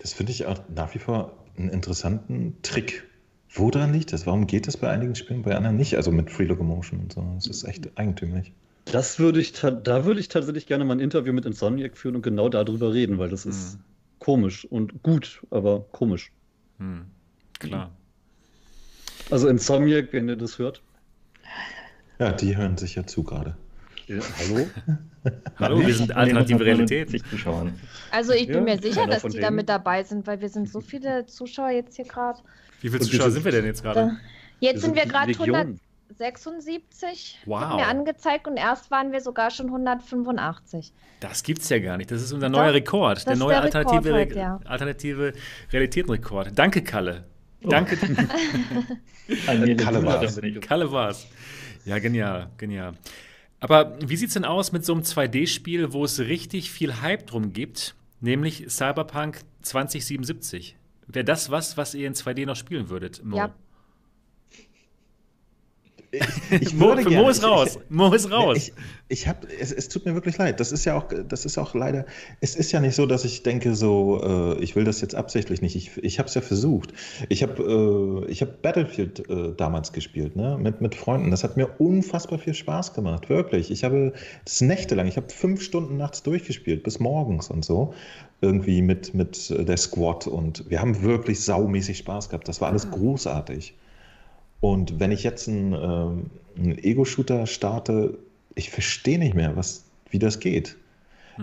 Das 0.00 0.14
finde 0.14 0.32
ich 0.32 0.46
auch 0.46 0.58
nach 0.74 0.94
wie 0.94 0.98
vor 0.98 1.44
einen 1.56 1.68
interessanten 1.68 2.56
Trick. 2.62 3.09
Woran 3.52 3.92
liegt 3.92 4.12
das? 4.12 4.26
Warum 4.26 4.46
geht 4.46 4.66
das 4.66 4.76
bei 4.78 4.88
einigen 4.90 5.14
Spielen, 5.14 5.42
bei 5.42 5.54
anderen 5.54 5.76
nicht? 5.76 5.94
Also 5.96 6.10
mit 6.10 6.30
Free 6.30 6.44
Locomotion 6.46 7.00
und 7.00 7.12
so. 7.12 7.22
Das 7.34 7.46
ist 7.46 7.64
echt 7.64 7.90
eigentümlich. 7.98 8.52
Das 8.84 9.18
würde 9.18 9.40
ich, 9.40 9.52
da 9.52 10.04
würde 10.04 10.20
ich 10.20 10.28
tatsächlich 10.28 10.66
gerne 10.66 10.84
mal 10.84 10.94
ein 10.94 11.00
Interview 11.00 11.32
mit 11.32 11.46
Insomniac 11.46 11.96
führen 11.96 12.16
und 12.16 12.22
genau 12.22 12.48
darüber 12.50 12.92
reden, 12.92 13.18
weil 13.18 13.28
das 13.30 13.46
ist 13.46 13.74
Hm, 13.74 13.80
komisch 14.18 14.64
und 14.66 15.02
gut, 15.02 15.42
aber 15.50 15.80
komisch. 15.92 16.30
hm, 16.78 17.06
klar. 17.58 17.90
Also 19.30 19.48
Insomniac, 19.48 20.12
wenn 20.12 20.28
ihr 20.28 20.36
das 20.36 20.58
hört. 20.58 20.82
Ja, 22.18 22.32
die 22.32 22.56
hören 22.56 22.76
sich 22.76 22.94
ja 22.96 23.06
zu 23.06 23.22
gerade. 23.24 23.56
Ja, 24.06 24.20
hallo? 24.38 24.70
Hallo, 25.60 25.86
wir 25.86 25.94
sind 25.94 26.12
alternative 26.16 26.64
Realität. 26.64 27.08
Also 28.10 28.32
ich 28.32 28.46
bin 28.50 28.54
Ja, 28.54 28.64
mir 28.64 28.78
sicher, 28.78 29.06
dass 29.06 29.26
die 29.28 29.38
da 29.40 29.50
mit 29.50 29.68
dabei 29.68 30.02
sind, 30.02 30.26
weil 30.26 30.40
wir 30.40 30.48
sind 30.48 30.68
so 30.68 30.80
viele 30.80 31.26
Zuschauer 31.26 31.70
jetzt 31.70 31.96
hier 31.96 32.04
gerade. 32.06 32.40
Wie 32.80 32.88
viele 32.88 33.00
Zuschauer 33.00 33.30
sind 33.30 33.44
wir 33.44 33.52
denn 33.52 33.64
jetzt 33.64 33.82
gerade? 33.82 34.16
Jetzt 34.60 34.82
sind 34.82 34.94
wir 34.94 35.06
gerade 35.06 35.32
Legion. 35.32 35.78
176, 36.18 37.38
Wow. 37.46 37.76
mir 37.76 37.86
angezeigt 37.86 38.46
und 38.48 38.56
erst 38.56 38.90
waren 38.90 39.12
wir 39.12 39.20
sogar 39.20 39.50
schon 39.50 39.66
185. 39.66 40.92
Das 41.20 41.42
gibt's 41.42 41.68
ja 41.68 41.78
gar 41.78 41.96
nicht. 41.96 42.10
Das 42.10 42.20
ist 42.20 42.32
unser 42.32 42.48
neuer 42.48 42.74
Rekord. 42.74 43.24
Der 43.26 43.34
ist 43.34 43.38
neue 43.38 43.54
der 43.54 43.64
Rekord 43.64 43.76
alternative, 43.76 44.14
heute, 44.14 44.34
ja. 44.38 44.60
alternative 44.64 45.32
Realitätenrekord. 45.72 46.58
Danke, 46.58 46.82
Kalle. 46.82 47.24
Oh. 47.62 47.68
Danke, 47.68 47.96
Kalle 49.76 50.04
war's. 50.04 50.40
Kalle 50.60 50.90
war's. 50.90 51.26
Ja, 51.84 51.98
genial, 51.98 52.48
genial. 52.56 52.94
Aber 53.60 53.96
wie 54.00 54.16
sieht's 54.16 54.34
denn 54.34 54.44
aus 54.46 54.72
mit 54.72 54.84
so 54.84 54.94
einem 54.94 55.02
2D-Spiel, 55.02 55.92
wo 55.92 56.04
es 56.04 56.18
richtig 56.18 56.70
viel 56.70 57.02
Hype 57.02 57.26
drum 57.26 57.52
gibt, 57.52 57.94
nämlich 58.20 58.64
Cyberpunk 58.68 59.40
2077? 59.62 60.76
Wäre 61.12 61.24
das 61.24 61.50
was, 61.50 61.76
was 61.76 61.94
ihr 61.94 62.06
in 62.06 62.14
2D 62.14 62.46
noch 62.46 62.56
spielen 62.56 62.88
würdet? 62.88 63.24
Mo? 63.24 63.36
Ja. 63.36 63.54
Ich 66.60 66.74
Mo, 66.74 66.86
würde. 66.88 67.08
Mo 67.08 67.28
ist 67.28 67.38
Ich- 67.38 67.44
raus. 67.48 67.78
Ich, 67.84 67.90
Mo 67.90 68.12
ist 68.12 68.32
raus. 68.32 68.56
Ich, 68.56 68.72
ich 69.06 69.28
habe, 69.28 69.46
es, 69.60 69.70
es 69.70 69.88
tut 69.88 70.04
mir 70.06 70.14
wirklich 70.14 70.36
leid. 70.38 70.58
Das 70.58 70.72
ist 70.72 70.84
ja 70.84 70.96
auch, 70.98 71.04
das 71.28 71.44
ist 71.44 71.56
auch 71.56 71.72
leider. 71.72 72.04
Es 72.40 72.56
ist 72.56 72.72
ja 72.72 72.80
nicht 72.80 72.96
so, 72.96 73.06
dass 73.06 73.24
ich 73.24 73.44
denke, 73.44 73.76
so, 73.76 74.20
äh, 74.20 74.58
ich 74.60 74.74
will 74.74 74.82
das 74.82 75.00
jetzt 75.02 75.14
absichtlich 75.14 75.62
nicht. 75.62 75.76
Ich, 75.76 75.96
ich 75.98 76.18
habe 76.18 76.28
es 76.28 76.34
ja 76.34 76.40
versucht. 76.40 76.92
Ich 77.28 77.44
habe, 77.44 78.24
äh, 78.26 78.30
ich 78.30 78.40
habe 78.40 78.50
Battlefield 78.60 79.28
äh, 79.30 79.52
damals 79.56 79.92
gespielt, 79.92 80.34
ne, 80.34 80.58
mit 80.60 80.80
mit 80.80 80.96
Freunden. 80.96 81.30
Das 81.30 81.44
hat 81.44 81.56
mir 81.56 81.68
unfassbar 81.78 82.40
viel 82.40 82.54
Spaß 82.54 82.92
gemacht, 82.94 83.28
wirklich. 83.28 83.70
Ich 83.70 83.84
habe 83.84 84.12
das 84.44 84.60
nächtelang. 84.62 85.06
Ich 85.06 85.16
habe 85.16 85.28
fünf 85.32 85.62
Stunden 85.62 85.96
nachts 85.96 86.24
durchgespielt, 86.24 86.82
bis 86.82 86.98
morgens 86.98 87.50
und 87.50 87.64
so. 87.64 87.94
Irgendwie 88.40 88.82
mit 88.82 89.14
mit 89.14 89.50
äh, 89.50 89.64
der 89.64 89.76
Squad 89.76 90.26
und 90.26 90.68
wir 90.68 90.80
haben 90.80 91.02
wirklich 91.02 91.40
saumäßig 91.40 91.98
Spaß 91.98 92.28
gehabt. 92.28 92.48
Das 92.48 92.60
war 92.60 92.68
alles 92.68 92.90
großartig. 92.90 93.74
Und 94.60 95.00
wenn 95.00 95.10
ich 95.10 95.22
jetzt 95.22 95.48
einen, 95.48 95.74
einen 95.74 96.78
Ego-Shooter 96.78 97.46
starte, 97.46 98.18
ich 98.54 98.70
verstehe 98.70 99.18
nicht 99.18 99.34
mehr, 99.34 99.56
was, 99.56 99.84
wie 100.10 100.18
das 100.18 100.38
geht. 100.38 100.76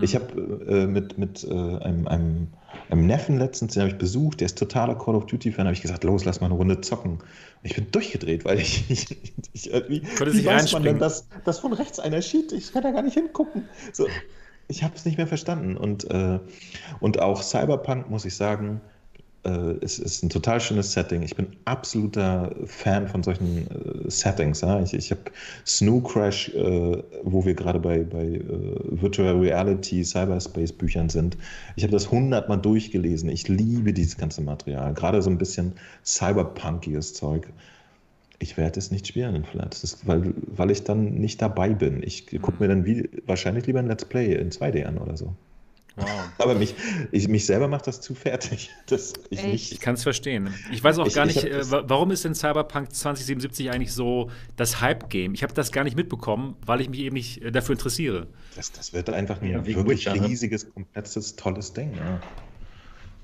Ich 0.00 0.14
habe 0.14 0.64
äh, 0.68 0.86
mit, 0.86 1.18
mit 1.18 1.44
äh, 1.44 1.52
einem, 1.52 2.06
einem, 2.06 2.48
einem 2.88 3.06
Neffen 3.06 3.38
letztens, 3.38 3.74
den 3.74 3.82
habe 3.82 3.90
ich 3.90 3.98
besucht, 3.98 4.40
der 4.40 4.46
ist 4.46 4.58
totaler 4.58 4.94
Call 4.94 5.14
of 5.14 5.26
Duty-Fan, 5.26 5.66
habe 5.66 5.74
ich 5.74 5.82
gesagt, 5.82 6.04
los, 6.04 6.24
lass 6.24 6.40
mal 6.40 6.46
eine 6.46 6.54
Runde 6.54 6.80
zocken. 6.80 7.18
Ich 7.62 7.74
bin 7.74 7.90
durchgedreht, 7.90 8.44
weil 8.44 8.60
ich, 8.60 8.84
ich, 8.90 9.06
ich 9.52 9.72
irgendwie, 9.72 10.00
Konntest 10.00 10.34
wie 10.34 10.36
nicht 10.36 10.46
weiß 10.46 10.72
man 10.72 10.82
denn, 10.84 10.98
dass, 10.98 11.26
dass 11.44 11.58
von 11.58 11.72
rechts 11.72 11.98
einer 11.98 12.22
schiebt? 12.22 12.52
Ich 12.52 12.72
kann 12.72 12.82
da 12.82 12.90
gar 12.90 13.02
nicht 13.02 13.14
hingucken. 13.14 13.64
So, 13.92 14.06
ich 14.68 14.82
habe 14.82 14.94
es 14.94 15.04
nicht 15.04 15.16
mehr 15.16 15.26
verstanden. 15.26 15.76
Und, 15.76 16.10
äh, 16.10 16.38
und 17.00 17.20
auch 17.20 17.42
Cyberpunk, 17.42 18.10
muss 18.10 18.24
ich 18.24 18.36
sagen, 18.36 18.80
äh, 19.44 19.74
es 19.80 19.98
ist 19.98 20.22
ein 20.22 20.28
total 20.28 20.60
schönes 20.60 20.92
Setting. 20.92 21.22
Ich 21.22 21.34
bin 21.34 21.48
absoluter 21.64 22.54
Fan 22.66 23.08
von 23.08 23.22
solchen 23.22 23.66
äh, 23.66 24.10
Settings. 24.10 24.60
Ja? 24.60 24.80
Ich, 24.80 24.92
ich 24.92 25.10
habe 25.10 25.22
Snoo 25.66 26.00
Crash, 26.02 26.50
äh, 26.50 27.02
wo 27.22 27.44
wir 27.44 27.54
gerade 27.54 27.80
bei, 27.80 28.04
bei 28.04 28.24
äh, 28.24 28.42
Virtual 28.90 29.38
Reality, 29.38 30.04
Cyberspace 30.04 30.72
Büchern 30.72 31.08
sind. 31.08 31.36
Ich 31.76 31.82
habe 31.82 31.92
das 31.92 32.10
hundertmal 32.10 32.58
durchgelesen. 32.58 33.30
Ich 33.30 33.48
liebe 33.48 33.92
dieses 33.92 34.16
ganze 34.16 34.42
Material. 34.42 34.92
Gerade 34.94 35.22
so 35.22 35.30
ein 35.30 35.38
bisschen 35.38 35.72
cyberpunkiges 36.04 37.14
Zeug. 37.14 37.48
Ich 38.40 38.56
werde 38.56 38.78
es 38.78 38.90
nicht 38.92 39.06
spielen 39.08 39.34
in 39.34 39.44
Flat, 39.44 39.72
das 39.74 39.82
ist, 39.82 40.06
weil, 40.06 40.32
weil 40.46 40.70
ich 40.70 40.84
dann 40.84 41.14
nicht 41.14 41.42
dabei 41.42 41.70
bin. 41.70 42.02
Ich 42.04 42.26
gucke 42.40 42.62
mir 42.62 42.68
dann 42.68 42.84
wie, 42.86 43.08
wahrscheinlich 43.26 43.66
lieber 43.66 43.80
ein 43.80 43.88
Let's 43.88 44.04
Play 44.04 44.34
in 44.34 44.50
2D 44.50 44.84
an 44.84 44.98
oder 44.98 45.16
so. 45.16 45.34
Wow. 45.96 46.06
Aber 46.38 46.54
mich, 46.54 46.76
ich, 47.10 47.26
mich 47.26 47.44
selber 47.46 47.66
macht 47.66 47.88
das 47.88 48.00
zu 48.00 48.14
fertig. 48.14 48.70
Das, 48.86 49.14
ich? 49.30 49.72
Ich 49.72 49.80
kann 49.80 49.94
es 49.94 50.04
verstehen. 50.04 50.54
Ich 50.70 50.82
weiß 50.84 50.98
auch 51.00 51.06
Ich- 51.08 51.14
gar 51.14 51.26
ich 51.26 51.34
nicht, 51.34 51.46
äh, 51.46 51.62
warum 51.68 52.12
ist 52.12 52.24
denn 52.24 52.36
Cyberpunk 52.36 52.92
2077 52.94 53.70
eigentlich 53.72 53.92
so 53.92 54.30
das 54.56 54.80
Hype-Game? 54.80 55.34
Ich 55.34 55.42
habe 55.42 55.52
das 55.52 55.72
gar 55.72 55.82
nicht 55.82 55.96
mitbekommen, 55.96 56.54
weil 56.64 56.80
ich 56.80 56.88
mich 56.88 57.00
eben 57.00 57.14
nicht 57.14 57.42
äh, 57.42 57.50
dafür 57.50 57.72
interessiere. 57.74 58.28
Das, 58.54 58.70
das 58.70 58.92
wird 58.92 59.10
einfach 59.10 59.42
ein 59.42 59.50
Ja, 59.50 59.66
wirklich 59.66 60.08
riesiges, 60.08 60.72
komplettes, 60.72 61.34
tolles 61.34 61.72
Ding. 61.72 61.90
Ja. 61.96 62.20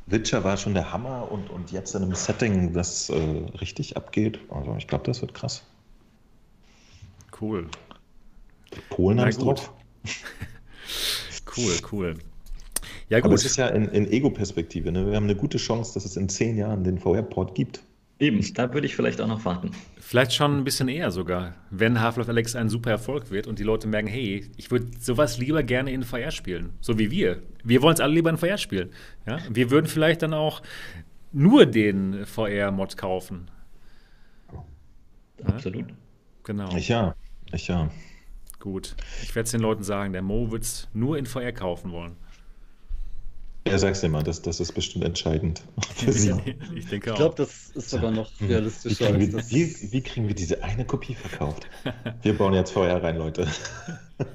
Witcher 0.06 0.44
war 0.44 0.56
schon 0.56 0.74
der 0.74 0.92
Hammer 0.92 1.30
und, 1.30 1.48
und 1.50 1.72
jetzt 1.72 1.94
in 1.94 2.02
einem 2.02 2.14
Setting, 2.14 2.72
das 2.72 3.08
äh, 3.08 3.14
richtig 3.60 3.96
abgeht. 3.96 4.38
Also 4.50 4.74
ich 4.76 4.86
glaube, 4.86 5.04
das 5.04 5.20
wird 5.22 5.34
krass. 5.34 5.62
Cool. 7.40 7.68
Polen 8.90 9.20
haben 9.20 9.28
es 9.28 9.38
drauf. 9.38 9.72
Cool, 11.56 11.76
cool. 11.92 12.18
Ja, 13.08 13.18
Aber 13.18 13.28
gut. 13.28 13.38
es 13.38 13.44
ist 13.44 13.56
ja 13.56 13.68
in, 13.68 13.88
in 13.90 14.10
Ego-Perspektive. 14.10 14.90
Ne? 14.90 15.06
Wir 15.06 15.16
haben 15.16 15.24
eine 15.24 15.36
gute 15.36 15.58
Chance, 15.58 15.94
dass 15.94 16.04
es 16.04 16.16
in 16.16 16.28
zehn 16.28 16.56
Jahren 16.56 16.84
den 16.84 16.98
VR-Port 16.98 17.54
gibt. 17.54 17.82
Eben, 18.20 18.40
da 18.54 18.72
würde 18.72 18.86
ich 18.86 18.94
vielleicht 18.94 19.20
auch 19.20 19.26
noch 19.26 19.44
warten. 19.44 19.72
Vielleicht 19.98 20.32
schon 20.32 20.58
ein 20.58 20.64
bisschen 20.64 20.88
eher 20.88 21.10
sogar, 21.10 21.54
wenn 21.70 22.00
Half-Life 22.00 22.30
Alex 22.30 22.54
ein 22.54 22.68
super 22.68 22.90
Erfolg 22.90 23.30
wird 23.30 23.46
und 23.46 23.58
die 23.58 23.64
Leute 23.64 23.88
merken, 23.88 24.06
hey, 24.06 24.48
ich 24.56 24.70
würde 24.70 24.86
sowas 25.00 25.38
lieber 25.38 25.62
gerne 25.62 25.90
in 25.90 26.04
VR 26.04 26.30
spielen. 26.30 26.74
So 26.80 26.98
wie 26.98 27.10
wir. 27.10 27.42
Wir 27.64 27.82
wollen 27.82 27.94
es 27.94 28.00
alle 28.00 28.14
lieber 28.14 28.30
in 28.30 28.36
VR 28.36 28.58
spielen. 28.58 28.90
Ja? 29.26 29.38
Wir 29.50 29.70
würden 29.70 29.86
vielleicht 29.86 30.22
dann 30.22 30.32
auch 30.32 30.62
nur 31.32 31.66
den 31.66 32.24
VR-Mod 32.24 32.96
kaufen. 32.96 33.50
Absolut. 35.42 35.86
Genau. 36.44 36.76
Ich 36.76 36.88
ja. 36.88 37.16
Ich 37.52 37.66
ja. 37.66 37.90
Gut. 38.60 38.94
Ich 39.22 39.34
werde 39.34 39.44
es 39.44 39.50
den 39.50 39.60
Leuten 39.60 39.82
sagen, 39.82 40.12
der 40.12 40.22
Mo 40.22 40.50
wird 40.52 40.62
es 40.62 40.88
nur 40.94 41.18
in 41.18 41.26
VR 41.26 41.52
kaufen 41.52 41.90
wollen. 41.90 42.16
Ja, 43.66 43.78
sag's 43.78 44.00
dir 44.00 44.08
mal, 44.08 44.22
das, 44.22 44.42
das 44.42 44.60
ist 44.60 44.72
bestimmt 44.72 45.04
entscheidend 45.04 45.62
für 45.96 46.12
Sie. 46.12 46.42
ich 46.74 46.86
denke 46.86 47.06
Ich 47.06 47.14
glaube, 47.14 47.34
das 47.36 47.70
ist 47.70 47.90
sogar 47.90 48.10
noch 48.10 48.32
Wie 48.38 48.46
realistischer 48.46 48.94
kriegen, 48.94 49.18
als 49.18 49.30
wir, 49.32 49.32
das. 49.32 49.50
wie, 49.50 49.92
wie 49.92 50.02
kriegen 50.02 50.28
wir 50.28 50.34
diese 50.34 50.62
eine 50.62 50.84
Kopie 50.86 51.14
verkauft? 51.14 51.68
Wir 52.22 52.36
bauen 52.36 52.54
jetzt 52.54 52.72
VR 52.72 53.02
rein, 53.02 53.16
Leute. 53.16 53.46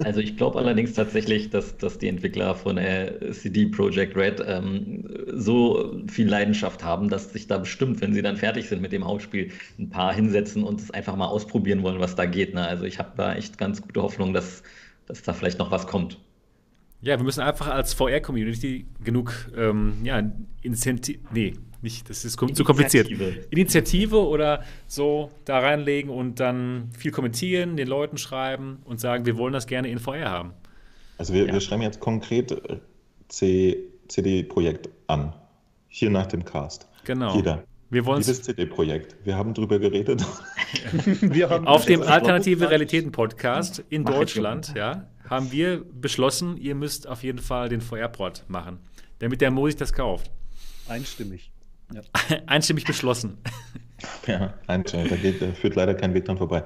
Also 0.02 0.22
ich 0.22 0.38
glaube 0.38 0.58
allerdings 0.60 0.94
tatsächlich, 0.94 1.50
dass, 1.50 1.78
dass 1.78 1.98
die 1.98 2.08
Entwickler 2.08 2.56
von 2.56 2.78
äh, 2.78 3.32
CD 3.34 3.66
Projekt 3.68 4.16
Red 4.16 4.42
ähm, 4.46 5.04
so 5.28 6.02
viel 6.08 6.28
Leidenschaft 6.30 6.84
haben, 6.84 7.10
dass 7.10 7.34
sich 7.34 7.48
da 7.48 7.58
bestimmt, 7.58 8.00
wenn 8.02 8.14
sie 8.14 8.22
dann 8.22 8.38
fertig 8.38 8.70
sind 8.70 8.82
mit 8.82 8.94
dem 8.94 9.06
Hauptspiel, 9.06 9.52
ein 9.78 9.90
paar 9.90 10.14
hinsetzen 10.14 10.64
und 10.64 10.80
es 10.80 10.92
einfach 10.92 11.16
mal 11.18 11.28
ausprobieren 11.28 11.84
wollen, 11.84 12.00
was 12.00 12.16
da 12.16 12.26
geht. 12.26 12.54
Ne? 12.54 12.66
Also 12.66 12.86
ich 12.86 12.98
habe 13.00 13.12
da 13.18 13.36
echt 13.36 13.58
ganz 13.58 13.82
gute 13.82 14.02
Hoffnung, 14.02 14.34
dass, 14.34 14.64
dass 15.06 15.22
da 15.22 15.34
vielleicht 15.34 15.60
noch 15.60 15.72
was 15.72 15.86
kommt. 15.88 16.18
Ja, 17.02 17.18
wir 17.18 17.24
müssen 17.24 17.41
einfach 17.41 17.68
als 17.68 17.93
VR-Community 17.93 18.86
genug 19.04 19.34
ähm, 19.56 20.00
ja, 20.04 20.22
Incentive, 20.62 21.20
nee, 21.34 21.54
nicht, 21.82 22.10
das 22.10 22.26
ist 22.26 22.36
kom 22.36 22.54
zu 22.54 22.66
kompliziert. 22.66 23.10
Initiative. 23.52 24.18
Oder 24.28 24.64
so 24.88 25.32
da 25.45 25.60
reinlegen 25.60 26.12
und 26.12 26.39
dann 26.41 26.89
viel 26.97 27.12
kommentieren, 27.12 27.78
den 27.78 27.88
Leuten 27.88 28.18
schreiben 28.18 28.80
und 28.84 29.00
sagen, 29.00 29.26
wir 29.26 29.38
wollen 29.38 29.54
das 29.54 29.66
gerne 29.66 29.89
in 29.89 29.97
VR 30.00 30.30
haben. 30.30 30.54
Also 31.18 31.34
wir, 31.34 31.45
Ja. 31.47 31.54
wir 31.54 31.62
schreiben 31.62 31.82
jetzt 31.82 32.02
konkret 32.02 32.52
äh, 32.52 32.80
C, 33.30 33.78
CD-Projekt 34.10 34.89
an. 35.08 35.34
Hier 35.88 36.10
nach 36.10 36.28
dem 36.28 36.43
Cast. 36.43 36.88
Genau. 37.06 37.36
Jeder. 37.36 37.64
Wir 37.89 38.06
wollen 38.06 38.22
Liebes 38.22 38.43
CD-Projekt. 38.43 39.16
Wir 39.24 39.36
haben 39.36 39.54
drüber 39.54 39.80
geredet. 39.80 40.24
Wir 41.22 41.50
haben 41.50 41.66
auf 41.66 41.86
dem 41.86 42.04
Alternative 42.04 42.70
Realitäten 42.70 43.12
Podcast 43.12 43.84
in 43.89 44.04
Mach 44.04 44.12
Deutschland, 44.14 44.74
ja, 44.76 45.08
haben 45.30 45.52
wir 45.52 45.84
beschlossen, 45.84 46.58
ihr 46.58 46.76
müsst 46.76 47.08
auf 47.08 47.24
jeden 47.24 47.40
Fall 47.40 47.70
den 47.70 47.82
VR-Port 47.82 48.46
machen, 48.48 48.80
damit 49.20 49.42
der 49.42 49.52
Mo 49.52 49.68
sich 49.68 49.76
das 49.76 49.94
kauft. 49.94 50.32
Einstimmig. 50.88 51.52
Ja. 51.94 52.02
Einstimmig 52.48 52.86
beschlossen. 52.86 53.38
Ja, 54.28 54.54
nein, 54.68 54.86
da, 54.90 55.04
geht, 55.18 55.42
da 55.42 55.52
führt 55.52 55.76
leider 55.76 55.94
kein 55.94 56.14
Weg 56.14 56.24
dran 56.24 56.38
vorbei. 56.38 56.64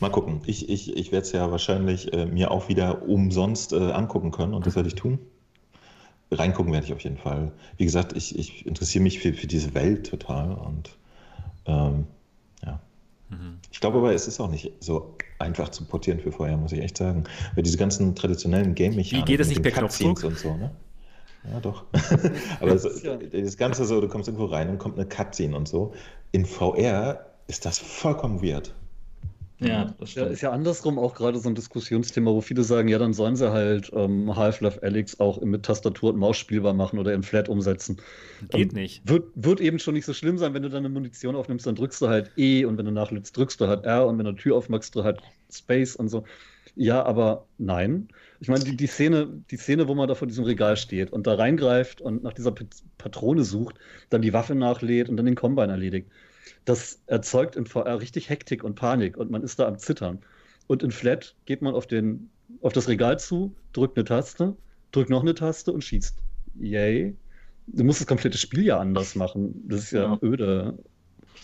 Mal 0.00 0.10
gucken. 0.10 0.40
Ich, 0.46 0.68
ich, 0.68 0.96
ich 0.96 1.12
werde 1.12 1.24
es 1.24 1.30
ja 1.30 1.48
wahrscheinlich 1.52 2.12
äh, 2.12 2.26
mir 2.26 2.50
auch 2.50 2.68
wieder 2.68 3.02
umsonst 3.02 3.72
äh, 3.72 3.92
angucken 3.92 4.32
können 4.32 4.52
und 4.52 4.66
das 4.66 4.74
werde 4.74 4.88
ich 4.88 4.96
tun. 4.96 5.20
Reingucken 6.32 6.72
werde 6.72 6.84
ich 6.84 6.92
auf 6.92 7.02
jeden 7.02 7.18
Fall. 7.18 7.52
Wie 7.76 7.84
gesagt, 7.84 8.14
ich, 8.14 8.36
ich 8.36 8.66
interessiere 8.66 9.04
mich 9.04 9.20
für, 9.20 9.32
für 9.32 9.46
diese 9.46 9.74
Welt 9.74 10.10
total 10.10 10.54
und 10.54 10.90
ähm, 11.66 12.08
ja. 12.64 12.80
Ich 13.70 13.78
glaube 13.78 13.98
aber, 13.98 14.12
es 14.12 14.26
ist 14.26 14.40
auch 14.40 14.50
nicht 14.50 14.72
so 14.80 15.16
einfach 15.38 15.68
zu 15.70 15.84
portieren 15.84 16.20
für 16.20 16.32
vorher, 16.32 16.56
muss 16.56 16.72
ich 16.72 16.80
echt 16.80 16.96
sagen. 16.98 17.24
Weil 17.54 17.62
diese 17.62 17.76
ganzen 17.76 18.14
traditionellen 18.14 18.74
Game-Mechaniken 18.74 19.26
Wie 19.28 19.32
geht 19.32 19.40
das 19.40 19.48
nicht 19.48 19.62
per 19.62 19.72
Knopfdruck? 19.72 20.22
und 20.24 20.38
so, 20.38 20.56
ne? 20.56 20.70
Ja, 21.52 21.60
doch. 21.60 21.84
aber 22.60 22.74
Ja. 22.74 23.16
das 23.16 23.56
Ganze 23.56 23.84
so, 23.84 24.00
du 24.00 24.08
kommst 24.08 24.28
irgendwo 24.28 24.46
rein 24.46 24.68
und 24.68 24.78
kommt 24.78 24.96
eine 24.98 25.06
Cutscene 25.06 25.56
und 25.56 25.68
so. 25.68 25.92
In 26.32 26.44
VR 26.44 27.26
ist 27.46 27.64
das 27.64 27.78
vollkommen 27.78 28.42
weird. 28.42 28.74
Ja, 29.58 29.94
das 29.98 30.10
Ja, 30.14 30.24
stimmt. 30.24 30.32
ist 30.32 30.40
ja 30.40 30.50
andersrum 30.50 30.98
auch 30.98 31.14
gerade 31.14 31.38
so 31.38 31.48
ein 31.48 31.54
Diskussionsthema, 31.54 32.30
wo 32.32 32.40
viele 32.40 32.62
sagen, 32.64 32.88
ja, 32.88 32.98
dann 32.98 33.12
sollen 33.12 33.36
sie 33.36 33.50
halt 33.52 33.90
ähm, 33.94 34.34
Half-Life 34.34 34.82
Alyx 34.82 35.20
auch 35.20 35.40
mit 35.42 35.64
Tastatur 35.66 36.10
und 36.14 36.18
Maus 36.18 36.38
spielbar 36.38 36.72
machen 36.72 36.98
oder 36.98 37.12
in 37.12 37.22
Flat 37.22 37.48
umsetzen. 37.50 38.00
Geht 38.40 38.72
Ähm, 38.72 38.72
nicht. 38.72 39.04
Wird, 39.04 39.30
wird 39.34 39.60
eben 39.60 39.78
schon 39.78 39.94
nicht 39.94 40.06
so 40.06 40.14
schlimm 40.14 40.38
sein, 40.38 40.54
wenn 40.54 40.62
du 40.62 40.70
deine 40.70 40.88
Munition 40.88 41.36
aufnimmst, 41.36 41.66
dann 41.66 41.74
drückst 41.76 42.00
du 42.00 42.08
halt 42.08 42.32
E 42.36 42.64
und 42.64 42.78
wenn 42.78 42.86
du 42.86 42.92
nachlädst, 42.92 43.36
drückst 43.36 43.60
du 43.60 43.66
halt 43.68 43.84
R 43.84 44.06
und 44.06 44.18
wenn 44.18 44.24
du 44.24 44.30
eine 44.30 44.38
Tür 44.38 44.56
aufmachst, 44.56 44.94
du 44.96 45.04
halt 45.04 45.20
Space 45.52 45.96
und 45.96 46.08
so. 46.08 46.24
Ja, 46.74 47.04
aber 47.04 47.48
nein. 47.58 48.08
Ich 48.40 48.48
meine, 48.48 48.64
die, 48.64 48.76
die, 48.76 48.86
Szene, 48.86 49.44
die 49.50 49.56
Szene, 49.56 49.88
wo 49.88 49.94
man 49.94 50.08
da 50.08 50.14
vor 50.14 50.28
diesem 50.28 50.44
Regal 50.44 50.76
steht 50.76 51.10
und 51.12 51.26
da 51.26 51.34
reingreift 51.34 52.00
und 52.00 52.22
nach 52.22 52.32
dieser 52.34 52.52
Patrone 52.98 53.44
sucht, 53.44 53.76
dann 54.10 54.22
die 54.22 54.32
Waffe 54.32 54.54
nachlädt 54.54 55.08
und 55.08 55.16
dann 55.16 55.26
den 55.26 55.34
Combine 55.36 55.72
erledigt, 55.72 56.10
das 56.64 57.02
erzeugt 57.06 57.56
im 57.56 57.66
VR 57.66 58.00
richtig 58.00 58.28
Hektik 58.30 58.64
und 58.64 58.74
Panik 58.74 59.16
und 59.16 59.30
man 59.30 59.42
ist 59.42 59.58
da 59.58 59.66
am 59.66 59.78
Zittern. 59.78 60.20
Und 60.66 60.82
in 60.82 60.90
Flat 60.90 61.34
geht 61.44 61.62
man 61.62 61.74
auf, 61.74 61.86
den, 61.86 62.30
auf 62.60 62.72
das 62.72 62.88
Regal 62.88 63.18
zu, 63.18 63.54
drückt 63.72 63.96
eine 63.96 64.04
Taste, 64.04 64.56
drückt 64.92 65.10
noch 65.10 65.22
eine 65.22 65.34
Taste 65.34 65.72
und 65.72 65.84
schießt. 65.84 66.16
Yay. 66.60 67.14
Du 67.68 67.84
musst 67.84 68.00
das 68.00 68.06
komplette 68.06 68.38
Spiel 68.38 68.64
ja 68.64 68.78
anders 68.78 69.14
machen. 69.14 69.64
Das 69.68 69.84
ist 69.84 69.90
ja, 69.92 70.04
ja. 70.04 70.18
öde. 70.22 70.78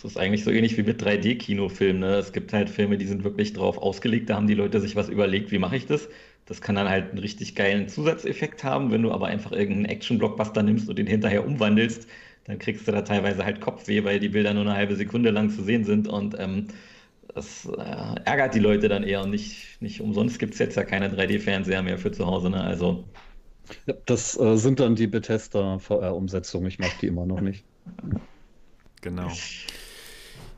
Das 0.02 0.12
ist 0.12 0.16
eigentlich 0.16 0.44
so 0.44 0.50
ähnlich 0.50 0.76
wie 0.76 0.82
mit 0.82 1.02
3D-Kinofilmen. 1.02 2.00
Ne? 2.00 2.16
Es 2.16 2.32
gibt 2.32 2.52
halt 2.52 2.70
Filme, 2.70 2.96
die 2.96 3.06
sind 3.06 3.24
wirklich 3.24 3.52
drauf 3.52 3.78
ausgelegt, 3.78 4.30
da 4.30 4.36
haben 4.36 4.46
die 4.46 4.54
Leute 4.54 4.80
sich 4.80 4.96
was 4.96 5.08
überlegt, 5.08 5.52
wie 5.52 5.58
mache 5.58 5.76
ich 5.76 5.86
das? 5.86 6.08
Das 6.46 6.60
kann 6.60 6.74
dann 6.74 6.88
halt 6.88 7.10
einen 7.10 7.18
richtig 7.18 7.54
geilen 7.54 7.88
Zusatzeffekt 7.88 8.64
haben, 8.64 8.90
wenn 8.90 9.02
du 9.02 9.12
aber 9.12 9.26
einfach 9.26 9.52
irgendeinen 9.52 9.84
Action-Blockbuster 9.84 10.62
nimmst 10.62 10.88
und 10.88 10.98
den 10.98 11.06
hinterher 11.06 11.46
umwandelst, 11.46 12.08
dann 12.44 12.58
kriegst 12.58 12.86
du 12.88 12.92
da 12.92 13.02
teilweise 13.02 13.44
halt 13.44 13.60
Kopfweh, 13.60 14.04
weil 14.04 14.20
die 14.20 14.28
Bilder 14.28 14.54
nur 14.54 14.64
eine 14.64 14.74
halbe 14.74 14.96
Sekunde 14.96 15.30
lang 15.30 15.50
zu 15.50 15.62
sehen 15.62 15.84
sind 15.84 16.08
und 16.08 16.36
ähm, 16.38 16.68
das 17.34 17.66
äh, 17.66 18.20
ärgert 18.24 18.54
die 18.54 18.60
Leute 18.60 18.88
dann 18.88 19.04
eher 19.04 19.22
und 19.22 19.30
nicht, 19.30 19.80
nicht 19.80 20.00
umsonst 20.00 20.38
gibt 20.38 20.54
es 20.54 20.58
jetzt 20.58 20.76
ja 20.76 20.84
keine 20.84 21.08
3D-Fernseher 21.08 21.82
mehr 21.82 21.98
für 21.98 22.12
zu 22.12 22.26
Hause. 22.26 22.50
Ne? 22.50 22.62
Also 22.62 23.04
ja, 23.86 23.94
das 24.06 24.38
äh, 24.38 24.56
sind 24.56 24.80
dann 24.80 24.96
die 24.96 25.06
Bethesda 25.06 25.78
VR-Umsetzungen. 25.78 26.66
Ich 26.66 26.78
mag 26.78 26.98
die 27.00 27.06
immer 27.06 27.26
noch 27.26 27.40
nicht. 27.40 27.64
Genau. 29.00 29.30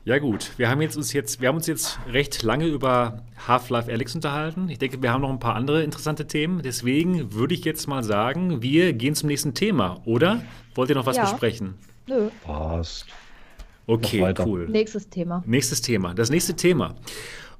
Ja 0.05 0.19
gut, 0.19 0.51
wir 0.57 0.69
haben 0.69 0.83
jetzt 0.83 0.95
uns 0.95 1.13
jetzt, 1.13 1.41
wir 1.41 1.47
haben 1.47 1.55
uns 1.55 1.65
jetzt 1.65 1.97
recht 2.07 2.43
lange 2.43 2.67
über 2.67 3.23
Half-Life 3.47 3.91
Alyx 3.91 4.13
unterhalten. 4.13 4.69
Ich 4.69 4.77
denke, 4.77 5.01
wir 5.01 5.11
haben 5.11 5.21
noch 5.21 5.31
ein 5.31 5.39
paar 5.39 5.55
andere 5.55 5.81
interessante 5.81 6.27
Themen. 6.27 6.61
Deswegen 6.61 7.33
würde 7.33 7.55
ich 7.55 7.65
jetzt 7.65 7.87
mal 7.87 8.03
sagen, 8.03 8.61
wir 8.61 8.93
gehen 8.93 9.15
zum 9.15 9.29
nächsten 9.29 9.55
Thema, 9.55 9.99
oder? 10.05 10.43
Wollt 10.75 10.89
ihr 10.89 10.95
noch 10.95 11.07
was 11.07 11.17
ja. 11.17 11.23
besprechen? 11.23 11.73
Nö. 12.05 12.29
Passt. 12.43 13.07
Okay, 13.87 14.31
cool. 14.45 14.69
Nächstes 14.69 15.09
Thema. 15.09 15.43
Nächstes 15.47 15.81
Thema. 15.81 16.13
Das 16.13 16.29
nächste 16.29 16.55
Thema. 16.55 16.93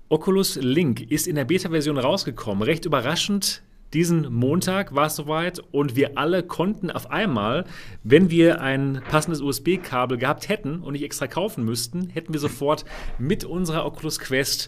Oculus 0.10 0.56
Link 0.58 1.02
ist 1.02 1.26
in 1.26 1.34
der 1.34 1.46
Beta-Version 1.46 1.98
rausgekommen. 1.98 2.62
Recht 2.62 2.86
überraschend 2.86 3.64
diesen 3.96 4.32
Montag 4.34 4.94
war 4.94 5.08
es 5.08 5.16
soweit 5.16 5.60
und 5.72 5.96
wir 5.96 6.18
alle 6.18 6.44
konnten 6.44 6.92
auf 6.92 7.10
einmal, 7.10 7.64
wenn 8.04 8.30
wir 8.30 8.60
ein 8.60 9.02
passendes 9.10 9.40
USB-Kabel 9.40 10.18
gehabt 10.18 10.50
hätten 10.50 10.82
und 10.82 10.94
nicht 10.94 11.04
extra 11.04 11.28
kaufen 11.28 11.64
müssten, 11.64 12.10
hätten 12.10 12.34
wir 12.34 12.42
sofort 12.42 12.84
mit 13.18 13.46
unserer 13.46 13.86
Oculus 13.86 14.20
Quest 14.20 14.68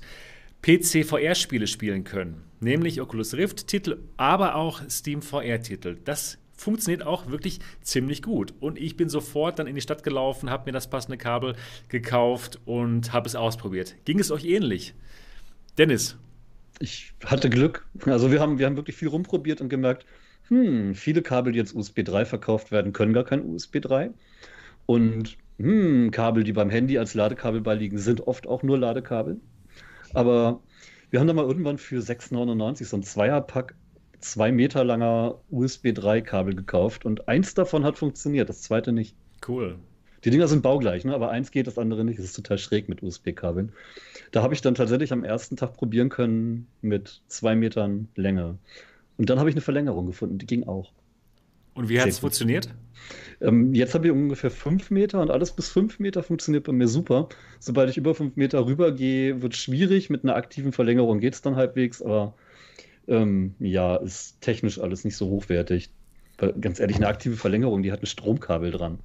PC 0.61 1.05
VR-Spiele 1.05 1.67
spielen 1.67 2.05
können. 2.05 2.43
Nämlich 2.61 3.01
Oculus 3.01 3.33
Rift-Titel, 3.33 3.99
aber 4.15 4.55
auch 4.55 4.81
Steam 4.89 5.21
VR-Titel. 5.21 5.97
Das 6.05 6.37
funktioniert 6.53 7.05
auch 7.05 7.29
wirklich 7.29 7.59
ziemlich 7.81 8.21
gut. 8.23 8.53
Und 8.61 8.79
ich 8.79 8.95
bin 8.95 9.09
sofort 9.09 9.59
dann 9.59 9.67
in 9.67 9.75
die 9.75 9.81
Stadt 9.81 10.03
gelaufen, 10.03 10.49
habe 10.49 10.67
mir 10.67 10.71
das 10.71 10.89
passende 10.89 11.17
Kabel 11.17 11.57
gekauft 11.89 12.59
und 12.63 13.11
habe 13.11 13.27
es 13.27 13.35
ausprobiert. 13.35 13.95
Ging 14.05 14.19
es 14.19 14.31
euch 14.31 14.45
ähnlich? 14.45 14.93
Dennis, 15.77 16.17
ich 16.79 17.13
hatte 17.25 17.49
Glück. 17.49 17.85
Also 18.05 18.31
wir 18.31 18.39
haben, 18.39 18.59
wir 18.59 18.65
haben 18.65 18.75
wirklich 18.75 18.95
viel 18.95 19.07
rumprobiert 19.07 19.61
und 19.61 19.69
gemerkt, 19.69 20.05
hm, 20.47 20.95
viele 20.95 21.21
Kabel, 21.21 21.53
die 21.53 21.59
jetzt 21.59 21.75
USB 21.75 22.03
3 22.03 22.25
verkauft 22.25 22.71
werden, 22.71 22.93
können 22.93 23.13
gar 23.13 23.25
kein 23.25 23.43
USB 23.45 23.81
3. 23.81 24.11
Und 24.85 25.37
hm, 25.57 26.11
Kabel, 26.11 26.43
die 26.43 26.53
beim 26.53 26.69
Handy 26.69 26.97
als 26.97 27.13
Ladekabel 27.13 27.61
beiliegen, 27.61 27.97
sind 27.97 28.21
oft 28.27 28.47
auch 28.47 28.63
nur 28.63 28.77
Ladekabel. 28.77 29.39
Aber 30.13 30.61
wir 31.09 31.19
haben 31.19 31.27
da 31.27 31.33
mal 31.33 31.45
irgendwann 31.45 31.77
für 31.77 31.99
6,99 31.99 32.85
so 32.85 32.97
ein 32.97 33.03
Zweierpack 33.03 33.75
zwei 34.19 34.51
Meter 34.51 34.83
langer 34.83 35.39
USB 35.49 35.93
3 35.93 36.21
Kabel 36.21 36.55
gekauft 36.55 37.05
und 37.05 37.27
eins 37.27 37.53
davon 37.53 37.83
hat 37.83 37.97
funktioniert, 37.97 38.49
das 38.49 38.61
zweite 38.61 38.91
nicht. 38.91 39.15
Cool. 39.47 39.77
Die 40.23 40.31
Dinger 40.31 40.47
sind 40.47 40.63
baugleich, 40.63 41.05
ne? 41.05 41.13
aber 41.13 41.29
eins 41.29 41.51
geht, 41.51 41.67
das 41.67 41.77
andere 41.77 42.03
nicht. 42.03 42.17
Das 42.17 42.25
ist 42.25 42.35
total 42.35 42.57
schräg 42.57 42.89
mit 42.89 43.03
USB-Kabeln. 43.03 43.71
Da 44.31 44.43
habe 44.43 44.53
ich 44.53 44.61
dann 44.61 44.75
tatsächlich 44.75 45.11
am 45.11 45.23
ersten 45.23 45.55
Tag 45.55 45.73
probieren 45.73 46.09
können 46.09 46.67
mit 46.81 47.21
zwei 47.27 47.55
Metern 47.55 48.07
Länge. 48.15 48.57
Und 49.17 49.29
dann 49.29 49.39
habe 49.39 49.49
ich 49.49 49.55
eine 49.55 49.61
Verlängerung 49.61 50.05
gefunden, 50.05 50.37
die 50.37 50.45
ging 50.45 50.67
auch. 50.67 50.91
Und 51.73 51.89
wie 51.89 52.01
hat 52.01 52.07
es 52.07 52.19
funktioniert? 52.19 52.73
Ähm, 53.39 53.73
jetzt 53.75 53.93
habe 53.93 54.07
ich 54.07 54.11
ungefähr 54.11 54.49
fünf 54.49 54.89
Meter 54.89 55.21
und 55.21 55.29
alles 55.29 55.51
bis 55.51 55.69
fünf 55.69 55.99
Meter 55.99 56.23
funktioniert 56.23 56.63
bei 56.63 56.73
mir 56.73 56.87
super. 56.87 57.29
Sobald 57.59 57.89
ich 57.89 57.97
über 57.97 58.15
fünf 58.15 58.35
Meter 58.35 58.65
rübergehe, 58.65 59.41
wird 59.41 59.53
es 59.53 59.59
schwierig. 59.59 60.09
Mit 60.09 60.23
einer 60.23 60.35
aktiven 60.35 60.71
Verlängerung 60.71 61.19
geht 61.19 61.35
es 61.35 61.41
dann 61.43 61.55
halbwegs, 61.55 62.01
aber 62.01 62.33
ähm, 63.07 63.53
ja, 63.59 63.95
ist 63.97 64.41
technisch 64.41 64.79
alles 64.79 65.05
nicht 65.05 65.17
so 65.17 65.29
hochwertig. 65.29 65.91
Weil, 66.39 66.53
ganz 66.53 66.79
ehrlich, 66.79 66.97
eine 66.97 67.07
aktive 67.07 67.35
Verlängerung, 67.35 67.83
die 67.83 67.91
hat 67.91 68.01
ein 68.01 68.07
Stromkabel 68.07 68.71
dran. 68.71 68.99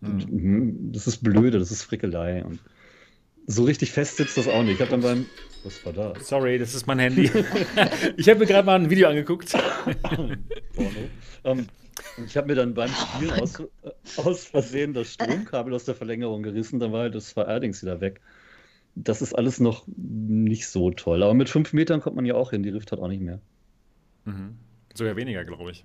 Mhm. 0.00 0.90
Das 0.92 1.06
ist 1.06 1.18
blöde, 1.18 1.60
das 1.60 1.70
ist 1.70 1.82
Frickelei. 1.84 2.44
Und 2.44 2.58
so 3.46 3.64
richtig 3.64 3.92
fest 3.92 4.16
sitzt 4.16 4.36
das 4.36 4.48
auch 4.48 4.62
nicht. 4.62 4.74
Ich 4.74 4.80
habe 4.80 4.90
dann 4.90 5.00
beim. 5.00 5.26
Was 5.64 5.84
war 5.86 5.92
das? 5.92 6.28
Sorry, 6.28 6.58
das 6.58 6.74
ist 6.74 6.86
mein 6.86 6.98
Handy. 6.98 7.30
ich 8.16 8.28
habe 8.28 8.40
mir 8.40 8.46
gerade 8.46 8.66
mal 8.66 8.80
ein 8.80 8.90
Video 8.90 9.08
angeguckt. 9.08 9.54
um, 11.44 11.66
ich 12.26 12.36
habe 12.36 12.48
mir 12.48 12.54
dann 12.56 12.74
beim 12.74 12.90
Spielen 12.90 13.30
aus, 13.40 13.62
aus, 14.16 14.44
Versehen 14.44 14.92
das 14.92 15.14
Stromkabel 15.14 15.72
aus 15.72 15.84
der 15.84 15.94
Verlängerung 15.94 16.42
gerissen, 16.42 16.80
dann 16.80 16.92
war 16.92 17.02
halt 17.02 17.14
das 17.14 17.32
VR-Dings 17.32 17.82
wieder 17.82 18.00
weg. 18.00 18.20
Das 18.96 19.22
ist 19.22 19.34
alles 19.34 19.60
noch 19.60 19.84
nicht 19.96 20.66
so 20.66 20.90
toll. 20.90 21.22
Aber 21.22 21.34
mit 21.34 21.48
fünf 21.48 21.72
Metern 21.72 22.00
kommt 22.00 22.16
man 22.16 22.26
ja 22.26 22.34
auch 22.34 22.50
hin. 22.50 22.62
Die 22.62 22.70
Rift 22.70 22.90
hat 22.90 22.98
auch 22.98 23.08
nicht 23.08 23.22
mehr. 23.22 23.40
Mhm. 24.24 24.56
Sogar 24.94 25.16
weniger, 25.16 25.44
glaube 25.44 25.70
ich. 25.70 25.84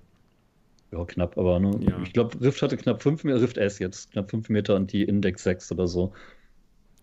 Ja, 0.90 1.04
knapp, 1.04 1.36
aber 1.36 1.60
ne? 1.60 1.78
Ja. 1.80 2.00
ich 2.02 2.12
glaube, 2.12 2.40
Rift 2.40 2.62
hatte 2.62 2.76
knapp 2.76 3.02
5 3.02 3.24
Meter, 3.24 3.40
Rift 3.42 3.58
S 3.58 3.78
jetzt, 3.78 4.12
knapp 4.12 4.30
5 4.30 4.48
Meter 4.48 4.74
und 4.74 4.92
die 4.92 5.04
Index 5.04 5.42
6 5.44 5.72
oder 5.72 5.86
so. 5.86 6.12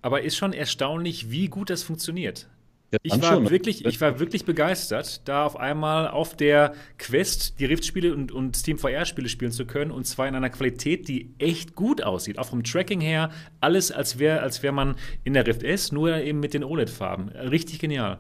Aber 0.06 0.22
ist 0.22 0.38
schon 0.38 0.53
erstaunlich, 0.53 1.32
wie 1.32 1.47
gut 1.47 1.72
das 1.72 1.82
funktioniert. 1.82 2.47
Ja, 2.91 2.99
ich, 3.01 3.20
war 3.24 3.34
schon, 3.34 3.43
ne? 3.45 3.49
wirklich, 3.49 3.84
ich 3.88 3.99
war 3.99 4.20
wirklich 4.20 4.45
begeistert, 4.45 5.28
da 5.28 5.43
auf 5.43 5.58
einmal 5.58 6.10
auf 6.10 6.38
der 6.38 6.76
Quest 6.99 7.60
die 7.60 7.66
Rift-Spiele 7.66 8.14
und, 8.14 8.32
und 8.32 8.56
Steam 8.56 8.78
VR-Spiele 8.78 9.28
spielen 9.30 9.51
zu 9.51 9.66
können 9.66 9.89
und 9.89 10.06
zwar 10.06 10.28
in 10.28 10.36
einer 10.36 10.51
Qualität, 10.51 11.08
die 11.08 11.34
echt 11.39 11.74
gut 11.74 12.03
aussieht. 12.03 12.38
Auch 12.38 12.45
vom 12.45 12.64
Tracking 12.64 13.01
her, 13.01 13.32
alles 13.62 13.91
als 13.91 14.20
wäre 14.20 14.41
als 14.41 14.62
wär 14.62 14.72
man 14.72 14.93
in 15.24 15.34
der 15.34 15.47
Rift 15.47 15.64
S, 15.64 15.91
nur 15.91 16.16
eben 16.18 16.39
mit 16.39 16.53
den 16.53 16.64
OLED-Farben. 16.64 17.30
Richtig 17.30 17.80
genial. 17.80 18.20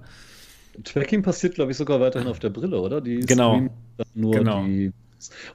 Tracking 0.83 1.21
passiert, 1.21 1.53
glaube 1.53 1.69
ich, 1.69 1.77
sogar 1.77 1.99
weiterhin 1.99 2.27
auf 2.27 2.39
der 2.39 2.49
Brille, 2.49 2.81
oder? 2.81 2.99
Die 2.99 3.19
genau. 3.19 3.69
nur 4.15 4.31
genau. 4.31 4.63
die 4.63 4.91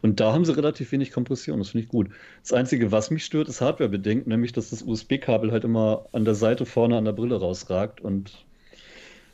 und 0.02 0.20
da 0.20 0.32
haben 0.32 0.44
sie 0.44 0.54
relativ 0.54 0.92
wenig 0.92 1.12
Kompression, 1.12 1.58
das 1.58 1.70
finde 1.70 1.84
ich 1.84 1.90
gut. 1.90 2.08
Das 2.42 2.52
Einzige, 2.52 2.92
was 2.92 3.10
mich 3.10 3.24
stört, 3.24 3.48
ist 3.48 3.60
hardwarebedingt, 3.60 4.26
nämlich 4.26 4.52
dass 4.52 4.70
das 4.70 4.82
USB-Kabel 4.82 5.52
halt 5.52 5.64
immer 5.64 6.06
an 6.12 6.24
der 6.24 6.34
Seite 6.34 6.66
vorne 6.66 6.96
an 6.96 7.04
der 7.04 7.12
Brille 7.12 7.38
rausragt 7.38 8.00
und 8.00 8.44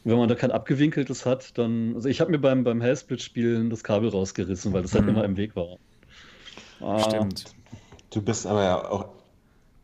wenn 0.05 0.18
man 0.18 0.28
da 0.28 0.37
kein 0.37 0.53
abgewinkeltes 0.53 1.26
hat, 1.26 1.59
dann. 1.59 1.97
Also 1.97 2.09
ich 2.09 2.20
habe 2.20 2.30
mir 2.30 2.39
beim, 2.39 2.62
beim 2.62 2.80
Hellsplit-Spielen 2.80 3.70
das 3.70 3.82
Kabel 3.82 4.09
rausgerissen, 4.09 4.72
weil 4.72 4.82
das 4.82 4.95
halt 4.95 5.03
mhm. 5.03 5.11
immer 5.11 5.24
im 5.24 5.37
Weg 5.37 5.57
war. 5.57 5.78
Ah, 6.80 7.01
Stimmt. 7.01 7.47
Du 8.11 8.22
bist 8.22 8.47
aber 8.47 8.62
ja 8.62 8.89
auch 8.89 9.09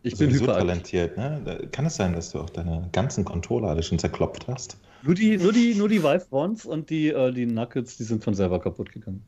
ich 0.05 0.17
bin 0.17 0.33
so 0.33 0.47
talentiert, 0.47 1.17
ne? 1.17 1.69
Kann 1.71 1.87
es 1.87 1.97
sein, 1.97 2.13
dass 2.13 2.31
du 2.31 2.41
auch 2.41 2.51
deine 2.51 2.89
ganzen 2.93 3.25
Controller 3.25 3.69
alle 3.69 3.83
schon 3.83 3.99
zerklopft 3.99 4.49
hast? 4.49 4.77
Nur 5.03 5.15
die, 5.15 5.37
nur 5.37 5.53
die, 5.53 5.75
nur 5.75 5.89
die 5.89 6.03
Vive 6.03 6.27
Ones 6.31 6.65
und 6.65 6.91
die, 6.91 7.09
äh, 7.09 7.33
die 7.33 7.47
Nuggets, 7.47 7.97
die 7.97 8.05
sind 8.05 8.23
von 8.23 8.35
selber 8.35 8.61
kaputt 8.61 8.93
gegangen. 8.93 9.23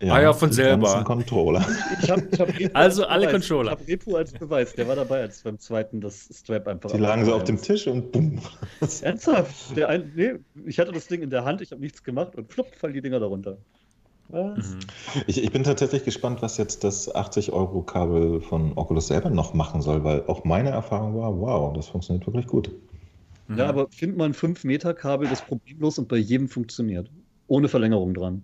Ja, 0.00 0.14
ah 0.14 0.22
ja, 0.22 0.32
von 0.32 0.52
selber. 0.52 1.04
Controller. 1.04 1.64
Ich 2.02 2.10
hab, 2.10 2.32
ich 2.32 2.40
hab 2.40 2.48
also 2.74 3.06
alle 3.06 3.26
Beweis. 3.26 3.32
Controller. 3.32 3.72
Ich 3.72 3.78
habe 3.78 3.88
Repo 3.88 4.16
als 4.16 4.32
Beweis. 4.32 4.74
Der 4.74 4.88
war 4.88 4.96
dabei, 4.96 5.20
als 5.22 5.42
beim 5.42 5.58
zweiten 5.58 6.00
das 6.00 6.28
Strap 6.32 6.68
einfach. 6.68 6.90
Die 6.90 6.98
lagen 6.98 7.24
so 7.24 7.34
auf 7.34 7.44
dem 7.44 7.60
Tisch 7.60 7.86
und 7.86 8.12
bumm. 8.12 8.40
Ernsthaft? 9.02 9.76
Der 9.76 9.88
ein, 9.88 10.12
nee, 10.14 10.32
ich 10.66 10.78
hatte 10.78 10.92
das 10.92 11.06
Ding 11.06 11.22
in 11.22 11.30
der 11.30 11.44
Hand, 11.44 11.60
ich 11.60 11.70
habe 11.70 11.80
nichts 11.80 12.02
gemacht 12.02 12.36
und 12.36 12.52
flupp, 12.52 12.74
fallen 12.74 12.92
die 12.92 13.00
Dinger 13.00 13.20
darunter. 13.20 13.56
Was? 14.28 14.74
Mhm. 14.74 14.78
Ich, 15.26 15.42
ich, 15.42 15.52
bin 15.52 15.64
tatsächlich 15.64 16.04
gespannt, 16.04 16.42
was 16.42 16.56
jetzt 16.56 16.82
das 16.82 17.14
80-Euro-Kabel 17.14 18.40
von 18.40 18.72
Oculus 18.76 19.08
selber 19.08 19.30
noch 19.30 19.54
machen 19.54 19.80
soll, 19.80 20.02
weil 20.02 20.24
auch 20.26 20.44
meine 20.44 20.70
Erfahrung 20.70 21.16
war, 21.16 21.38
wow, 21.38 21.72
das 21.74 21.88
funktioniert 21.88 22.26
wirklich 22.26 22.46
gut. 22.46 22.70
Mhm. 23.48 23.58
Ja, 23.58 23.68
aber 23.68 23.86
findet 23.90 24.18
man 24.18 24.32
5-Meter-Kabel, 24.32 25.28
das 25.28 25.42
problemlos 25.42 25.98
und 25.98 26.08
bei 26.08 26.16
jedem 26.16 26.48
funktioniert. 26.48 27.10
Ohne 27.46 27.68
Verlängerung 27.68 28.14
dran. 28.14 28.42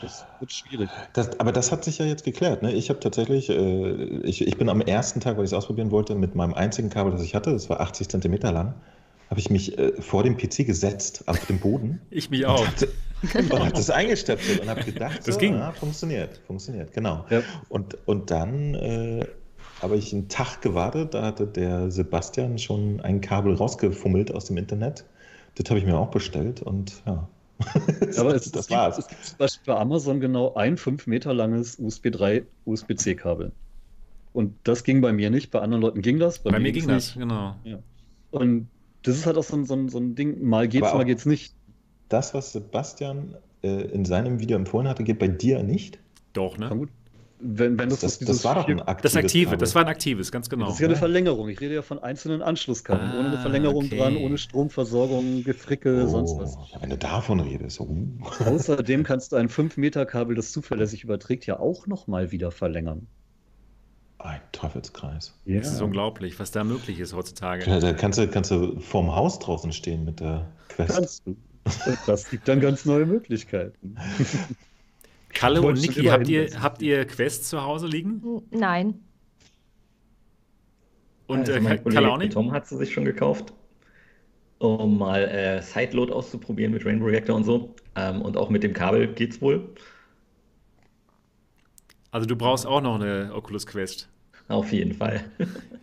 Das 0.00 0.24
wird 0.40 0.52
schwierig. 0.52 0.90
Das, 1.12 1.38
aber 1.38 1.52
das 1.52 1.70
hat 1.70 1.84
sich 1.84 1.98
ja 1.98 2.06
jetzt 2.06 2.24
geklärt. 2.24 2.62
Ne? 2.62 2.72
Ich 2.72 2.88
habe 2.88 3.00
tatsächlich, 3.00 3.48
äh, 3.50 3.92
ich, 4.22 4.46
ich 4.46 4.56
bin 4.56 4.68
am 4.68 4.80
ersten 4.80 5.20
Tag, 5.20 5.36
weil 5.36 5.44
ich 5.44 5.50
es 5.50 5.54
ausprobieren 5.54 5.90
wollte, 5.90 6.14
mit 6.14 6.34
meinem 6.34 6.54
einzigen 6.54 6.90
Kabel, 6.90 7.12
das 7.12 7.22
ich 7.22 7.34
hatte, 7.34 7.52
das 7.52 7.70
war 7.70 7.80
80 7.80 8.08
Zentimeter 8.08 8.50
lang, 8.52 8.74
habe 9.30 9.40
ich 9.40 9.50
mich 9.50 9.78
äh, 9.78 9.92
vor 10.00 10.24
dem 10.24 10.36
PC 10.36 10.66
gesetzt, 10.66 11.24
auf 11.26 11.44
dem 11.46 11.58
Boden. 11.58 12.00
ich 12.10 12.30
mich 12.30 12.46
auch. 12.46 12.66
Und 13.34 13.52
habe 13.52 13.70
das 13.72 13.90
eingestöpselt 13.90 14.60
und 14.60 14.68
habe 14.68 14.82
gedacht, 14.82 15.20
das 15.24 15.34
so, 15.34 15.40
ging. 15.40 15.54
Ah, 15.54 15.72
funktioniert, 15.72 16.40
funktioniert, 16.46 16.92
genau. 16.92 17.24
Ja. 17.30 17.42
Und, 17.68 17.96
und 18.06 18.30
dann 18.30 18.74
äh, 18.74 19.26
habe 19.80 19.96
ich 19.96 20.12
einen 20.12 20.28
Tag 20.28 20.60
gewartet, 20.62 21.14
da 21.14 21.22
hatte 21.22 21.46
der 21.46 21.90
Sebastian 21.90 22.58
schon 22.58 23.00
ein 23.00 23.20
Kabel 23.20 23.54
rausgefummelt 23.54 24.34
aus 24.34 24.46
dem 24.46 24.56
Internet. 24.56 25.04
Das 25.54 25.68
habe 25.70 25.78
ich 25.78 25.86
mir 25.86 25.96
auch 25.96 26.10
bestellt 26.10 26.62
und 26.62 27.02
ja, 27.06 27.28
Aber 28.18 28.34
es, 28.34 28.50
das 28.50 28.70
war's. 28.70 28.98
Es 28.98 29.08
gibt 29.08 29.24
zum 29.24 29.38
Beispiel 29.38 29.74
bei 29.74 29.80
Amazon 29.80 30.20
genau 30.20 30.54
ein 30.54 30.76
5 30.76 31.06
Meter 31.06 31.32
langes 31.34 31.78
USB 31.78 32.10
3 32.10 32.44
USB-C-Kabel. 32.64 33.52
Und 34.32 34.54
das 34.64 34.84
ging 34.84 35.00
bei 35.00 35.12
mir 35.12 35.30
nicht, 35.30 35.50
bei 35.50 35.60
anderen 35.60 35.82
Leuten 35.82 36.02
ging 36.02 36.18
das. 36.18 36.38
Bei, 36.38 36.50
bei 36.50 36.58
mir 36.58 36.72
ging 36.72 36.88
das, 36.88 37.14
genau. 37.14 37.56
Ja. 37.64 37.78
Und 38.30 38.68
das 39.02 39.16
ist 39.16 39.26
halt 39.26 39.36
auch 39.36 39.44
so 39.44 39.56
ein, 39.56 39.66
so 39.66 39.74
ein, 39.74 39.88
so 39.88 39.98
ein 39.98 40.14
Ding, 40.14 40.42
mal 40.42 40.68
geht's, 40.68 40.92
mal 40.92 41.04
geht's 41.04 41.26
nicht. 41.26 41.54
Das, 42.08 42.34
was 42.34 42.52
Sebastian 42.52 43.36
äh, 43.62 43.68
in 43.68 44.04
seinem 44.04 44.40
Video 44.40 44.56
empfohlen 44.56 44.88
hatte, 44.88 45.04
geht 45.04 45.18
bei 45.18 45.28
dir 45.28 45.62
nicht? 45.62 45.98
Doch, 46.32 46.56
ne? 46.56 46.68
Gut. 46.68 46.88
Wenn, 47.44 47.78
wenn 47.78 47.88
das, 47.88 48.00
das, 48.00 48.18
das 48.20 48.44
war 48.44 48.54
doch 48.54 48.68
ein 48.68 48.80
aktives 48.80 49.12
Das 49.12 49.16
aktive, 49.16 49.50
Kabel. 49.50 49.58
das 49.58 49.74
war 49.74 49.82
ein 49.82 49.88
aktives, 49.88 50.30
ganz 50.30 50.48
genau. 50.48 50.66
Das 50.66 50.74
ist 50.74 50.80
ja 50.80 50.86
eine 50.86 50.96
Verlängerung. 50.96 51.48
Ich 51.48 51.60
rede 51.60 51.74
ja 51.74 51.82
von 51.82 51.98
einzelnen 51.98 52.40
Anschlusskabeln, 52.40 53.10
ah, 53.10 53.18
ohne 53.18 53.28
eine 53.28 53.38
Verlängerung 53.38 53.86
okay. 53.86 53.98
dran, 53.98 54.16
ohne 54.16 54.38
Stromversorgung, 54.38 55.42
Gefrickel, 55.42 56.04
oh, 56.04 56.08
sonst 56.08 56.38
was. 56.38 56.56
Wenn 56.80 56.90
du 56.90 56.98
davon 56.98 57.40
redest. 57.40 57.80
Oh. 57.80 57.88
Außerdem 58.44 59.02
kannst 59.02 59.32
du 59.32 59.36
ein 59.36 59.48
5-Meter-Kabel, 59.48 60.36
das 60.36 60.52
zuverlässig 60.52 61.02
überträgt, 61.02 61.44
ja 61.46 61.58
auch 61.58 61.86
nochmal 61.86 62.30
wieder 62.30 62.52
verlängern. 62.52 63.08
Ein 64.18 64.40
Teufelskreis. 64.52 65.36
Ja. 65.44 65.58
Das 65.58 65.72
ist 65.72 65.82
unglaublich, 65.82 66.38
was 66.38 66.52
da 66.52 66.62
möglich 66.62 67.00
ist 67.00 67.12
heutzutage. 67.12 67.68
Ja, 67.68 67.80
da 67.80 67.92
kannst 67.92 68.20
du, 68.20 68.28
kannst 68.28 68.52
du 68.52 68.78
vorm 68.78 69.14
Haus 69.14 69.40
draußen 69.40 69.72
stehen 69.72 70.04
mit 70.04 70.20
der 70.20 70.46
Quest. 70.68 70.94
Kannst 70.94 71.26
du. 71.26 71.36
Das 72.06 72.30
gibt 72.30 72.46
dann 72.46 72.60
ganz 72.60 72.84
neue 72.84 73.06
Möglichkeiten. 73.06 73.96
Kalle 75.34 75.62
und 75.62 75.80
Niki, 75.80 76.04
habt 76.04 76.28
ihr, 76.28 76.48
habt 76.60 76.82
ihr 76.82 77.04
Quests 77.04 77.48
zu 77.48 77.62
Hause 77.62 77.86
liegen? 77.86 78.42
Nein. 78.50 79.00
Und 81.26 81.48
also 81.48 81.68
äh, 81.68 81.78
Kalle 81.78 82.10
auch 82.10 82.18
nicht? 82.18 82.32
Tom 82.32 82.52
hat 82.52 82.66
sie 82.66 82.76
sich 82.76 82.92
schon 82.92 83.04
gekauft, 83.04 83.52
um 84.58 84.98
mal 84.98 85.22
äh, 85.22 85.62
Sideload 85.62 86.12
auszuprobieren 86.12 86.72
mit 86.72 86.84
Rainbow 86.84 87.06
Reactor 87.06 87.36
und 87.36 87.44
so. 87.44 87.74
Ähm, 87.96 88.22
und 88.22 88.36
auch 88.36 88.50
mit 88.50 88.62
dem 88.62 88.72
Kabel 88.72 89.08
geht's 89.08 89.40
wohl. 89.40 89.68
Also 92.10 92.26
du 92.26 92.36
brauchst 92.36 92.66
auch 92.66 92.82
noch 92.82 93.00
eine 93.00 93.32
Oculus 93.34 93.66
Quest. 93.66 94.08
Auf 94.48 94.72
jeden 94.72 94.92
Fall. 94.92 95.24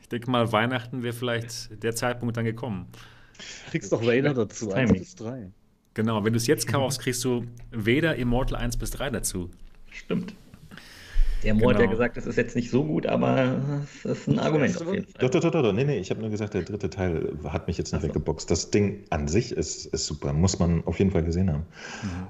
ich 0.01 0.09
denke 0.09 0.29
mal, 0.29 0.51
Weihnachten 0.51 1.01
wäre 1.01 1.13
vielleicht 1.13 1.83
der 1.83 1.95
Zeitpunkt 1.95 2.37
dann 2.37 2.45
gekommen. 2.45 2.87
Kriegst 3.69 3.91
doch 3.91 4.03
Vader 4.03 4.33
dazu, 4.33 4.71
1 4.71 4.93
bis 4.93 5.15
3. 5.15 5.49
Genau, 5.99 6.23
wenn 6.23 6.31
du 6.31 6.37
es 6.37 6.47
jetzt 6.47 6.65
kaufst, 6.65 7.01
kriegst 7.01 7.25
du 7.25 7.45
weder 7.71 8.15
Immortal 8.15 8.57
1 8.57 8.77
bis 8.77 8.91
3 8.91 9.09
dazu. 9.09 9.49
Stimmt. 9.91 10.33
Der 11.43 11.53
Mo 11.53 11.59
genau. 11.59 11.73
hat 11.73 11.79
ja 11.79 11.85
gesagt, 11.85 12.17
das 12.17 12.25
ist 12.25 12.37
jetzt 12.37 12.55
nicht 12.55 12.69
so 12.69 12.83
gut, 12.83 13.05
aber 13.05 13.59
das 14.03 14.19
ist 14.19 14.27
ein 14.27 14.39
Argument 14.39 14.75
auf 14.81 14.93
jeden 14.93 15.05
Fall. 15.05 15.21
Doch, 15.21 15.29
doch, 15.29 15.39
doch, 15.39 15.63
doch. 15.63 15.73
Nee, 15.73 15.85
nee, 15.85 15.97
ich 15.97 16.09
habe 16.09 16.19
nur 16.19 16.29
gesagt, 16.29 16.53
der 16.53 16.63
dritte 16.63 16.89
Teil 16.89 17.37
hat 17.45 17.67
mich 17.67 17.77
jetzt 17.77 17.93
nicht 17.93 18.03
also. 18.03 18.13
weggeboxt. 18.13 18.51
Das 18.51 18.71
Ding 18.71 19.03
an 19.09 19.27
sich 19.27 19.53
ist, 19.53 19.85
ist 19.85 20.05
super, 20.05 20.33
muss 20.33 20.59
man 20.59 20.83
auf 20.85 20.99
jeden 20.99 21.11
Fall 21.11 21.23
gesehen 21.23 21.51
haben. 21.51 21.63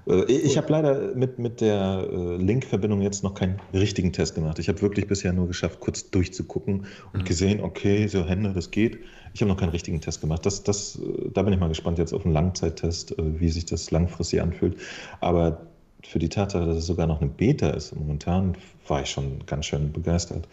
Mhm. 0.06 0.14
Äh, 0.14 0.32
ich 0.32 0.58
habe 0.58 0.72
leider 0.72 1.16
mit, 1.16 1.40
mit 1.40 1.62
der 1.62 2.08
äh, 2.12 2.38
Link-Verbindung 2.38 3.02
jetzt 3.02 3.24
noch 3.24 3.34
keinen 3.34 3.60
richtigen 3.74 4.14
Test 4.14 4.36
gemacht. 4.36 4.60
Ich 4.60 4.70
habe 4.70 4.82
wirklich 4.82 5.08
bisher 5.08 5.34
nur 5.34 5.48
geschafft, 5.48 5.80
kurz 5.80 6.12
durchzugucken 6.12 6.86
und 7.14 7.22
mhm. 7.22 7.26
gesehen, 7.26 7.62
okay, 7.62 8.08
so 8.08 8.26
Hände, 8.26 8.54
das 8.54 8.70
geht. 8.70 9.00
Ich 9.34 9.42
habe 9.42 9.50
noch 9.50 9.58
keinen 9.58 9.70
richtigen 9.70 10.02
Test 10.02 10.22
gemacht. 10.22 10.46
Das, 10.46 10.64
das, 10.64 11.00
äh, 11.00 11.30
da 11.34 11.42
bin 11.42 11.54
ich 11.54 11.60
mal 11.60 11.70
gespannt 11.70 11.98
jetzt 11.98 12.14
auf 12.14 12.26
einen 12.26 12.34
Langzeittest, 12.34 13.16
wie 13.18 13.50
sich 13.50 13.66
das 13.66 13.90
langfristig 13.90 14.42
anfühlt. 14.42 14.78
Aber 15.20 15.69
für 16.04 16.20
die 16.20 16.30
Tatsache, 16.30 16.66
dass 16.66 16.78
es 16.78 16.86
sogar 16.86 17.08
noch 17.08 17.22
eine 17.22 17.30
Beta 17.30 17.70
ist, 17.70 17.96
momentan 17.96 18.56
war 18.88 19.02
ich 19.02 19.10
schon 19.10 19.46
ganz 19.46 19.66
schön 19.66 19.92
begeistert. 19.92 20.48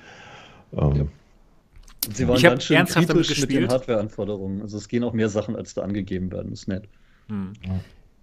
Ähm, 0.72 1.10
Sie 2.12 2.28
waren 2.28 2.36
ich 2.36 2.42
ganz 2.42 2.64
schön 2.64 2.76
ernsthaft 2.76 3.08
damit 3.08 3.26
gespielt. 3.26 3.50
mit 3.50 3.60
den 3.62 3.68
Hardware-Anforderungen. 3.68 4.62
Also 4.62 4.76
es 4.76 4.88
gehen 4.88 5.02
auch 5.02 5.12
mehr 5.12 5.28
Sachen, 5.28 5.56
als 5.56 5.74
da 5.74 5.82
angegeben 5.82 6.30
werden. 6.30 6.50
Das 6.50 6.60
ist 6.60 6.68
nett. 6.68 6.88
Hm. 7.28 7.52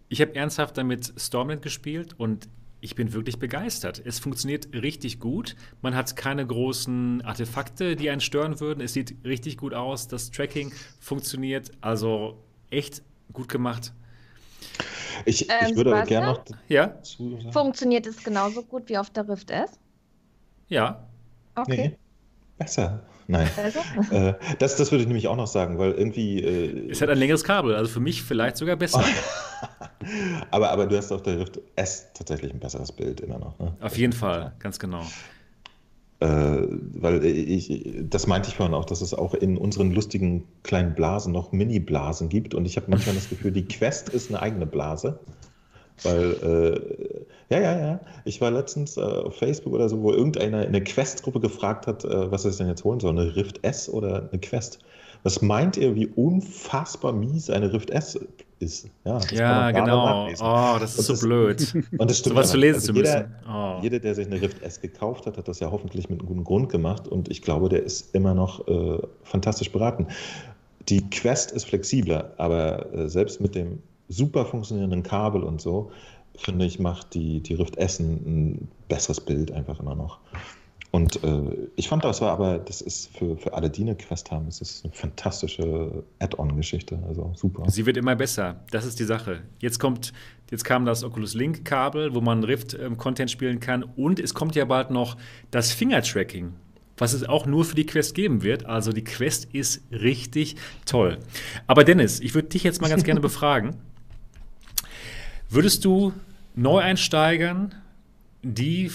Ich 0.10 0.22
habe 0.22 0.36
ernsthaft 0.36 0.78
damit 0.78 1.14
Stormland 1.18 1.62
gespielt 1.62 2.14
und 2.18 2.48
ich 2.80 2.95
bin 2.95 3.14
wirklich 3.14 3.40
begeistert. 3.40 4.02
Es 4.04 4.20
funktioniert 4.20 4.68
richtig 4.74 5.20
gut. 5.20 5.56
Man 5.82 5.95
hat 5.95 6.16
keine 6.16 6.45
großen 6.45 7.22
Artefakte, 7.22 7.95
die 7.95 8.10
einen 8.10 8.22
stören 8.22 8.60
würden. 8.60 8.82
Es 8.82 8.94
sieht 8.94 9.16
richtig 9.24 9.58
gut 9.58 9.74
aus. 9.74 10.08
Das 10.08 10.32
Tracking 10.32 10.72
funktioniert. 11.00 11.72
Also 11.82 12.38
echt 12.70 13.02
gut 13.32 13.48
gemacht. 13.48 13.94
Ich, 15.26 15.49
ähm, 15.49 15.68
ich 15.69 15.76
würde 15.76 16.03
gerne 16.06 16.27
noch. 16.27 16.44
Ja? 16.68 16.95
Funktioniert 17.52 18.06
es 18.07 18.23
genauso 18.23 18.64
gut 18.64 18.90
wie 18.90 18.98
auf 18.98 19.10
der 19.10 19.27
Rift 19.27 19.52
S? 19.52 19.72
Ja. 20.68 21.07
Okay. 21.56 21.90
Nee, 21.90 21.98
besser. 22.57 23.03
Nein. 23.27 23.49
äh, 24.11 24.34
das, 24.60 24.76
das 24.76 24.91
würde 24.91 25.03
ich 25.03 25.07
nämlich 25.07 25.27
auch 25.27 25.35
noch 25.35 25.48
sagen, 25.48 25.77
weil 25.77 25.94
irgendwie. 25.94 26.41
Äh, 26.41 26.91
es 26.91 27.02
hat 27.02 27.10
ein 27.10 27.18
längeres 27.18 27.44
Kabel, 27.44 27.76
also 27.76 27.90
für 27.90 27.99
mich 27.99 28.23
vielleicht 28.23 28.57
sogar 28.57 28.76
besser. 28.76 29.03
aber, 30.52 30.72
aber 30.72 30.88
du 30.88 30.98
hast 30.98 31.11
auf 31.11 31.23
der 31.23 31.40
Rift 31.40 31.60
S 31.76 32.11
tatsächlich 32.14 32.53
ein 32.53 32.60
besseres 32.60 32.91
Bild 32.91 33.22
immer 33.22 33.40
noch. 33.40 33.57
Ne? 33.60 33.76
Auf 33.81 33.98
jeden 33.98 34.14
Fall, 34.14 34.53
ganz 34.60 34.77
genau. 34.80 35.06
Äh, 36.24 36.68
weil 36.94 37.26
ich, 37.26 37.84
das 38.10 38.28
meinte 38.28 38.48
ich 38.48 38.56
vorhin 38.56 38.74
auch, 38.74 38.86
dass 38.86 39.02
es 39.02 39.14
auch 39.14 39.34
in 39.34 39.58
unseren 39.58 39.91
lustigen 39.91 40.45
kleinen 40.64 40.95
Blasen 40.95 41.34
noch 41.34 41.52
Mini-Blasen 41.52 42.30
gibt. 42.30 42.54
Und 42.54 42.66
ich 42.66 42.78
habe 42.78 42.90
manchmal 42.90 43.16
das 43.16 43.28
Gefühl, 43.28 43.52
die 43.52 43.68
Quest 43.68 44.08
ist 44.08 44.30
eine 44.30 44.41
eigene 44.41 44.66
Blase. 44.66 45.20
Weil, 46.02 46.32
äh, 47.50 47.54
ja, 47.54 47.60
ja, 47.60 47.78
ja. 47.78 48.00
Ich 48.24 48.40
war 48.40 48.52
letztens 48.52 48.95
äh, 48.95 49.02
auf 49.02 49.36
Facebook 49.36 49.74
oder 49.74 49.90
so, 49.90 50.02
wo 50.02 50.14
irgendeiner 50.14 50.66
in 50.66 50.72
der 50.72 50.86
Quest-Gruppe 50.86 51.41
gefragt 51.41 51.88
hat, 51.88 52.06
äh, 52.06 52.32
was 52.32 52.45
er 52.45 52.52
denn 52.52 52.70
jetzt 52.70 52.86
holen 52.86 53.02
soll, 53.02 53.12
eine 53.12 53.36
Rift 53.36 53.62
S 53.66 53.90
oder 53.90 54.30
eine 54.32 54.40
Quest. 54.40 54.80
Was 55.24 55.41
meint 55.41 55.76
ihr, 55.76 55.94
wie 55.94 56.08
unfassbar 56.08 57.12
mies 57.12 57.50
eine 57.50 57.74
Rift 57.74 57.90
S 57.90 58.18
ist? 58.64 58.90
Ja, 59.06 59.19
ja 59.31 59.72
genau. 59.72 60.27
Oh, 60.27 60.80
das 60.80 60.98
ist 60.98 61.10
das 61.10 61.19
so 61.19 61.27
blöd. 61.27 61.73
Und 61.98 62.10
das 62.10 62.19
stimmt. 62.19 62.35
So 62.35 62.41
was 62.41 62.52
zu 62.52 62.57
lesen 62.57 62.76
also 62.76 62.94
zu 62.94 62.98
jeder, 62.98 63.19
müssen. 63.19 63.35
Oh. 63.48 63.80
Jeder, 63.81 63.99
der 63.99 64.15
sich 64.15 64.27
eine 64.27 64.41
Rift 64.41 64.61
S 64.61 64.81
gekauft 64.81 65.26
hat, 65.26 65.38
hat 65.38 65.48
das 65.48 65.60
ja 65.60 65.72
hoffentlich 65.72 66.10
mit 66.10 66.19
einem 66.19 66.27
guten 66.27 66.44
Grund 66.44 66.69
gemacht. 66.69 67.07
Und 67.07 67.30
ich 67.30 67.41
glaube, 67.41 67.69
der 67.69 67.84
ist 67.84 68.15
immer 68.15 68.34
noch 68.34 68.68
äh, 68.68 68.98
fantastisch 69.23 69.72
beraten. 69.72 70.07
Die 70.90 71.10
Quest 71.10 71.52
ist 71.52 71.65
flexibler, 71.65 72.34
aber 72.38 72.94
äh, 72.94 73.10
selbst 73.10 73.40
mit 73.40 73.56
dem 73.56 73.80
super 74.10 74.45
funktionierenden 74.45 75.03
Kabel 75.03 75.44
und 75.44 75.61
so, 75.61 75.91
finde 76.35 76.65
ich, 76.65 76.80
macht 76.80 77.14
die, 77.14 77.41
die 77.41 77.53
Rift 77.53 77.77
S 77.77 77.99
ein 77.99 78.68
besseres 78.88 79.22
Bild 79.22 79.52
einfach 79.52 79.80
immer 79.80 79.95
noch. 79.95 80.19
Und 80.95 81.24
äh, 81.24 81.70
ich 81.76 81.90
fand 81.90 82.06
das 82.06 82.22
war 82.22 82.32
aber, 82.32 82.60
das 82.60 82.80
ist 82.80 83.18
für, 83.18 83.36
für 83.36 83.56
alle, 83.56 83.72
die 83.72 83.82
eine 83.82 83.95
Quest 83.95 84.30
haben, 84.30 84.48
ist 84.48 84.61
das 84.61 84.84
eine 84.84 84.94
fantastische 84.94 86.03
Add-on-Geschichte. 86.20 86.99
Also 87.07 87.32
super. 87.36 87.68
Sie 87.68 87.88
wird 87.88 87.98
immer 87.98 88.15
besser. 88.15 88.57
Das 88.70 88.86
ist 88.86 88.99
die 88.99 89.03
Sache. 89.03 89.41
Jetzt 89.57 89.80
kommt, 89.80 90.14
jetzt 90.52 90.64
kam 90.64 90.86
das 90.86 91.03
Oculus 91.03 91.34
Link-Kabel, 91.34 92.14
wo 92.14 92.22
man 92.22 92.44
Rift-Content 92.44 93.20
ähm, 93.20 93.34
spielen 93.34 93.60
kann. 93.60 93.82
Und 93.82 94.20
es 94.20 94.36
kommt 94.36 94.53
ja 94.53 94.65
bald 94.65 94.91
noch 94.91 95.18
das 95.49 95.72
Finger-Tracking 95.72 96.53
was 96.95 97.14
es 97.14 97.24
auch 97.24 97.48
nur 97.48 97.65
für 97.65 97.76
die 97.76 97.88
Quest 97.88 98.14
geben 98.14 98.44
wird. 98.44 98.68
Also 98.68 98.94
die 98.94 99.03
Quest 99.03 99.45
ist 99.52 99.82
richtig 99.91 100.56
toll. 100.86 101.18
Aber 101.65 101.84
Dennis, 101.84 102.20
ich 102.20 102.36
würde 102.36 102.49
dich 102.49 102.64
jetzt 102.64 102.82
mal 102.82 102.88
ganz 102.88 103.03
gerne 103.03 103.20
befragen. 103.30 103.78
Würdest 105.49 105.84
du 105.86 106.14
Neueinsteigern, 106.53 107.74
die 108.44 108.91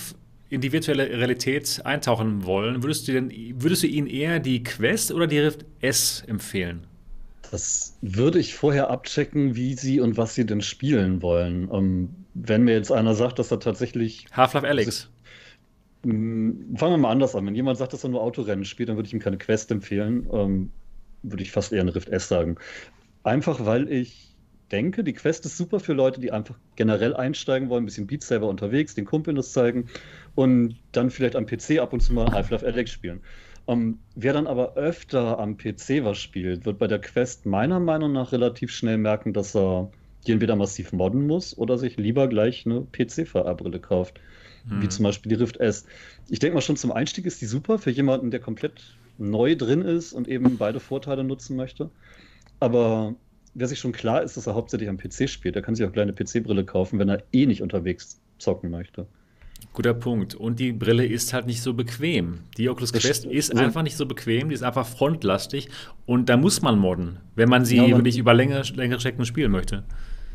in 0.50 0.60
die 0.60 0.72
virtuelle 0.72 1.08
Realität 1.08 1.80
eintauchen 1.84 2.44
wollen, 2.44 2.82
würdest 2.82 3.08
du, 3.08 3.12
denn, 3.12 3.32
würdest 3.62 3.82
du 3.82 3.86
ihnen 3.86 4.06
eher 4.06 4.40
die 4.40 4.62
Quest 4.62 5.12
oder 5.12 5.26
die 5.26 5.38
Rift 5.38 5.64
S 5.80 6.22
empfehlen? 6.26 6.86
Das 7.50 7.96
würde 8.02 8.38
ich 8.38 8.54
vorher 8.54 8.90
abchecken, 8.90 9.56
wie 9.56 9.74
sie 9.74 10.00
und 10.00 10.16
was 10.16 10.34
sie 10.34 10.44
denn 10.44 10.60
spielen 10.60 11.22
wollen. 11.22 11.68
Um, 11.68 11.84
ähm, 11.84 12.08
wenn 12.34 12.62
mir 12.62 12.74
jetzt 12.74 12.92
einer 12.92 13.14
sagt, 13.14 13.38
dass 13.38 13.50
er 13.50 13.58
tatsächlich. 13.58 14.26
Half-Life 14.32 14.66
Alex. 14.66 15.10
Hm, 16.04 16.76
fangen 16.76 16.92
wir 16.92 16.98
mal 16.98 17.10
anders 17.10 17.34
an. 17.34 17.46
Wenn 17.46 17.54
jemand 17.54 17.78
sagt, 17.78 17.92
dass 17.92 18.04
er 18.04 18.10
nur 18.10 18.22
Autorennen 18.22 18.64
spielt, 18.64 18.88
dann 18.88 18.96
würde 18.96 19.08
ich 19.08 19.14
ihm 19.14 19.20
keine 19.20 19.38
Quest 19.38 19.70
empfehlen. 19.70 20.26
Um, 20.26 20.40
ähm, 20.40 20.70
würde 21.22 21.42
ich 21.42 21.50
fast 21.50 21.72
eher 21.72 21.80
eine 21.80 21.94
Rift 21.94 22.08
S 22.10 22.28
sagen. 22.28 22.56
Einfach 23.24 23.64
weil 23.64 23.90
ich 23.90 24.27
denke, 24.72 25.04
die 25.04 25.12
Quest 25.12 25.46
ist 25.46 25.56
super 25.56 25.80
für 25.80 25.92
Leute, 25.92 26.20
die 26.20 26.32
einfach 26.32 26.56
generell 26.76 27.14
einsteigen 27.14 27.68
wollen, 27.68 27.84
ein 27.84 27.86
bisschen 27.86 28.06
Beat 28.06 28.22
Saber 28.22 28.48
unterwegs, 28.48 28.94
den 28.94 29.04
Kumpeln 29.04 29.36
das 29.36 29.52
zeigen 29.52 29.88
und 30.34 30.76
dann 30.92 31.10
vielleicht 31.10 31.36
am 31.36 31.46
PC 31.46 31.78
ab 31.80 31.92
und 31.92 32.00
zu 32.00 32.12
mal 32.12 32.30
Half-Life 32.30 32.66
Alex 32.66 32.90
spielen. 32.90 33.20
Um, 33.66 33.80
ähm, 33.80 33.98
wer 34.14 34.32
dann 34.32 34.46
aber 34.46 34.76
öfter 34.76 35.38
am 35.38 35.58
PC 35.58 36.02
was 36.02 36.18
spielt, 36.18 36.64
wird 36.64 36.78
bei 36.78 36.86
der 36.86 37.00
Quest 37.00 37.44
meiner 37.44 37.80
Meinung 37.80 38.12
nach 38.12 38.32
relativ 38.32 38.70
schnell 38.70 38.96
merken, 38.96 39.34
dass 39.34 39.54
er 39.54 39.90
die 40.26 40.32
entweder 40.32 40.56
massiv 40.56 40.92
modden 40.92 41.26
muss 41.26 41.56
oder 41.56 41.76
sich 41.76 41.96
lieber 41.96 42.28
gleich 42.28 42.64
eine 42.64 42.86
PC-VR-Brille 42.92 43.80
kauft. 43.80 44.20
Hm. 44.68 44.82
Wie 44.82 44.88
zum 44.88 45.04
Beispiel 45.04 45.30
die 45.30 45.36
Rift 45.36 45.58
S. 45.58 45.86
Ich 46.28 46.38
denke 46.38 46.54
mal 46.54 46.60
schon 46.60 46.76
zum 46.76 46.92
Einstieg 46.92 47.26
ist 47.26 47.40
die 47.40 47.46
super 47.46 47.78
für 47.78 47.90
jemanden, 47.90 48.30
der 48.30 48.40
komplett 48.40 48.96
neu 49.18 49.56
drin 49.56 49.82
ist 49.82 50.12
und 50.12 50.28
eben 50.28 50.56
beide 50.58 50.80
Vorteile 50.80 51.24
nutzen 51.24 51.56
möchte. 51.56 51.90
Aber 52.60 53.14
wer 53.58 53.68
sich 53.68 53.78
schon 53.78 53.92
klar 53.92 54.22
ist, 54.22 54.36
dass 54.36 54.46
er 54.46 54.54
hauptsächlich 54.54 54.88
am 54.88 54.96
PC 54.96 55.28
spielt, 55.28 55.54
der 55.54 55.62
kann 55.62 55.74
sich 55.74 55.84
auch 55.84 55.92
eine 55.92 56.12
kleine 56.12 56.12
PC-Brille 56.12 56.64
kaufen, 56.64 56.98
wenn 56.98 57.08
er 57.08 57.22
eh 57.32 57.46
nicht 57.46 57.62
unterwegs 57.62 58.20
zocken 58.38 58.70
möchte. 58.70 59.06
Guter 59.72 59.94
Punkt. 59.94 60.34
Und 60.34 60.60
die 60.60 60.72
Brille 60.72 61.04
ist 61.04 61.32
halt 61.32 61.46
nicht 61.46 61.62
so 61.62 61.74
bequem. 61.74 62.40
Die 62.56 62.68
Oculus 62.68 62.92
Quest 62.92 63.24
ist 63.24 63.50
also, 63.50 63.62
einfach 63.62 63.82
nicht 63.82 63.96
so 63.96 64.06
bequem, 64.06 64.48
die 64.48 64.54
ist 64.54 64.62
einfach 64.62 64.86
frontlastig 64.86 65.68
und 66.06 66.28
da 66.28 66.36
muss 66.36 66.62
man 66.62 66.78
modden, 66.78 67.18
wenn 67.34 67.48
man 67.48 67.64
sie 67.64 67.76
ja, 67.76 67.82
man, 67.82 67.98
wirklich 67.98 68.18
über 68.18 68.34
längere, 68.34 68.62
längere 68.74 69.00
Strecken 69.00 69.24
spielen 69.24 69.50
möchte. 69.50 69.84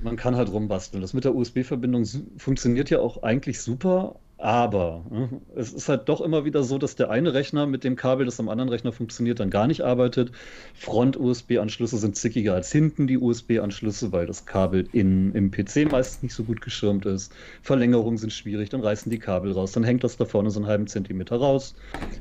man 0.02 0.18
kann 0.18 0.36
halt 0.36 0.52
rumbasteln. 0.52 1.02
Das 1.02 1.14
mit 1.14 1.24
der 1.24 1.34
USB-Verbindung 1.34 2.06
funktioniert 2.38 2.90
ja 2.90 3.00
auch 3.00 3.24
eigentlich 3.24 3.62
super, 3.62 4.20
aber 4.44 5.06
ne, 5.10 5.30
es 5.56 5.72
ist 5.72 5.88
halt 5.88 6.10
doch 6.10 6.20
immer 6.20 6.44
wieder 6.44 6.66
so, 6.66 6.78
dass 6.78 6.98
der 6.98 7.10
eine 7.10 7.34
Rechner 7.34 7.66
mit 7.66 7.86
dem 7.86 7.96
Kabel, 7.96 8.26
das 8.26 8.42
am 8.42 8.50
anderen 8.50 8.68
Rechner 8.68 8.92
funktioniert, 8.92 9.40
dann 9.40 9.50
gar 9.50 9.68
nicht 9.68 9.84
arbeitet. 9.84 10.34
Front-USB-Anschlüsse 10.74 11.98
sind 11.98 12.18
zickiger 12.18 12.54
als 12.54 12.70
hinten 12.70 13.08
die 13.08 13.18
USB-Anschlüsse, 13.18 14.12
weil 14.12 14.26
das 14.26 14.46
Kabel 14.46 14.90
in, 14.92 15.34
im 15.34 15.50
PC 15.50 15.90
meistens 15.90 16.24
nicht 16.24 16.34
so 16.34 16.44
gut 16.44 16.60
geschirmt 16.60 17.06
ist. 17.06 17.32
Verlängerungen 17.62 18.18
sind 18.18 18.34
schwierig, 18.34 18.68
dann 18.68 18.82
reißen 18.82 19.10
die 19.10 19.18
Kabel 19.18 19.54
raus, 19.54 19.72
dann 19.72 19.86
hängt 19.86 20.04
das 20.04 20.18
da 20.18 20.26
vorne 20.26 20.52
so 20.52 20.60
einen 20.60 20.68
halben 20.68 20.88
Zentimeter 20.88 21.38
raus. 21.38 21.74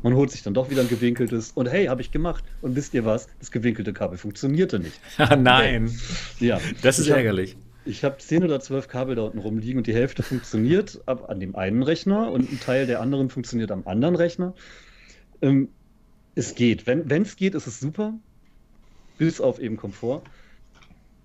Man 0.05 0.15
holt 0.15 0.31
sich 0.31 0.45
dann 0.45 0.55
doch 0.55 0.71
wieder 0.71 0.83
ein 0.83 0.89
gewinkeltes 0.89 1.51
und 1.51 1.69
hey, 1.69 1.87
habe 1.87 2.03
ich 2.03 2.13
gemacht. 2.13 2.45
Und 2.61 2.77
wisst 2.77 2.95
ihr 2.95 3.05
was? 3.05 3.27
Das 3.41 3.51
gewinkelte 3.51 3.93
Kabel 3.93 4.17
funktionierte 4.17 4.79
nicht. 4.79 5.01
Nein. 5.19 5.91
Ja. 6.39 6.61
Das 6.83 7.01
ist 7.01 7.09
ärgerlich. 7.09 7.57
Ich 7.85 8.05
habe 8.05 8.19
zehn 8.19 8.45
oder 8.45 8.61
zwölf 8.61 8.89
Kabel 8.89 9.17
da 9.17 9.23
unten 9.23 9.39
rumliegen 9.39 9.79
und 9.79 9.87
die 9.87 9.95
Hälfte 9.95 10.23
funktioniert 10.23 11.01
ab, 11.07 11.29
an 11.29 11.41
dem 11.41 11.57
einen 11.57 11.83
Rechner 11.83 12.31
und 12.31 12.51
ein 12.51 12.61
Teil 12.61 12.87
der 12.87 13.01
anderen 13.01 13.29
funktioniert 13.29 13.71
am 13.71 13.87
anderen 13.87 14.15
Rechner. 14.15 14.55
Ähm, 15.41 15.69
es 16.35 16.55
geht. 16.55 16.87
Wenn 16.87 17.23
es 17.23 17.37
geht, 17.37 17.55
ist 17.55 17.67
es 17.67 17.81
super. 17.81 18.15
Bis 19.19 19.41
auf 19.41 19.59
eben 19.59 19.77
Komfort. 19.77 20.23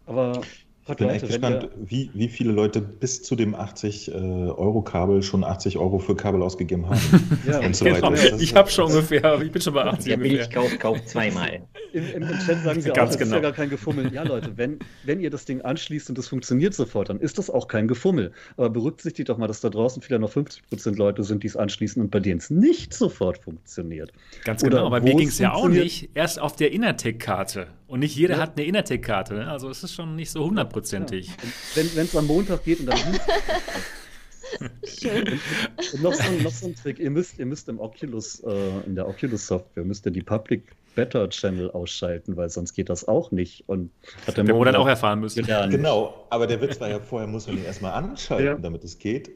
Aber 0.05 0.41
ich 0.89 0.95
bin 0.97 1.09
echt 1.09 1.27
gespannt, 1.27 1.69
wie, 1.77 2.09
wie 2.13 2.27
viele 2.27 2.51
Leute 2.51 2.81
bis 2.81 3.23
zu 3.23 3.35
dem 3.35 3.55
80-Euro-Kabel 3.55 5.19
äh, 5.19 5.21
schon 5.21 5.43
80 5.43 5.77
Euro 5.77 5.99
für 5.99 6.15
Kabel 6.15 6.41
ausgegeben 6.41 6.89
haben. 6.89 6.99
ja, 7.47 7.59
und 7.59 7.75
so 7.75 7.85
weiter. 7.85 8.11
Genau. 8.11 8.37
Ich 8.37 8.55
habe 8.55 8.69
schon 8.69 8.85
ungefähr, 8.85 9.41
ich 9.41 9.51
bin 9.51 9.61
schon 9.61 9.73
bei 9.73 9.83
80 9.83 10.05
Der 10.05 10.17
Billigkauf 10.17 10.79
kauft 10.79 11.09
zweimal. 11.09 11.61
Im, 11.93 12.03
Im, 12.15 12.23
Im, 12.23 12.39
Chat 12.39 12.63
sagen 12.63 12.81
sie 12.81 12.89
Ganz 12.93 13.15
auch, 13.15 13.19
genau. 13.19 13.29
ist 13.29 13.35
ja 13.35 13.39
gar 13.39 13.51
kein 13.51 13.69
Gefummel. 13.69 14.13
Ja, 14.13 14.23
Leute, 14.23 14.57
wenn, 14.57 14.79
wenn 15.03 15.19
ihr 15.19 15.29
das 15.29 15.45
Ding 15.45 15.61
anschließt 15.61 16.09
und 16.09 16.17
es 16.17 16.27
funktioniert 16.27 16.73
sofort, 16.73 17.09
dann 17.09 17.19
ist 17.19 17.37
das 17.37 17.49
auch 17.49 17.67
kein 17.67 17.87
Gefummel. 17.87 18.31
Aber 18.55 18.69
berücksichtigt 18.69 19.29
doch 19.29 19.37
mal, 19.37 19.47
dass 19.47 19.61
da 19.61 19.69
draußen 19.69 20.01
vielleicht 20.01 20.21
noch 20.21 20.31
50% 20.31 20.97
Leute 20.97 21.23
sind, 21.23 21.43
die 21.43 21.47
es 21.47 21.57
anschließen 21.57 22.01
und 22.01 22.11
bei 22.11 22.19
denen 22.19 22.39
es 22.39 22.49
nicht 22.49 22.93
sofort 22.93 23.37
funktioniert. 23.39 24.11
Ganz 24.43 24.61
genau, 24.61 24.85
aber 24.85 25.01
mir 25.01 25.15
ging 25.15 25.27
es 25.27 25.39
ja 25.39 25.53
auch 25.53 25.67
nicht. 25.67 26.09
Erst 26.13 26.39
auf 26.39 26.55
der 26.55 26.71
Innertech-Karte. 26.71 27.67
Und 27.87 28.01
nicht 28.01 28.15
jeder 28.15 28.35
ja. 28.35 28.41
hat 28.41 28.57
eine 28.57 28.65
Innertech-Karte. 28.65 29.33
Ne? 29.35 29.49
Also 29.49 29.69
es 29.69 29.83
ist 29.83 29.93
schon 29.93 30.15
nicht 30.15 30.29
so 30.29 30.45
hundertprozentig. 30.45 31.27
Ja. 31.27 31.33
Wenn 31.75 32.05
es 32.05 32.15
am 32.15 32.27
Montag 32.27 32.63
geht 32.63 32.81
und 32.81 32.87
dann. 32.87 32.99
Schön. 34.83 35.27
Und, 35.27 35.39
und 35.93 36.03
noch, 36.03 36.13
so, 36.13 36.31
noch, 36.43 36.51
so, 36.51 36.67
ein 36.67 36.75
Trick, 36.75 36.99
ihr 36.99 37.09
müsst, 37.09 37.37
ihr 37.39 37.45
müsst 37.45 37.69
im 37.69 37.79
Oculus, 37.79 38.41
äh, 38.41 38.79
in 38.85 38.95
der 38.95 39.07
Oculus-Software, 39.07 39.83
müsst 39.83 40.05
ihr 40.05 40.11
die 40.11 40.21
Public 40.21 40.63
Better 40.95 41.29
Channel 41.29 41.69
ausschalten, 41.71 42.37
weil 42.37 42.49
sonst 42.49 42.73
geht 42.73 42.89
das 42.89 43.07
auch 43.07 43.31
nicht. 43.31 43.63
Und 43.67 43.91
hat 44.25 44.37
der 44.37 44.43
Mo 44.43 44.63
dann 44.63 44.75
auch 44.75 44.87
erfahren 44.87 45.19
müssen. 45.19 45.43
Gelernt. 45.43 45.71
Genau, 45.71 46.25
aber 46.29 46.47
der 46.47 46.59
Witz 46.61 46.79
war 46.79 46.89
ja 46.89 46.99
vorher, 46.99 47.27
muss 47.27 47.47
man 47.47 47.57
ihn 47.57 47.65
erstmal 47.65 47.93
anschalten, 47.93 48.45
ja. 48.45 48.55
damit 48.55 48.83
es 48.83 48.97
geht. 48.97 49.29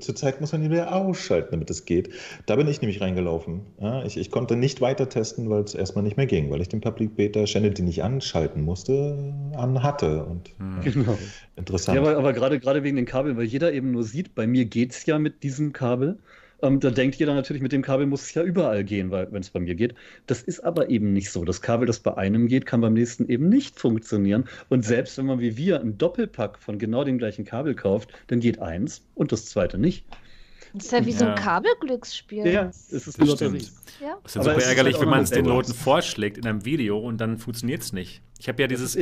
Zurzeit 0.00 0.40
muss 0.40 0.52
man 0.52 0.62
ihn 0.62 0.70
wieder 0.70 0.94
ausschalten, 0.94 1.52
damit 1.52 1.70
es 1.70 1.84
geht. 1.84 2.10
Da 2.46 2.56
bin 2.56 2.68
ich 2.68 2.80
nämlich 2.80 3.00
reingelaufen. 3.00 3.62
Ja, 3.80 4.04
ich, 4.04 4.16
ich, 4.16 4.30
konnte 4.30 4.56
nicht 4.56 4.80
weiter 4.80 5.08
testen, 5.08 5.50
weil 5.50 5.62
es 5.62 5.74
erstmal 5.74 6.04
nicht 6.04 6.16
mehr 6.16 6.26
ging, 6.26 6.50
weil 6.50 6.60
ich 6.60 6.68
den 6.68 6.80
Public 6.80 7.16
Beta 7.16 7.44
Channel, 7.44 7.70
den 7.72 7.88
ich 7.88 8.02
anschalten 8.02 8.62
musste, 8.62 9.32
an 9.56 9.82
hatte. 9.82 10.24
Und, 10.24 10.50
hm. 10.58 10.80
genau. 10.82 11.18
Interessant. 11.56 11.96
Ja, 11.96 12.02
aber, 12.02 12.16
aber 12.16 12.32
gerade 12.32 12.82
wegen 12.82 12.96
den 12.96 13.06
Kabeln, 13.06 13.36
weil 13.36 13.44
jeder 13.44 13.72
eben 13.72 13.90
nur 13.90 14.04
sieht, 14.04 14.34
bei 14.34 14.46
mir 14.46 14.64
geht 14.64 14.92
es 14.92 15.06
ja 15.06 15.18
mit 15.18 15.42
diesem 15.42 15.72
Kabel. 15.72 16.18
Ähm, 16.62 16.80
da 16.80 16.90
denkt 16.90 17.16
jeder 17.16 17.34
natürlich, 17.34 17.62
mit 17.62 17.72
dem 17.72 17.82
Kabel 17.82 18.06
muss 18.06 18.22
es 18.22 18.34
ja 18.34 18.42
überall 18.42 18.84
gehen, 18.84 19.10
wenn 19.10 19.34
es 19.34 19.50
bei 19.50 19.60
mir 19.60 19.74
geht. 19.74 19.94
Das 20.26 20.42
ist 20.42 20.60
aber 20.60 20.90
eben 20.90 21.12
nicht 21.12 21.30
so. 21.30 21.44
Das 21.44 21.62
Kabel, 21.62 21.86
das 21.86 22.00
bei 22.00 22.16
einem 22.16 22.48
geht, 22.48 22.66
kann 22.66 22.80
beim 22.80 22.94
nächsten 22.94 23.28
eben 23.28 23.48
nicht 23.48 23.78
funktionieren. 23.78 24.44
Und 24.68 24.84
selbst 24.84 25.18
wenn 25.18 25.26
man 25.26 25.40
wie 25.40 25.56
wir 25.56 25.80
einen 25.80 25.98
Doppelpack 25.98 26.58
von 26.58 26.78
genau 26.78 27.04
dem 27.04 27.18
gleichen 27.18 27.44
Kabel 27.44 27.74
kauft, 27.74 28.10
dann 28.28 28.40
geht 28.40 28.60
eins 28.60 29.02
und 29.14 29.32
das 29.32 29.46
zweite 29.46 29.78
nicht. 29.78 30.04
Das 30.72 30.84
ist 30.84 30.92
ja 30.92 31.04
wie 31.04 31.10
ja. 31.10 31.18
so 31.18 31.24
ein 31.26 31.34
Kabelglücksspiel. 31.34 32.46
Ja, 32.46 32.68
es 32.68 32.92
ist 32.92 33.18
eine 33.18 33.28
Lotterie. 33.28 33.66
Ja. 34.00 34.18
Das 34.22 34.36
ist 34.36 34.36
ja 34.36 34.54
super 34.54 34.64
ärgerlich, 34.64 34.94
halt 34.94 35.02
wenn 35.02 35.10
man 35.10 35.22
es 35.22 35.30
den 35.30 35.44
Leuten 35.44 35.74
vorschlägt 35.74 36.38
in 36.38 36.46
einem 36.46 36.64
Video 36.64 36.98
und 36.98 37.18
dann 37.20 37.38
funktioniert 37.38 37.82
es 37.82 37.92
nicht. 37.92 38.22
Ich 38.38 38.48
habe 38.48 38.62
ja 38.62 38.68
dieses 38.68 38.96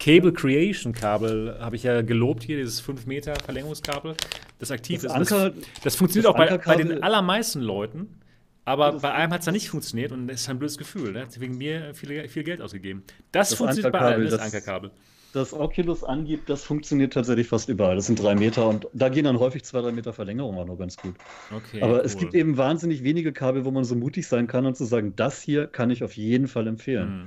Cable 0.00 0.32
Creation 0.32 0.92
Kabel, 0.92 1.56
habe 1.60 1.76
ich 1.76 1.84
ja 1.84 2.02
gelobt 2.02 2.42
hier, 2.42 2.56
dieses 2.56 2.80
5 2.80 3.06
Meter 3.06 3.34
Verlängerungskabel, 3.36 4.16
das 4.58 4.70
aktiv 4.70 5.02
das 5.02 5.12
ist. 5.12 5.32
Anker, 5.32 5.50
das, 5.50 5.64
das, 5.82 5.96
funktioniert 5.96 6.24
das 6.26 6.34
auch 6.34 6.38
bei, 6.38 6.58
bei, 6.58 6.76
den 6.82 7.02
allermeisten 7.02 7.60
Leuten. 7.60 8.16
Aber 8.64 8.92
bei 8.94 9.12
einem 9.12 9.32
hat 9.32 9.40
es 9.40 9.44
dann 9.44 9.54
nicht 9.54 9.68
funktioniert 9.68 10.12
und 10.12 10.26
das 10.28 10.42
ist 10.42 10.48
ein 10.48 10.58
blödes 10.58 10.78
Gefühl. 10.78 11.12
Ne? 11.12 11.26
Wegen 11.38 11.58
mir 11.58 11.94
viel, 11.94 12.28
viel 12.28 12.44
Geld 12.44 12.60
ausgegeben. 12.60 13.02
Das, 13.32 13.54
funktioniert 13.54 13.92
bei 13.92 14.00
allen, 14.00 14.28
das, 14.28 14.40
Ankerkabel 14.40 14.90
das 15.32 15.52
Oculus 15.52 16.02
angibt, 16.02 16.48
das 16.48 16.64
funktioniert 16.64 17.12
tatsächlich 17.12 17.46
fast 17.46 17.68
überall. 17.68 17.96
Das 17.96 18.06
sind 18.06 18.20
drei 18.20 18.34
Meter 18.34 18.68
und 18.68 18.88
da 18.92 19.08
gehen 19.08 19.24
dann 19.24 19.38
häufig 19.38 19.62
zwei, 19.64 19.80
drei 19.80 19.92
Meter 19.92 20.12
Verlängerung 20.12 20.58
auch 20.58 20.66
noch 20.66 20.76
ganz 20.76 20.96
gut. 20.96 21.14
Okay, 21.54 21.82
Aber 21.82 21.94
cool. 21.94 22.02
es 22.04 22.16
gibt 22.16 22.34
eben 22.34 22.56
wahnsinnig 22.56 23.04
wenige 23.04 23.32
Kabel, 23.32 23.64
wo 23.64 23.70
man 23.70 23.84
so 23.84 23.94
mutig 23.94 24.26
sein 24.26 24.46
kann 24.46 24.66
und 24.66 24.76
zu 24.76 24.84
sagen, 24.84 25.14
das 25.16 25.40
hier 25.40 25.66
kann 25.66 25.90
ich 25.90 26.02
auf 26.02 26.16
jeden 26.16 26.48
Fall 26.48 26.66
empfehlen. 26.66 27.26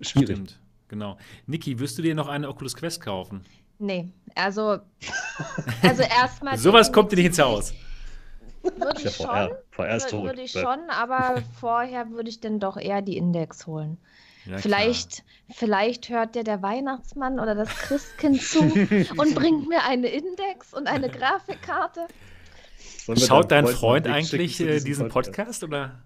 Schwierig. 0.00 0.36
Stimmt, 0.36 0.60
genau. 0.88 1.18
Niki, 1.46 1.78
wirst 1.78 1.98
du 1.98 2.02
dir 2.02 2.14
noch 2.14 2.28
eine 2.28 2.48
Oculus 2.48 2.74
Quest 2.74 3.00
kaufen? 3.00 3.44
Nee, 3.78 4.08
also, 4.34 4.78
also 5.82 6.02
erstmal. 6.02 6.58
Sowas 6.58 6.92
kommt 6.92 7.12
dir 7.12 7.16
nicht 7.16 7.26
ins 7.26 7.38
Haus. 7.38 7.74
Würde 8.62 9.02
ich 9.02 9.14
schon, 9.14 9.26
VR, 9.70 10.12
würde 10.12 10.42
ich 10.42 10.50
schon, 10.50 10.90
aber 10.90 11.42
vorher 11.60 12.10
würde 12.10 12.28
ich 12.28 12.40
dann 12.40 12.58
doch 12.58 12.76
eher 12.76 13.02
die 13.02 13.16
Index 13.16 13.66
holen. 13.66 13.98
Ja, 14.44 14.58
vielleicht, 14.58 15.24
vielleicht 15.50 16.08
hört 16.08 16.34
dir 16.34 16.44
der 16.44 16.62
Weihnachtsmann 16.62 17.40
oder 17.40 17.54
das 17.54 17.68
Christkind 17.68 18.40
zu 18.40 18.60
und 19.16 19.34
bringt 19.34 19.68
mir 19.68 19.84
eine 19.84 20.08
Index 20.08 20.72
und 20.72 20.86
eine 20.86 21.08
Grafikkarte. 21.08 22.06
Schaut 23.16 23.50
dein 23.50 23.66
Freund 23.66 24.06
eigentlich 24.06 24.60
äh, 24.60 24.80
diesen 24.80 25.08
Podcast, 25.08 25.62
Podcast 25.62 25.64
oder? 25.64 26.02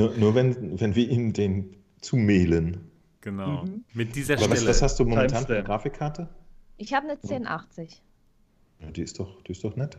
Nur, 0.00 0.16
nur 0.16 0.34
wenn, 0.34 0.80
wenn 0.80 0.94
wir 0.94 1.08
ihm 1.08 1.32
den 1.32 1.76
zumailen. 2.00 2.90
Genau. 3.20 3.64
Mhm. 3.64 3.84
Mit 3.92 4.16
dieser 4.16 4.34
Aber 4.34 4.44
Stelle. 4.44 4.60
Was, 4.60 4.68
was 4.68 4.82
hast 4.82 5.00
du 5.00 5.04
momentan 5.04 5.46
für 5.46 5.54
eine 5.54 5.64
Grafikkarte? 5.64 6.28
Ich 6.78 6.94
habe 6.94 7.06
eine 7.06 7.16
1080. 7.16 8.02
Ja, 8.80 8.90
die 8.90 9.02
ist 9.02 9.20
doch, 9.20 9.42
die 9.42 9.52
ist 9.52 9.62
doch 9.62 9.76
nett. 9.76 9.98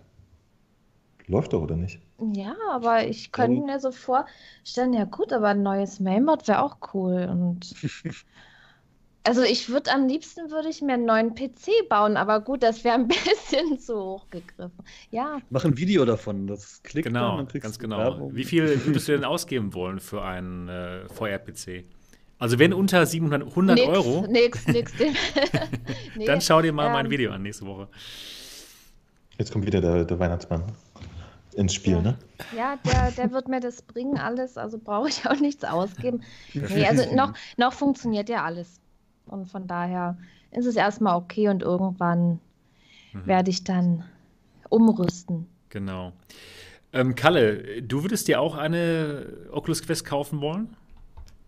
Läuft 1.28 1.54
doch, 1.54 1.62
oder 1.62 1.76
nicht? 1.76 2.02
Ja, 2.34 2.56
aber 2.72 3.08
ich 3.08 3.32
könnte 3.32 3.62
mir 3.62 3.80
so 3.80 3.92
vorstellen, 3.92 4.94
ja 4.94 5.06
gut, 5.06 5.32
aber 5.32 5.50
ein 5.50 5.62
neues 5.62 6.00
Mainboard 6.00 6.48
wäre 6.48 6.64
auch 6.64 6.78
cool. 6.94 7.28
Und 7.30 7.76
also 9.24 9.44
ich 9.44 9.70
würde 9.70 9.92
am 9.92 10.08
liebsten 10.08 10.50
würde 10.52 10.70
ich 10.70 10.82
mir 10.82 10.94
einen 10.94 11.06
neuen 11.06 11.36
PC 11.36 11.88
bauen, 11.90 12.18
aber 12.18 12.42
gut, 12.42 12.64
das 12.64 12.84
wäre 12.84 12.96
ein 12.96 13.08
bisschen 13.10 13.80
zu 13.80 13.96
hoch 13.96 14.30
gegriffen. 14.30 14.84
Ja. 15.12 15.40
Mach 15.50 15.66
ein 15.66 15.78
Video 15.78 16.06
davon, 16.06 16.48
das 16.48 16.82
klickt 16.84 17.08
genau, 17.08 17.38
dann, 17.38 17.48
dann 17.48 17.62
ganz 17.62 17.80
genau. 17.80 17.98
Werbung. 17.98 18.36
Wie 18.36 18.44
viel 18.44 18.86
würdest 18.86 19.08
du 19.08 19.12
denn 19.14 19.26
ausgeben 19.26 19.74
wollen 19.74 20.00
für 20.00 20.24
einen 20.24 20.68
äh, 20.70 21.08
VR-PC? 21.10 21.86
Also 22.40 22.58
wenn 22.58 22.74
unter 22.74 23.06
700 23.06 23.50
100 23.50 23.76
nix, 23.76 23.88
Euro, 23.88 24.26
nix, 24.28 24.68
nix, 24.68 24.94
nee, 26.16 26.26
dann 26.26 26.42
schau 26.42 26.60
dir 26.62 26.74
mal 26.74 26.88
ähm, 26.88 26.94
mein 26.94 27.10
Video 27.12 27.32
an 27.32 27.44
nächste 27.44 27.68
Woche. 27.68 27.88
Jetzt 29.38 29.52
kommt 29.52 29.68
wieder 29.68 29.80
der, 29.80 30.06
der 30.06 30.20
Weihnachtsmann 30.20 30.64
ins 31.54 31.76
Spiel, 31.76 31.94
ja. 31.94 32.02
ne? 32.02 32.18
Ja, 32.56 32.78
der, 32.86 33.12
der 33.12 33.32
wird 33.32 33.48
mir 33.48 33.60
das 33.60 33.82
bringen, 33.84 34.18
alles, 34.18 34.58
also 34.58 34.80
brauche 34.80 35.10
ich 35.10 35.28
auch 35.28 35.40
nichts 35.40 35.64
ausgeben. 35.64 36.24
Nee, 36.54 36.86
also 36.86 37.14
noch, 37.14 37.34
noch 37.58 37.74
funktioniert 37.74 38.30
ja 38.30 38.44
alles. 38.44 38.81
Und 39.26 39.48
von 39.48 39.68
daher 39.68 40.18
ist 40.52 40.66
es 40.66 40.76
erstmal 40.76 41.16
okay 41.16 41.50
und 41.50 41.62
irgendwann 41.62 42.40
mhm. 43.14 43.26
werde 43.26 43.50
ich 43.50 43.64
dann 43.64 44.04
umrüsten. 44.70 45.48
Genau. 45.70 46.14
Ähm, 46.94 47.16
Kalle, 47.16 47.82
du 47.82 48.04
würdest 48.04 48.28
dir 48.28 48.42
auch 48.42 48.56
eine 48.56 49.26
Oculus 49.52 49.82
Quest 49.82 50.06
kaufen 50.06 50.42
wollen? 50.42 50.76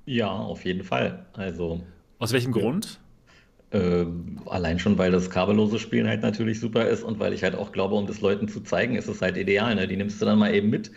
Ja, 0.05 0.31
auf 0.31 0.63
jeden 0.65 0.83
Fall. 0.83 1.25
Also. 1.33 1.81
Aus 2.19 2.31
welchem 2.31 2.53
ja. 2.55 2.61
Grund? 2.61 2.99
Äh, 3.71 4.05
allein 4.45 4.79
schon, 4.79 4.97
weil 4.97 5.11
das 5.11 5.29
kabellose 5.29 5.79
Spielen 5.79 6.07
halt 6.07 6.21
natürlich 6.21 6.59
super 6.59 6.87
ist 6.87 7.03
und 7.03 7.19
weil 7.19 7.33
ich 7.33 7.43
halt 7.43 7.55
auch 7.55 7.71
glaube, 7.71 7.95
um 7.95 8.07
das 8.07 8.21
Leuten 8.21 8.47
zu 8.47 8.61
zeigen, 8.61 8.95
ist 8.95 9.07
es 9.07 9.21
halt 9.21 9.35
ideal. 9.35 9.75
Ne? 9.75 9.87
Die 9.87 9.97
nimmst 9.97 10.21
du 10.21 10.25
dann 10.25 10.39
mal 10.39 10.53
eben 10.53 10.69
mit, 10.69 10.91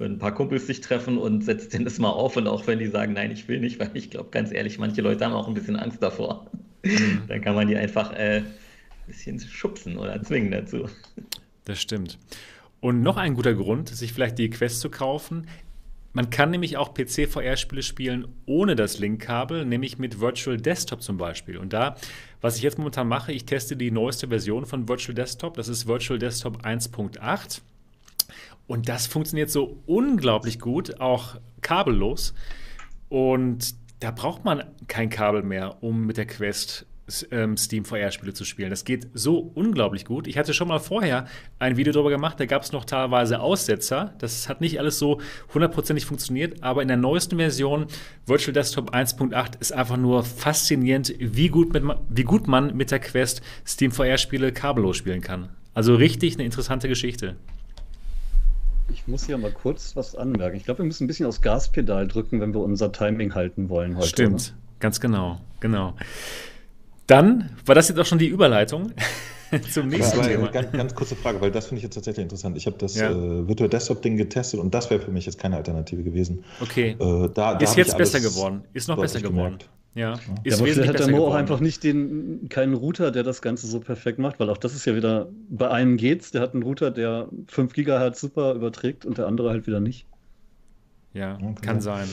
wenn 0.00 0.12
ein 0.12 0.18
paar 0.18 0.34
Kumpels 0.34 0.66
sich 0.66 0.80
treffen 0.80 1.18
und 1.18 1.44
setzt 1.44 1.72
denen 1.72 1.84
das 1.84 1.98
mal 1.98 2.10
auf. 2.10 2.36
Und 2.36 2.46
auch 2.46 2.66
wenn 2.66 2.78
die 2.78 2.86
sagen, 2.86 3.12
nein, 3.12 3.30
ich 3.30 3.46
will 3.48 3.60
nicht, 3.60 3.78
weil 3.78 3.90
ich 3.94 4.10
glaube, 4.10 4.30
ganz 4.30 4.52
ehrlich, 4.52 4.78
manche 4.78 5.02
Leute 5.02 5.24
haben 5.24 5.34
auch 5.34 5.46
ein 5.46 5.54
bisschen 5.54 5.76
Angst 5.76 6.02
davor. 6.02 6.50
Mhm. 6.82 7.22
dann 7.28 7.42
kann 7.42 7.54
man 7.54 7.68
die 7.68 7.76
einfach 7.76 8.12
äh, 8.12 8.38
ein 8.38 8.44
bisschen 9.06 9.38
schubsen 9.38 9.98
oder 9.98 10.22
zwingen 10.22 10.50
dazu. 10.50 10.88
Das 11.66 11.80
stimmt. 11.80 12.18
Und 12.80 13.02
noch 13.02 13.18
ein 13.18 13.34
guter 13.34 13.54
Grund, 13.54 13.90
sich 13.90 14.14
vielleicht 14.14 14.38
die 14.38 14.48
Quest 14.48 14.80
zu 14.80 14.88
kaufen, 14.88 15.46
man 16.12 16.28
kann 16.30 16.50
nämlich 16.50 16.76
auch 16.76 16.92
PC-VR-Spiele 16.92 17.82
spielen 17.82 18.26
ohne 18.44 18.74
das 18.74 18.98
Link-Kabel, 18.98 19.64
nämlich 19.64 19.98
mit 19.98 20.20
Virtual 20.20 20.56
Desktop 20.56 21.02
zum 21.02 21.18
Beispiel. 21.18 21.56
Und 21.56 21.72
da, 21.72 21.94
was 22.40 22.56
ich 22.56 22.62
jetzt 22.62 22.78
momentan 22.78 23.06
mache, 23.06 23.32
ich 23.32 23.44
teste 23.44 23.76
die 23.76 23.92
neueste 23.92 24.26
Version 24.26 24.66
von 24.66 24.88
Virtual 24.88 25.14
Desktop. 25.14 25.54
Das 25.54 25.68
ist 25.68 25.86
Virtual 25.86 26.18
Desktop 26.18 26.64
1.8. 26.64 27.60
Und 28.70 28.88
das 28.88 29.08
funktioniert 29.08 29.50
so 29.50 29.82
unglaublich 29.86 30.60
gut, 30.60 31.00
auch 31.00 31.40
kabellos. 31.60 32.34
Und 33.08 33.74
da 33.98 34.12
braucht 34.12 34.44
man 34.44 34.62
kein 34.86 35.10
Kabel 35.10 35.42
mehr, 35.42 35.82
um 35.82 36.06
mit 36.06 36.18
der 36.18 36.26
Quest 36.26 36.86
ähm, 37.32 37.56
Steam 37.56 37.84
VR-Spiele 37.84 38.32
zu 38.32 38.44
spielen. 38.44 38.70
Das 38.70 38.84
geht 38.84 39.08
so 39.12 39.38
unglaublich 39.38 40.04
gut. 40.04 40.28
Ich 40.28 40.38
hatte 40.38 40.54
schon 40.54 40.68
mal 40.68 40.78
vorher 40.78 41.26
ein 41.58 41.76
Video 41.78 41.92
darüber 41.92 42.10
gemacht, 42.10 42.38
da 42.38 42.46
gab 42.46 42.62
es 42.62 42.70
noch 42.70 42.84
teilweise 42.84 43.40
Aussetzer. 43.40 44.14
Das 44.18 44.48
hat 44.48 44.60
nicht 44.60 44.78
alles 44.78 45.00
so 45.00 45.20
hundertprozentig 45.52 46.06
funktioniert, 46.06 46.62
aber 46.62 46.80
in 46.80 46.86
der 46.86 46.96
neuesten 46.96 47.38
Version 47.38 47.86
Virtual 48.24 48.52
Desktop 48.52 48.94
1.8 48.94 49.60
ist 49.60 49.72
einfach 49.72 49.96
nur 49.96 50.22
faszinierend, 50.22 51.12
wie 51.18 51.48
gut, 51.48 51.72
mit, 51.72 51.82
wie 52.08 52.22
gut 52.22 52.46
man 52.46 52.76
mit 52.76 52.92
der 52.92 53.00
Quest 53.00 53.42
Steam 53.66 53.90
VR-Spiele 53.90 54.52
kabellos 54.52 54.96
spielen 54.96 55.22
kann. 55.22 55.48
Also 55.74 55.96
richtig 55.96 56.34
eine 56.34 56.44
interessante 56.44 56.86
Geschichte. 56.86 57.34
Ich 58.92 59.06
muss 59.06 59.26
hier 59.26 59.38
mal 59.38 59.52
kurz 59.52 59.96
was 59.96 60.14
anmerken. 60.14 60.56
Ich 60.56 60.64
glaube, 60.64 60.78
wir 60.78 60.84
müssen 60.84 61.04
ein 61.04 61.06
bisschen 61.06 61.26
aufs 61.26 61.40
Gaspedal 61.40 62.08
drücken, 62.08 62.40
wenn 62.40 62.52
wir 62.54 62.60
unser 62.60 62.92
Timing 62.92 63.34
halten 63.34 63.68
wollen 63.68 63.96
heute. 63.96 64.08
Stimmt, 64.08 64.54
oder? 64.54 64.78
ganz 64.80 65.00
genau, 65.00 65.40
genau. 65.60 65.94
Dann 67.06 67.50
war 67.66 67.74
das 67.74 67.88
jetzt 67.88 67.98
auch 67.98 68.06
schon 68.06 68.18
die 68.18 68.28
Überleitung 68.28 68.92
zum 69.72 69.88
nächsten 69.88 70.22
Thema. 70.22 70.48
Ganz, 70.48 70.72
ganz, 70.72 70.94
kurze 70.94 71.16
Frage, 71.16 71.40
weil 71.40 71.50
das 71.50 71.66
finde 71.66 71.78
ich 71.78 71.82
jetzt 71.84 71.94
tatsächlich 71.94 72.22
interessant. 72.22 72.56
Ich 72.56 72.66
habe 72.66 72.76
das 72.78 72.96
ja. 72.96 73.10
äh, 73.10 73.48
Virtual 73.48 73.68
Desktop-Ding 73.68 74.16
getestet 74.16 74.60
und 74.60 74.74
das 74.74 74.90
wäre 74.90 75.00
für 75.00 75.10
mich 75.10 75.26
jetzt 75.26 75.38
keine 75.38 75.56
Alternative 75.56 76.02
gewesen. 76.02 76.44
Okay. 76.60 76.90
Äh, 76.90 77.28
da, 77.34 77.54
da 77.54 77.58
ist 77.58 77.76
jetzt 77.76 77.96
besser 77.96 78.20
geworden. 78.20 78.62
Ist 78.72 78.88
noch 78.88 79.00
besser 79.00 79.20
geworden. 79.20 79.58
Ja, 79.60 79.66
ja. 79.94 80.14
Ist 80.44 80.60
ja, 80.60 80.66
aber 80.74 80.86
hat 80.88 80.98
der 80.98 81.10
Mo 81.10 81.26
auch 81.26 81.34
einfach 81.34 81.60
nicht 81.60 81.82
den, 81.82 82.48
keinen 82.48 82.74
Router, 82.74 83.10
der 83.10 83.22
das 83.22 83.42
Ganze 83.42 83.66
so 83.66 83.80
perfekt 83.80 84.18
macht, 84.18 84.38
weil 84.38 84.48
auch 84.48 84.58
das 84.58 84.74
ist 84.74 84.84
ja 84.84 84.94
wieder, 84.94 85.28
bei 85.48 85.68
einem 85.68 85.96
geht's, 85.96 86.30
der 86.30 86.42
hat 86.42 86.54
einen 86.54 86.62
Router, 86.62 86.90
der 86.90 87.28
5 87.48 87.72
GHz 87.72 88.20
super 88.20 88.54
überträgt 88.54 89.04
und 89.04 89.18
der 89.18 89.26
andere 89.26 89.50
halt 89.50 89.66
wieder 89.66 89.80
nicht. 89.80 90.06
Ja, 91.12 91.38
okay. 91.42 91.60
kann 91.60 91.80
sein. 91.80 92.08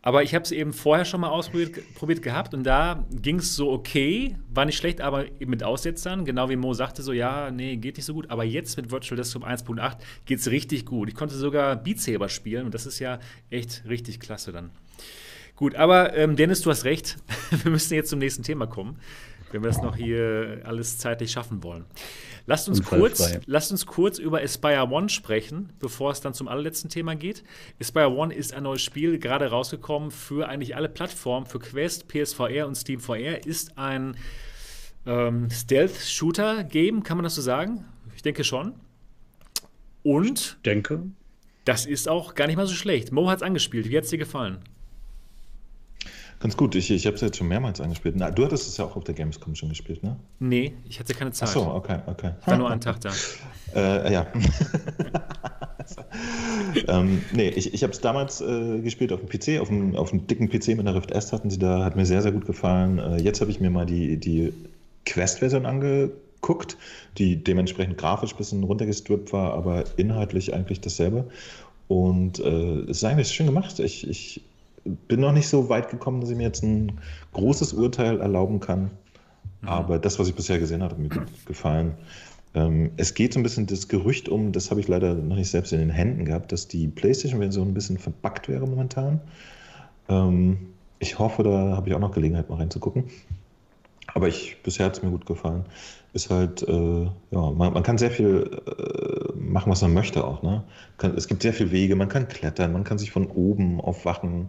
Aber 0.00 0.22
ich 0.22 0.32
habe 0.34 0.44
es 0.44 0.52
eben 0.52 0.72
vorher 0.72 1.04
schon 1.04 1.20
mal 1.20 1.28
ausprobiert 1.28 2.22
gehabt 2.22 2.54
und 2.54 2.62
da 2.62 3.04
ging 3.10 3.40
es 3.40 3.56
so 3.56 3.70
okay, 3.72 4.36
war 4.48 4.64
nicht 4.64 4.76
schlecht, 4.76 5.00
aber 5.00 5.26
eben 5.26 5.50
mit 5.50 5.64
Aussetzern, 5.64 6.24
genau 6.24 6.48
wie 6.48 6.56
Mo 6.56 6.72
sagte, 6.72 7.02
so 7.02 7.12
ja, 7.12 7.50
nee, 7.50 7.76
geht 7.76 7.96
nicht 7.96 8.06
so 8.06 8.14
gut. 8.14 8.30
Aber 8.30 8.44
jetzt 8.44 8.76
mit 8.76 8.92
Virtual 8.92 9.16
Desktop 9.16 9.44
1.8 9.44 9.96
geht 10.24 10.38
es 10.38 10.50
richtig 10.50 10.86
gut. 10.86 11.08
Ich 11.08 11.16
konnte 11.16 11.34
sogar 11.34 11.74
Beat 11.74 12.00
Saber 12.00 12.28
spielen 12.28 12.64
und 12.64 12.74
das 12.74 12.86
ist 12.86 13.00
ja 13.00 13.18
echt 13.50 13.82
richtig 13.88 14.20
klasse 14.20 14.52
dann. 14.52 14.70
Gut, 15.58 15.74
aber 15.74 16.16
ähm, 16.16 16.36
Dennis, 16.36 16.60
du 16.60 16.70
hast 16.70 16.84
recht. 16.84 17.16
wir 17.50 17.72
müssen 17.72 17.92
jetzt 17.92 18.10
zum 18.10 18.20
nächsten 18.20 18.44
Thema 18.44 18.68
kommen, 18.68 18.96
wenn 19.50 19.60
wir 19.60 19.66
das 19.66 19.82
noch 19.82 19.96
hier 19.96 20.60
alles 20.62 20.98
zeitlich 20.98 21.32
schaffen 21.32 21.64
wollen. 21.64 21.84
Lasst 22.46 22.68
uns, 22.68 22.80
kurz, 22.84 23.40
lasst 23.46 23.72
uns 23.72 23.84
kurz 23.84 24.20
über 24.20 24.40
Aspire 24.40 24.88
One 24.88 25.08
sprechen, 25.08 25.72
bevor 25.80 26.12
es 26.12 26.20
dann 26.20 26.32
zum 26.32 26.46
allerletzten 26.46 26.90
Thema 26.90 27.16
geht. 27.16 27.42
Aspire 27.80 28.12
One 28.12 28.32
ist 28.32 28.54
ein 28.54 28.62
neues 28.62 28.82
Spiel, 28.82 29.18
gerade 29.18 29.48
rausgekommen 29.50 30.12
für 30.12 30.48
eigentlich 30.48 30.76
alle 30.76 30.88
Plattformen, 30.88 31.46
für 31.46 31.58
Quest, 31.58 32.06
PSVR 32.06 32.64
und 32.68 32.76
Steam 32.76 33.00
VR. 33.00 33.44
Ist 33.44 33.76
ein 33.76 34.16
ähm, 35.06 35.50
Stealth-Shooter-Game, 35.50 37.02
kann 37.02 37.16
man 37.16 37.24
das 37.24 37.34
so 37.34 37.42
sagen? 37.42 37.84
Ich 38.14 38.22
denke 38.22 38.44
schon. 38.44 38.74
Und 40.04 40.38
ich 40.38 40.62
denke. 40.62 41.02
Das 41.64 41.84
ist 41.84 42.08
auch 42.08 42.36
gar 42.36 42.46
nicht 42.46 42.56
mal 42.56 42.68
so 42.68 42.74
schlecht. 42.74 43.10
Mo 43.10 43.28
hat 43.28 43.38
es 43.38 43.42
angespielt. 43.42 43.88
Wie 43.90 43.96
hat 43.96 44.04
es 44.04 44.10
dir 44.10 44.18
gefallen? 44.18 44.62
Ganz 46.40 46.56
gut, 46.56 46.76
ich, 46.76 46.90
ich 46.90 47.04
habe 47.06 47.16
es 47.16 47.20
jetzt 47.20 47.36
schon 47.36 47.48
mehrmals 47.48 47.80
angespielt. 47.80 48.14
Na, 48.16 48.30
du 48.30 48.44
hattest 48.44 48.68
es 48.68 48.76
ja 48.76 48.84
auch 48.84 48.94
auf 48.94 49.02
der 49.02 49.14
Gamescom 49.14 49.56
schon 49.56 49.70
gespielt, 49.70 50.04
ne? 50.04 50.16
Nee, 50.38 50.72
ich 50.88 51.00
hatte 51.00 51.12
keine 51.12 51.32
Zeit. 51.32 51.48
Ach 51.48 51.52
so, 51.52 51.66
okay, 51.66 51.98
okay. 52.06 52.32
Ich 52.40 52.46
war 52.46 52.56
nur 52.56 52.70
einen 52.70 52.80
Tag 52.80 53.00
da. 53.00 53.10
äh, 53.74 54.12
ja. 54.12 54.26
ähm, 56.88 57.22
nee, 57.32 57.48
ich, 57.48 57.74
ich 57.74 57.82
habe 57.82 57.92
es 57.92 58.00
damals 58.00 58.40
äh, 58.40 58.80
gespielt 58.80 59.12
auf 59.12 59.20
dem 59.20 59.28
PC, 59.28 59.60
auf 59.60 59.68
dem, 59.68 59.96
auf 59.96 60.10
dem 60.10 60.28
dicken 60.28 60.48
PC 60.48 60.68
mit 60.68 60.80
einer 60.80 60.94
Rift 60.94 61.10
S 61.10 61.32
hatten 61.32 61.50
sie 61.50 61.58
da, 61.58 61.84
hat 61.84 61.96
mir 61.96 62.06
sehr, 62.06 62.22
sehr 62.22 62.30
gut 62.30 62.46
gefallen. 62.46 62.98
Äh, 62.98 63.16
jetzt 63.16 63.40
habe 63.40 63.50
ich 63.50 63.58
mir 63.58 63.70
mal 63.70 63.86
die, 63.86 64.16
die 64.16 64.52
Quest-Version 65.06 65.66
angeguckt, 65.66 66.76
die 67.16 67.42
dementsprechend 67.42 67.98
grafisch 67.98 68.34
ein 68.34 68.36
bisschen 68.36 68.62
runtergestrippt 68.62 69.32
war, 69.32 69.54
aber 69.54 69.84
inhaltlich 69.96 70.54
eigentlich 70.54 70.80
dasselbe. 70.80 71.28
Und 71.88 72.38
äh, 72.38 72.82
es 72.82 72.98
ist 72.98 73.04
eigentlich 73.04 73.28
schön 73.28 73.46
gemacht. 73.46 73.80
Ich, 73.80 74.08
ich 74.08 74.42
bin 74.84 75.20
noch 75.20 75.32
nicht 75.32 75.48
so 75.48 75.68
weit 75.68 75.90
gekommen, 75.90 76.20
dass 76.20 76.30
ich 76.30 76.36
mir 76.36 76.44
jetzt 76.44 76.62
ein 76.62 77.00
großes 77.32 77.72
Urteil 77.72 78.20
erlauben 78.20 78.60
kann. 78.60 78.90
Mhm. 79.62 79.68
Aber 79.68 79.98
das, 79.98 80.18
was 80.18 80.28
ich 80.28 80.34
bisher 80.34 80.58
gesehen 80.58 80.82
habe, 80.82 80.94
hat 80.94 80.98
mir 80.98 81.26
gefallen. 81.46 81.94
Ähm, 82.54 82.90
es 82.96 83.14
geht 83.14 83.34
so 83.34 83.40
ein 83.40 83.42
bisschen 83.42 83.66
das 83.66 83.88
Gerücht 83.88 84.28
um, 84.28 84.52
das 84.52 84.70
habe 84.70 84.80
ich 84.80 84.88
leider 84.88 85.14
noch 85.14 85.36
nicht 85.36 85.50
selbst 85.50 85.72
in 85.72 85.80
den 85.80 85.90
Händen 85.90 86.24
gehabt, 86.24 86.52
dass 86.52 86.66
die 86.68 86.88
PlayStation-Version 86.88 87.68
ein 87.68 87.74
bisschen 87.74 87.98
verbuggt 87.98 88.48
wäre 88.48 88.66
momentan. 88.66 89.20
Ähm, 90.08 90.58
ich 90.98 91.18
hoffe, 91.18 91.42
da 91.42 91.76
habe 91.76 91.88
ich 91.88 91.94
auch 91.94 92.00
noch 92.00 92.12
Gelegenheit, 92.12 92.48
mal 92.48 92.56
reinzugucken. 92.56 93.04
Aber 94.14 94.28
ich, 94.28 94.56
bisher 94.62 94.86
hat 94.86 94.96
es 94.96 95.02
mir 95.02 95.10
gut 95.10 95.26
gefallen. 95.26 95.64
Ist 96.18 96.30
halt, 96.30 96.64
äh, 96.64 97.04
ja, 97.04 97.10
man, 97.30 97.72
man, 97.72 97.82
kann 97.84 97.96
sehr 97.96 98.10
viel 98.10 98.50
äh, 98.66 99.38
machen, 99.38 99.70
was 99.70 99.82
man 99.82 99.94
möchte 99.94 100.24
auch. 100.24 100.42
Ne? 100.42 100.64
Kann, 100.96 101.14
es 101.16 101.28
gibt 101.28 101.42
sehr 101.42 101.54
viele 101.54 101.70
Wege, 101.70 101.94
man 101.94 102.08
kann 102.08 102.26
klettern, 102.26 102.72
man 102.72 102.82
kann 102.82 102.98
sich 102.98 103.12
von 103.12 103.28
oben 103.28 103.80
auf 103.80 104.04
Wachen 104.04 104.48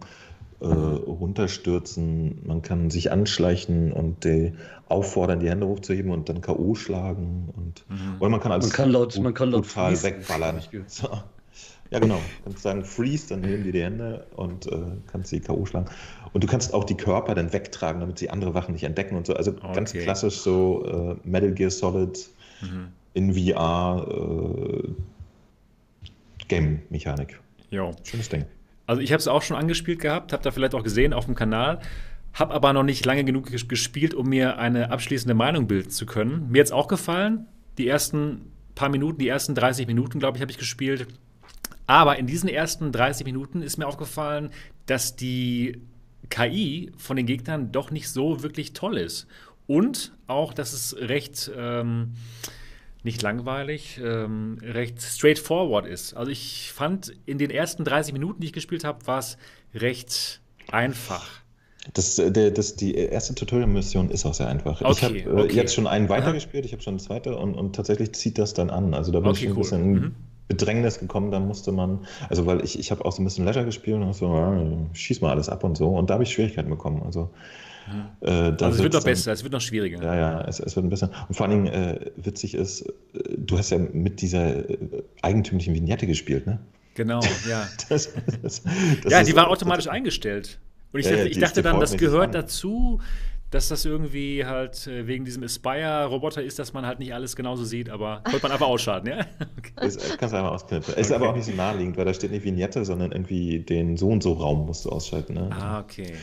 äh, 0.58 0.66
runterstürzen, 0.66 2.40
man 2.44 2.62
kann 2.62 2.90
sich 2.90 3.12
anschleichen 3.12 3.92
und 3.92 4.24
die 4.24 4.54
auffordern, 4.88 5.38
die 5.38 5.48
Hände 5.48 5.68
hochzuheben 5.68 6.10
und 6.10 6.28
dann 6.28 6.40
K.O. 6.40 6.74
schlagen. 6.74 7.50
Und, 7.56 7.84
mhm. 7.88 8.16
Oder 8.18 8.30
man 8.30 8.40
kann 8.40 8.50
alles 8.50 8.66
man 8.66 8.72
kann 8.72 8.90
laut, 8.90 9.16
man 9.20 9.32
kann 9.32 9.52
laut 9.52 9.68
total 9.68 10.02
wegballern. 10.02 10.60
So. 10.88 11.08
Ja, 11.92 12.00
genau. 12.00 12.16
Du 12.16 12.50
kannst 12.50 12.62
sagen, 12.62 12.84
freeze, 12.84 13.28
dann 13.28 13.44
heben 13.44 13.62
die 13.62 13.70
die 13.70 13.82
Hände 13.84 14.26
und 14.34 14.66
äh, 14.66 14.76
kannst 15.06 15.30
sie 15.30 15.38
K.O. 15.38 15.66
schlagen. 15.66 15.86
Und 16.32 16.44
du 16.44 16.48
kannst 16.48 16.72
auch 16.74 16.84
die 16.84 16.96
Körper 16.96 17.34
dann 17.34 17.52
wegtragen, 17.52 18.00
damit 18.00 18.18
sie 18.18 18.30
andere 18.30 18.54
Wachen 18.54 18.72
nicht 18.72 18.84
entdecken 18.84 19.16
und 19.16 19.26
so. 19.26 19.34
Also 19.34 19.52
okay. 19.52 19.72
ganz 19.74 19.92
klassisch 19.92 20.36
so 20.38 21.16
äh, 21.24 21.28
Metal 21.28 21.52
Gear 21.52 21.70
Solid 21.70 22.28
mhm. 22.60 22.88
in 23.14 23.34
VR 23.34 24.06
äh, 24.08 24.88
Game-Mechanik. 26.48 27.40
Schönes 28.04 28.28
Ding. 28.28 28.44
Also 28.86 29.02
ich 29.02 29.12
habe 29.12 29.20
es 29.20 29.28
auch 29.28 29.42
schon 29.42 29.56
angespielt 29.56 30.00
gehabt, 30.00 30.32
habe 30.32 30.42
da 30.42 30.50
vielleicht 30.50 30.74
auch 30.74 30.82
gesehen 30.82 31.12
auf 31.12 31.24
dem 31.24 31.36
Kanal, 31.36 31.80
habe 32.32 32.52
aber 32.54 32.72
noch 32.72 32.82
nicht 32.82 33.06
lange 33.06 33.24
genug 33.24 33.50
gespielt, 33.68 34.14
um 34.14 34.28
mir 34.28 34.58
eine 34.58 34.90
abschließende 34.90 35.34
Meinung 35.34 35.66
bilden 35.68 35.90
zu 35.90 36.06
können. 36.06 36.48
Mir 36.50 36.60
hat 36.60 36.66
es 36.66 36.72
auch 36.72 36.88
gefallen. 36.88 37.46
Die 37.78 37.86
ersten 37.86 38.50
paar 38.74 38.88
Minuten, 38.88 39.18
die 39.18 39.28
ersten 39.28 39.54
30 39.54 39.86
Minuten, 39.86 40.18
glaube 40.18 40.38
ich, 40.38 40.42
habe 40.42 40.50
ich 40.50 40.58
gespielt. 40.58 41.06
Aber 41.86 42.18
in 42.18 42.26
diesen 42.26 42.48
ersten 42.48 42.92
30 42.92 43.26
Minuten 43.26 43.62
ist 43.62 43.78
mir 43.78 43.86
aufgefallen, 43.86 44.50
dass 44.86 45.16
die 45.16 45.80
KI 46.28 46.92
von 46.96 47.16
den 47.16 47.26
Gegnern 47.26 47.72
doch 47.72 47.90
nicht 47.90 48.08
so 48.08 48.42
wirklich 48.42 48.72
toll 48.72 48.98
ist. 48.98 49.26
Und 49.66 50.12
auch, 50.26 50.52
dass 50.52 50.72
es 50.72 50.96
recht 50.96 51.50
ähm, 51.56 52.14
nicht 53.02 53.22
langweilig, 53.22 54.00
ähm, 54.02 54.58
recht 54.62 55.00
straightforward 55.00 55.86
ist. 55.86 56.14
Also 56.14 56.30
ich 56.30 56.72
fand, 56.74 57.12
in 57.26 57.38
den 57.38 57.50
ersten 57.50 57.84
30 57.84 58.12
Minuten, 58.12 58.40
die 58.40 58.48
ich 58.48 58.52
gespielt 58.52 58.84
habe, 58.84 59.06
war 59.06 59.20
es 59.20 59.38
recht 59.74 60.40
einfach. 60.70 61.40
Das, 61.94 62.18
äh, 62.18 62.30
der, 62.30 62.50
das, 62.50 62.76
die 62.76 62.94
erste 62.94 63.34
Tutorial-Mission 63.34 64.10
ist 64.10 64.26
auch 64.26 64.34
sehr 64.34 64.48
einfach. 64.48 64.82
Okay, 64.82 64.92
ich 64.92 65.02
habe 65.04 65.18
äh, 65.18 65.44
okay. 65.44 65.56
jetzt 65.56 65.74
schon 65.74 65.86
einen 65.86 66.08
weitergespielt, 66.08 66.64
ich 66.64 66.72
habe 66.72 66.82
schon 66.82 66.94
eine 66.94 67.02
zweite 67.02 67.36
und, 67.36 67.54
und 67.54 67.74
tatsächlich 67.74 68.12
zieht 68.12 68.38
das 68.38 68.52
dann 68.52 68.70
an. 68.70 68.92
Also 68.92 69.12
da 69.12 69.20
bin 69.20 69.30
okay, 69.30 69.46
ich 69.46 69.50
cool. 69.50 69.56
ein 69.56 69.60
bisschen 69.60 69.92
mhm. 69.92 70.14
Bedrängnis 70.50 70.98
gekommen, 70.98 71.30
da 71.30 71.38
musste 71.38 71.70
man, 71.70 72.00
also 72.28 72.44
weil 72.44 72.64
ich, 72.64 72.76
ich 72.76 72.90
habe 72.90 73.04
auch 73.04 73.12
so 73.12 73.22
ein 73.22 73.24
bisschen 73.24 73.44
Leisure 73.44 73.64
gespielt 73.64 74.02
und 74.02 74.12
so, 74.14 74.34
ja, 74.34 74.60
schieß 74.92 75.20
mal 75.20 75.30
alles 75.30 75.48
ab 75.48 75.62
und 75.62 75.76
so 75.76 75.88
und 75.96 76.10
da 76.10 76.14
habe 76.14 76.24
ich 76.24 76.32
Schwierigkeiten 76.32 76.68
bekommen. 76.68 77.02
Also 77.04 77.30
äh, 78.20 78.30
also 78.30 78.66
es 78.66 78.82
wird 78.82 78.92
noch 78.92 79.04
besser, 79.04 79.32
es 79.32 79.42
wird 79.42 79.52
noch 79.52 79.60
schwieriger. 79.60 80.02
Ja, 80.02 80.14
ja, 80.14 80.40
es, 80.42 80.60
es 80.60 80.74
wird 80.74 80.86
ein 80.86 80.90
bisschen. 80.90 81.10
Und 81.28 81.34
vor 81.34 81.46
allen 81.46 81.64
Dingen 81.64 81.74
äh, 81.74 82.10
witzig 82.16 82.54
ist, 82.54 82.82
äh, 82.82 82.92
du 83.36 83.58
hast 83.58 83.70
ja 83.70 83.78
mit 83.78 84.20
dieser 84.20 84.68
äh, 84.68 84.78
eigentümlichen 85.22 85.74
Vignette 85.74 86.06
gespielt, 86.06 86.46
ne? 86.46 86.58
Genau, 86.94 87.20
ja. 87.48 87.66
das, 87.88 88.12
das, 88.42 88.62
das 89.02 89.12
ja, 89.12 89.22
die 89.22 89.34
war 89.36 89.48
automatisch 89.48 89.88
eingestellt. 89.88 90.58
Und 90.92 91.00
ich 91.00 91.06
dachte, 91.06 91.18
ja, 91.20 91.24
ich 91.26 91.38
dachte 91.38 91.62
dann, 91.62 91.78
das 91.78 91.96
gehört 91.96 92.34
dazu, 92.34 93.00
dass 93.50 93.68
das 93.68 93.84
irgendwie 93.84 94.44
halt 94.44 94.86
äh, 94.86 95.06
wegen 95.06 95.24
diesem 95.24 95.42
Aspire-Roboter 95.42 96.42
ist, 96.42 96.58
dass 96.58 96.72
man 96.72 96.86
halt 96.86 97.00
nicht 97.00 97.12
alles 97.12 97.34
genauso 97.34 97.64
sieht, 97.64 97.90
aber 97.90 98.22
wollte 98.30 98.42
man 98.42 98.52
einfach 98.52 98.66
ausschalten, 98.68 99.08
ja? 99.08 99.18
Okay. 99.58 99.72
Das 99.74 99.96
kannst 100.18 100.32
du 100.32 100.38
einfach 100.38 100.52
ausknipsen. 100.52 100.92
Okay. 100.92 101.00
Ist 101.00 101.12
aber 101.12 101.30
auch 101.30 101.34
nicht 101.34 101.46
so 101.46 101.52
naheliegend, 101.52 101.96
weil 101.96 102.04
da 102.04 102.14
steht 102.14 102.30
nicht 102.30 102.44
Vignette, 102.44 102.84
sondern 102.84 103.12
irgendwie 103.12 103.60
den 103.60 103.96
so 103.96 104.08
und 104.08 104.22
so 104.22 104.32
Raum 104.34 104.66
musst 104.66 104.84
du 104.84 104.90
ausschalten. 104.90 105.34
Ne? 105.34 105.50
Ah, 105.52 105.80
okay. 105.80 106.14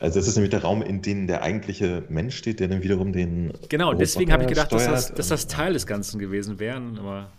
Also 0.00 0.18
das 0.18 0.28
ist 0.28 0.36
nämlich 0.36 0.50
der 0.50 0.62
Raum, 0.62 0.80
in 0.80 1.02
dem 1.02 1.26
der 1.26 1.42
eigentliche 1.42 2.04
Mensch 2.08 2.36
steht, 2.36 2.58
der 2.58 2.68
dann 2.68 2.82
wiederum 2.82 3.12
den. 3.12 3.52
Genau, 3.68 3.92
deswegen 3.92 4.32
habe 4.32 4.44
ich 4.44 4.48
gedacht, 4.48 4.72
dass 4.72 4.86
das, 4.86 5.14
dass 5.14 5.28
das, 5.28 5.46
Teil 5.46 5.74
des 5.74 5.86
Ganzen 5.86 6.18
gewesen 6.18 6.58
wäre. 6.58 6.80
Aber 6.98 7.30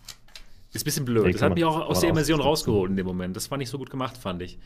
ist 0.71 0.83
ein 0.83 0.85
bisschen 0.85 1.05
blöd. 1.05 1.33
Das 1.33 1.41
hat 1.41 1.55
mich 1.55 1.65
auch 1.65 1.89
aus 1.89 2.01
der 2.01 2.11
Immersion 2.11 2.39
rausgeholt 2.39 2.91
in 2.91 2.97
dem 2.97 3.07
Moment. 3.07 3.35
Das 3.35 3.49
war 3.49 3.57
nicht 3.57 3.69
so 3.69 3.79
gut 3.79 3.89
gemacht, 3.89 4.15
fand 4.15 4.43
ich. 4.43 4.59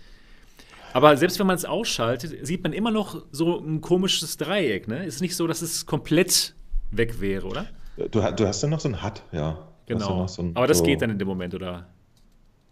Aber 0.95 1.17
selbst 1.17 1.39
wenn 1.39 1.47
man 1.47 1.57
es 1.57 1.65
ausschaltet, 1.65 2.47
sieht 2.47 2.63
man 2.63 2.71
immer 2.71 2.89
noch 2.89 3.25
so 3.29 3.59
ein 3.59 3.81
komisches 3.81 4.37
Dreieck. 4.37 4.87
Ne? 4.87 5.03
Ist 5.03 5.19
nicht 5.19 5.35
so, 5.35 5.45
dass 5.45 5.61
es 5.61 5.85
komplett 5.85 6.55
weg 6.89 7.19
wäre, 7.19 7.45
oder? 7.45 7.67
Du, 7.97 8.21
du 8.21 8.47
hast 8.47 8.63
ja 8.63 8.69
noch 8.69 8.79
so 8.79 8.87
ein 8.87 9.03
HUD, 9.03 9.21
ja. 9.33 9.67
Genau. 9.87 10.25
So 10.27 10.41
ein, 10.41 10.55
Aber 10.55 10.67
das 10.67 10.77
so, 10.77 10.85
geht 10.85 11.01
dann 11.01 11.09
in 11.09 11.19
dem 11.19 11.27
Moment, 11.27 11.53
oder? 11.53 11.89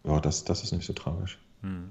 Ja, 0.05 0.21
das, 0.21 0.45
das 0.45 0.63
ist 0.63 0.71
nicht 0.71 0.85
so 0.85 0.93
tragisch. 0.93 1.37
Hm. 1.63 1.89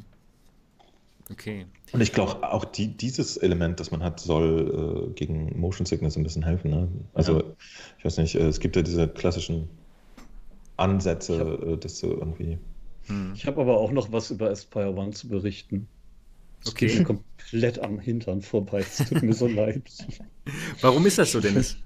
Okay. 1.31 1.67
Und 1.93 2.01
ich 2.01 2.15
glaube, 2.15 2.51
auch 2.51 2.65
die, 2.65 2.97
dieses 2.97 3.37
Element, 3.37 3.79
das 3.79 3.91
man 3.91 4.03
hat, 4.03 4.19
soll 4.19 5.11
äh, 5.11 5.13
gegen 5.13 5.61
Motion 5.61 5.85
Sickness 5.85 6.17
ein 6.17 6.23
bisschen 6.23 6.45
helfen. 6.45 6.71
Ne? 6.71 6.89
Also, 7.13 7.41
ja. 7.41 7.47
ich 7.99 8.07
weiß 8.07 8.17
nicht, 8.17 8.37
äh, 8.37 8.49
es 8.49 8.59
gibt 8.59 8.75
ja 8.77 8.81
diese 8.81 9.07
klassischen 9.07 9.69
Ansätze, 10.79 11.41
hab, 11.41 11.63
äh, 11.63 11.77
dass 11.77 12.01
du 12.01 12.07
irgendwie. 12.07 12.57
Hm. 13.09 13.33
Ich 13.35 13.47
habe 13.47 13.61
aber 13.61 13.77
auch 13.77 13.93
noch 13.93 14.13
was 14.13 14.31
über 14.31 14.49
Aspire 14.49 14.95
One 14.97 15.11
zu 15.11 15.29
berichten. 15.29 15.89
Das 16.65 16.73
okay. 16.73 16.87
geht 16.87 16.99
mir 16.99 17.05
komplett 17.05 17.79
am 17.81 17.99
Hintern 17.99 18.43
vorbei. 18.43 18.81
Es 18.81 19.09
tut 19.09 19.23
mir 19.23 19.33
so 19.33 19.47
leid. 19.49 19.83
Warum 20.81 21.07
ist 21.07 21.19
das 21.19 21.33
so, 21.33 21.41
Dennis? 21.41 21.77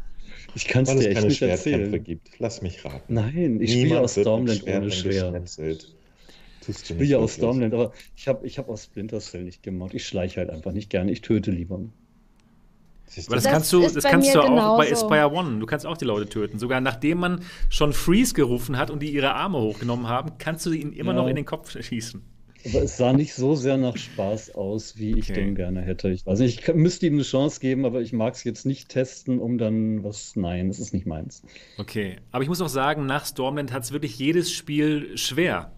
Ich 0.54 0.66
kann 0.66 0.84
es 0.84 0.96
dir 0.96 1.10
echt 1.10 1.22
nicht 1.22 1.42
erzählen. 1.42 2.02
gibt. 2.02 2.30
Lass 2.38 2.62
mich 2.62 2.84
raten. 2.84 3.12
Nein, 3.12 3.60
ich 3.60 3.72
spiele 3.72 4.00
aus 4.00 4.12
Stormland 4.12 4.66
ohne 4.66 4.90
Schwert. 4.90 5.50
Ich 6.68 6.78
spiele 6.78 7.04
ja 7.04 7.18
aus 7.18 7.34
Stormland, 7.34 7.74
aber 7.74 7.92
ich 8.16 8.26
habe 8.26 8.46
ich 8.46 8.58
hab 8.58 8.68
aus 8.68 8.84
Splinter 8.84 9.20
Cell 9.20 9.44
nicht 9.44 9.62
gemacht. 9.62 9.94
Ich 9.94 10.06
schleiche 10.06 10.40
halt 10.40 10.50
einfach 10.50 10.72
nicht 10.72 10.90
gerne. 10.90 11.12
Ich 11.12 11.20
töte 11.20 11.50
lieber. 11.50 11.74
Aber 11.76 11.90
das, 13.14 13.26
das 13.26 13.44
kannst 13.44 13.72
du, 13.72 13.82
das 13.82 14.02
kannst 14.02 14.34
du 14.34 14.40
auch 14.40 14.76
bei 14.78 14.90
Aspire 14.90 15.30
One. 15.30 15.60
Du 15.60 15.66
kannst 15.66 15.86
auch 15.86 15.96
die 15.96 16.04
Leute 16.04 16.28
töten. 16.28 16.58
Sogar 16.58 16.80
nachdem 16.80 17.18
man 17.18 17.42
schon 17.70 17.92
Freeze 17.92 18.34
gerufen 18.34 18.76
hat 18.78 18.90
und 18.90 19.00
die 19.00 19.10
ihre 19.10 19.34
Arme 19.34 19.58
hochgenommen 19.58 20.08
haben, 20.08 20.32
kannst 20.38 20.66
du 20.66 20.72
ihnen 20.72 20.92
immer 20.92 21.12
ja. 21.12 21.18
noch 21.18 21.28
in 21.28 21.36
den 21.36 21.44
Kopf 21.44 21.70
schießen. 21.80 22.22
Aber 22.68 22.82
es 22.82 22.96
sah 22.96 23.12
nicht 23.12 23.34
so 23.34 23.54
sehr 23.54 23.76
nach 23.76 23.96
Spaß 23.96 24.54
aus, 24.54 24.96
wie 24.96 25.12
ich 25.12 25.30
okay. 25.30 25.44
den 25.44 25.54
gerne 25.54 25.82
hätte. 25.82 26.10
Ich 26.10 26.26
weiß 26.26 26.40
nicht, 26.40 26.68
ich 26.68 26.74
müsste 26.74 27.06
ihm 27.06 27.14
eine 27.14 27.22
Chance 27.22 27.60
geben, 27.60 27.84
aber 27.84 28.00
ich 28.00 28.12
mag 28.12 28.34
es 28.34 28.44
jetzt 28.44 28.66
nicht 28.66 28.88
testen, 28.88 29.38
um 29.38 29.58
dann 29.58 30.02
was. 30.04 30.36
Nein, 30.36 30.68
das 30.68 30.78
ist 30.78 30.92
nicht 30.92 31.06
meins. 31.06 31.42
Okay, 31.78 32.16
aber 32.32 32.42
ich 32.42 32.48
muss 32.48 32.60
auch 32.60 32.68
sagen, 32.68 33.06
nach 33.06 33.26
Stormland 33.26 33.72
hat 33.72 33.84
es 33.84 33.92
wirklich 33.92 34.18
jedes 34.18 34.50
Spiel 34.52 35.16
schwer. 35.16 35.72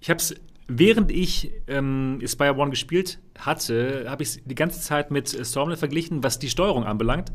Ich 0.00 0.10
habe 0.10 0.18
es, 0.18 0.34
während 0.68 1.10
ich 1.10 1.50
ähm, 1.66 2.20
Aspire 2.22 2.56
One 2.56 2.70
gespielt 2.70 3.18
hatte, 3.38 4.04
habe 4.08 4.22
ich 4.22 4.30
es 4.30 4.40
die 4.44 4.54
ganze 4.54 4.80
Zeit 4.80 5.10
mit 5.10 5.28
Stormland 5.28 5.78
verglichen, 5.78 6.22
was 6.22 6.38
die 6.38 6.50
Steuerung 6.50 6.84
anbelangt. 6.84 7.32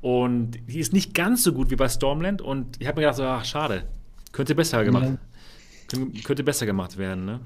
Und 0.00 0.58
die 0.66 0.78
ist 0.78 0.92
nicht 0.92 1.14
ganz 1.14 1.42
so 1.42 1.52
gut 1.52 1.70
wie 1.70 1.76
bei 1.76 1.88
Stormland. 1.88 2.40
Und 2.42 2.80
ich 2.80 2.86
habe 2.86 3.00
mir 3.00 3.06
gedacht, 3.06 3.16
so, 3.16 3.24
ach, 3.24 3.44
schade. 3.44 3.84
Könnte 4.32 4.54
besser 4.54 4.84
gemacht, 4.84 5.18
ja. 5.92 6.06
könnte 6.22 6.44
besser 6.44 6.64
gemacht 6.64 6.96
werden, 6.96 7.24
ne? 7.24 7.40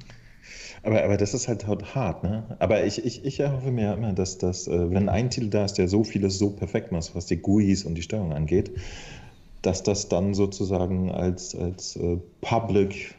Aber, 0.84 1.02
aber 1.02 1.16
das 1.16 1.32
ist 1.32 1.48
halt 1.48 1.66
hart, 1.66 2.22
ne? 2.22 2.44
Aber 2.58 2.84
ich, 2.84 3.04
ich, 3.04 3.24
ich 3.24 3.40
erhoffe 3.40 3.70
mir 3.70 3.94
immer, 3.94 4.12
dass 4.12 4.36
das, 4.38 4.68
äh, 4.68 4.90
wenn 4.90 5.08
ein 5.08 5.30
Titel 5.30 5.48
da 5.48 5.64
ist, 5.64 5.74
der 5.74 5.88
so 5.88 6.04
vieles 6.04 6.38
so 6.38 6.50
perfekt 6.50 6.92
macht, 6.92 7.14
was 7.14 7.26
die 7.26 7.38
GUIs 7.38 7.84
und 7.84 7.94
die 7.94 8.02
Steuerung 8.02 8.32
angeht, 8.32 8.70
dass 9.62 9.82
das 9.82 10.08
dann 10.08 10.34
sozusagen 10.34 11.10
als, 11.10 11.54
als 11.56 11.96
äh, 11.96 12.18
Public 12.42 13.14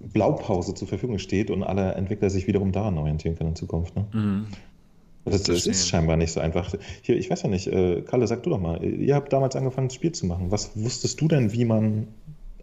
Blaupause 0.00 0.74
zur 0.74 0.88
Verfügung 0.88 1.18
steht 1.18 1.50
und 1.50 1.62
alle 1.62 1.92
Entwickler 1.92 2.30
sich 2.30 2.46
wiederum 2.46 2.72
daran 2.72 2.98
orientieren 2.98 3.36
können 3.36 3.50
in 3.50 3.56
Zukunft. 3.56 3.96
Ne? 3.96 4.06
Mhm. 4.12 4.46
Das, 5.24 5.44
das 5.44 5.66
ist 5.66 5.88
scheinbar 5.88 6.16
nicht 6.18 6.32
so 6.32 6.40
einfach. 6.40 6.74
Hier, 7.00 7.16
ich 7.16 7.30
weiß 7.30 7.42
ja 7.42 7.48
nicht, 7.48 7.66
äh, 7.66 8.02
Kalle, 8.02 8.26
sag 8.26 8.42
du 8.42 8.50
doch 8.50 8.60
mal, 8.60 8.84
ihr 8.84 9.14
habt 9.14 9.32
damals 9.32 9.56
angefangen, 9.56 9.88
das 9.88 9.94
Spiel 9.94 10.12
zu 10.12 10.26
machen. 10.26 10.50
Was 10.50 10.76
wusstest 10.76 11.18
du 11.20 11.28
denn, 11.28 11.52
wie 11.52 11.64
man 11.64 12.08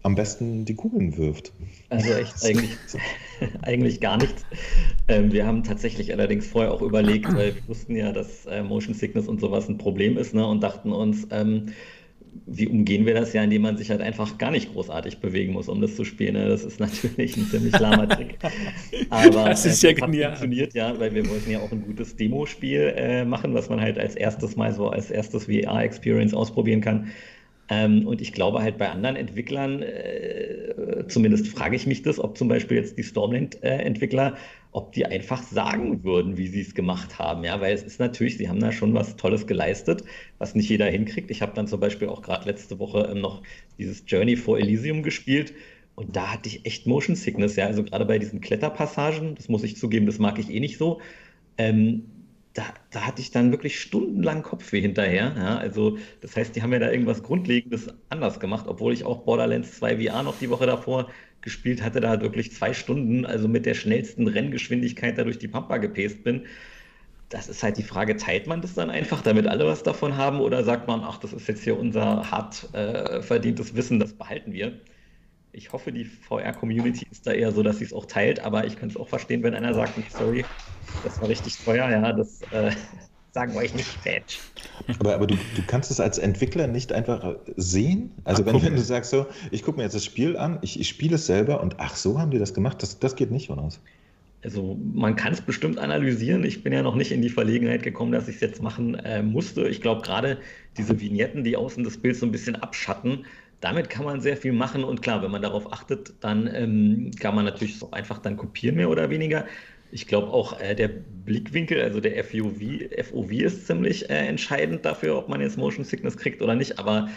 am 0.03 0.15
besten 0.15 0.65
die 0.65 0.75
Kugeln 0.75 1.17
wirft? 1.17 1.53
Also 1.89 2.13
echt 2.13 2.33
eigentlich, 2.43 2.71
eigentlich 3.61 4.01
gar 4.01 4.17
nichts. 4.17 4.45
Ähm, 5.07 5.31
wir 5.31 5.45
haben 5.45 5.63
tatsächlich 5.63 6.11
allerdings 6.11 6.47
vorher 6.47 6.73
auch 6.73 6.81
überlegt, 6.81 7.33
weil 7.35 7.55
wir 7.55 7.67
wussten 7.67 7.95
ja, 7.95 8.11
dass 8.11 8.45
äh, 8.45 8.63
Motion 8.63 8.93
Sickness 8.93 9.27
und 9.27 9.39
sowas 9.39 9.69
ein 9.69 9.77
Problem 9.77 10.17
ist 10.17 10.33
ne, 10.33 10.45
und 10.45 10.61
dachten 10.61 10.91
uns, 10.91 11.27
ähm, 11.31 11.67
wie 12.45 12.67
umgehen 12.67 13.05
wir 13.05 13.13
das 13.13 13.33
ja, 13.33 13.43
indem 13.43 13.63
man 13.63 13.77
sich 13.77 13.89
halt 13.89 14.01
einfach 14.01 14.37
gar 14.37 14.51
nicht 14.51 14.73
großartig 14.73 15.19
bewegen 15.19 15.53
muss, 15.53 15.67
um 15.67 15.81
das 15.81 15.95
zu 15.95 16.05
spielen. 16.05 16.33
Ne? 16.33 16.47
Das 16.47 16.63
ist 16.63 16.79
natürlich 16.79 17.37
ein 17.37 17.45
ziemlich 17.45 17.77
lahmer 17.77 18.07
Trick. 18.07 18.37
Aber 19.09 19.49
das 19.49 19.65
ist 19.65 19.83
äh, 19.83 19.89
ja 19.89 19.93
genial. 19.93 20.29
funktioniert 20.29 20.73
ja, 20.73 20.97
weil 20.99 21.13
wir 21.13 21.27
wollten 21.29 21.51
ja 21.51 21.59
auch 21.59 21.71
ein 21.71 21.83
gutes 21.83 22.15
Demospiel 22.15 22.93
äh, 22.95 23.25
machen, 23.25 23.53
was 23.53 23.69
man 23.69 23.81
halt 23.81 23.99
als 23.99 24.15
erstes 24.15 24.55
mal 24.55 24.73
so 24.73 24.89
als 24.89 25.11
erstes 25.11 25.45
VR-Experience 25.45 26.33
ausprobieren 26.33 26.81
kann. 26.81 27.09
Ähm, 27.71 28.05
und 28.05 28.21
ich 28.21 28.33
glaube 28.33 28.61
halt 28.61 28.77
bei 28.77 28.89
anderen 28.89 29.15
Entwicklern, 29.15 29.81
äh, 29.81 31.05
zumindest 31.07 31.47
frage 31.47 31.77
ich 31.77 31.87
mich 31.87 32.01
das, 32.01 32.19
ob 32.19 32.37
zum 32.37 32.49
Beispiel 32.49 32.75
jetzt 32.75 32.97
die 32.97 33.03
Stormland-Entwickler, 33.03 34.35
ob 34.73 34.91
die 34.91 35.05
einfach 35.05 35.41
sagen 35.41 36.03
würden, 36.03 36.37
wie 36.37 36.47
sie 36.47 36.59
es 36.61 36.75
gemacht 36.75 37.17
haben. 37.17 37.45
Ja, 37.45 37.61
weil 37.61 37.73
es 37.73 37.83
ist 37.83 37.97
natürlich, 37.99 38.37
sie 38.37 38.49
haben 38.49 38.59
da 38.59 38.73
schon 38.73 38.93
was 38.93 39.15
Tolles 39.15 39.47
geleistet, 39.47 40.03
was 40.37 40.53
nicht 40.53 40.67
jeder 40.69 40.87
hinkriegt. 40.87 41.31
Ich 41.31 41.41
habe 41.41 41.53
dann 41.55 41.67
zum 41.67 41.79
Beispiel 41.79 42.09
auch 42.09 42.21
gerade 42.21 42.45
letzte 42.49 42.77
Woche 42.77 43.09
ähm, 43.09 43.21
noch 43.21 43.41
dieses 43.77 44.03
Journey 44.05 44.35
for 44.35 44.59
Elysium 44.59 45.01
gespielt. 45.01 45.53
Und 45.95 46.15
da 46.17 46.33
hatte 46.33 46.49
ich 46.49 46.65
echt 46.65 46.87
Motion 46.87 47.15
Sickness, 47.15 47.55
ja. 47.55 47.67
Also 47.67 47.83
gerade 47.85 48.05
bei 48.05 48.19
diesen 48.19 48.41
Kletterpassagen, 48.41 49.35
das 49.35 49.47
muss 49.47 49.63
ich 49.63 49.77
zugeben, 49.77 50.07
das 50.07 50.19
mag 50.19 50.39
ich 50.39 50.49
eh 50.49 50.59
nicht 50.59 50.77
so. 50.77 50.99
Ähm, 51.57 52.20
da, 52.53 52.63
da, 52.91 53.05
hatte 53.07 53.21
ich 53.21 53.31
dann 53.31 53.51
wirklich 53.51 53.79
stundenlang 53.79 54.43
Kopfweh 54.43 54.81
hinterher. 54.81 55.33
Ja? 55.37 55.57
Also, 55.57 55.97
das 56.21 56.35
heißt, 56.35 56.55
die 56.55 56.61
haben 56.61 56.73
ja 56.73 56.79
da 56.79 56.91
irgendwas 56.91 57.23
Grundlegendes 57.23 57.87
anders 58.09 58.39
gemacht, 58.39 58.65
obwohl 58.67 58.93
ich 58.93 59.05
auch 59.05 59.23
Borderlands 59.23 59.77
2 59.77 60.05
VR 60.05 60.23
noch 60.23 60.37
die 60.39 60.49
Woche 60.49 60.65
davor 60.65 61.09
gespielt 61.41 61.81
hatte, 61.81 62.01
da 62.01 62.09
halt 62.09 62.21
wirklich 62.21 62.51
zwei 62.53 62.73
Stunden, 62.73 63.25
also 63.25 63.47
mit 63.47 63.65
der 63.65 63.73
schnellsten 63.73 64.27
Renngeschwindigkeit 64.27 65.17
da 65.17 65.23
durch 65.23 65.39
die 65.39 65.47
Pampa 65.47 65.77
gepäst 65.77 66.23
bin. 66.23 66.45
Das 67.29 67.47
ist 67.47 67.63
halt 67.63 67.77
die 67.77 67.83
Frage, 67.83 68.17
teilt 68.17 68.47
man 68.47 68.61
das 68.61 68.73
dann 68.73 68.89
einfach, 68.89 69.21
damit 69.21 69.47
alle 69.47 69.65
was 69.65 69.83
davon 69.83 70.17
haben, 70.17 70.41
oder 70.41 70.63
sagt 70.63 70.87
man, 70.87 71.01
ach, 71.01 71.17
das 71.17 71.33
ist 71.33 71.47
jetzt 71.47 71.63
hier 71.63 71.79
unser 71.79 72.29
hart 72.29 72.73
äh, 72.73 73.21
verdientes 73.21 73.75
Wissen, 73.75 73.99
das 73.99 74.13
behalten 74.13 74.51
wir? 74.53 74.79
Ich 75.53 75.73
hoffe, 75.73 75.91
die 75.91 76.05
VR-Community 76.05 77.05
ist 77.11 77.27
da 77.27 77.33
eher 77.33 77.51
so, 77.51 77.61
dass 77.61 77.79
sie 77.79 77.85
es 77.85 77.91
auch 77.91 78.05
teilt, 78.05 78.39
aber 78.39 78.65
ich 78.65 78.77
könnte 78.77 78.95
es 78.95 79.01
auch 79.01 79.09
verstehen, 79.09 79.43
wenn 79.43 79.53
einer 79.53 79.73
sagt, 79.73 79.93
sorry, 80.11 80.45
das 81.03 81.19
war 81.19 81.27
richtig 81.27 81.57
teuer, 81.57 81.89
ja, 81.89 82.13
das 82.13 82.41
äh, 82.51 82.71
sagen 83.33 83.53
wir 83.53 83.59
euch 83.59 83.73
nicht 83.73 84.01
Badge. 84.03 84.37
Aber, 84.99 85.15
aber 85.15 85.27
du, 85.27 85.35
du 85.35 85.61
kannst 85.67 85.91
es 85.91 85.99
als 85.99 86.17
Entwickler 86.17 86.67
nicht 86.67 86.93
einfach 86.93 87.35
sehen? 87.57 88.11
Also 88.23 88.43
ach, 88.43 88.53
wenn, 88.53 88.61
wenn, 88.63 88.75
du 88.75 88.81
sagst 88.81 89.11
so, 89.11 89.25
ich 89.51 89.63
gucke 89.63 89.77
mir 89.77 89.83
jetzt 89.83 89.95
das 89.95 90.05
Spiel 90.05 90.37
an, 90.37 90.59
ich, 90.61 90.79
ich 90.79 90.87
spiele 90.87 91.15
es 91.15 91.25
selber 91.25 91.61
und 91.61 91.75
ach, 91.79 91.95
so 91.95 92.17
haben 92.17 92.31
die 92.31 92.39
das 92.39 92.53
gemacht, 92.53 92.81
das, 92.81 92.99
das 92.99 93.15
geht 93.17 93.31
nicht, 93.31 93.49
oder 93.49 93.63
was? 93.63 93.79
Also 94.43 94.79
man 94.93 95.15
kann 95.15 95.33
es 95.33 95.41
bestimmt 95.41 95.77
analysieren. 95.77 96.43
Ich 96.43 96.63
bin 96.63 96.73
ja 96.73 96.81
noch 96.81 96.95
nicht 96.95 97.11
in 97.11 97.21
die 97.21 97.29
Verlegenheit 97.29 97.83
gekommen, 97.83 98.11
dass 98.11 98.27
ich 98.27 98.35
es 98.35 98.41
jetzt 98.41 98.61
machen 98.61 98.95
äh, 98.95 99.21
musste. 99.21 99.67
Ich 99.67 99.81
glaube 99.81 100.01
gerade 100.01 100.39
diese 100.77 100.99
Vignetten, 100.99 101.43
die 101.43 101.55
außen 101.55 101.83
des 101.83 101.97
Bilds 101.97 102.21
so 102.21 102.25
ein 102.25 102.31
bisschen 102.31 102.55
abschatten, 102.55 103.25
damit 103.61 103.89
kann 103.89 104.05
man 104.05 104.19
sehr 104.21 104.35
viel 104.35 104.51
machen 104.51 104.83
und 104.83 105.01
klar, 105.01 105.21
wenn 105.21 105.31
man 105.31 105.41
darauf 105.41 105.71
achtet, 105.71 106.13
dann 106.19 106.49
ähm, 106.53 107.11
kann 107.19 107.35
man 107.35 107.45
natürlich 107.45 107.81
auch 107.81 107.91
einfach 107.93 108.17
dann 108.17 108.35
kopieren, 108.35 108.75
mehr 108.75 108.89
oder 108.89 109.09
weniger. 109.09 109.45
Ich 109.91 110.07
glaube 110.07 110.31
auch 110.31 110.59
äh, 110.59 110.75
der 110.75 110.87
Blickwinkel, 110.89 111.81
also 111.81 111.99
der 111.99 112.23
FOV, 112.23 112.59
FOV 113.03 113.31
ist 113.31 113.67
ziemlich 113.67 114.09
äh, 114.09 114.27
entscheidend 114.27 114.83
dafür, 114.83 115.17
ob 115.17 115.29
man 115.29 115.41
jetzt 115.41 115.57
Motion 115.57 115.85
Sickness 115.85 116.17
kriegt 116.17 116.41
oder 116.41 116.55
nicht, 116.55 116.79
aber 116.79 117.09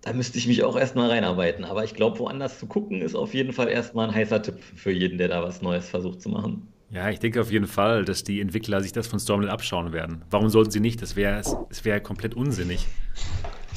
da 0.00 0.12
müsste 0.12 0.38
ich 0.38 0.46
mich 0.46 0.62
auch 0.64 0.78
erstmal 0.78 1.10
reinarbeiten. 1.10 1.64
Aber 1.64 1.84
ich 1.84 1.94
glaube, 1.94 2.18
woanders 2.20 2.58
zu 2.58 2.66
gucken, 2.66 3.02
ist 3.02 3.14
auf 3.14 3.34
jeden 3.34 3.52
Fall 3.52 3.68
erstmal 3.68 4.08
ein 4.08 4.14
heißer 4.14 4.42
Tipp 4.42 4.58
für 4.62 4.92
jeden, 4.92 5.18
der 5.18 5.28
da 5.28 5.42
was 5.42 5.60
Neues 5.60 5.88
versucht 5.88 6.22
zu 6.22 6.30
machen. 6.30 6.68
Ja, 6.90 7.10
ich 7.10 7.18
denke 7.18 7.40
auf 7.40 7.52
jeden 7.52 7.66
Fall, 7.66 8.04
dass 8.06 8.24
die 8.24 8.40
Entwickler 8.40 8.80
sich 8.80 8.92
das 8.92 9.06
von 9.06 9.20
Stormlight 9.20 9.50
abschauen 9.50 9.92
werden. 9.92 10.22
Warum 10.30 10.48
sollten 10.48 10.70
sie 10.70 10.80
nicht? 10.80 11.02
Das 11.02 11.16
wäre 11.16 11.42
das 11.68 11.84
wär 11.84 12.00
komplett 12.00 12.34
unsinnig. 12.34 12.86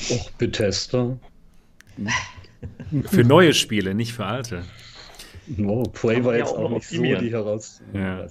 Och, 0.09 0.31
Bethesda. 0.37 1.19
Für 3.05 3.23
neue 3.23 3.53
Spiele, 3.53 3.95
nicht 3.95 4.13
für 4.13 4.25
alte. 4.25 4.63
No, 5.47 5.83
Prey 5.83 6.23
war 6.23 6.35
jetzt 6.35 6.53
auch, 6.53 6.65
auch 6.65 6.69
nicht 6.69 6.87
so 6.87 7.01
die 7.01 7.31
heraus. 7.31 7.81
Ja. 7.93 8.27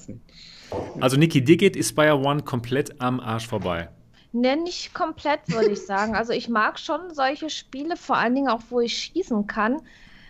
Also 1.00 1.16
Niki, 1.16 1.42
dir 1.42 1.56
geht 1.56 1.76
Aspire 1.76 2.18
One 2.18 2.42
komplett 2.42 3.00
am 3.00 3.20
Arsch 3.20 3.46
vorbei. 3.46 3.88
Ne, 4.32 4.56
nicht 4.56 4.94
komplett, 4.94 5.40
würde 5.48 5.70
ich 5.70 5.84
sagen. 5.84 6.14
Also 6.14 6.32
ich 6.32 6.48
mag 6.48 6.78
schon 6.78 7.12
solche 7.12 7.50
Spiele, 7.50 7.96
vor 7.96 8.16
allen 8.16 8.34
Dingen 8.34 8.48
auch, 8.48 8.60
wo 8.70 8.80
ich 8.80 8.96
schießen 8.96 9.46
kann. 9.46 9.78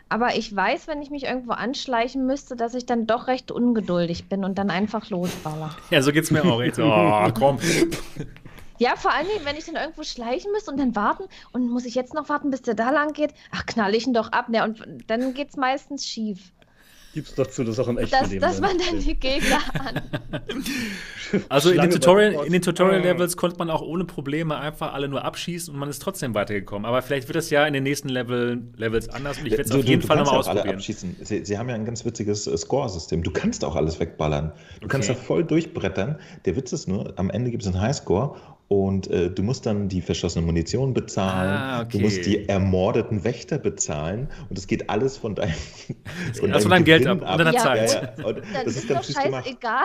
Aber 0.09 0.35
ich 0.35 0.55
weiß, 0.55 0.89
wenn 0.89 1.03
ich 1.03 1.11
mich 1.11 1.25
irgendwo 1.25 1.53
anschleichen 1.53 2.27
müsste, 2.27 2.57
dass 2.57 2.75
ich 2.75 2.87
dann 2.87 3.07
doch 3.07 3.29
recht 3.29 3.53
ungeduldig 3.53 4.29
bin 4.29 4.45
und 4.45 4.59
dann 4.59 4.71
einfach 4.71 5.09
losballer. 5.11 5.77
Ja, 5.91 6.03
so 6.03 6.13
geht's 6.13 6.31
mir 6.33 6.45
auch. 6.45 6.61
Jetzt. 6.61 6.81
Oh, 6.81 7.29
komm. 7.33 7.59
Ja, 8.81 8.97
vor 8.97 9.13
allen 9.13 9.29
Dingen, 9.29 9.45
wenn 9.45 9.57
ich 9.57 9.67
dann 9.67 9.77
irgendwo 9.77 10.03
schleichen 10.05 10.51
müsste 10.53 10.71
und 10.71 10.79
dann 10.81 10.97
warten 10.97 11.25
und 11.53 11.69
muss 11.69 11.85
ich 11.85 11.95
jetzt 11.95 12.15
noch 12.15 12.31
warten, 12.31 12.51
bis 12.51 12.63
der 12.63 12.73
da 12.73 12.89
lang 12.91 13.13
geht, 13.13 13.35
ach, 13.51 13.67
knall 13.67 13.95
ich 13.95 14.07
ihn 14.07 14.15
doch 14.15 14.33
ab. 14.33 14.49
Ne, 14.49 14.65
und 14.65 15.05
dann 15.07 15.35
geht's 15.35 15.59
meistens 15.59 16.07
schief. 16.09 16.51
Gib's 17.13 17.35
doch 17.35 17.47
zu, 17.47 17.63
dass 17.63 17.79
auch 17.79 17.89
im 17.89 17.99
echten 17.99 18.17
das, 18.19 18.31
Leben. 18.31 18.41
Dass 18.41 18.61
man 18.61 18.79
dann 18.79 19.01
die 19.01 19.15
Gegner 19.15 19.59
an. 19.79 20.03
Also 21.49 21.71
in 21.71 21.81
den, 21.81 21.91
Tutorial, 21.91 22.45
in 22.45 22.53
den 22.53 22.63
Tutorial-Levels 22.63 23.37
konnte 23.37 23.57
man 23.59 23.71
auch 23.71 23.83
ohne 23.83 24.05
Probleme 24.05 24.57
einfach 24.57 24.93
alle 24.93 25.07
nur 25.09 25.25
abschießen 25.25 25.73
und 25.73 25.79
man 25.79 25.89
ist 25.89 26.03
trotzdem 26.03 26.35
weitergekommen. 26.35 26.85
Aber 26.85 27.03
vielleicht 27.03 27.29
wird 27.29 27.37
das 27.37 27.51
ja 27.51 27.65
in 27.67 27.73
den 27.73 27.85
nächsten 27.85 28.09
Level, 28.09 28.61
Levels 28.77 29.09
anders 29.09 29.39
und 29.39 29.47
ich 29.47 29.53
werde 29.53 29.63
es 29.63 29.71
auf 29.71 29.85
jeden 29.85 30.01
du 30.01 30.09
Fall 30.09 30.17
nochmal 30.17 30.39
ausprobieren. 30.39 30.67
Alle 30.67 30.75
abschießen. 30.75 31.17
Sie, 31.21 31.45
Sie, 31.45 31.57
haben 31.57 31.69
ja 31.69 31.77
ein 31.77 31.85
ganz 31.85 32.05
witziges 32.05 32.49
äh, 32.49 32.57
Score-System. 32.57 33.23
Du 33.23 33.31
kannst 33.31 33.65
auch 33.65 33.77
alles 33.77 34.01
wegballern. 34.01 34.53
Du 34.81 34.87
okay. 34.87 34.89
kannst 34.89 35.09
da 35.09 35.15
voll 35.15 35.45
durchbrettern. 35.45 36.19
Der 36.47 36.57
Witz 36.57 36.73
ist 36.73 36.89
nur, 36.89 37.13
am 37.17 37.31
Ende 37.31 37.51
gibt 37.53 37.63
es 37.63 37.69
einen 37.69 37.81
Highscore 37.81 38.37
und 38.71 39.11
äh, 39.11 39.29
du 39.29 39.43
musst 39.43 39.67
dann 39.67 39.89
die 39.89 40.01
verschossene 40.01 40.47
Munition 40.47 40.95
bezahlen, 40.95 41.51
ah, 41.51 41.81
okay. 41.81 41.89
du 41.91 41.99
musst 41.99 42.25
die 42.25 42.49
ermordeten 42.49 43.25
Wächter 43.25 43.59
bezahlen 43.59 44.29
und 44.49 44.57
es 44.57 44.69
geht 44.69 44.89
alles 44.89 45.17
von 45.17 45.35
deinem, 45.35 45.55
von 46.39 46.53
deinem 46.53 46.85
Gewinn 46.85 47.09
ab, 47.09 47.21
ab. 47.23 47.33
unter 47.33 47.45
der 47.51 47.55
Ja, 47.55 47.61
Zeit. 47.61 47.93
Ja, 47.93 48.03
ja. 48.17 48.25
Und 48.25 48.37
Dann 48.39 48.65
das 48.65 48.77
ist, 48.77 48.89
ist 48.89 49.21
gemacht. 49.21 49.45
scheißegal. 49.45 49.85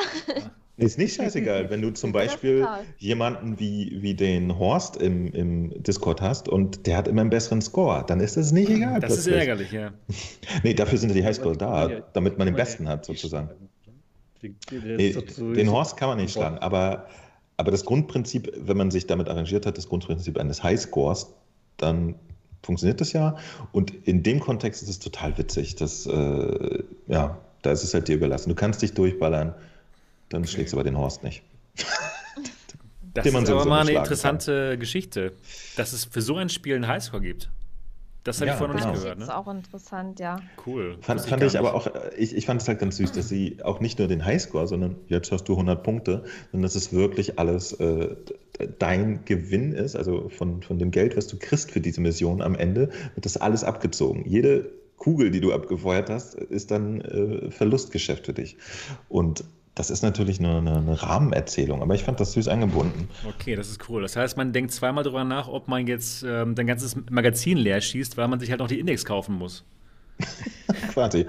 Nee, 0.77 0.85
ist 0.85 0.99
nicht 0.99 1.15
scheißegal, 1.15 1.71
wenn 1.71 1.81
du 1.81 1.89
zum 1.93 2.11
ist 2.11 2.13
Beispiel 2.13 2.67
jemanden 2.99 3.59
wie, 3.59 4.03
wie 4.03 4.13
den 4.13 4.59
Horst 4.59 4.97
im, 4.97 5.33
im 5.33 5.81
Discord 5.81 6.21
hast 6.21 6.47
und 6.47 6.85
der 6.85 6.97
hat 6.97 7.07
immer 7.07 7.21
einen 7.21 7.31
besseren 7.31 7.63
Score, 7.63 8.03
dann 8.05 8.19
ist 8.19 8.37
das 8.37 8.51
nicht 8.51 8.69
egal. 8.69 8.99
Das 8.99 9.13
ist 9.13 9.23
plötzlich. 9.23 9.35
ärgerlich, 9.35 9.71
ja. 9.71 9.93
Nee, 10.63 10.75
dafür 10.75 10.99
sind 10.99 11.09
ja 11.09 11.15
die 11.15 11.25
Highscore 11.25 11.57
da, 11.57 11.89
damit 12.13 12.37
man 12.37 12.45
den 12.45 12.55
besten 12.55 12.87
hat, 12.87 13.03
sozusagen. 13.03 13.49
Nee, 14.43 15.07
ist 15.07 15.39
den 15.39 15.71
Horst 15.71 15.97
kann 15.97 16.09
man 16.09 16.19
nicht 16.19 16.33
schlagen, 16.33 16.59
aber, 16.59 17.07
aber 17.57 17.71
das 17.71 17.85
Grundprinzip, 17.85 18.51
wenn 18.57 18.77
man 18.77 18.91
sich 18.91 19.07
damit 19.07 19.29
arrangiert 19.29 19.65
hat, 19.65 19.77
das 19.77 19.87
Grundprinzip 19.87 20.37
eines 20.37 20.63
Highscores, 20.63 21.33
dann 21.77 22.15
funktioniert 22.63 22.99
das 22.99 23.13
ja. 23.13 23.37
Und 23.71 23.93
in 24.07 24.23
dem 24.23 24.39
Kontext 24.39 24.83
ist 24.83 24.89
es 24.89 24.99
total 24.99 25.37
witzig. 25.37 25.75
dass, 25.75 26.05
äh, 26.05 26.83
ja, 27.07 27.37
da 27.61 27.71
ist 27.71 27.83
es 27.83 27.93
halt 27.93 28.07
dir 28.07 28.15
überlassen. 28.15 28.49
Du 28.49 28.55
kannst 28.55 28.81
dich 28.81 28.93
durchballern, 28.93 29.53
dann 30.29 30.45
schlägst 30.45 30.73
du 30.73 30.77
aber 30.77 30.83
den 30.83 30.97
Horst 30.97 31.23
nicht. 31.23 31.43
Das 33.13 33.25
ist 33.25 33.49
aber 33.49 33.65
mal 33.65 33.81
eine 33.81 33.93
interessante 33.93 34.77
Geschichte, 34.77 35.31
dass 35.77 35.93
es 35.93 36.03
für 36.03 36.21
so 36.21 36.35
ein 36.35 36.49
Spiel 36.49 36.75
einen 36.75 36.87
Highscore 36.87 37.21
gibt. 37.21 37.49
Das 38.25 38.37
habe 38.41 38.47
Ja, 38.47 38.53
ich 38.53 38.57
vorher 38.57 38.75
noch 38.75 38.81
genau. 38.81 38.91
nicht 38.93 38.97
Das 38.97 39.03
gehört. 39.03 39.21
ist 39.21 39.27
Ne? 39.27 39.37
auch 39.37 39.47
interessant, 39.53 40.19
ja. 40.19 40.39
Cool. 40.65 40.97
Fand, 41.01 41.21
fand 41.21 41.43
ich 41.43 41.57
aber 41.59 41.75
auch, 41.75 41.85
äh, 41.87 41.91
ich, 42.17 42.35
ich 42.35 42.45
fand 42.45 42.61
es 42.61 42.67
halt 42.67 42.79
ganz 42.79 42.97
süß, 42.97 43.11
dass 43.13 43.29
sie 43.29 43.57
auch 43.63 43.79
nicht 43.79 43.99
nur 43.99 44.07
den 44.07 44.25
Highscore, 44.25 44.67
sondern 44.67 44.95
jetzt 45.07 45.31
hast 45.31 45.45
du 45.45 45.53
100 45.53 45.83
Punkte, 45.83 46.23
sondern 46.51 46.63
dass 46.63 46.75
es 46.75 46.91
wirklich 46.91 47.37
alles 47.39 47.73
äh, 47.73 48.15
dein 48.79 49.23
Gewinn 49.25 49.73
ist, 49.73 49.95
also 49.95 50.29
von, 50.29 50.63
von 50.63 50.79
dem 50.79 50.89
Geld, 50.91 51.15
was 51.15 51.27
du 51.27 51.37
kriegst 51.37 51.71
für 51.71 51.81
diese 51.81 52.01
Mission 52.01 52.41
am 52.41 52.55
Ende, 52.55 52.89
wird 53.13 53.25
das 53.25 53.37
alles 53.37 53.63
abgezogen. 53.63 54.25
Jede 54.27 54.71
Kugel, 54.97 55.29
die 55.29 55.41
du 55.41 55.53
abgefeuert 55.53 56.09
hast, 56.09 56.33
ist 56.33 56.71
dann 56.71 57.01
äh, 57.01 57.51
Verlustgeschäft 57.51 58.25
für 58.25 58.33
dich. 58.33 58.57
Und 59.07 59.43
das 59.75 59.89
ist 59.89 60.01
natürlich 60.03 60.39
nur 60.39 60.55
eine, 60.55 60.77
eine 60.77 61.01
Rahmenerzählung, 61.01 61.81
aber 61.81 61.95
ich 61.95 62.03
fand 62.03 62.21
das 62.21 62.31
süß 62.31 62.47
eingebunden. 62.47 63.09
Okay, 63.27 63.57
das 63.57 63.69
ist 63.69 63.89
cool. 63.89 64.01
Das 64.01 64.15
heißt, 64.15 64.37
man 64.37 64.53
denkt 64.53 64.71
zweimal 64.71 65.03
drüber 65.03 65.25
nach, 65.25 65.49
ob 65.49 65.67
man 65.67 65.85
jetzt 65.85 66.23
ähm, 66.23 66.55
dein 66.55 66.65
ganzes 66.65 66.95
Magazin 67.11 67.57
leer 67.57 67.81
schießt, 67.81 68.15
weil 68.15 68.29
man 68.29 68.39
sich 68.39 68.49
halt 68.49 68.61
noch 68.61 68.69
die 68.69 68.79
Index 68.79 69.03
kaufen 69.03 69.35
muss. 69.35 69.65
Quasi. 70.93 71.25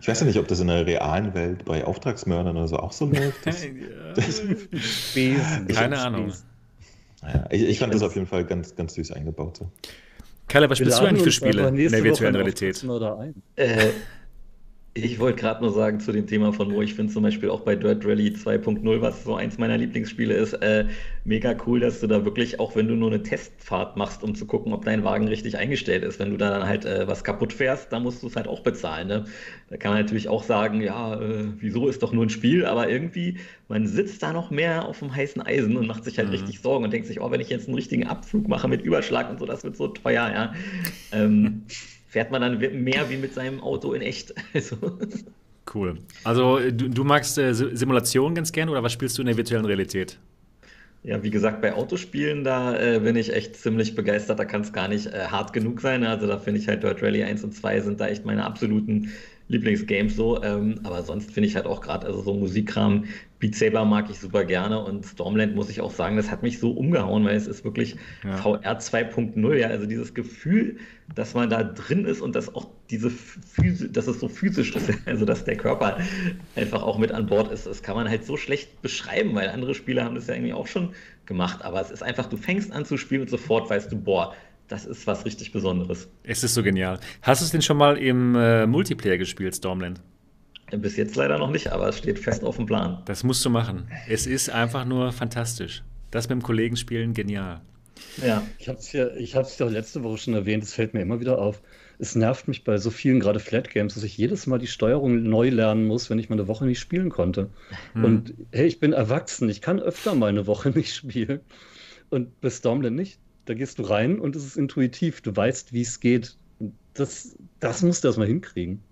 Ich 0.00 0.08
weiß 0.08 0.20
ja 0.20 0.26
nicht, 0.26 0.38
ob 0.38 0.48
das 0.48 0.60
in 0.60 0.68
der 0.68 0.86
realen 0.86 1.34
Welt 1.34 1.66
bei 1.66 1.84
Auftragsmördern 1.84 2.56
oder 2.56 2.68
so 2.68 2.78
auch 2.78 2.92
so 2.92 3.04
läuft. 3.06 3.46
Das, 3.46 3.60
Besen. 5.14 5.68
Keine 5.68 5.98
Ahnung. 5.98 6.32
Naja, 7.20 7.44
ich, 7.50 7.62
ich 7.62 7.78
fand 7.78 7.92
das 7.92 8.02
auf 8.02 8.14
jeden 8.14 8.26
Fall 8.26 8.46
ganz, 8.46 8.74
ganz 8.74 8.94
süß 8.94 9.12
eingebaut. 9.12 9.58
So. 9.58 9.70
Kalle, 10.48 10.70
was 10.70 10.78
Wir 10.78 10.86
spielst 10.86 11.00
du 11.00 11.04
eigentlich 11.04 11.22
für 11.22 11.32
Spiele 11.32 11.68
in 11.68 11.76
der 11.76 12.02
virtuellen 12.02 12.34
Realität? 12.34 12.82
Ein. 12.82 13.34
Äh, 13.56 13.90
ich 14.94 15.18
wollte 15.18 15.40
gerade 15.40 15.62
nur 15.62 15.72
sagen 15.72 16.00
zu 16.00 16.12
dem 16.12 16.26
Thema 16.26 16.52
von 16.52 16.70
Mo, 16.70 16.82
ich 16.82 16.92
finde 16.94 17.10
zum 17.12 17.22
Beispiel 17.22 17.48
auch 17.48 17.62
bei 17.62 17.76
Dirt 17.76 18.04
Rally 18.04 18.30
2.0, 18.36 19.00
was 19.00 19.24
so 19.24 19.34
eins 19.34 19.56
meiner 19.56 19.78
Lieblingsspiele 19.78 20.34
ist, 20.34 20.52
äh, 20.54 20.86
mega 21.24 21.56
cool, 21.66 21.80
dass 21.80 22.00
du 22.00 22.06
da 22.06 22.26
wirklich, 22.26 22.60
auch 22.60 22.76
wenn 22.76 22.88
du 22.88 22.94
nur 22.94 23.08
eine 23.10 23.22
Testfahrt 23.22 23.96
machst, 23.96 24.22
um 24.22 24.34
zu 24.34 24.46
gucken, 24.46 24.74
ob 24.74 24.84
dein 24.84 25.02
Wagen 25.02 25.28
richtig 25.28 25.56
eingestellt 25.56 26.04
ist, 26.04 26.18
wenn 26.18 26.30
du 26.30 26.36
da 26.36 26.50
dann 26.50 26.68
halt 26.68 26.84
äh, 26.84 27.06
was 27.08 27.24
kaputt 27.24 27.54
fährst, 27.54 27.90
dann 27.90 28.02
musst 28.02 28.22
du 28.22 28.26
es 28.26 28.36
halt 28.36 28.46
auch 28.48 28.60
bezahlen. 28.60 29.08
Ne? 29.08 29.24
Da 29.70 29.78
kann 29.78 29.92
man 29.92 30.00
natürlich 30.02 30.28
auch 30.28 30.42
sagen, 30.42 30.82
ja, 30.82 31.18
äh, 31.18 31.44
wieso 31.58 31.88
ist 31.88 32.02
doch 32.02 32.12
nur 32.12 32.26
ein 32.26 32.30
Spiel, 32.30 32.66
aber 32.66 32.90
irgendwie, 32.90 33.38
man 33.68 33.86
sitzt 33.86 34.22
da 34.22 34.34
noch 34.34 34.50
mehr 34.50 34.84
auf 34.86 34.98
dem 34.98 35.14
heißen 35.14 35.40
Eisen 35.40 35.76
und 35.78 35.86
macht 35.86 36.04
sich 36.04 36.18
halt 36.18 36.28
Mhm. 36.28 36.32
richtig 36.32 36.60
Sorgen 36.60 36.84
und 36.84 36.92
denkt 36.92 37.06
sich, 37.06 37.20
oh, 37.20 37.30
wenn 37.30 37.40
ich 37.40 37.48
jetzt 37.48 37.66
einen 37.66 37.76
richtigen 37.76 38.06
Abflug 38.06 38.46
mache 38.46 38.68
mit 38.68 38.82
Überschlag 38.82 39.30
und 39.30 39.38
so, 39.38 39.46
das 39.46 39.64
wird 39.64 39.76
so 39.76 39.88
teuer, 39.88 40.30
ja. 40.30 40.52
Ähm, 41.12 41.66
fährt 42.12 42.30
man 42.30 42.42
dann 42.42 42.58
mehr 42.84 43.08
wie 43.10 43.16
mit 43.16 43.34
seinem 43.34 43.60
Auto 43.60 43.92
in 43.94 44.02
echt. 44.02 44.34
Also, 44.54 44.76
Cool. 45.72 45.98
Also, 46.24 46.58
du, 46.70 46.88
du 46.88 47.04
magst 47.04 47.38
äh, 47.38 47.52
Si- 47.54 47.74
Simulationen 47.76 48.34
ganz 48.34 48.52
gerne 48.52 48.70
oder 48.72 48.82
was 48.82 48.92
spielst 48.92 49.16
du 49.18 49.22
in 49.22 49.26
der 49.26 49.36
virtuellen 49.36 49.64
Realität? 49.64 50.18
ja, 51.04 51.22
wie 51.24 51.30
gesagt, 51.30 51.60
bei 51.60 51.72
Autospielen, 51.74 52.44
da 52.44 52.76
äh, 52.78 53.00
bin 53.00 53.16
ich 53.16 53.32
echt 53.34 53.56
ziemlich 53.56 53.94
begeistert. 53.96 54.38
Da 54.38 54.44
kann 54.44 54.60
es 54.60 54.72
gar 54.72 54.86
nicht 54.88 55.06
äh, 55.06 55.26
hart 55.26 55.52
genug 55.52 55.80
sein. 55.80 56.04
Also 56.04 56.26
da 56.28 56.38
finde 56.38 56.60
ich 56.60 56.68
halt 56.68 56.82
Dirt 56.84 57.02
Rally 57.02 57.24
1 57.24 57.42
und 57.42 57.52
2 57.52 57.80
sind 57.80 58.00
da 58.00 58.06
echt 58.06 58.24
meine 58.24 58.44
absoluten 58.44 59.10
Lieblingsgames 59.52 60.16
so. 60.16 60.42
Ähm, 60.42 60.80
aber 60.82 61.02
sonst 61.02 61.30
finde 61.30 61.48
ich 61.48 61.56
halt 61.56 61.66
auch 61.66 61.80
gerade, 61.80 62.06
also 62.06 62.22
so 62.22 62.34
Musikkram, 62.34 63.04
Beat 63.38 63.56
Saber 63.56 63.84
mag 63.84 64.08
ich 64.08 64.18
super 64.20 64.44
gerne 64.44 64.82
und 64.84 65.04
Stormland 65.04 65.54
muss 65.56 65.68
ich 65.68 65.80
auch 65.80 65.90
sagen, 65.90 66.16
das 66.16 66.30
hat 66.30 66.42
mich 66.42 66.58
so 66.60 66.70
umgehauen, 66.70 67.24
weil 67.24 67.36
es 67.36 67.46
ist 67.46 67.64
wirklich 67.64 67.96
Ja. 68.24 68.36
VR 68.36 68.78
2.0, 68.78 69.54
ja, 69.56 69.68
also 69.68 69.86
dieses 69.86 70.14
Gefühl, 70.14 70.78
dass 71.14 71.34
man 71.34 71.50
da 71.50 71.64
drin 71.64 72.04
ist 72.04 72.20
und 72.20 72.36
dass 72.36 72.54
auch 72.54 72.68
diese 72.90 73.10
Physi 73.10 73.90
dass 73.90 74.06
es 74.06 74.20
so 74.20 74.28
physisch 74.28 74.74
ist, 74.76 74.90
also 75.06 75.24
dass 75.24 75.44
der 75.44 75.56
Körper 75.56 75.98
einfach 76.54 76.82
auch 76.82 76.98
mit 76.98 77.12
an 77.12 77.26
Bord 77.26 77.50
ist, 77.52 77.66
das 77.66 77.82
kann 77.82 77.96
man 77.96 78.08
halt 78.08 78.24
so 78.24 78.36
schlecht 78.36 78.80
beschreiben, 78.82 79.34
weil 79.34 79.48
andere 79.48 79.74
Spieler 79.74 80.04
haben 80.04 80.14
das 80.14 80.26
ja 80.28 80.34
irgendwie 80.34 80.52
auch 80.52 80.66
schon 80.66 80.94
gemacht, 81.26 81.64
aber 81.64 81.80
es 81.80 81.90
ist 81.90 82.02
einfach, 82.02 82.26
du 82.26 82.36
fängst 82.36 82.72
an 82.72 82.84
zu 82.84 82.96
spielen 82.96 83.22
und 83.22 83.30
sofort 83.30 83.68
weißt 83.70 83.90
du, 83.90 83.96
boah, 84.00 84.34
das 84.72 84.86
ist 84.86 85.06
was 85.06 85.26
richtig 85.26 85.52
Besonderes. 85.52 86.08
Es 86.22 86.42
ist 86.42 86.54
so 86.54 86.62
genial. 86.62 86.98
Hast 87.20 87.42
du 87.42 87.44
es 87.44 87.50
denn 87.50 87.60
schon 87.60 87.76
mal 87.76 87.98
im 87.98 88.34
äh, 88.34 88.66
Multiplayer 88.66 89.18
gespielt, 89.18 89.54
Stormland? 89.54 90.00
Bis 90.70 90.96
jetzt 90.96 91.14
leider 91.14 91.36
noch 91.36 91.50
nicht, 91.50 91.70
aber 91.70 91.88
es 91.88 91.98
steht 91.98 92.18
fest 92.18 92.42
auf 92.42 92.56
dem 92.56 92.64
Plan. 92.64 93.02
Das 93.04 93.22
musst 93.22 93.44
du 93.44 93.50
machen. 93.50 93.86
Es 94.08 94.26
ist 94.26 94.48
einfach 94.48 94.86
nur 94.86 95.12
fantastisch. 95.12 95.82
Das 96.10 96.26
mit 96.30 96.38
dem 96.38 96.42
Kollegen 96.42 96.76
spielen, 96.76 97.12
genial. 97.12 97.60
Ja. 98.24 98.42
Ich 98.58 98.70
habe 98.70 98.78
es 98.78 98.90
ja, 98.92 99.08
ich 99.14 99.36
hab's 99.36 99.58
ja 99.58 99.66
letzte 99.66 100.02
Woche 100.04 100.16
schon 100.16 100.32
erwähnt, 100.32 100.62
es 100.64 100.72
fällt 100.72 100.94
mir 100.94 101.02
immer 101.02 101.20
wieder 101.20 101.38
auf. 101.38 101.60
Es 101.98 102.14
nervt 102.14 102.48
mich 102.48 102.64
bei 102.64 102.78
so 102.78 102.88
vielen, 102.88 103.20
gerade 103.20 103.40
Flat 103.40 103.68
Games, 103.68 103.92
dass 103.92 104.04
ich 104.04 104.16
jedes 104.16 104.46
Mal 104.46 104.58
die 104.58 104.66
Steuerung 104.66 105.22
neu 105.22 105.50
lernen 105.50 105.84
muss, 105.84 106.08
wenn 106.08 106.18
ich 106.18 106.30
mal 106.30 106.36
eine 106.36 106.48
Woche 106.48 106.64
nicht 106.64 106.80
spielen 106.80 107.10
konnte. 107.10 107.50
Hm. 107.92 108.04
Und 108.04 108.34
hey, 108.52 108.66
ich 108.66 108.80
bin 108.80 108.94
erwachsen, 108.94 109.50
ich 109.50 109.60
kann 109.60 109.80
öfter 109.80 110.14
mal 110.14 110.30
eine 110.30 110.46
Woche 110.46 110.70
nicht 110.74 110.94
spielen. 110.94 111.40
Und 112.08 112.40
bei 112.40 112.48
Stormland 112.48 112.96
nicht. 112.96 113.18
Da 113.44 113.54
gehst 113.54 113.78
du 113.78 113.82
rein 113.82 114.18
und 114.18 114.36
es 114.36 114.44
ist 114.44 114.56
intuitiv. 114.56 115.20
Du 115.20 115.34
weißt, 115.34 115.72
wie 115.72 115.82
es 115.82 115.98
geht. 116.00 116.36
Das, 116.94 117.36
das 117.60 117.82
musst 117.82 118.04
du 118.04 118.08
erstmal 118.08 118.28
hinkriegen. 118.28 118.82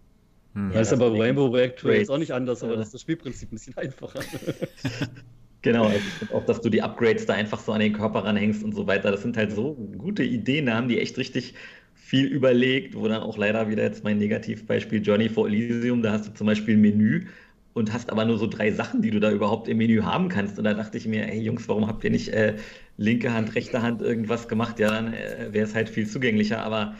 Hm. 0.55 0.73
Ja, 0.73 0.81
ist 0.81 0.91
das 0.91 0.99
aber 0.99 1.11
mit 1.11 1.19
den 1.19 1.23
Rainbow 1.23 1.47
Reactor 1.47 1.93
jetzt 1.93 2.11
auch 2.11 2.19
nicht 2.19 2.33
anders, 2.33 2.63
aber 2.63 2.75
äh, 2.75 2.77
das 2.79 2.87
ist 2.87 2.95
das 2.95 3.01
Spielprinzip 3.03 3.51
ein 3.51 3.55
bisschen 3.55 3.77
einfacher. 3.77 4.21
Genau, 5.63 5.85
also 5.85 6.01
auch, 6.33 6.45
dass 6.47 6.61
du 6.63 6.71
die 6.71 6.81
Upgrades 6.81 7.27
da 7.27 7.35
einfach 7.35 7.61
so 7.61 7.73
an 7.73 7.81
den 7.81 7.93
Körper 7.93 8.25
ranhängst 8.25 8.65
und 8.65 8.75
so 8.75 8.87
weiter. 8.87 9.11
Das 9.11 9.23
sind 9.23 9.37
halt 9.37 9.53
so 9.53 9.75
gute 9.99 10.23
Ideen, 10.23 10.67
da 10.67 10.75
haben 10.75 10.89
die 10.89 10.99
echt 10.99 11.19
richtig 11.19 11.55
viel 11.95 12.27
überlegt, 12.27 12.97
wo 12.97 13.07
dann 13.07 13.23
auch 13.23 13.37
leider 13.37 13.69
wieder 13.69 13.83
jetzt 13.83 14.03
mein 14.03 14.19
Negativbeispiel 14.19 15.03
Journey 15.03 15.29
for 15.29 15.47
Elysium, 15.47 16.03
da 16.03 16.13
hast 16.13 16.29
du 16.29 16.33
zum 16.33 16.47
Beispiel 16.47 16.77
ein 16.77 16.81
Menü 16.81 17.27
und 17.75 17.93
hast 17.93 18.11
aber 18.11 18.25
nur 18.25 18.39
so 18.39 18.47
drei 18.47 18.73
Sachen, 18.73 19.03
die 19.03 19.11
du 19.11 19.21
da 19.21 19.31
überhaupt 19.31 19.69
im 19.69 19.77
Menü 19.77 20.01
haben 20.01 20.29
kannst. 20.29 20.59
Und 20.59 20.65
da 20.65 20.75
dachte 20.75 20.97
ich 20.97 21.07
mir, 21.07 21.25
hey 21.25 21.41
Jungs, 21.41 21.69
warum 21.69 21.87
habt 21.87 22.03
ihr 22.05 22.11
nicht 22.11 22.29
äh, 22.31 22.57
linke 23.01 23.33
Hand, 23.33 23.55
rechte 23.55 23.83
Hand 23.83 24.03
irgendwas 24.03 24.47
gemacht? 24.47 24.79
Ja, 24.79 24.91
dann 24.91 25.13
äh, 25.15 25.49
wäre 25.53 25.67
es 25.67 25.75
halt 25.75 25.89
viel 25.89 26.07
zugänglicher, 26.07 26.63
aber 26.63 26.95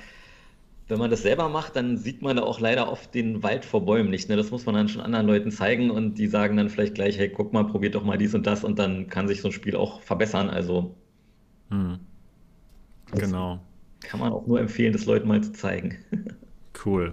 wenn 0.89 0.99
man 0.99 1.11
das 1.11 1.23
selber 1.23 1.49
macht, 1.49 1.77
dann 1.77 1.97
sieht 1.99 2.23
man 2.23 2.37
da 2.37 2.43
auch 2.43 2.59
leider 2.59 2.91
oft 2.91 3.15
den 3.15 3.43
Wald 3.45 3.65
vor 3.65 3.85
Bäumen 3.85 4.11
nicht. 4.11 4.29
Ne? 4.29 4.37
Das 4.37 4.51
muss 4.51 4.67
man 4.67 4.75
dann 4.75 4.89
schon 4.89 5.03
anderen 5.03 5.27
Leuten 5.27 5.53
zeigen 5.53 5.91
und 5.91 6.15
die 6.19 6.27
sagen 6.27 6.57
dann 6.57 6.69
vielleicht 6.71 6.95
gleich, 6.97 7.17
hey, 7.19 7.29
guck 7.29 7.53
mal, 7.53 7.65
probiert 7.65 7.95
doch 7.95 8.03
mal 8.05 8.19
dies 8.19 8.35
und 8.35 8.47
das 8.47 8.65
und 8.65 8.79
dann 8.79 9.09
kann 9.09 9.29
sich 9.29 9.41
so 9.43 9.49
ein 9.49 9.53
Spiel 9.53 9.77
auch 9.77 10.01
verbessern. 10.03 10.51
Also 10.51 10.97
Hm. 11.71 12.01
Genau. 13.13 13.61
kann 14.01 14.21
man 14.21 14.33
auch 14.33 14.47
nur 14.47 14.61
empfehlen, 14.61 14.93
das 14.93 15.07
Leuten 15.07 15.29
mal 15.29 15.43
zu 15.43 15.53
zeigen. 15.53 15.99
Cool. 16.85 17.13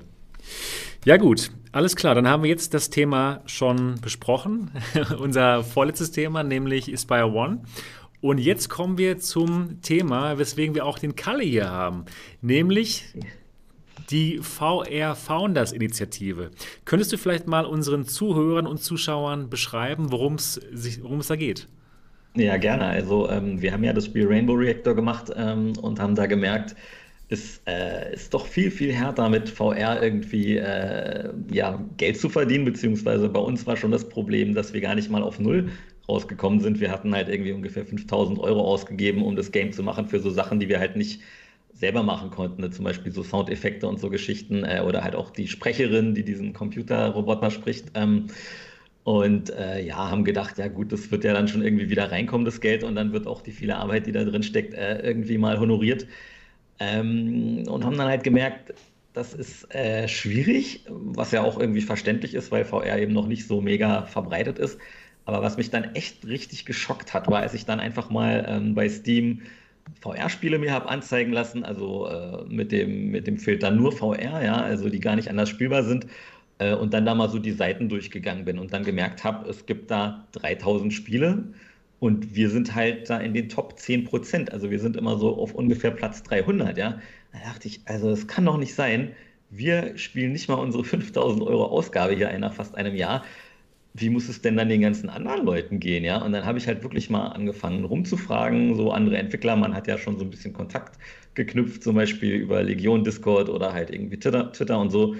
Ja, 1.03 1.17
gut, 1.17 1.51
alles 1.73 1.95
klar. 1.95 2.15
Dann 2.15 2.27
haben 2.27 2.43
wir 2.43 2.49
jetzt 2.49 2.73
das 2.73 2.89
Thema 2.89 3.41
schon 3.47 3.99
besprochen. 4.01 4.71
Unser 5.19 5.63
vorletztes 5.63 6.11
Thema, 6.11 6.43
nämlich 6.43 6.93
Aspire 6.93 7.31
One. 7.31 7.63
Und 8.19 8.39
jetzt 8.39 8.69
kommen 8.69 8.97
wir 8.97 9.19
zum 9.19 9.81
Thema, 9.81 10.39
weswegen 10.39 10.73
wir 10.73 10.85
auch 10.85 10.97
den 10.97 11.15
Kalle 11.15 11.43
hier 11.43 11.69
haben, 11.69 12.05
nämlich 12.41 13.05
die 14.09 14.39
VR 14.41 15.15
Founders 15.15 15.71
Initiative. 15.71 16.51
Könntest 16.85 17.11
du 17.13 17.17
vielleicht 17.17 17.47
mal 17.47 17.65
unseren 17.65 18.05
Zuhörern 18.05 18.65
und 18.65 18.77
Zuschauern 18.77 19.49
beschreiben, 19.49 20.11
worum 20.11 20.35
es 20.35 20.59
da 21.27 21.35
geht? 21.35 21.67
Ja, 22.35 22.57
gerne. 22.57 22.85
Also 22.85 23.29
ähm, 23.29 23.61
wir 23.61 23.71
haben 23.73 23.83
ja 23.83 23.93
das 23.93 24.05
Spiel 24.05 24.27
Rainbow 24.27 24.53
Reactor 24.53 24.95
gemacht 24.95 25.31
ähm, 25.35 25.73
und 25.81 25.99
haben 25.99 26.15
da 26.15 26.27
gemerkt, 26.27 26.75
es 27.29 27.61
äh, 27.67 28.13
ist 28.13 28.33
doch 28.33 28.45
viel, 28.45 28.71
viel 28.71 28.93
härter 28.93 29.27
mit 29.27 29.49
VR 29.49 30.01
irgendwie 30.01 30.57
äh, 30.57 31.29
ja, 31.51 31.83
Geld 31.97 32.17
zu 32.17 32.29
verdienen, 32.29 32.63
beziehungsweise 32.63 33.27
bei 33.27 33.39
uns 33.39 33.65
war 33.67 33.75
schon 33.75 33.91
das 33.91 34.07
Problem, 34.07 34.53
dass 34.53 34.73
wir 34.73 34.81
gar 34.81 34.95
nicht 34.95 35.09
mal 35.09 35.23
auf 35.23 35.39
Null 35.39 35.69
rausgekommen 36.07 36.59
sind. 36.59 36.79
Wir 36.79 36.91
hatten 36.91 37.13
halt 37.13 37.29
irgendwie 37.29 37.51
ungefähr 37.51 37.85
5000 37.85 38.39
Euro 38.39 38.61
ausgegeben, 38.61 39.23
um 39.23 39.35
das 39.35 39.51
Game 39.51 39.71
zu 39.71 39.83
machen 39.83 40.07
für 40.07 40.19
so 40.19 40.29
Sachen, 40.29 40.59
die 40.59 40.69
wir 40.69 40.79
halt 40.79 40.95
nicht 40.95 41.21
selber 41.73 42.03
machen 42.03 42.31
konnten, 42.31 42.61
ne? 42.61 42.71
zum 42.71 42.85
Beispiel 42.85 43.11
so 43.11 43.23
Soundeffekte 43.23 43.87
und 43.87 43.99
so 43.99 44.09
Geschichten 44.09 44.63
äh, 44.63 44.81
oder 44.85 45.03
halt 45.03 45.15
auch 45.15 45.29
die 45.31 45.47
Sprecherin, 45.47 46.15
die 46.15 46.23
diesen 46.23 46.53
Computerroboter 46.53 47.51
spricht. 47.51 47.91
Ähm, 47.93 48.27
und 49.03 49.51
äh, 49.51 49.81
ja, 49.85 50.09
haben 50.09 50.25
gedacht, 50.25 50.57
ja 50.57 50.67
gut, 50.67 50.91
das 50.91 51.11
wird 51.11 51.23
ja 51.23 51.33
dann 51.33 51.47
schon 51.47 51.61
irgendwie 51.61 51.89
wieder 51.89 52.11
reinkommen, 52.11 52.43
das 52.43 52.59
Geld, 52.59 52.83
und 52.83 52.95
dann 52.95 53.13
wird 53.13 53.25
auch 53.25 53.41
die 53.41 53.51
viele 53.51 53.77
Arbeit, 53.77 54.05
die 54.05 54.11
da 54.11 54.25
drin 54.25 54.43
steckt, 54.43 54.73
äh, 54.73 54.99
irgendwie 54.99 55.37
mal 55.37 55.59
honoriert. 55.59 56.07
Ähm, 56.79 57.63
und 57.69 57.85
haben 57.85 57.97
dann 57.97 58.07
halt 58.09 58.23
gemerkt, 58.23 58.73
das 59.13 59.33
ist 59.33 59.73
äh, 59.73 60.07
schwierig, 60.07 60.85
was 60.89 61.31
ja 61.31 61.41
auch 61.43 61.59
irgendwie 61.59 61.81
verständlich 61.81 62.33
ist, 62.35 62.51
weil 62.51 62.65
VR 62.65 62.99
eben 62.99 63.13
noch 63.13 63.27
nicht 63.27 63.47
so 63.47 63.61
mega 63.61 64.03
verbreitet 64.03 64.59
ist. 64.59 64.79
Aber 65.27 65.41
was 65.41 65.57
mich 65.57 65.69
dann 65.69 65.93
echt 65.93 66.25
richtig 66.25 66.65
geschockt 66.65 67.13
hat, 67.13 67.27
war, 67.27 67.41
als 67.41 67.53
ich 67.53 67.65
dann 67.65 67.81
einfach 67.81 68.09
mal 68.09 68.45
ähm, 68.47 68.75
bei 68.75 68.87
Steam 68.87 69.41
VR-Spiele 70.01 70.57
mir 70.57 70.71
habe 70.71 70.87
anzeigen 70.87 71.33
lassen, 71.33 71.65
also 71.65 72.07
äh, 72.07 72.45
mit, 72.47 72.71
dem, 72.71 73.11
mit 73.11 73.27
dem 73.27 73.37
Filter 73.37 73.69
nur 73.69 73.91
VR, 73.91 74.41
ja, 74.43 74.55
also 74.55 74.89
die 74.89 75.01
gar 75.01 75.17
nicht 75.17 75.29
anders 75.29 75.49
spielbar 75.49 75.83
sind. 75.83 76.07
Äh, 76.59 76.75
und 76.75 76.93
dann 76.93 77.05
da 77.05 77.13
mal 77.13 77.29
so 77.29 77.39
die 77.39 77.51
Seiten 77.51 77.89
durchgegangen 77.89 78.45
bin 78.45 78.57
und 78.57 78.71
dann 78.71 78.85
gemerkt 78.85 79.25
habe, 79.25 79.49
es 79.49 79.65
gibt 79.65 79.91
da 79.91 80.25
3000 80.31 80.93
Spiele 80.93 81.43
und 81.99 82.33
wir 82.33 82.49
sind 82.49 82.73
halt 82.73 83.09
da 83.09 83.17
in 83.17 83.33
den 83.33 83.49
Top 83.49 83.77
10 83.77 84.05
Prozent. 84.05 84.53
Also 84.53 84.71
wir 84.71 84.79
sind 84.79 84.95
immer 84.95 85.17
so 85.17 85.35
auf 85.37 85.53
ungefähr 85.53 85.91
Platz 85.91 86.23
300, 86.23 86.77
ja. 86.77 87.01
Da 87.33 87.39
dachte 87.39 87.67
ich, 87.67 87.81
also 87.83 88.09
es 88.11 88.27
kann 88.27 88.45
doch 88.45 88.57
nicht 88.57 88.75
sein. 88.75 89.11
Wir 89.49 89.97
spielen 89.97 90.31
nicht 90.31 90.47
mal 90.47 90.55
unsere 90.55 90.85
5000 90.85 91.43
Euro 91.43 91.65
Ausgabe 91.65 92.13
hier 92.15 92.37
nach 92.39 92.53
fast 92.53 92.75
einem 92.75 92.95
Jahr. 92.95 93.25
Wie 93.99 94.09
muss 94.09 94.29
es 94.29 94.41
denn 94.41 94.55
dann 94.57 94.69
den 94.69 94.81
ganzen 94.81 95.09
anderen 95.09 95.43
Leuten 95.45 95.79
gehen, 95.79 96.03
ja? 96.03 96.21
Und 96.21 96.31
dann 96.31 96.45
habe 96.45 96.59
ich 96.59 96.67
halt 96.67 96.83
wirklich 96.83 97.09
mal 97.09 97.27
angefangen 97.29 97.83
rumzufragen, 97.83 98.75
so 98.75 98.91
andere 98.91 99.17
Entwickler. 99.17 99.55
Man 99.55 99.73
hat 99.73 99.87
ja 99.87 99.97
schon 99.97 100.17
so 100.19 100.23
ein 100.25 100.29
bisschen 100.29 100.53
Kontakt 100.53 100.99
geknüpft, 101.33 101.83
zum 101.83 101.95
Beispiel 101.95 102.35
über 102.35 102.61
Legion, 102.63 103.03
Discord 103.03 103.49
oder 103.49 103.73
halt 103.73 103.89
irgendwie 103.89 104.19
Twitter, 104.19 104.51
Twitter 104.51 104.79
und 104.79 104.91
so. 104.91 105.15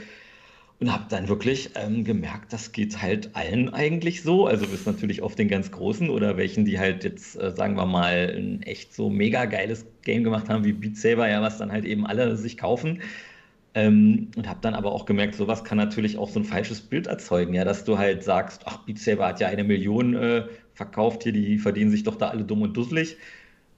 Und 0.80 0.94
habe 0.94 1.06
dann 1.10 1.28
wirklich 1.28 1.72
ähm, 1.76 2.04
gemerkt, 2.04 2.54
das 2.54 2.72
geht 2.72 3.02
halt 3.02 3.36
allen 3.36 3.74
eigentlich 3.74 4.22
so. 4.22 4.46
Also 4.46 4.68
bis 4.68 4.86
natürlich 4.86 5.24
auf 5.24 5.34
den 5.36 5.48
ganz 5.48 5.72
Großen 5.72 6.10
oder 6.10 6.38
welchen, 6.38 6.66
die 6.66 6.78
halt 6.78 7.04
jetzt, 7.04 7.36
äh, 7.42 7.52
sagen 7.56 7.76
wir 7.78 7.88
mal, 7.88 8.36
ein 8.38 8.62
echt 8.62 8.94
so 8.94 9.10
mega 9.10 9.46
geiles 9.46 9.88
Game 10.04 10.24
gemacht 10.24 10.50
haben 10.50 10.66
wie 10.66 10.74
Beat 10.74 10.98
Saber, 10.98 11.28
ja, 11.28 11.42
was 11.42 11.58
dann 11.58 11.72
halt 11.72 11.86
eben 11.86 12.06
alle 12.06 12.38
sich 12.38 12.58
kaufen. 12.58 13.02
Ähm, 13.74 14.32
und 14.36 14.48
habe 14.48 14.60
dann 14.62 14.74
aber 14.74 14.92
auch 14.92 15.06
gemerkt, 15.06 15.36
sowas 15.36 15.64
kann 15.64 15.78
natürlich 15.78 16.18
auch 16.18 16.30
so 16.30 16.40
ein 16.40 16.46
falsches 16.46 16.82
Bild 16.82 17.08
erzeugen, 17.08 17.54
ja, 17.54 17.64
dass 17.66 17.84
du 17.84 17.98
halt 17.98 18.24
sagst, 18.24 18.64
ach, 18.66 18.86
Beat 18.86 19.00
Saber 19.00 19.28
hat 19.28 19.40
ja 19.40 19.48
eine 19.48 19.64
Million 19.64 20.16
äh, 20.16 20.48
verkauft 20.74 21.24
hier, 21.24 21.34
die 21.34 21.58
verdienen 21.60 21.92
sich 21.92 22.04
doch 22.04 22.16
da 22.16 22.30
alle 22.30 22.44
dumm 22.44 22.62
und 22.64 22.76
dusselig. 22.76 23.18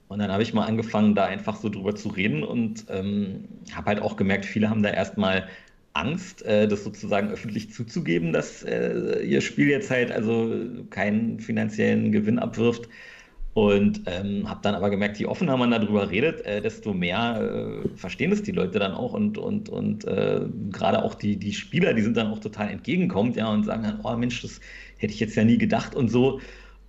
Und 0.08 0.18
dann 0.18 0.32
habe 0.32 0.42
ich 0.42 0.54
mal 0.54 0.66
angefangen, 0.66 1.14
da 1.14 1.26
einfach 1.26 1.56
so 1.56 1.68
drüber 1.68 1.94
zu 1.94 2.08
reden 2.08 2.42
und 2.42 2.86
ähm, 2.88 3.44
habe 3.72 3.86
halt 3.90 4.02
auch 4.02 4.16
gemerkt, 4.16 4.44
viele 4.44 4.68
haben 4.68 4.82
da 4.82 4.90
erstmal 4.90 5.48
Angst, 5.92 6.42
äh, 6.42 6.68
das 6.68 6.84
sozusagen 6.84 7.30
öffentlich 7.30 7.72
zuzugeben, 7.72 8.32
dass 8.32 8.62
äh, 8.62 9.22
ihr 9.22 9.40
Spiel 9.40 9.68
jetzt 9.68 9.90
halt 9.90 10.12
also 10.12 10.52
keinen 10.90 11.40
finanziellen 11.40 12.12
Gewinn 12.12 12.38
abwirft. 12.38 12.88
Und 13.52 14.02
ähm, 14.06 14.48
habe 14.48 14.60
dann 14.62 14.76
aber 14.76 14.90
gemerkt, 14.90 15.18
je 15.18 15.26
offener 15.26 15.56
man 15.56 15.72
darüber 15.72 16.08
redet, 16.08 16.40
äh, 16.42 16.62
desto 16.62 16.94
mehr 16.94 17.82
äh, 17.84 17.96
verstehen 17.96 18.30
es 18.30 18.42
die 18.44 18.52
Leute 18.52 18.78
dann 18.78 18.92
auch 18.92 19.12
und, 19.12 19.38
und, 19.38 19.68
und 19.68 20.04
äh, 20.04 20.42
gerade 20.70 21.02
auch 21.02 21.14
die, 21.16 21.36
die 21.36 21.52
Spieler, 21.52 21.92
die 21.92 22.02
sind 22.02 22.16
dann 22.16 22.28
auch 22.28 22.38
total 22.38 22.68
entgegenkommend, 22.68 23.36
ja, 23.36 23.48
und 23.52 23.64
sagen 23.64 23.82
dann, 23.82 24.00
oh 24.04 24.16
Mensch, 24.16 24.40
das 24.42 24.60
hätte 24.98 25.12
ich 25.12 25.20
jetzt 25.20 25.34
ja 25.34 25.44
nie 25.44 25.58
gedacht 25.58 25.96
und 25.96 26.08
so. 26.10 26.40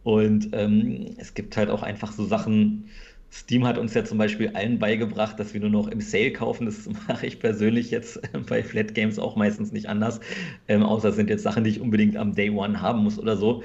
Und 0.04 0.50
ähm, 0.54 1.16
es 1.18 1.34
gibt 1.34 1.58
halt 1.58 1.70
auch 1.70 1.84
einfach 1.84 2.12
so 2.12 2.26
Sachen, 2.26 2.90
Steam 3.32 3.66
hat 3.66 3.78
uns 3.78 3.94
ja 3.94 4.04
zum 4.04 4.18
Beispiel 4.18 4.50
allen 4.50 4.78
beigebracht, 4.78 5.40
dass 5.40 5.54
wir 5.54 5.62
nur 5.62 5.70
noch 5.70 5.88
im 5.88 6.02
Sale 6.02 6.34
kaufen. 6.34 6.66
Das 6.66 6.88
mache 7.08 7.26
ich 7.26 7.40
persönlich 7.40 7.90
jetzt 7.92 8.20
bei 8.48 8.64
Flat 8.64 8.94
Games 8.94 9.20
auch 9.20 9.36
meistens 9.36 9.72
nicht 9.72 9.88
anders. 9.88 10.20
Ähm, 10.68 10.84
außer 10.84 11.10
es 11.10 11.16
sind 11.16 11.30
jetzt 11.30 11.44
Sachen, 11.44 11.64
die 11.64 11.72
ich 11.72 11.82
unbedingt 11.82 12.18
am 12.18 12.36
Day 12.36 12.50
One 12.50 12.82
haben 12.82 13.04
muss 13.04 13.18
oder 13.18 13.38
so. 13.38 13.64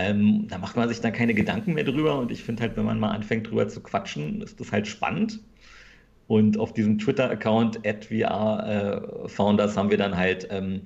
Ähm, 0.00 0.46
da 0.48 0.58
macht 0.58 0.76
man 0.76 0.88
sich 0.88 1.00
dann 1.00 1.12
keine 1.12 1.34
Gedanken 1.34 1.74
mehr 1.74 1.84
drüber. 1.84 2.18
Und 2.18 2.30
ich 2.30 2.42
finde 2.42 2.62
halt, 2.62 2.76
wenn 2.76 2.84
man 2.84 2.98
mal 2.98 3.10
anfängt 3.10 3.50
drüber 3.50 3.68
zu 3.68 3.80
quatschen, 3.80 4.42
ist 4.42 4.60
das 4.60 4.72
halt 4.72 4.86
spannend. 4.86 5.40
Und 6.26 6.58
auf 6.58 6.72
diesem 6.72 6.98
Twitter-Account 6.98 7.86
at 7.86 8.04
VR 8.06 9.26
äh, 9.26 9.28
haben 9.28 9.90
wir 9.90 9.98
dann 9.98 10.16
halt 10.16 10.46
ähm, 10.50 10.82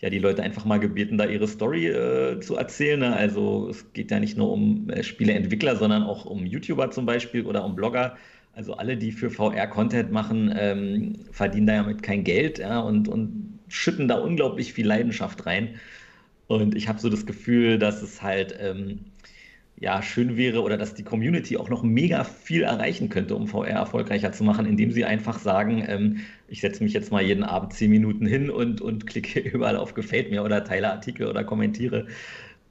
ja, 0.00 0.10
die 0.10 0.18
Leute 0.18 0.42
einfach 0.42 0.64
mal 0.64 0.80
gebeten, 0.80 1.18
da 1.18 1.26
ihre 1.26 1.46
Story 1.46 1.86
äh, 1.88 2.40
zu 2.40 2.56
erzählen. 2.56 3.00
Ne? 3.00 3.14
Also 3.14 3.68
es 3.68 3.92
geht 3.92 4.10
ja 4.10 4.18
nicht 4.18 4.36
nur 4.36 4.50
um 4.50 4.88
äh, 4.90 5.02
Spieleentwickler, 5.02 5.76
sondern 5.76 6.02
auch 6.02 6.24
um 6.24 6.46
YouTuber 6.46 6.90
zum 6.90 7.06
Beispiel 7.06 7.44
oder 7.44 7.64
um 7.64 7.76
Blogger. 7.76 8.16
Also 8.52 8.74
alle, 8.74 8.96
die 8.96 9.12
für 9.12 9.30
VR 9.30 9.68
Content 9.68 10.10
machen, 10.10 10.52
ähm, 10.58 11.20
verdienen 11.30 11.66
da 11.66 11.74
ja 11.74 11.82
mit 11.82 12.02
kein 12.02 12.24
Geld 12.24 12.58
ja, 12.58 12.80
und, 12.80 13.08
und 13.08 13.60
schütten 13.68 14.08
da 14.08 14.16
unglaublich 14.16 14.72
viel 14.72 14.86
Leidenschaft 14.86 15.46
rein. 15.46 15.76
Und 16.50 16.74
ich 16.74 16.88
habe 16.88 16.98
so 16.98 17.08
das 17.08 17.26
Gefühl, 17.26 17.78
dass 17.78 18.02
es 18.02 18.22
halt 18.22 18.56
ähm, 18.58 19.04
ja, 19.76 20.02
schön 20.02 20.36
wäre 20.36 20.62
oder 20.62 20.76
dass 20.76 20.94
die 20.94 21.04
Community 21.04 21.56
auch 21.56 21.68
noch 21.68 21.84
mega 21.84 22.24
viel 22.24 22.62
erreichen 22.64 23.08
könnte, 23.08 23.36
um 23.36 23.46
VR 23.46 23.68
erfolgreicher 23.68 24.32
zu 24.32 24.42
machen, 24.42 24.66
indem 24.66 24.90
sie 24.90 25.04
einfach 25.04 25.38
sagen, 25.38 25.84
ähm, 25.86 26.16
ich 26.48 26.60
setze 26.60 26.82
mich 26.82 26.92
jetzt 26.92 27.12
mal 27.12 27.22
jeden 27.22 27.44
Abend 27.44 27.72
zehn 27.74 27.88
Minuten 27.88 28.26
hin 28.26 28.50
und, 28.50 28.80
und 28.80 29.06
klicke 29.06 29.38
überall 29.48 29.76
auf 29.76 29.94
Gefällt 29.94 30.32
mir 30.32 30.42
oder 30.42 30.64
teile 30.64 30.90
Artikel 30.90 31.28
oder 31.28 31.44
kommentiere. 31.44 32.08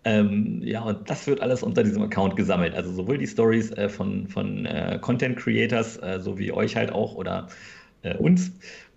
Ähm, 0.04 0.62
ja, 0.62 0.82
und 0.82 1.10
das 1.10 1.26
wird 1.26 1.40
alles 1.40 1.64
unter 1.64 1.84
diesem 1.84 2.02
Account 2.02 2.36
gesammelt. 2.36 2.76
Also 2.76 2.92
sowohl 2.92 3.18
die 3.18 3.28
Stories 3.28 3.72
äh, 3.72 3.88
von, 3.88 4.28
von 4.28 4.66
äh, 4.66 5.00
Content 5.02 5.38
Creators, 5.38 5.96
äh, 6.04 6.20
so 6.20 6.38
wie 6.38 6.52
euch 6.52 6.76
halt 6.76 6.92
auch 6.92 7.16
oder 7.16 7.48
äh, 8.02 8.18
uns, 8.18 8.52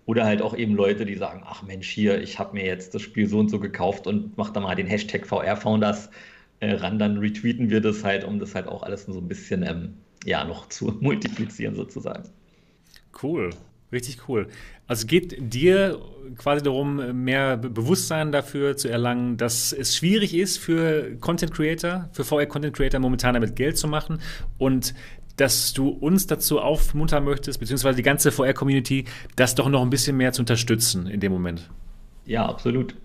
oder 0.05 0.25
halt 0.25 0.41
auch 0.41 0.55
eben 0.55 0.75
Leute, 0.75 1.05
die 1.05 1.15
sagen, 1.15 1.43
ach 1.45 1.63
Mensch, 1.63 1.89
hier, 1.89 2.21
ich 2.21 2.39
habe 2.39 2.53
mir 2.53 2.65
jetzt 2.65 2.93
das 2.93 3.01
Spiel 3.01 3.27
so 3.27 3.39
und 3.39 3.49
so 3.49 3.59
gekauft 3.59 4.07
und 4.07 4.37
mach 4.37 4.51
da 4.51 4.59
mal 4.59 4.75
den 4.75 4.87
Hashtag 4.87 5.25
VR 5.25 5.55
Founders 5.55 6.09
äh, 6.59 6.73
ran, 6.73 6.99
dann 6.99 7.17
retweeten 7.17 7.69
wir 7.69 7.81
das 7.81 8.03
halt, 8.03 8.23
um 8.23 8.39
das 8.39 8.55
halt 8.55 8.67
auch 8.67 8.83
alles 8.83 9.05
so 9.05 9.17
ein 9.17 9.27
bisschen 9.27 9.63
ähm, 9.63 9.93
ja, 10.25 10.43
noch 10.43 10.69
zu 10.69 10.97
multiplizieren 10.99 11.75
sozusagen. 11.75 12.29
Cool. 13.21 13.51
Richtig 13.93 14.27
cool. 14.27 14.47
Also 14.87 15.05
geht 15.05 15.53
dir 15.53 16.01
quasi 16.37 16.63
darum, 16.63 17.23
mehr 17.23 17.57
Bewusstsein 17.57 18.31
dafür 18.31 18.75
zu 18.75 18.89
erlangen, 18.89 19.37
dass 19.37 19.71
es 19.71 19.95
schwierig 19.95 20.33
ist 20.33 20.57
für 20.57 21.15
Content 21.19 21.53
Creator, 21.53 22.09
für 22.11 22.23
VR 22.23 22.47
Content 22.47 22.75
Creator 22.75 22.99
momentan 22.99 23.35
damit 23.35 23.55
Geld 23.55 23.77
zu 23.77 23.87
machen 23.87 24.19
und 24.57 24.95
dass 25.37 25.73
du 25.73 25.89
uns 25.89 26.27
dazu 26.27 26.59
aufmuntern 26.59 27.23
möchtest, 27.23 27.59
beziehungsweise 27.59 27.95
die 27.97 28.03
ganze 28.03 28.31
VR-Community, 28.31 29.05
das 29.35 29.55
doch 29.55 29.69
noch 29.69 29.81
ein 29.81 29.89
bisschen 29.89 30.17
mehr 30.17 30.31
zu 30.33 30.41
unterstützen 30.41 31.07
in 31.07 31.19
dem 31.19 31.31
Moment. 31.31 31.69
Ja, 32.25 32.45
absolut. 32.45 32.95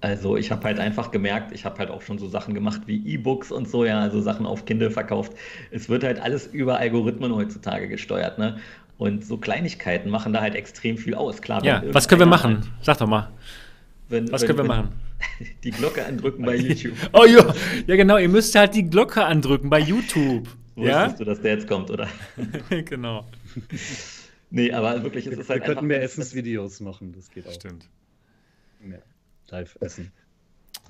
Also 0.00 0.36
ich 0.36 0.52
habe 0.52 0.62
halt 0.64 0.78
einfach 0.78 1.10
gemerkt, 1.10 1.52
ich 1.52 1.64
habe 1.64 1.78
halt 1.78 1.90
auch 1.90 2.02
schon 2.02 2.18
so 2.18 2.28
Sachen 2.28 2.54
gemacht 2.54 2.82
wie 2.86 3.04
E-Books 3.04 3.50
und 3.50 3.68
so, 3.68 3.84
ja, 3.84 3.98
also 3.98 4.20
Sachen 4.20 4.46
auf 4.46 4.64
Kindle 4.64 4.92
verkauft. 4.92 5.32
Es 5.72 5.88
wird 5.88 6.04
halt 6.04 6.20
alles 6.20 6.46
über 6.46 6.78
Algorithmen 6.78 7.34
heutzutage 7.34 7.88
gesteuert, 7.88 8.38
ne? 8.38 8.58
Und 8.96 9.24
so 9.24 9.36
Kleinigkeiten 9.36 10.10
machen 10.10 10.32
da 10.32 10.40
halt 10.40 10.54
extrem 10.54 10.98
viel 10.98 11.14
aus. 11.14 11.40
Klar, 11.42 11.64
ja, 11.64 11.82
was 11.92 12.08
können 12.08 12.20
wir 12.20 12.26
machen? 12.26 12.66
Sag 12.82 12.98
doch 12.98 13.06
mal. 13.08 13.30
Wenn, 14.08 14.30
was 14.30 14.42
wenn, 14.42 14.48
können 14.48 14.58
wir 14.58 14.64
machen? 14.64 14.88
Die 15.64 15.70
Glocke 15.72 16.04
andrücken 16.04 16.44
bei 16.44 16.56
YouTube. 16.56 16.94
oh 17.12 17.24
ja, 17.24 17.52
ja 17.86 17.96
genau, 17.96 18.18
ihr 18.18 18.28
müsst 18.28 18.54
halt 18.54 18.74
die 18.76 18.88
Glocke 18.88 19.24
andrücken 19.24 19.68
bei 19.68 19.80
YouTube. 19.80 20.48
Ja? 20.78 21.04
Wusstest 21.04 21.20
du, 21.20 21.24
dass 21.24 21.40
der 21.40 21.52
jetzt 21.54 21.68
kommt, 21.68 21.90
oder? 21.90 22.08
genau. 22.84 23.26
Nee, 24.50 24.72
aber 24.72 25.02
wirklich, 25.02 25.26
es 25.26 25.38
ist 25.38 25.50
halt. 25.50 25.62
Wir 25.62 25.66
könnten 25.66 25.86
mehr 25.86 26.02
Essensvideos 26.02 26.80
machen, 26.80 27.12
das 27.14 27.30
geht 27.30 27.46
auch. 27.46 27.52
Stimmt. 27.52 27.88
Mehr 28.80 29.02
Live-Essen. 29.48 30.12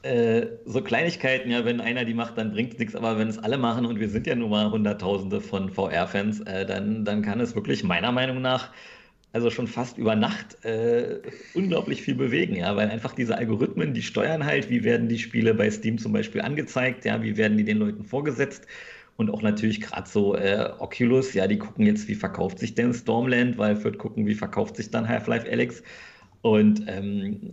Äh, 0.03 0.47
so 0.65 0.83
Kleinigkeiten, 0.83 1.51
ja, 1.51 1.65
wenn 1.65 1.81
einer 1.81 2.05
die 2.05 2.15
macht, 2.15 2.39
dann 2.39 2.53
bringt 2.53 2.75
es 2.75 2.79
nichts, 2.79 2.95
aber 2.95 3.19
wenn 3.19 3.29
es 3.29 3.39
alle 3.39 3.59
machen 3.59 3.85
und 3.85 3.99
wir 3.99 4.09
sind 4.09 4.27
ja 4.27 4.35
nun 4.37 4.51
mal 4.51 4.71
Hunderttausende 4.71 5.41
von 5.41 5.71
VR-Fans, 5.71 6.41
äh, 6.41 6.67
dann, 6.67 7.05
dann 7.05 7.23
kann 7.23 7.41
es 7.41 7.55
wirklich 7.57 7.83
meiner 7.83 8.13
Meinung 8.13 8.41
nach 8.41 8.71
also 9.33 9.51
schon 9.51 9.67
fast 9.67 9.99
über 9.99 10.17
Nacht 10.17 10.65
äh, 10.65 11.21
unglaublich 11.55 12.03
viel 12.03 12.15
bewegen, 12.15 12.57
ja, 12.57 12.75
weil 12.77 12.91
einfach 12.91 13.15
diese 13.15 13.37
Algorithmen, 13.37 13.93
die 13.93 14.03
steuern 14.03 14.45
halt, 14.45 14.71
wie 14.71 14.85
werden 14.85 15.09
die 15.09 15.19
Spiele 15.19 15.55
bei 15.55 15.71
Steam 15.71 15.99
zum 15.99 16.13
Beispiel 16.13 16.41
angezeigt, 16.41 17.05
ja, 17.05 17.23
wie 17.23 17.37
werden 17.37 17.59
die 17.59 17.65
den 17.65 17.79
Leuten 17.79 18.05
vorgesetzt 18.05 18.67
und 19.19 19.31
auch 19.31 19.43
natürlich 19.43 19.81
gerade 19.81 20.09
so 20.09 20.37
äh, 20.37 20.71
Oculus, 20.79 21.35
ja, 21.35 21.49
die 21.49 21.59
gucken 21.59 21.85
jetzt, 21.85 22.07
wie 22.07 22.15
verkauft 22.15 22.61
sich 22.61 22.75
denn 22.77 22.95
Stormland, 22.95 23.59
weil 23.59 23.83
wird 23.83 23.99
gucken, 23.99 24.27
wie 24.27 24.35
verkauft 24.35 24.77
sich 24.77 24.91
dann 24.91 25.09
Half-Life 25.09 25.51
Alex 25.51 25.83
und 26.41 26.85
ähm, 26.87 27.53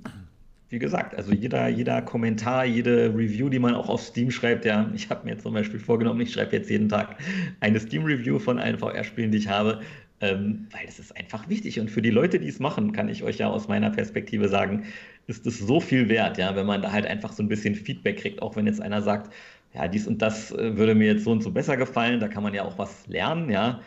wie 0.70 0.78
gesagt, 0.78 1.16
also 1.16 1.34
jeder, 1.34 1.68
jeder 1.68 2.04
Kommentar, 2.04 2.66
jede 2.66 3.08
Review, 3.16 3.50
die 3.50 3.58
man 3.58 3.74
auch 3.74 3.90
auf 3.90 4.02
Steam 4.02 4.30
schreibt, 4.30 4.64
ja, 4.66 4.92
ich 4.96 5.10
habe 5.10 5.26
mir 5.26 5.40
zum 5.40 5.54
Beispiel 5.56 5.80
vorgenommen, 5.80 6.22
ich 6.22 6.34
schreibe 6.34 6.56
jetzt 6.56 6.70
jeden 6.70 6.88
Tag 6.88 7.18
eine 7.62 7.80
Steam-Review 7.80 8.38
von 8.38 8.60
allen 8.60 8.78
VR-Spielen, 8.78 9.32
die 9.32 9.40
ich 9.40 9.48
habe, 9.48 9.82
ähm, 10.22 10.68
weil 10.72 10.86
das 10.86 11.00
ist 11.00 11.18
einfach 11.18 11.50
wichtig. 11.50 11.80
Und 11.80 11.90
für 11.90 12.02
die 12.02 12.12
Leute, 12.12 12.40
die 12.40 12.48
es 12.48 12.60
machen, 12.60 12.92
kann 12.92 13.10
ich 13.10 13.24
euch 13.24 13.40
ja 13.40 13.48
aus 13.50 13.68
meiner 13.68 13.90
Perspektive 13.90 14.50
sagen, 14.50 14.84
ist 15.28 15.48
es 15.48 15.58
so 15.58 15.80
viel 15.80 16.10
wert, 16.10 16.38
ja, 16.38 16.56
wenn 16.56 16.68
man 16.68 16.84
da 16.84 16.92
halt 16.92 17.08
einfach 17.08 17.34
so 17.34 17.42
ein 17.42 17.50
bisschen 17.50 17.74
Feedback 17.74 18.18
kriegt, 18.18 18.42
auch 18.42 18.56
wenn 18.56 18.68
jetzt 18.68 18.82
einer 18.82 19.02
sagt, 19.02 19.34
ja, 19.76 19.88
dies 19.88 20.08
und 20.08 20.22
das 20.22 20.52
äh, 20.52 20.78
würde 20.78 20.96
mir 20.96 21.08
jetzt 21.08 21.24
so 21.26 21.32
und 21.32 21.44
so 21.44 21.52
besser 21.52 21.78
gefallen, 21.78 22.20
da 22.20 22.28
kann 22.28 22.44
man 22.44 22.54
ja 22.54 22.64
auch 22.64 22.78
was 22.78 23.08
lernen, 23.08 23.50
ja. 23.50 23.82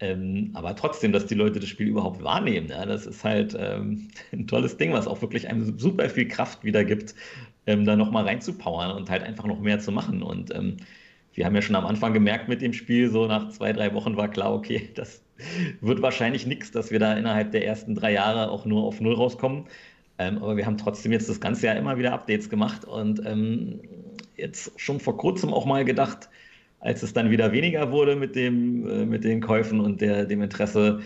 Ähm, 0.00 0.50
aber 0.54 0.74
trotzdem, 0.74 1.12
dass 1.12 1.26
die 1.26 1.34
Leute 1.34 1.60
das 1.60 1.68
Spiel 1.68 1.86
überhaupt 1.88 2.22
wahrnehmen, 2.24 2.68
ja, 2.68 2.84
das 2.86 3.06
ist 3.06 3.24
halt 3.24 3.56
ähm, 3.58 4.08
ein 4.32 4.46
tolles 4.46 4.76
Ding, 4.76 4.92
was 4.92 5.06
auch 5.06 5.22
wirklich 5.22 5.48
einem 5.48 5.78
super 5.78 6.08
viel 6.10 6.28
Kraft 6.28 6.64
wiedergibt, 6.64 7.14
ähm, 7.66 7.84
da 7.84 7.96
nochmal 7.96 8.24
reinzupowern 8.24 8.92
und 8.92 9.10
halt 9.10 9.22
einfach 9.22 9.46
noch 9.46 9.60
mehr 9.60 9.78
zu 9.78 9.92
machen. 9.92 10.22
Und 10.22 10.54
ähm, 10.54 10.78
wir 11.34 11.46
haben 11.46 11.54
ja 11.54 11.62
schon 11.62 11.76
am 11.76 11.86
Anfang 11.86 12.12
gemerkt 12.12 12.48
mit 12.48 12.62
dem 12.62 12.72
Spiel, 12.72 13.10
so 13.10 13.26
nach 13.26 13.50
zwei, 13.50 13.72
drei 13.72 13.94
Wochen 13.94 14.16
war 14.16 14.28
klar, 14.28 14.52
okay, 14.54 14.90
das 14.94 15.22
wird 15.80 16.02
wahrscheinlich 16.02 16.46
nichts, 16.46 16.70
dass 16.72 16.90
wir 16.90 16.98
da 16.98 17.14
innerhalb 17.14 17.52
der 17.52 17.64
ersten 17.66 17.94
drei 17.94 18.12
Jahre 18.12 18.50
auch 18.50 18.64
nur 18.64 18.84
auf 18.84 19.00
Null 19.00 19.14
rauskommen. 19.14 19.66
Ähm, 20.18 20.38
aber 20.38 20.56
wir 20.56 20.66
haben 20.66 20.78
trotzdem 20.78 21.12
jetzt 21.12 21.28
das 21.28 21.40
ganze 21.40 21.66
Jahr 21.66 21.76
immer 21.76 21.98
wieder 21.98 22.12
Updates 22.12 22.48
gemacht 22.48 22.84
und 22.84 23.22
ähm, 23.24 23.80
jetzt 24.36 24.72
schon 24.80 25.00
vor 25.00 25.16
kurzem 25.16 25.52
auch 25.52 25.66
mal 25.66 25.84
gedacht, 25.84 26.28
als 26.80 27.02
es 27.02 27.12
dann 27.12 27.30
wieder 27.30 27.52
weniger 27.52 27.92
wurde 27.92 28.16
mit, 28.16 28.34
dem, 28.34 28.88
äh, 28.88 29.04
mit 29.06 29.24
den 29.24 29.40
Käufen 29.40 29.80
und 29.80 30.00
der, 30.00 30.24
dem 30.24 30.42
Interesse, 30.42 31.00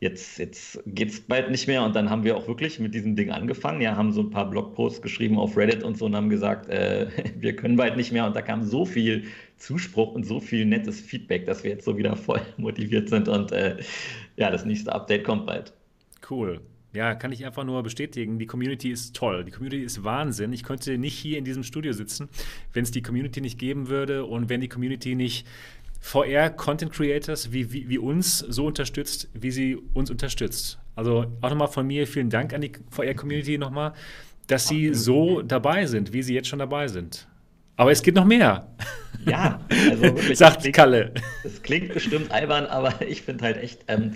jetzt, 0.00 0.38
jetzt 0.38 0.82
geht 0.84 1.10
es 1.10 1.20
bald 1.20 1.50
nicht 1.50 1.68
mehr. 1.68 1.84
Und 1.84 1.94
dann 1.94 2.10
haben 2.10 2.24
wir 2.24 2.36
auch 2.36 2.48
wirklich 2.48 2.80
mit 2.80 2.92
diesem 2.92 3.14
Ding 3.14 3.30
angefangen. 3.30 3.80
Ja, 3.80 3.96
haben 3.96 4.12
so 4.12 4.20
ein 4.20 4.30
paar 4.30 4.50
Blogposts 4.50 5.00
geschrieben 5.00 5.38
auf 5.38 5.56
Reddit 5.56 5.84
und 5.84 5.96
so 5.96 6.06
und 6.06 6.16
haben 6.16 6.28
gesagt, 6.28 6.68
äh, 6.68 7.06
wir 7.38 7.54
können 7.54 7.76
bald 7.76 7.96
nicht 7.96 8.12
mehr. 8.12 8.26
Und 8.26 8.34
da 8.34 8.42
kam 8.42 8.64
so 8.64 8.84
viel 8.84 9.24
Zuspruch 9.58 10.12
und 10.12 10.26
so 10.26 10.40
viel 10.40 10.66
nettes 10.66 11.00
Feedback, 11.00 11.46
dass 11.46 11.62
wir 11.62 11.70
jetzt 11.70 11.84
so 11.84 11.96
wieder 11.96 12.16
voll 12.16 12.40
motiviert 12.56 13.08
sind. 13.08 13.28
Und 13.28 13.52
äh, 13.52 13.76
ja, 14.36 14.50
das 14.50 14.64
nächste 14.64 14.92
Update 14.92 15.22
kommt 15.22 15.46
bald. 15.46 15.72
Cool. 16.28 16.60
Ja, 16.92 17.14
kann 17.14 17.32
ich 17.32 17.46
einfach 17.46 17.64
nur 17.64 17.82
bestätigen. 17.82 18.38
Die 18.38 18.46
Community 18.46 18.90
ist 18.90 19.16
toll. 19.16 19.44
Die 19.44 19.50
Community 19.50 19.82
ist 19.82 20.04
Wahnsinn. 20.04 20.52
Ich 20.52 20.62
könnte 20.62 20.98
nicht 20.98 21.14
hier 21.14 21.38
in 21.38 21.44
diesem 21.44 21.62
Studio 21.62 21.92
sitzen, 21.92 22.28
wenn 22.74 22.84
es 22.84 22.90
die 22.90 23.02
Community 23.02 23.40
nicht 23.40 23.58
geben 23.58 23.88
würde 23.88 24.26
und 24.26 24.50
wenn 24.50 24.60
die 24.60 24.68
Community 24.68 25.14
nicht 25.14 25.46
VR-Content 26.00 26.92
Creators 26.92 27.52
wie, 27.52 27.72
wie, 27.72 27.88
wie, 27.88 27.98
uns 27.98 28.40
so 28.40 28.66
unterstützt, 28.66 29.28
wie 29.32 29.50
sie 29.50 29.78
uns 29.94 30.10
unterstützt. 30.10 30.78
Also 30.96 31.26
auch 31.40 31.48
nochmal 31.48 31.68
von 31.68 31.86
mir 31.86 32.06
vielen 32.06 32.28
Dank 32.28 32.52
an 32.52 32.60
die 32.60 32.72
VR-Community 32.90 33.56
nochmal, 33.56 33.94
dass 34.48 34.68
sie 34.68 34.92
so 34.92 35.40
dabei 35.40 35.86
sind, 35.86 36.12
wie 36.12 36.22
sie 36.22 36.34
jetzt 36.34 36.48
schon 36.48 36.58
dabei 36.58 36.88
sind. 36.88 37.26
Aber 37.76 37.90
es 37.90 38.02
geht 38.02 38.14
noch 38.14 38.24
mehr. 38.24 38.68
Ja, 39.24 39.60
also 39.70 40.02
wirklich. 40.02 40.38
Sagt 40.38 40.60
klingt, 40.60 40.76
Kalle. 40.76 41.12
Das 41.42 41.62
klingt 41.62 41.94
bestimmt 41.94 42.30
albern, 42.30 42.66
aber 42.66 43.00
ich 43.08 43.22
finde 43.22 43.44
halt 43.44 43.56
echt, 43.56 43.84
ähm, 43.88 44.14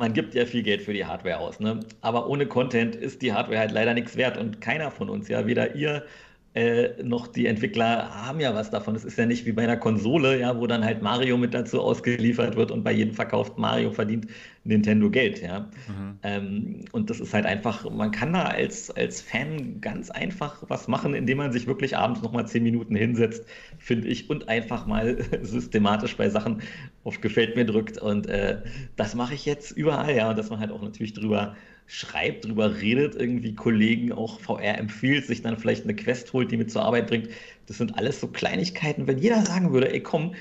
man 0.00 0.14
gibt 0.14 0.34
ja 0.34 0.46
viel 0.46 0.62
Geld 0.62 0.82
für 0.82 0.92
die 0.94 1.04
Hardware 1.04 1.38
aus, 1.38 1.60
ne? 1.60 1.80
Aber 2.00 2.28
ohne 2.28 2.46
Content 2.46 2.96
ist 2.96 3.22
die 3.22 3.32
Hardware 3.32 3.60
halt 3.60 3.72
leider 3.72 3.94
nichts 3.94 4.16
wert 4.16 4.36
und 4.38 4.60
keiner 4.60 4.90
von 4.90 5.10
uns, 5.10 5.28
ja, 5.28 5.46
weder 5.46 5.74
ihr 5.76 6.04
äh, 6.52 7.00
noch 7.04 7.28
die 7.28 7.46
Entwickler 7.46 8.26
haben 8.26 8.40
ja 8.40 8.52
was 8.54 8.70
davon. 8.70 8.96
Es 8.96 9.04
ist 9.04 9.16
ja 9.16 9.24
nicht 9.24 9.46
wie 9.46 9.52
bei 9.52 9.62
einer 9.62 9.76
Konsole, 9.76 10.40
ja, 10.40 10.58
wo 10.58 10.66
dann 10.66 10.84
halt 10.84 11.00
Mario 11.00 11.36
mit 11.36 11.54
dazu 11.54 11.80
ausgeliefert 11.80 12.56
wird 12.56 12.72
und 12.72 12.82
bei 12.82 12.90
jedem 12.90 13.14
verkauften 13.14 13.60
Mario 13.60 13.92
verdient 13.92 14.26
Nintendo 14.64 15.10
Geld, 15.10 15.40
ja. 15.40 15.70
Mhm. 15.86 16.18
Ähm, 16.24 16.84
und 16.90 17.08
das 17.08 17.20
ist 17.20 17.34
halt 17.34 17.46
einfach, 17.46 17.88
man 17.88 18.10
kann 18.10 18.32
da 18.32 18.42
als, 18.42 18.90
als 18.90 19.20
Fan 19.20 19.80
ganz 19.80 20.10
einfach 20.10 20.64
was 20.66 20.88
machen, 20.88 21.14
indem 21.14 21.38
man 21.38 21.52
sich 21.52 21.68
wirklich 21.68 21.96
abends 21.96 22.20
nochmal 22.20 22.48
zehn 22.48 22.64
Minuten 22.64 22.96
hinsetzt, 22.96 23.46
finde 23.78 24.08
ich, 24.08 24.28
und 24.28 24.48
einfach 24.48 24.86
mal 24.86 25.18
systematisch 25.42 26.16
bei 26.16 26.28
Sachen 26.30 26.62
auf 27.04 27.20
Gefällt 27.20 27.54
mir 27.54 27.64
drückt. 27.64 27.98
Und 27.98 28.26
äh, 28.26 28.60
das 28.96 29.14
mache 29.14 29.34
ich 29.34 29.46
jetzt 29.46 29.70
überall, 29.70 30.16
ja, 30.16 30.30
und 30.30 30.38
dass 30.38 30.50
man 30.50 30.58
halt 30.58 30.72
auch 30.72 30.82
natürlich 30.82 31.14
drüber 31.14 31.54
schreibt, 31.90 32.44
drüber 32.44 32.80
redet, 32.80 33.16
irgendwie 33.16 33.54
Kollegen 33.54 34.12
auch 34.12 34.38
VR 34.38 34.78
empfiehlt, 34.78 35.26
sich 35.26 35.42
dann 35.42 35.58
vielleicht 35.58 35.84
eine 35.84 35.96
Quest 35.96 36.32
holt, 36.32 36.52
die 36.52 36.56
mit 36.56 36.70
zur 36.70 36.82
Arbeit 36.82 37.08
bringt. 37.08 37.30
Das 37.66 37.78
sind 37.78 37.98
alles 37.98 38.20
so 38.20 38.28
Kleinigkeiten. 38.28 39.08
Wenn 39.08 39.18
jeder 39.18 39.44
sagen 39.44 39.72
würde, 39.72 39.92
ey 39.92 40.00
komm, 40.00 40.34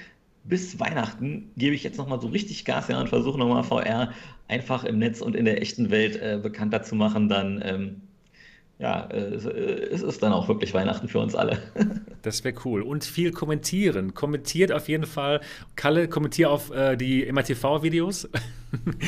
bis 0.44 0.80
Weihnachten 0.80 1.52
gebe 1.58 1.76
ich 1.76 1.84
jetzt 1.84 1.98
nochmal 1.98 2.22
so 2.22 2.28
richtig 2.28 2.66
Gas 2.66 2.88
ja, 2.88 3.00
und 3.00 3.10
versuche 3.10 3.40
nochmal 3.40 3.64
VR 3.64 4.14
einfach 4.48 4.84
im 4.84 5.00
Netz 5.00 5.22
und 5.22 5.36
in 5.36 5.46
der 5.46 5.62
echten 5.62 5.90
Welt 5.90 6.18
äh, 6.18 6.40
bekannter 6.42 6.84
zu 6.84 6.96
machen, 6.96 7.30
dann 7.30 7.62
ähm, 7.66 8.02
ja, 8.80 9.08
äh, 9.12 9.18
es 9.18 10.02
ist 10.02 10.24
dann 10.24 10.32
auch 10.32 10.48
wirklich 10.48 10.74
Weihnachten 10.74 11.10
für 11.10 11.20
uns 11.20 11.36
alle. 11.36 11.60
das 12.22 12.46
wäre 12.46 12.56
cool. 12.64 12.82
Und 12.82 13.04
viel 13.04 13.32
kommentieren. 13.32 14.14
Kommentiert 14.14 14.72
auf 14.72 14.88
jeden 14.88 15.06
Fall. 15.06 15.42
Kalle, 15.76 16.08
kommentier 16.08 16.50
auf 16.50 16.72
äh, 16.72 16.96
die 16.96 17.30
MATV-Videos. 17.30 18.30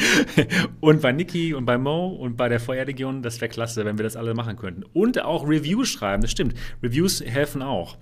und 0.82 1.02
bei 1.02 1.14
Niki 1.14 1.54
und 1.54 1.66
bei 1.66 1.78
Mo 1.78 2.08
und 2.08 2.36
bei 2.36 2.50
der 2.50 2.60
Feuerlegion, 2.60 3.24
das 3.24 3.40
wäre 3.40 3.50
klasse, 3.50 3.86
wenn 3.86 3.98
wir 3.98 4.04
das 4.04 4.18
alle 4.18 4.34
machen 4.34 4.58
könnten. 4.58 4.84
Und 4.92 5.22
auch 5.22 5.48
Reviews 5.48 5.88
schreiben, 5.88 6.22
das 6.22 6.32
stimmt. 6.32 6.54
Reviews 6.84 7.24
helfen 7.24 7.62
auch. 7.62 7.98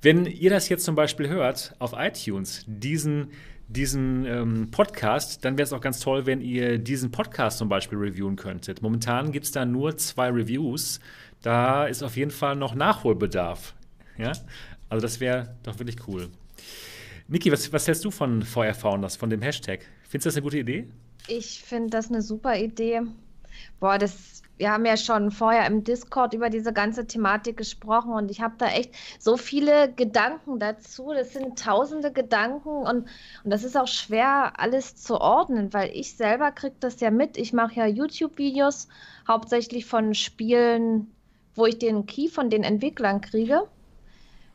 Wenn 0.00 0.24
ihr 0.24 0.50
das 0.50 0.68
jetzt 0.68 0.84
zum 0.84 0.94
Beispiel 0.94 1.28
hört 1.28 1.74
auf 1.80 1.94
iTunes, 1.98 2.64
diesen 2.68 3.32
diesen 3.68 4.24
ähm, 4.24 4.70
Podcast, 4.70 5.44
dann 5.44 5.58
wäre 5.58 5.64
es 5.64 5.72
auch 5.72 5.80
ganz 5.80 6.00
toll, 6.00 6.26
wenn 6.26 6.40
ihr 6.40 6.78
diesen 6.78 7.10
Podcast 7.10 7.58
zum 7.58 7.68
Beispiel 7.68 7.98
reviewen 7.98 8.36
könntet. 8.36 8.82
Momentan 8.82 9.30
gibt 9.30 9.44
es 9.44 9.52
da 9.52 9.64
nur 9.64 9.96
zwei 9.98 10.30
Reviews. 10.30 11.00
Da 11.42 11.86
ist 11.86 12.02
auf 12.02 12.16
jeden 12.16 12.30
Fall 12.30 12.56
noch 12.56 12.74
Nachholbedarf. 12.74 13.74
Ja? 14.16 14.32
Also 14.88 15.02
das 15.02 15.20
wäre 15.20 15.54
doch 15.62 15.78
wirklich 15.78 16.08
cool. 16.08 16.30
Niki, 17.28 17.52
was, 17.52 17.70
was 17.72 17.86
hältst 17.86 18.04
du 18.06 18.10
von 18.10 18.42
VR 18.42 18.74
Founders, 18.74 19.16
von 19.16 19.28
dem 19.28 19.42
Hashtag? 19.42 19.80
Findest 20.08 20.24
du 20.24 20.28
das 20.28 20.36
eine 20.36 20.42
gute 20.42 20.58
Idee? 20.58 20.88
Ich 21.28 21.62
finde 21.62 21.90
das 21.90 22.08
eine 22.08 22.22
super 22.22 22.58
Idee. 22.58 23.02
Boah, 23.80 23.98
das 23.98 24.37
wir 24.58 24.72
haben 24.72 24.84
ja 24.84 24.96
schon 24.96 25.30
vorher 25.30 25.66
im 25.66 25.84
Discord 25.84 26.34
über 26.34 26.50
diese 26.50 26.72
ganze 26.72 27.06
Thematik 27.06 27.56
gesprochen 27.56 28.12
und 28.12 28.30
ich 28.30 28.40
habe 28.40 28.54
da 28.58 28.66
echt 28.66 28.92
so 29.18 29.36
viele 29.36 29.92
Gedanken 29.92 30.58
dazu. 30.58 31.12
Das 31.14 31.32
sind 31.32 31.58
tausende 31.58 32.12
Gedanken 32.12 32.68
und, 32.68 33.06
und 33.44 33.50
das 33.50 33.62
ist 33.62 33.76
auch 33.76 33.86
schwer, 33.86 34.58
alles 34.58 34.96
zu 34.96 35.20
ordnen, 35.20 35.72
weil 35.72 35.90
ich 35.94 36.16
selber 36.16 36.50
kriege 36.50 36.74
das 36.80 37.00
ja 37.00 37.10
mit. 37.10 37.36
Ich 37.36 37.52
mache 37.52 37.74
ja 37.76 37.86
YouTube-Videos, 37.86 38.88
hauptsächlich 39.28 39.86
von 39.86 40.14
Spielen, 40.14 41.12
wo 41.54 41.66
ich 41.66 41.78
den 41.78 42.06
Key 42.06 42.28
von 42.28 42.50
den 42.50 42.64
Entwicklern 42.64 43.20
kriege, 43.20 43.62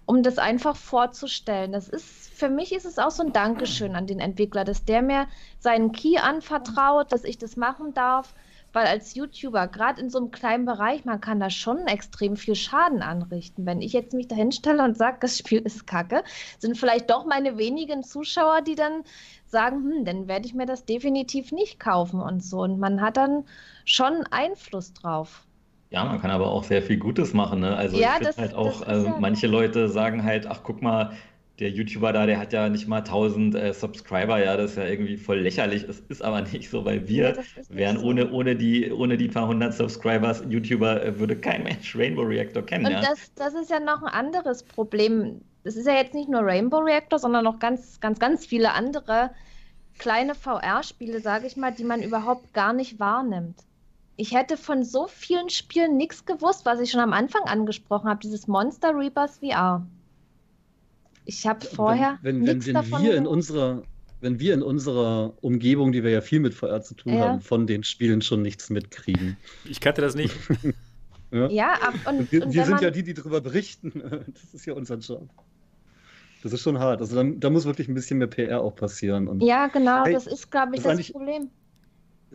um 0.05 0.21
das 0.21 0.37
einfach 0.37 0.75
vorzustellen. 0.75 1.71
Das 1.71 1.87
ist, 1.87 2.29
für 2.33 2.49
mich 2.49 2.73
ist 2.73 2.85
es 2.85 2.99
auch 2.99 3.11
so 3.11 3.23
ein 3.23 3.31
Dankeschön 3.31 3.95
an 3.95 4.05
den 4.05 4.19
Entwickler, 4.19 4.65
dass 4.65 4.83
der 4.83 5.01
mir 5.01 5.27
seinen 5.59 5.93
Key 5.93 6.17
anvertraut, 6.17 7.13
dass 7.13 7.23
ich 7.23 7.37
das 7.37 7.55
machen 7.55 7.93
darf 7.93 8.33
weil 8.73 8.87
als 8.87 9.15
YouTuber, 9.15 9.67
gerade 9.67 10.01
in 10.01 10.09
so 10.09 10.17
einem 10.17 10.31
kleinen 10.31 10.65
Bereich, 10.65 11.05
man 11.05 11.21
kann 11.21 11.39
da 11.39 11.49
schon 11.49 11.87
extrem 11.87 12.35
viel 12.35 12.55
Schaden 12.55 13.01
anrichten. 13.01 13.65
Wenn 13.65 13.81
ich 13.81 13.93
jetzt 13.93 14.13
mich 14.13 14.27
da 14.27 14.35
hinstelle 14.35 14.83
und 14.83 14.97
sage, 14.97 15.17
das 15.21 15.37
Spiel 15.37 15.59
ist 15.59 15.87
kacke, 15.87 16.23
sind 16.57 16.77
vielleicht 16.77 17.09
doch 17.09 17.25
meine 17.25 17.57
wenigen 17.57 18.03
Zuschauer, 18.03 18.61
die 18.61 18.75
dann 18.75 19.03
sagen, 19.45 19.83
hm, 19.83 20.05
dann 20.05 20.27
werde 20.27 20.47
ich 20.47 20.53
mir 20.53 20.65
das 20.65 20.85
definitiv 20.85 21.51
nicht 21.51 21.79
kaufen 21.79 22.19
und 22.19 22.43
so. 22.43 22.61
Und 22.61 22.79
man 22.79 22.99
hat 22.99 23.17
dann 23.17 23.45
schon 23.85 24.25
Einfluss 24.31 24.93
drauf. 24.93 25.45
Ja, 25.91 26.03
man 26.05 26.19
kann 26.19 26.31
aber 26.31 26.47
auch 26.47 26.63
sehr 26.63 26.81
viel 26.81 26.97
Gutes 26.97 27.35
machen. 27.35 27.59
Ne? 27.59 27.75
Also 27.77 27.97
ja, 27.97 28.15
ich 28.19 28.27
finde 28.27 28.41
halt 28.41 28.55
auch, 28.55 28.87
äh, 28.87 29.03
ja 29.03 29.15
manche 29.19 29.45
Leute 29.45 29.89
sagen 29.89 30.23
halt, 30.23 30.47
ach 30.47 30.61
guck 30.63 30.81
mal, 30.81 31.11
der 31.59 31.69
YouTuber 31.69 32.13
da, 32.13 32.25
der 32.25 32.39
hat 32.39 32.51
ja 32.51 32.67
nicht 32.67 32.87
mal 32.87 32.99
1000 32.99 33.55
äh, 33.55 33.73
Subscriber, 33.73 34.43
ja, 34.43 34.57
das 34.57 34.71
ist 34.71 34.77
ja 34.77 34.85
irgendwie 34.85 35.17
voll 35.17 35.39
lächerlich. 35.39 35.83
Es 35.83 35.99
ist 35.99 36.23
aber 36.23 36.41
nicht 36.53 36.69
so, 36.69 36.83
weil 36.83 37.07
wir 37.07 37.35
ja, 37.35 37.43
wären 37.69 37.99
so. 37.99 38.07
ohne, 38.07 38.31
ohne, 38.31 38.55
die, 38.55 38.91
ohne 38.91 39.17
die 39.17 39.27
paar 39.27 39.47
hundert 39.47 39.73
Subscribers 39.73 40.43
YouTuber, 40.49 41.03
äh, 41.03 41.19
würde 41.19 41.35
kein 41.35 41.63
Mensch 41.63 41.95
Rainbow 41.95 42.23
Reactor 42.23 42.63
kennen. 42.65 42.87
Und 42.87 42.93
ja? 42.93 43.01
das, 43.01 43.33
das 43.35 43.53
ist 43.53 43.69
ja 43.69 43.79
noch 43.79 44.01
ein 44.01 44.13
anderes 44.13 44.63
Problem. 44.63 45.41
Das 45.63 45.75
ist 45.75 45.85
ja 45.85 45.93
jetzt 45.93 46.15
nicht 46.15 46.27
nur 46.27 46.41
Rainbow 46.41 46.79
Reactor, 46.79 47.19
sondern 47.19 47.43
noch 47.43 47.59
ganz, 47.59 47.99
ganz, 47.99 48.19
ganz 48.19 48.45
viele 48.45 48.71
andere 48.73 49.29
kleine 49.99 50.33
VR-Spiele, 50.33 51.19
sage 51.21 51.45
ich 51.45 51.55
mal, 51.55 51.71
die 51.71 51.83
man 51.83 52.01
überhaupt 52.01 52.53
gar 52.53 52.73
nicht 52.73 52.99
wahrnimmt. 52.99 53.59
Ich 54.15 54.33
hätte 54.33 54.57
von 54.57 54.83
so 54.83 55.07
vielen 55.07 55.49
Spielen 55.49 55.97
nichts 55.97 56.25
gewusst, 56.25 56.65
was 56.65 56.79
ich 56.79 56.91
schon 56.91 56.99
am 56.99 57.13
Anfang 57.13 57.43
angesprochen 57.43 58.09
habe, 58.09 58.19
dieses 58.19 58.47
Monster 58.47 58.95
Rebirth 58.95 59.39
VR. 59.39 59.85
Ich 61.25 61.47
habe 61.47 61.65
vorher. 61.65 62.19
Wenn, 62.21 62.45
wenn, 62.45 62.65
wenn, 62.65 62.75
wenn 62.75 63.03
wir 63.03 63.15
in 63.15 63.27
unserer, 63.27 63.83
wenn 64.21 64.39
wir 64.39 64.53
in 64.53 64.61
unserer 64.61 65.33
Umgebung, 65.41 65.91
die 65.91 66.03
wir 66.03 66.11
ja 66.11 66.21
viel 66.21 66.39
mit 66.39 66.53
VR 66.53 66.81
zu 66.81 66.95
tun 66.95 67.13
ja. 67.13 67.29
haben, 67.29 67.41
von 67.41 67.67
den 67.67 67.83
Spielen 67.83 68.21
schon 68.21 68.41
nichts 68.41 68.69
mitkriegen. 68.69 69.37
Ich 69.65 69.79
kannte 69.79 70.01
das 70.01 70.15
nicht. 70.15 70.35
ja, 71.31 71.49
ja 71.49 71.73
ab, 71.73 71.93
und, 72.07 72.31
wir, 72.31 72.45
und 72.45 72.53
wir 72.53 72.65
sind 72.65 72.81
ja 72.81 72.91
die, 72.91 73.03
die 73.03 73.13
darüber 73.13 73.41
berichten. 73.41 73.91
Das 74.33 74.53
ist 74.53 74.65
ja 74.65 74.73
unser 74.73 74.97
Job. 74.97 75.29
Das 76.43 76.51
ist 76.51 76.61
schon 76.61 76.77
hart. 76.77 76.99
Also 76.99 77.15
da, 77.15 77.23
da 77.23 77.49
muss 77.49 77.65
wirklich 77.65 77.87
ein 77.87 77.93
bisschen 77.93 78.17
mehr 78.17 78.27
PR 78.27 78.61
auch 78.61 78.75
passieren. 78.75 79.29
Und, 79.29 79.41
ja, 79.41 79.67
genau, 79.67 80.03
hey, 80.03 80.13
das 80.13 80.27
ist, 80.27 80.51
glaube 80.51 80.75
ich, 80.75 80.83
das, 80.83 80.97
das 80.97 81.11
Problem. 81.11 81.49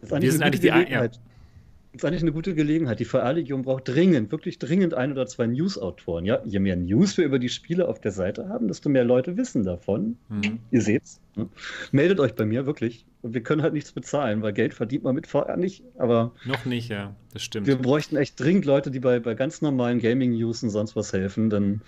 Das 0.01 0.21
wir 0.21 0.33
sind 0.33 0.43
eigentlich 0.43 0.61
die 0.61 0.69
ja 0.69 1.09
ist 1.99 2.05
eigentlich 2.05 2.23
eine 2.23 2.33
gute 2.33 2.55
Gelegenheit. 2.55 3.01
Die 3.01 3.05
VR-Legion 3.05 3.63
braucht 3.63 3.89
dringend, 3.89 4.31
wirklich 4.31 4.59
dringend 4.59 4.95
ein 4.95 5.13
oder 5.13 5.27
zwei 5.27 5.47
News-Autoren. 5.47 6.25
Ja? 6.25 6.41
Je 6.45 6.59
mehr 6.59 6.77
News 6.77 7.17
wir 7.17 7.25
über 7.25 7.39
die 7.39 7.49
Spiele 7.49 7.89
auf 7.89 8.01
der 8.01 8.13
Seite 8.13 8.49
haben, 8.49 8.69
desto 8.69 8.89
mehr 8.89 9.05
Leute 9.05 9.37
wissen 9.37 9.65
davon. 9.65 10.17
Mhm. 10.29 10.61
Ihr 10.71 10.83
seht's. 10.83 11.21
Ne? 11.35 11.49
Meldet 11.93 12.21
euch 12.21 12.35
bei 12.35 12.47
mir, 12.47 12.67
wirklich. 12.67 13.05
Wir 13.23 13.43
können 13.43 13.63
halt 13.63 13.75
nichts 13.75 13.93
bezahlen, 13.93 14.43
weil 14.43 14.53
Geld 14.53 14.75
verdient 14.75 15.03
man 15.05 15.15
mit 15.15 15.27
VR 15.27 15.57
nicht, 15.57 15.83
aber. 15.99 16.33
Noch 16.45 16.65
nicht, 16.65 16.89
ja, 16.89 17.15
das 17.33 17.43
stimmt. 17.43 17.67
Wir 17.67 17.77
bräuchten 17.77 18.17
echt 18.17 18.39
dringend 18.39 18.65
Leute, 18.65 18.91
die 18.91 19.01
bei, 19.01 19.19
bei 19.19 19.35
ganz 19.35 19.61
normalen 19.61 19.99
Gaming-News 20.01 20.63
und 20.63 20.71
sonst 20.71 20.95
was 20.95 21.13
helfen, 21.13 21.51
denn 21.51 21.81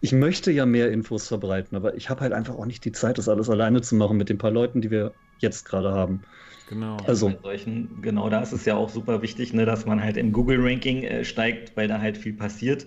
ich 0.00 0.12
möchte 0.12 0.50
ja 0.50 0.66
mehr 0.66 0.90
Infos 0.90 1.28
verbreiten, 1.28 1.76
aber 1.76 1.94
ich 1.94 2.10
habe 2.10 2.20
halt 2.20 2.32
einfach 2.32 2.54
auch 2.54 2.66
nicht 2.66 2.84
die 2.84 2.92
Zeit, 2.92 3.18
das 3.18 3.28
alles 3.28 3.48
alleine 3.48 3.80
zu 3.82 3.94
machen 3.94 4.16
mit 4.16 4.28
den 4.28 4.38
paar 4.38 4.50
Leuten, 4.50 4.80
die 4.80 4.90
wir 4.90 5.12
jetzt 5.38 5.64
gerade 5.64 5.92
haben. 5.92 6.22
Genau. 6.66 6.96
Also 7.06 7.28
bei 7.28 7.38
solchen, 7.42 8.02
genau 8.02 8.28
da 8.28 8.40
ist 8.40 8.52
es 8.52 8.64
ja 8.64 8.74
auch 8.76 8.88
super 8.88 9.22
wichtig, 9.22 9.52
ne, 9.52 9.64
dass 9.64 9.86
man 9.86 10.02
halt 10.02 10.16
im 10.16 10.32
Google-Ranking 10.32 11.04
äh, 11.04 11.24
steigt, 11.24 11.76
weil 11.76 11.88
da 11.88 12.00
halt 12.00 12.18
viel 12.18 12.32
passiert. 12.32 12.86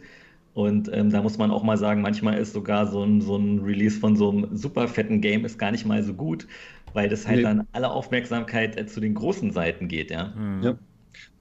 Und 0.54 0.90
ähm, 0.92 1.10
da 1.10 1.22
muss 1.22 1.38
man 1.38 1.52
auch 1.52 1.64
mal 1.64 1.78
sagen, 1.78 2.02
manchmal 2.02 2.38
ist 2.38 2.54
sogar 2.54 2.88
so 2.88 3.04
ein, 3.04 3.22
so 3.22 3.38
ein 3.38 3.60
Release 3.60 3.98
von 3.98 4.16
so 4.18 4.30
einem 4.30 4.58
super 4.58 4.88
fetten 4.88 5.22
Game 5.22 5.46
ist 5.46 5.58
gar 5.58 5.72
nicht 5.72 5.86
mal 5.86 6.04
so 6.04 6.14
gut, 6.14 6.48
weil 6.94 7.08
das 7.08 7.28
halt 7.28 7.38
nee. 7.38 7.44
dann 7.44 7.68
alle 7.72 7.90
Aufmerksamkeit 7.90 8.78
äh, 8.78 8.86
zu 8.86 9.00
den 9.00 9.14
großen 9.14 9.52
Seiten 9.52 9.88
geht, 9.88 10.12
ja. 10.12 10.34
Mhm. 10.36 10.64
ja. 10.64 10.78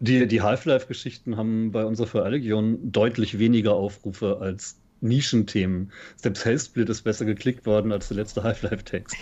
Die, 0.00 0.26
die 0.26 0.42
Half-Life-Geschichten 0.42 1.36
haben 1.36 1.72
bei 1.72 1.84
unserer 1.84 2.06
VR-Legion 2.06 2.92
deutlich 2.92 3.38
weniger 3.38 3.74
Aufrufe 3.74 4.38
als 4.40 4.80
Nischenthemen. 5.00 5.92
Selbst 6.16 6.44
Hellsplit 6.44 6.88
ist 6.88 7.02
besser 7.02 7.24
geklickt 7.24 7.66
worden 7.66 7.92
als 7.92 8.08
der 8.08 8.16
letzte 8.16 8.42
Half-Life-Text. 8.42 9.16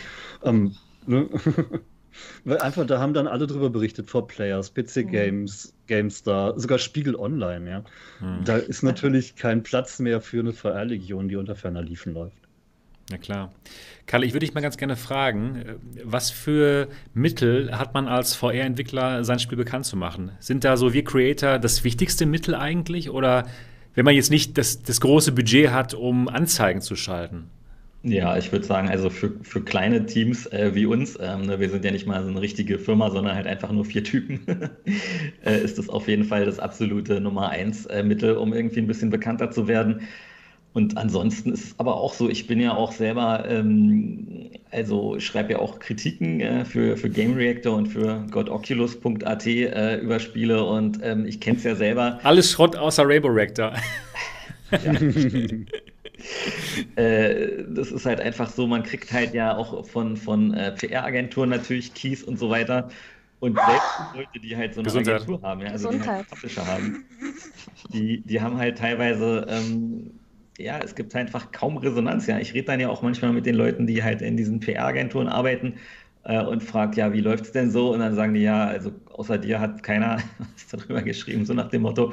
Ähm, 0.45 0.75
ne? 1.07 1.29
Weil 2.45 2.59
einfach, 2.59 2.87
da 2.87 2.99
haben 2.99 3.15
dann 3.15 3.27
alle 3.27 3.47
drüber 3.47 3.71
berichtet, 3.71 4.09
vor 4.09 4.27
Players, 4.27 4.73
PC 4.73 5.05
mhm. 5.05 5.11
Games, 5.11 5.67
mhm. 5.67 5.87
GameStar, 5.87 6.59
sogar 6.59 6.79
Spiegel 6.79 7.17
Online, 7.17 7.71
ja. 7.71 7.85
Mhm. 8.21 8.45
Da 8.45 8.57
ist 8.57 8.83
natürlich 8.83 9.37
kein 9.37 9.63
Platz 9.63 9.99
mehr 9.99 10.21
für 10.21 10.41
eine 10.41 10.53
VR-Legion, 10.53 11.29
die 11.29 11.37
unter 11.37 11.55
ferner 11.55 11.83
Liefen 11.83 12.15
läuft. 12.15 12.37
Na 13.11 13.19
klar. 13.19 13.53
Karl, 14.07 14.25
ich 14.25 14.33
würde 14.33 14.47
dich 14.47 14.55
mal 14.55 14.61
ganz 14.61 14.77
gerne 14.77 14.97
fragen, 14.97 15.79
was 16.03 16.31
für 16.31 16.89
Mittel 17.15 17.77
hat 17.77 17.95
man 17.95 18.09
als 18.09 18.35
VR-Entwickler, 18.35 19.23
sein 19.25 19.39
Spiel 19.39 19.57
bekannt 19.57 19.85
zu 19.85 19.97
machen? 19.97 20.33
Sind 20.41 20.65
da 20.65 20.77
so 20.77 20.93
wir 20.93 21.05
Creator 21.05 21.59
das 21.59 21.85
wichtigste 21.85 22.27
Mittel 22.27 22.57
eigentlich? 22.57 23.11
Oder 23.11 23.47
wenn 23.95 24.05
man 24.05 24.15
jetzt 24.15 24.31
nicht 24.31 24.59
das, 24.59 24.83
das 24.83 25.01
große 25.01 25.33
Budget 25.33 25.71
hat, 25.71 25.95
um 25.95 26.29
Anzeigen 26.29 26.81
zu 26.81 26.97
schalten? 26.97 27.51
Ja, 28.09 28.37
ich 28.37 28.53
würde 28.53 28.65
sagen, 28.65 28.89
also 28.89 29.11
für, 29.11 29.33
für 29.43 29.63
kleine 29.63 30.07
Teams 30.07 30.47
äh, 30.47 30.71
wie 30.75 30.87
uns, 30.87 31.19
ähm, 31.21 31.43
ne, 31.43 31.59
wir 31.59 31.69
sind 31.69 31.85
ja 31.85 31.91
nicht 31.91 32.07
mal 32.07 32.23
so 32.23 32.31
eine 32.31 32.41
richtige 32.41 32.79
Firma, 32.79 33.11
sondern 33.11 33.35
halt 33.35 33.49
einfach 33.49 33.73
nur 33.73 33.85
vier 33.85 34.05
Typen, 34.05 34.41
äh, 35.45 35.61
ist 35.61 35.77
das 35.77 35.89
auf 35.89 36.07
jeden 36.07 36.23
Fall 36.23 36.45
das 36.45 36.61
absolute 36.61 37.21
Nummer 37.21 37.49
eins 37.49 37.85
äh, 37.87 38.05
Mittel, 38.05 38.37
um 38.37 38.55
irgendwie 38.55 38.79
ein 38.79 38.87
bisschen 38.87 39.11
bekannter 39.11 39.51
zu 39.51 39.67
werden. 39.67 40.03
Und 40.73 40.97
ansonsten 40.97 41.53
ist 41.53 41.65
es 41.65 41.75
aber 41.79 41.97
auch 41.97 42.15
so, 42.15 42.29
ich 42.29 42.47
bin 42.47 42.61
ja 42.61 42.77
auch 42.77 42.93
selber, 42.93 43.45
ähm, 43.49 44.51
also 44.71 45.19
schreibe 45.19 45.55
ja 45.55 45.59
auch 45.59 45.81
Kritiken 45.81 46.41
äh, 46.41 46.65
für, 46.65 46.97
für 46.97 47.11
Game 47.11 47.35
Reactor 47.35 47.75
und 47.77 47.89
für 47.89 48.25
godoculus.at 48.31 49.47
äh, 49.47 49.97
über 49.97 50.21
Spiele 50.21 50.63
und 50.63 51.01
ähm, 51.03 51.27
ich 51.27 51.41
kenne 51.41 51.57
es 51.57 51.65
ja 51.65 51.75
selber. 51.75 52.21
Alles 52.23 52.53
Schrott 52.53 52.77
außer 52.77 53.03
Rainbow 53.05 53.29
Reactor. 53.29 53.73
Ja. 54.71 54.93
äh, 56.97 57.65
das 57.69 57.91
ist 57.91 58.07
halt 58.07 58.21
einfach 58.21 58.51
so, 58.51 58.67
man 58.67 58.83
kriegt 58.83 59.13
halt 59.13 59.35
ja 59.35 59.57
auch 59.57 59.87
von, 59.87 60.17
von 60.17 60.55
äh, 60.55 60.73
PR-Agenturen 60.73 61.51
natürlich 61.51 61.95
Keys 61.95 62.23
und 62.23 62.39
so 62.39 62.51
weiter. 62.51 62.89
Und 63.39 63.59
selbst 63.59 64.15
Leute, 64.15 64.41
die 64.41 64.57
halt 64.57 64.75
so 64.75 64.81
eine 64.81 64.87
Gesundheit. 64.87 65.15
Agentur 65.17 65.43
haben, 65.43 65.61
ja, 65.61 65.69
also 65.69 65.89
Gesundheit. 65.89 66.09
die 66.09 66.17
halt 66.17 66.31
Publisher 66.31 66.67
haben, 66.67 67.05
die, 67.93 68.23
die 68.23 68.41
haben 68.41 68.57
halt 68.57 68.79
teilweise 68.79 69.47
ähm, 69.49 70.11
ja, 70.59 70.79
es 70.79 70.95
gibt 70.95 71.15
einfach 71.15 71.53
kaum 71.53 71.77
Resonanz. 71.77 72.27
Ja, 72.27 72.39
ich 72.39 72.55
rede 72.55 72.67
dann 72.67 72.81
ja 72.81 72.89
auch 72.89 73.03
manchmal 73.03 73.33
mit 73.33 73.47
den 73.47 73.55
Leuten, 73.55 73.87
die 73.87 74.03
halt 74.03 74.23
in 74.23 74.37
diesen 74.37 74.61
PR-Agenturen 74.61 75.29
arbeiten 75.29 75.75
äh, 76.25 76.43
und 76.43 76.63
frage, 76.63 76.97
ja, 76.97 77.13
wie 77.13 77.21
läuft 77.21 77.45
es 77.45 77.53
denn 77.53 77.71
so? 77.71 77.93
Und 77.93 78.01
dann 78.01 78.15
sagen 78.15 78.35
die, 78.35 78.43
ja, 78.43 78.67
also 78.67 78.93
außer 79.13 79.39
dir 79.39 79.61
hat 79.61 79.83
keiner 79.83 80.19
was 80.55 80.67
darüber 80.69 81.03
geschrieben, 81.03 81.45
so 81.45 81.55
nach 81.55 81.69
dem 81.69 81.83
Motto. 81.83 82.13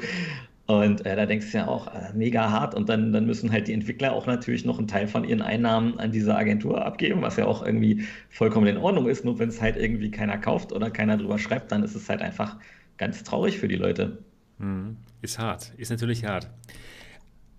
Und 0.66 1.04
äh, 1.04 1.14
da 1.14 1.26
denkst 1.26 1.52
du 1.52 1.58
ja 1.58 1.68
auch, 1.68 1.88
äh, 1.88 2.12
mega 2.14 2.50
hart. 2.50 2.74
Und 2.74 2.88
dann, 2.88 3.12
dann 3.12 3.26
müssen 3.26 3.52
halt 3.52 3.68
die 3.68 3.74
Entwickler 3.74 4.12
auch 4.12 4.26
natürlich 4.26 4.64
noch 4.64 4.78
einen 4.78 4.88
Teil 4.88 5.06
von 5.08 5.24
ihren 5.24 5.42
Einnahmen 5.42 5.98
an 5.98 6.10
diese 6.10 6.34
Agentur 6.34 6.84
abgeben, 6.84 7.20
was 7.20 7.36
ja 7.36 7.44
auch 7.44 7.64
irgendwie 7.64 8.04
vollkommen 8.30 8.66
in 8.66 8.78
Ordnung 8.78 9.06
ist. 9.08 9.24
Nur 9.24 9.38
wenn 9.38 9.50
es 9.50 9.60
halt 9.60 9.76
irgendwie 9.76 10.10
keiner 10.10 10.38
kauft 10.38 10.72
oder 10.72 10.90
keiner 10.90 11.18
drüber 11.18 11.38
schreibt, 11.38 11.70
dann 11.70 11.82
ist 11.82 11.94
es 11.94 12.08
halt 12.08 12.22
einfach 12.22 12.56
ganz 12.96 13.22
traurig 13.24 13.58
für 13.58 13.68
die 13.68 13.76
Leute. 13.76 14.18
Mhm. 14.58 14.96
Ist 15.20 15.38
hart, 15.38 15.72
ist 15.76 15.90
natürlich 15.90 16.24
hart. 16.24 16.48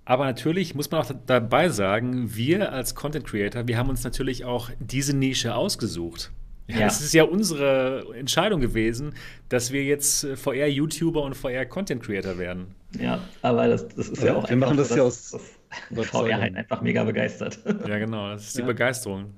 Aber 0.05 0.25
natürlich 0.25 0.75
muss 0.75 0.89
man 0.91 1.01
auch 1.01 1.11
dabei 1.25 1.69
sagen, 1.69 2.35
wir 2.35 2.71
als 2.71 2.93
Content 2.93 3.25
Creator, 3.25 3.67
wir 3.67 3.77
haben 3.77 3.89
uns 3.89 4.03
natürlich 4.03 4.45
auch 4.45 4.69
diese 4.79 5.15
Nische 5.15 5.55
ausgesucht. 5.55 6.31
Ja, 6.67 6.79
ja. 6.79 6.87
Es 6.87 7.01
ist 7.01 7.13
ja 7.13 7.23
unsere 7.23 8.05
Entscheidung 8.15 8.59
gewesen, 8.59 9.13
dass 9.49 9.71
wir 9.71 9.83
jetzt 9.83 10.23
äh, 10.23 10.35
VR-YouTuber 10.35 11.21
und 11.21 11.35
VR-Content-Creator 11.35 12.39
werden. 12.39 12.73
Ja, 12.99 13.19
aber 13.41 13.67
das, 13.67 13.87
das 13.89 14.09
ist 14.09 14.21
ja, 14.21 14.27
ja 14.27 14.35
auch 14.35 14.49
Wir 14.49 14.57
machen 14.57 14.77
das 14.77 14.95
ja 14.95 15.03
aus. 15.03 15.37
Das 15.91 16.07
VR 16.07 16.39
halt 16.39 16.55
einfach 16.55 16.81
mega 16.81 17.03
begeistert. 17.03 17.59
Ja, 17.87 17.97
genau, 17.97 18.29
das 18.29 18.47
ist 18.47 18.57
die 18.57 18.61
Begeisterung. 18.61 19.33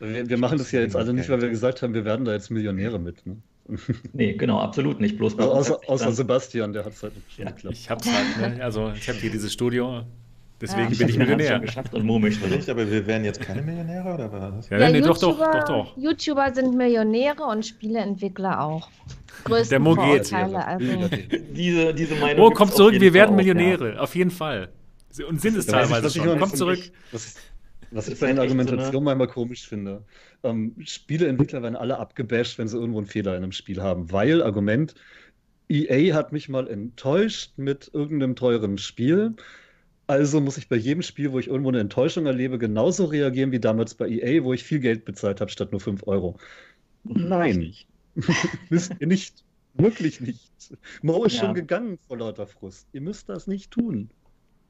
Wir, 0.00 0.28
wir 0.28 0.38
machen 0.38 0.58
das 0.58 0.72
ja 0.72 0.80
jetzt 0.80 0.96
alle 0.96 1.12
nicht, 1.12 1.28
weil 1.28 1.40
wir 1.40 1.50
gesagt 1.50 1.82
haben, 1.82 1.94
wir 1.94 2.04
werden 2.04 2.24
da 2.24 2.32
jetzt 2.32 2.50
Millionäre 2.50 2.98
mit. 2.98 3.24
Ne? 3.26 3.36
Nee, 4.12 4.34
genau, 4.34 4.60
absolut 4.60 5.00
nicht. 5.00 5.18
Bloß 5.18 5.38
also 5.38 5.52
außer, 5.52 5.80
außer 5.86 6.12
Sebastian, 6.12 6.72
der 6.72 6.84
hat 6.84 6.92
es 6.92 7.02
halt 7.02 7.14
schon 7.34 7.44
ja, 7.44 7.50
geklappt. 7.50 7.76
Ich 7.76 7.90
hab's 7.90 8.06
halt, 8.06 8.56
ne? 8.56 8.64
Also 8.64 8.92
ich 8.94 9.08
habe 9.08 9.18
hier 9.18 9.30
dieses 9.30 9.52
Studio, 9.52 10.02
deswegen 10.60 10.92
ja, 10.92 10.98
bin 10.98 11.08
ich 11.08 11.18
Millionär. 11.18 11.60
geschafft 11.60 11.94
und 11.94 12.04
Mo 12.04 12.18
möchte 12.18 12.46
nicht, 12.48 12.68
aber 12.68 12.90
wir 12.90 13.06
wären 13.06 13.24
jetzt 13.24 13.40
keine 13.40 13.62
Millionäre 13.62 14.12
oder 14.12 14.32
was? 14.32 14.68
Ja, 14.68 14.78
ja 14.78 14.90
nee, 14.90 15.00
doch, 15.00 15.18
doch, 15.18 15.38
doch, 15.38 15.64
doch. 15.64 15.96
YouTuber 15.96 16.52
sind 16.54 16.74
Millionäre 16.74 17.44
und 17.44 17.64
Spieleentwickler 17.64 18.60
auch. 18.60 18.88
Der 19.70 19.78
Mo 19.78 19.94
geht. 19.94 20.32
Also. 20.32 21.08
diese, 21.52 21.94
diese 21.94 22.14
Meinung 22.16 22.44
Mo, 22.44 22.50
kommt 22.50 22.74
zurück, 22.74 22.94
wir 22.98 23.14
werden 23.14 23.36
Millionäre, 23.36 24.00
auf 24.00 24.14
jeden 24.14 24.30
Fall. 24.30 24.70
Und 25.28 25.40
sind 25.40 25.56
es 25.56 25.66
teilweise 25.66 26.10
schon. 26.10 26.38
Kommt 26.38 26.56
zurück. 26.56 26.80
Was, 27.12 27.36
was 27.90 28.08
ich 28.08 28.18
bei 28.18 28.32
der 28.32 28.42
Argumentation 28.42 28.92
so, 28.92 28.98
ne? 28.98 29.04
manchmal 29.04 29.28
komisch 29.28 29.68
finde. 29.68 30.02
Ähm, 30.42 30.74
Spieleentwickler 30.84 31.62
werden 31.62 31.76
alle 31.76 31.98
abgebasht, 31.98 32.58
wenn 32.58 32.66
sie 32.66 32.76
irgendwo 32.76 32.98
einen 32.98 33.06
Fehler 33.06 33.36
in 33.36 33.44
einem 33.44 33.52
Spiel 33.52 33.80
haben. 33.80 34.10
Weil, 34.10 34.42
Argument, 34.42 34.94
EA 35.68 36.14
hat 36.14 36.32
mich 36.32 36.48
mal 36.48 36.68
enttäuscht 36.68 37.52
mit 37.56 37.90
irgendeinem 37.92 38.34
teuren 38.34 38.78
Spiel. 38.78 39.34
Also 40.06 40.40
muss 40.40 40.58
ich 40.58 40.68
bei 40.68 40.76
jedem 40.76 41.02
Spiel, 41.02 41.32
wo 41.32 41.38
ich 41.38 41.46
irgendwo 41.46 41.70
eine 41.70 41.80
Enttäuschung 41.80 42.26
erlebe, 42.26 42.58
genauso 42.58 43.06
reagieren 43.06 43.52
wie 43.52 43.60
damals 43.60 43.94
bei 43.94 44.08
EA, 44.08 44.42
wo 44.44 44.52
ich 44.52 44.64
viel 44.64 44.80
Geld 44.80 45.04
bezahlt 45.04 45.40
habe, 45.40 45.50
statt 45.50 45.72
nur 45.72 45.80
5 45.80 46.06
Euro. 46.06 46.36
Nein. 47.04 47.74
Müsst 48.70 48.92
ihr 48.98 49.06
nicht. 49.06 49.44
Wirklich 49.74 50.20
nicht. 50.20 50.52
Mo 51.02 51.24
ist 51.24 51.34
ja. 51.34 51.44
schon 51.44 51.54
gegangen 51.54 51.98
vor 52.06 52.18
lauter 52.18 52.46
Frust. 52.46 52.86
Ihr 52.92 53.00
müsst 53.00 53.28
das 53.28 53.46
nicht 53.46 53.72
tun. 53.72 54.08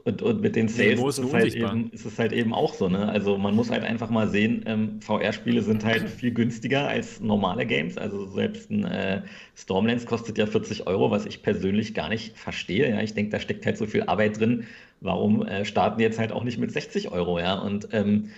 Und, 0.05 0.21
und 0.21 0.43
mit 0.43 0.55
den 0.55 0.69
Sales 0.69 1.01
ist 1.01 1.19
es, 1.19 1.33
halt 1.33 1.55
eben, 1.55 1.91
ist 1.91 2.05
es, 2.05 2.19
halt 2.19 2.33
eben, 2.33 2.53
auch 2.53 2.75
so. 2.75 2.91
Ne? 2.91 3.09
Also 3.09 3.39
man 3.39 3.55
muss 3.55 3.71
halt 3.71 3.85
einfach 3.85 4.11
mal 4.11 4.29
sehen, 4.29 4.63
ähm, 4.67 5.01
VR-Spiele 5.01 5.63
sind 5.63 5.83
halt 5.83 6.11
viel 6.11 6.31
günstiger 6.31 6.87
als 6.89 7.21
normale 7.21 7.65
Games. 7.65 7.97
Also 7.97 8.27
selbst 8.27 8.71
ein 8.71 8.85
äh, 8.85 9.23
Stormlands 9.57 10.05
kostet 10.05 10.37
ja 10.37 10.45
40 10.45 10.87
Euro, 10.87 11.11
was 11.11 11.25
ich 11.25 11.43
persönlich 11.43 11.95
gar 11.95 12.11
nicht 12.11 12.37
verstehe. 12.37 12.91
Ja? 12.91 13.01
Ich 13.01 13.15
denke, 13.15 13.31
da 13.31 13.41
steckt 13.41 13.65
halt 13.65 13.79
so 13.79 13.87
viel 13.87 14.03
Arbeit 14.03 14.39
drin. 14.39 14.67
Warum 15.01 15.47
äh, 15.47 15.65
starten 15.65 15.97
die 15.97 16.05
jetzt 16.05 16.19
halt 16.19 16.33
auch 16.33 16.45
nicht 16.45 16.59
mit 16.59 16.71
60 16.71 17.11
Euro? 17.11 17.39
Ja? 17.39 17.55
Und 17.55 17.89
ähm, 17.93 18.29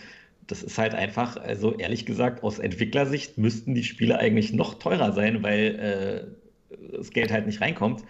das 0.47 0.63
ist 0.63 0.79
halt 0.79 0.95
einfach, 0.95 1.37
also 1.37 1.75
ehrlich 1.75 2.07
gesagt, 2.07 2.43
aus 2.43 2.59
Entwicklersicht 2.59 3.39
müssten 3.39 3.75
die 3.75 3.85
Spiele 3.85 4.19
eigentlich 4.19 4.53
noch 4.53 4.75
teurer 4.75 5.13
sein, 5.13 5.43
weil 5.43 6.29
äh, 6.71 6.97
das 6.97 7.11
Geld 7.11 7.33
halt 7.33 7.47
nicht 7.47 7.61
reinkommt 7.61 8.05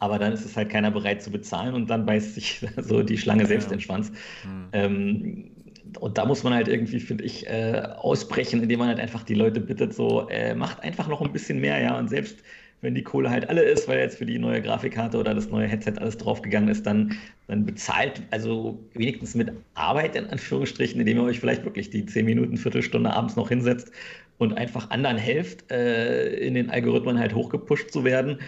aber 0.00 0.18
dann 0.18 0.32
ist 0.32 0.44
es 0.44 0.56
halt 0.56 0.70
keiner 0.70 0.90
bereit 0.90 1.22
zu 1.22 1.30
bezahlen 1.30 1.74
und 1.74 1.88
dann 1.88 2.06
beißt 2.06 2.34
sich 2.34 2.66
so 2.78 3.02
die 3.02 3.18
Schlange 3.18 3.46
selbst 3.46 3.66
ja. 3.66 3.76
den 3.76 3.80
Schwanz. 3.80 4.10
Mhm. 4.44 4.68
Ähm, 4.72 5.50
und 5.98 6.18
da 6.18 6.24
muss 6.24 6.42
man 6.42 6.54
halt 6.54 6.68
irgendwie, 6.68 7.00
finde 7.00 7.24
ich, 7.24 7.46
äh, 7.46 7.82
ausbrechen, 7.96 8.62
indem 8.62 8.78
man 8.78 8.88
halt 8.88 9.00
einfach 9.00 9.22
die 9.24 9.34
Leute 9.34 9.60
bittet, 9.60 9.92
so, 9.94 10.28
äh, 10.28 10.54
macht 10.54 10.82
einfach 10.82 11.08
noch 11.08 11.20
ein 11.20 11.32
bisschen 11.32 11.60
mehr, 11.60 11.80
ja, 11.80 11.98
und 11.98 12.08
selbst 12.08 12.38
wenn 12.80 12.94
die 12.94 13.02
Kohle 13.02 13.30
halt 13.30 13.48
alle 13.48 13.62
ist, 13.62 13.88
weil 13.88 13.98
jetzt 13.98 14.18
für 14.18 14.26
die 14.26 14.38
neue 14.38 14.62
Grafikkarte 14.62 15.18
oder 15.18 15.34
das 15.34 15.50
neue 15.50 15.66
Headset 15.66 15.94
alles 15.98 16.16
draufgegangen 16.16 16.68
ist, 16.68 16.86
dann, 16.86 17.16
dann 17.46 17.66
bezahlt, 17.66 18.22
also 18.30 18.78
wenigstens 18.94 19.34
mit 19.34 19.52
Arbeit 19.74 20.16
in 20.16 20.26
Anführungsstrichen, 20.26 21.00
indem 21.00 21.18
ihr 21.18 21.24
euch 21.24 21.40
vielleicht 21.40 21.64
wirklich 21.64 21.90
die 21.90 22.06
10 22.06 22.24
Minuten, 22.24 22.56
Viertelstunde 22.56 23.12
abends 23.12 23.36
noch 23.36 23.48
hinsetzt 23.48 23.92
und 24.38 24.54
einfach 24.54 24.90
anderen 24.90 25.18
helft, 25.18 25.70
äh, 25.70 26.34
in 26.36 26.54
den 26.54 26.70
Algorithmen 26.70 27.18
halt 27.18 27.34
hochgepusht 27.34 27.90
zu 27.90 28.04
werden 28.04 28.38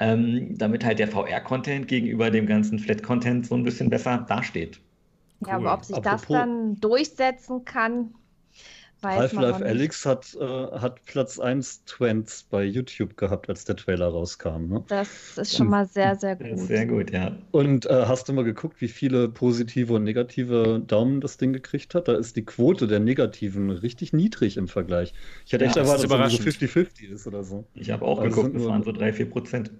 ähm, 0.00 0.56
damit 0.56 0.84
halt 0.84 0.98
der 0.98 1.08
VR-Content 1.08 1.86
gegenüber 1.86 2.30
dem 2.30 2.46
ganzen 2.46 2.78
Flat-Content 2.78 3.46
so 3.46 3.54
ein 3.54 3.62
bisschen 3.62 3.90
besser 3.90 4.24
dasteht. 4.28 4.80
Cool. 5.42 5.48
Ja, 5.48 5.56
aber 5.56 5.74
ob 5.74 5.84
sich 5.84 5.96
Apropos, 5.96 6.20
das 6.22 6.28
dann 6.28 6.76
durchsetzen 6.80 7.64
kann, 7.64 8.14
Half-Life 9.02 9.64
Alyx 9.64 10.06
hat, 10.06 10.36
äh, 10.40 10.44
hat 10.44 11.04
Platz 11.04 11.38
1 11.38 11.84
Twents 11.84 12.42
bei 12.44 12.64
YouTube 12.64 13.16
gehabt, 13.16 13.48
als 13.48 13.64
der 13.64 13.76
Trailer 13.76 14.08
rauskam. 14.08 14.66
Ne? 14.68 14.84
Das 14.88 15.38
ist 15.38 15.56
schon 15.56 15.68
mal 15.68 15.86
sehr, 15.86 16.16
sehr 16.16 16.36
gut. 16.36 16.58
Sehr 16.58 16.86
gut, 16.86 17.10
ja. 17.10 17.36
Und 17.50 17.86
äh, 17.86 18.04
hast 18.06 18.28
du 18.28 18.32
mal 18.32 18.44
geguckt, 18.44 18.80
wie 18.80 18.88
viele 18.88 19.28
positive 19.28 19.94
und 19.94 20.04
negative 20.04 20.82
Daumen 20.86 21.20
das 21.20 21.36
Ding 21.36 21.52
gekriegt 21.52 21.94
hat? 21.94 22.08
Da 22.08 22.14
ist 22.14 22.36
die 22.36 22.44
Quote 22.44 22.86
der 22.86 23.00
Negativen 23.00 23.70
richtig 23.70 24.12
niedrig 24.12 24.56
im 24.56 24.68
Vergleich. 24.68 25.12
Ich 25.46 25.52
hätte 25.52 25.64
ja, 25.64 25.70
echt 25.70 25.76
erwartet, 25.76 26.10
dass 26.10 26.32
es 26.32 26.38
so 26.38 26.66
50-50 26.66 27.08
ist 27.10 27.26
oder 27.26 27.44
so. 27.44 27.64
Ich 27.74 27.90
habe 27.90 28.04
auch 28.04 28.20
also 28.20 28.42
geguckt, 28.42 28.56
es 28.56 28.66
waren 28.66 28.82
so 28.82 28.90
3-4 28.90 29.24
Prozent. 29.26 29.70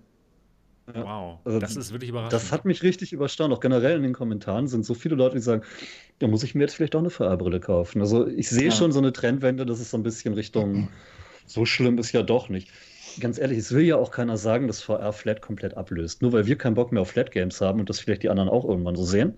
Ja. 0.94 1.04
Wow, 1.04 1.38
also 1.44 1.58
das 1.58 1.76
ist 1.76 1.92
wirklich 1.92 2.10
überraschend. 2.10 2.32
Das 2.32 2.52
hat 2.52 2.64
mich 2.64 2.82
richtig 2.82 3.12
überstaunt. 3.12 3.52
Auch 3.52 3.60
generell 3.60 3.96
in 3.96 4.02
den 4.02 4.12
Kommentaren 4.12 4.68
sind 4.68 4.84
so 4.84 4.94
viele 4.94 5.14
Leute, 5.14 5.36
die 5.36 5.42
sagen, 5.42 5.62
da 6.18 6.26
muss 6.26 6.42
ich 6.42 6.54
mir 6.54 6.62
jetzt 6.62 6.74
vielleicht 6.74 6.94
auch 6.94 7.00
eine 7.00 7.10
VR-Brille 7.10 7.60
kaufen. 7.60 8.00
Also 8.00 8.26
ich 8.26 8.48
sehe 8.48 8.66
ja. 8.66 8.70
schon 8.70 8.92
so 8.92 8.98
eine 8.98 9.12
Trendwende, 9.12 9.66
dass 9.66 9.80
es 9.80 9.90
so 9.90 9.96
ein 9.96 10.02
bisschen 10.02 10.34
Richtung, 10.34 10.88
so 11.46 11.64
schlimm 11.64 11.98
ist 11.98 12.12
ja 12.12 12.22
doch 12.22 12.48
nicht. 12.48 12.70
ganz 13.18 13.38
ehrlich, 13.38 13.58
es 13.58 13.72
will 13.72 13.84
ja 13.84 13.96
auch 13.96 14.10
keiner 14.10 14.36
sagen, 14.36 14.66
dass 14.66 14.82
VR 14.82 15.12
Flat 15.12 15.42
komplett 15.42 15.76
ablöst. 15.76 16.22
Nur 16.22 16.32
weil 16.32 16.46
wir 16.46 16.56
keinen 16.56 16.74
Bock 16.74 16.92
mehr 16.92 17.02
auf 17.02 17.10
Flat 17.10 17.30
Games 17.32 17.60
haben 17.60 17.80
und 17.80 17.88
das 17.88 18.00
vielleicht 18.00 18.22
die 18.22 18.28
anderen 18.28 18.48
auch 18.48 18.64
irgendwann 18.64 18.96
so 18.96 19.04
sehen, 19.04 19.34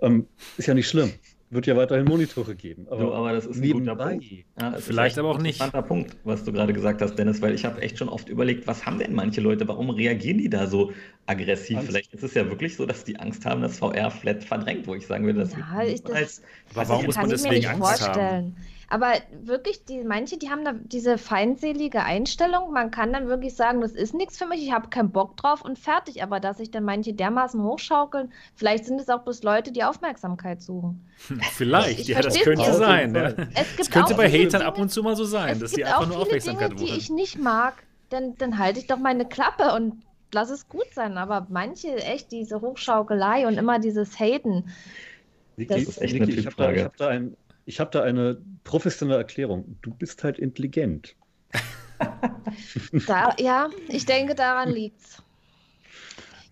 ähm, 0.00 0.26
ist 0.56 0.66
ja 0.66 0.74
nicht 0.74 0.88
schlimm. 0.88 1.12
Wird 1.48 1.66
ja 1.66 1.76
weiterhin 1.76 2.06
Monitore 2.06 2.56
geben. 2.56 2.88
Aber, 2.90 3.00
so, 3.00 3.14
aber 3.14 3.32
das 3.32 3.46
ist 3.46 3.62
ein 3.62 3.70
guter 3.70 3.94
Punkt. 3.94 4.24
Ja, 4.60 4.72
Vielleicht 4.78 5.16
aber 5.16 5.30
auch 5.30 5.38
nicht. 5.38 5.60
Ein 5.60 5.66
interessanter 5.66 5.82
Punkt, 5.86 6.16
was 6.24 6.42
du 6.42 6.52
gerade 6.52 6.72
gesagt 6.72 7.00
hast, 7.00 7.14
Dennis, 7.14 7.40
weil 7.40 7.54
ich 7.54 7.64
habe 7.64 7.80
echt 7.82 7.98
schon 7.98 8.08
oft 8.08 8.28
überlegt, 8.28 8.66
was 8.66 8.84
haben 8.84 8.98
denn 8.98 9.14
manche 9.14 9.40
Leute, 9.40 9.68
warum 9.68 9.90
reagieren 9.90 10.38
die 10.38 10.50
da 10.50 10.66
so 10.66 10.92
aggressiv? 11.26 11.76
Angst. 11.76 11.88
Vielleicht 11.88 12.14
ist 12.14 12.24
es 12.24 12.34
ja 12.34 12.48
wirklich 12.50 12.74
so, 12.74 12.84
dass 12.84 13.04
die 13.04 13.20
Angst 13.20 13.46
haben, 13.46 13.62
dass 13.62 13.78
VR 13.78 14.10
flat 14.10 14.42
verdrängt, 14.42 14.88
wo 14.88 14.96
ich 14.96 15.06
sagen 15.06 15.24
würde, 15.24 15.40
dass 15.40 15.52
ja, 15.52 15.82
ich 15.84 16.02
das, 16.02 16.12
als, 16.12 16.42
warum 16.74 17.06
muss 17.06 17.14
man 17.16 17.28
deswegen 17.28 17.66
Angst 17.66 17.80
vorstellen. 17.80 18.16
haben? 18.16 18.56
Aber 18.88 19.14
wirklich, 19.42 19.84
die, 19.84 20.04
manche, 20.04 20.38
die 20.38 20.48
haben 20.48 20.64
da 20.64 20.72
diese 20.72 21.18
feindselige 21.18 22.04
Einstellung. 22.04 22.72
Man 22.72 22.92
kann 22.92 23.12
dann 23.12 23.26
wirklich 23.26 23.54
sagen, 23.54 23.80
das 23.80 23.92
ist 23.92 24.14
nichts 24.14 24.38
für 24.38 24.46
mich, 24.46 24.62
ich 24.62 24.72
habe 24.72 24.88
keinen 24.88 25.10
Bock 25.10 25.36
drauf 25.36 25.62
und 25.62 25.78
fertig. 25.78 26.22
Aber 26.22 26.38
dass 26.38 26.58
sich 26.58 26.70
dann 26.70 26.84
manche 26.84 27.12
dermaßen 27.12 27.60
hochschaukeln, 27.62 28.32
vielleicht 28.54 28.84
sind 28.84 29.00
es 29.00 29.08
auch 29.08 29.22
bloß 29.22 29.42
Leute, 29.42 29.72
die 29.72 29.82
Aufmerksamkeit 29.82 30.62
suchen. 30.62 31.04
Vielleicht, 31.52 32.00
ich, 32.00 32.10
ich 32.10 32.16
ja, 32.16 32.20
das 32.22 32.38
könnte 32.40 32.72
sein. 32.74 33.14
Ja. 33.14 33.32
Es 33.54 33.76
das 33.76 33.90
könnte 33.90 34.14
bei 34.14 34.30
Hatern 34.30 34.62
ab 34.62 34.78
und 34.78 34.90
zu 34.90 35.02
mal 35.02 35.16
so 35.16 35.24
sein, 35.24 35.58
dass 35.58 35.72
die 35.72 35.84
einfach 35.84 36.06
nur 36.06 36.18
Aufmerksamkeit 36.18 36.70
Dinge, 36.70 36.80
wollen. 36.80 36.92
die 36.92 36.96
ich 36.96 37.10
nicht 37.10 37.38
mag, 37.38 37.82
dann, 38.10 38.36
dann 38.36 38.58
halte 38.58 38.78
ich 38.78 38.86
doch 38.86 38.98
meine 38.98 39.26
Klappe 39.26 39.74
und 39.74 40.02
lass 40.32 40.50
es 40.50 40.68
gut 40.68 40.86
sein. 40.94 41.18
Aber 41.18 41.48
manche, 41.50 41.96
echt, 41.96 42.30
diese 42.30 42.60
Hochschaukelei 42.60 43.48
und 43.48 43.58
immer 43.58 43.80
dieses 43.80 44.20
Haten. 44.20 44.72
Niki, 45.56 45.74
das 45.74 45.82
ist 45.82 46.02
echt 46.02 46.14
Niki, 46.14 46.24
eine 46.24 46.34
ich 46.34 46.46
habe 46.46 46.56
da, 46.56 46.84
hab 46.84 46.96
da 46.96 47.08
ein 47.08 47.36
ich 47.66 47.80
habe 47.80 47.90
da 47.90 48.02
eine 48.02 48.38
professionelle 48.64 49.18
Erklärung. 49.18 49.76
Du 49.82 49.90
bist 49.90 50.24
halt 50.24 50.38
intelligent. 50.38 51.14
da, 53.06 53.34
ja, 53.38 53.68
ich 53.88 54.06
denke, 54.06 54.34
daran 54.34 54.70
liegt's. 54.70 55.22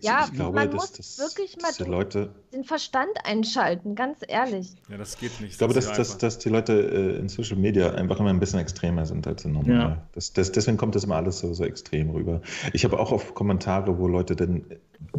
Ja, 0.01 0.25
ich 0.25 0.33
glaube, 0.33 0.55
man 0.55 0.69
dass, 0.69 0.75
muss 0.75 0.91
dass, 0.91 1.19
wirklich 1.19 1.57
mal 1.61 1.87
Leute, 1.87 2.29
den 2.53 2.63
Verstand 2.63 3.09
einschalten, 3.23 3.95
ganz 3.95 4.19
ehrlich. 4.27 4.73
Ja, 4.89 4.97
das 4.97 5.17
geht 5.17 5.39
nicht. 5.41 5.53
Ich 5.53 5.57
glaube, 5.57 5.73
dass, 5.73 5.91
dass, 5.93 6.17
dass 6.17 6.37
die 6.37 6.49
Leute 6.49 6.73
äh, 6.73 7.17
in 7.17 7.29
Social 7.29 7.57
Media 7.57 7.91
einfach 7.91 8.19
immer 8.19 8.29
ein 8.29 8.39
bisschen 8.39 8.59
extremer 8.59 9.05
sind 9.05 9.25
als 9.25 9.45
normal. 9.45 9.73
Ja. 9.73 10.07
Das, 10.11 10.33
das, 10.33 10.51
deswegen 10.51 10.77
kommt 10.77 10.95
das 10.95 11.05
immer 11.05 11.15
alles 11.15 11.39
so, 11.39 11.53
so 11.53 11.63
extrem 11.63 12.11
rüber. 12.11 12.41
Ich 12.73 12.83
habe 12.83 12.99
auch 12.99 13.11
oft 13.11 13.33
Kommentare, 13.33 13.97
wo 13.97 14.07
Leute 14.07 14.35
dann 14.35 14.65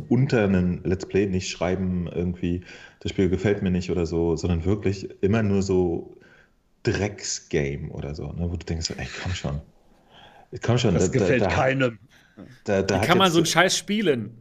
unter 0.08 0.44
einem 0.44 0.82
Let's 0.84 1.06
Play 1.06 1.26
nicht 1.26 1.48
schreiben, 1.48 2.08
irgendwie, 2.12 2.62
das 3.00 3.12
Spiel 3.12 3.28
gefällt 3.28 3.62
mir 3.62 3.70
nicht 3.70 3.90
oder 3.90 4.06
so, 4.06 4.36
sondern 4.36 4.64
wirklich 4.64 5.08
immer 5.22 5.42
nur 5.42 5.62
so 5.62 6.16
Drecksgame 6.82 7.90
oder 7.90 8.14
so, 8.14 8.32
ne, 8.32 8.50
wo 8.50 8.56
du 8.56 8.64
denkst, 8.64 8.92
ey, 8.96 9.06
komm 9.22 9.34
schon. 9.34 9.60
Komm 10.62 10.78
schon. 10.78 10.94
Das 10.94 11.10
da, 11.10 11.18
gefällt 11.18 11.42
da, 11.42 11.48
keinem. 11.48 11.98
Da, 12.64 12.82
da 12.82 13.02
Wie 13.02 13.06
kann 13.06 13.18
man 13.18 13.30
so 13.30 13.38
einen 13.38 13.46
Scheiß 13.46 13.76
spielen? 13.76 14.38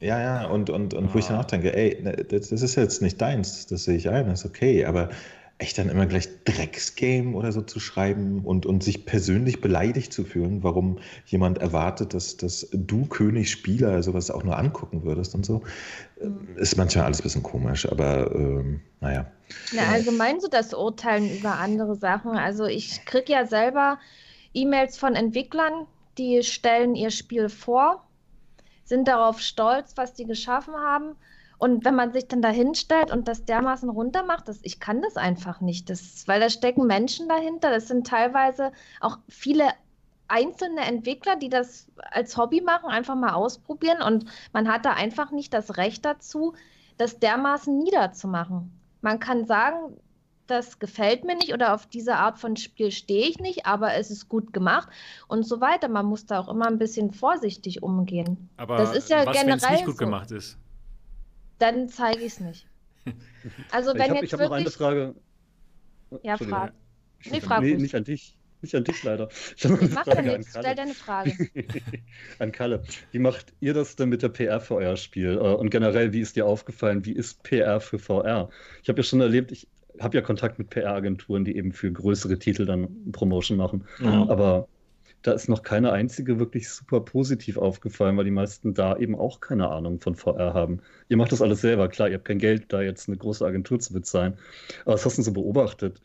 Ja, 0.00 0.20
ja, 0.20 0.46
und, 0.46 0.68
und, 0.68 0.94
und 0.94 1.06
ah. 1.06 1.10
wo 1.12 1.18
ich 1.18 1.26
dann 1.26 1.38
auch 1.38 1.44
denke, 1.44 1.74
ey, 1.76 2.02
ne, 2.02 2.12
das, 2.12 2.48
das, 2.48 2.62
ist 2.62 2.74
jetzt 2.74 3.02
nicht 3.02 3.20
deins, 3.20 3.66
das 3.66 3.84
sehe 3.84 3.96
ich 3.96 4.08
ein, 4.08 4.26
das 4.26 4.40
ist 4.40 4.46
okay, 4.46 4.84
aber 4.84 5.10
echt 5.58 5.78
dann 5.78 5.88
immer 5.88 6.06
gleich 6.06 6.28
Drecksgame 6.44 7.36
oder 7.36 7.52
so 7.52 7.62
zu 7.62 7.78
schreiben 7.78 8.44
und, 8.44 8.66
und 8.66 8.82
sich 8.82 9.06
persönlich 9.06 9.60
beleidigt 9.60 10.12
zu 10.12 10.24
fühlen, 10.24 10.62
warum 10.62 10.98
jemand 11.26 11.58
erwartet, 11.58 12.14
dass, 12.14 12.36
dass 12.36 12.68
du 12.72 13.06
König-Spieler 13.06 14.02
sowas 14.02 14.30
auch 14.30 14.42
nur 14.42 14.58
angucken 14.58 15.04
würdest 15.04 15.34
und 15.34 15.46
so, 15.46 15.62
mhm. 16.20 16.56
ist 16.56 16.76
manchmal 16.76 17.04
alles 17.04 17.20
ein 17.20 17.24
bisschen 17.24 17.42
komisch, 17.42 17.90
aber 17.90 18.34
ähm, 18.34 18.80
naja. 19.00 19.30
Na, 19.72 19.82
allgemein 19.92 20.40
so 20.40 20.48
das 20.48 20.74
Urteilen 20.74 21.30
über 21.30 21.58
andere 21.58 21.94
Sachen. 21.94 22.32
Also 22.32 22.64
ich 22.66 23.04
kriege 23.04 23.32
ja 23.32 23.46
selber 23.46 23.98
E-Mails 24.54 24.96
von 24.96 25.14
Entwicklern, 25.14 25.86
die 26.18 26.42
stellen 26.42 26.94
ihr 26.94 27.10
Spiel 27.10 27.48
vor, 27.48 28.04
sind 28.84 29.08
darauf 29.08 29.40
stolz, 29.40 29.92
was 29.96 30.14
die 30.14 30.26
geschaffen 30.26 30.74
haben 30.74 31.14
und 31.62 31.84
wenn 31.84 31.94
man 31.94 32.12
sich 32.12 32.26
dann 32.26 32.42
da 32.42 32.48
hinstellt 32.48 33.12
und 33.12 33.28
das 33.28 33.44
dermaßen 33.44 33.88
runtermacht, 33.88 34.48
das, 34.48 34.58
ich 34.64 34.80
kann 34.80 35.00
das 35.00 35.16
einfach 35.16 35.60
nicht. 35.60 35.90
Das, 35.90 36.26
weil 36.26 36.40
da 36.40 36.50
stecken 36.50 36.88
Menschen 36.88 37.28
dahinter. 37.28 37.70
Das 37.70 37.86
sind 37.86 38.04
teilweise 38.04 38.72
auch 38.98 39.18
viele 39.28 39.68
einzelne 40.26 40.80
Entwickler, 40.80 41.36
die 41.36 41.50
das 41.50 41.86
als 42.10 42.36
Hobby 42.36 42.62
machen, 42.62 42.90
einfach 42.90 43.14
mal 43.14 43.34
ausprobieren. 43.34 44.02
Und 44.02 44.24
man 44.52 44.66
hat 44.66 44.84
da 44.84 44.94
einfach 44.94 45.30
nicht 45.30 45.54
das 45.54 45.76
Recht 45.76 46.04
dazu, 46.04 46.54
das 46.98 47.20
dermaßen 47.20 47.78
niederzumachen. 47.78 48.72
Man 49.00 49.20
kann 49.20 49.46
sagen, 49.46 49.96
das 50.48 50.80
gefällt 50.80 51.22
mir 51.22 51.36
nicht 51.36 51.54
oder 51.54 51.74
auf 51.74 51.86
diese 51.86 52.16
Art 52.16 52.40
von 52.40 52.56
Spiel 52.56 52.90
stehe 52.90 53.28
ich 53.28 53.38
nicht, 53.38 53.66
aber 53.66 53.94
es 53.94 54.10
ist 54.10 54.28
gut 54.28 54.52
gemacht 54.52 54.88
und 55.28 55.44
so 55.44 55.60
weiter. 55.60 55.88
Man 55.88 56.06
muss 56.06 56.26
da 56.26 56.40
auch 56.40 56.48
immer 56.48 56.66
ein 56.66 56.78
bisschen 56.78 57.12
vorsichtig 57.12 57.84
umgehen. 57.84 58.50
Aber 58.56 58.78
das 58.78 58.96
ist 58.96 59.10
ja 59.10 59.24
was, 59.24 59.36
generell 59.36 59.74
nicht 59.74 59.84
gut 59.84 59.96
so. 59.96 60.04
gemacht 60.04 60.32
ist? 60.32 60.58
Dann 61.62 61.88
zeige 61.88 62.20
ich 62.24 62.34
es 62.34 62.40
nicht. 62.40 62.66
Also 63.70 63.94
wenn 63.94 64.14
ich 64.22 64.32
habe 64.32 64.44
hab 64.44 64.50
noch 64.50 64.56
eine 64.56 64.70
Frage. 64.70 65.14
Ja, 66.22 66.36
frag. 66.36 66.72
Nee, 67.30 67.40
frag 67.40 67.62
nee, 67.62 67.74
nicht 67.74 67.94
an 67.94 68.04
dich. 68.04 68.36
Nicht 68.60 68.76
an 68.76 68.84
dich 68.84 69.02
leider. 69.02 69.28
Ich 69.56 69.64
habe 69.64 69.78
eine 69.78 69.88
Frage 69.88 70.10
ja 70.10 70.34
an 70.34 70.44
Kalle. 70.44 70.44
Stell 70.48 70.74
deine 70.76 70.94
Frage. 70.94 71.32
an 72.38 72.52
Kalle. 72.52 72.84
Wie 73.10 73.18
macht 73.18 73.52
ihr 73.60 73.74
das 73.74 73.96
denn 73.96 74.08
mit 74.08 74.22
der 74.22 74.28
PR 74.28 74.60
für 74.60 74.76
euer 74.76 74.96
Spiel? 74.96 75.36
Äh, 75.36 75.54
und 75.54 75.70
generell, 75.70 76.12
wie 76.12 76.20
ist 76.20 76.36
dir 76.36 76.46
aufgefallen, 76.46 77.04
wie 77.04 77.12
ist 77.12 77.42
PR 77.42 77.80
für 77.80 77.98
VR? 77.98 78.50
Ich 78.82 78.88
habe 78.88 79.00
ja 79.00 79.02
schon 79.02 79.20
erlebt, 79.20 79.50
ich 79.50 79.66
habe 79.98 80.16
ja 80.16 80.22
Kontakt 80.22 80.58
mit 80.58 80.70
PR-Agenturen, 80.70 81.44
die 81.44 81.56
eben 81.56 81.72
für 81.72 81.90
größere 81.90 82.38
Titel 82.38 82.64
dann 82.64 83.10
Promotion 83.10 83.58
machen. 83.58 83.84
Ja. 84.00 84.28
Aber 84.28 84.68
da 85.22 85.32
ist 85.32 85.48
noch 85.48 85.62
keine 85.62 85.92
einzige 85.92 86.38
wirklich 86.38 86.68
super 86.68 87.00
positiv 87.00 87.56
aufgefallen, 87.56 88.16
weil 88.16 88.24
die 88.24 88.30
meisten 88.30 88.74
da 88.74 88.96
eben 88.96 89.14
auch 89.14 89.40
keine 89.40 89.68
Ahnung 89.68 90.00
von 90.00 90.16
VR 90.16 90.52
haben. 90.52 90.80
Ihr 91.08 91.16
macht 91.16 91.32
das 91.32 91.40
alles 91.40 91.60
selber, 91.60 91.88
klar, 91.88 92.08
ihr 92.08 92.14
habt 92.14 92.24
kein 92.24 92.38
Geld, 92.38 92.72
da 92.72 92.82
jetzt 92.82 93.08
eine 93.08 93.16
große 93.16 93.44
Agentur 93.44 93.78
zu 93.78 93.92
bezahlen. 93.92 94.34
Aber 94.84 94.94
was 94.94 95.04
hast 95.06 95.18
du 95.18 95.22
so 95.22 95.32
beobachtet? 95.32 96.00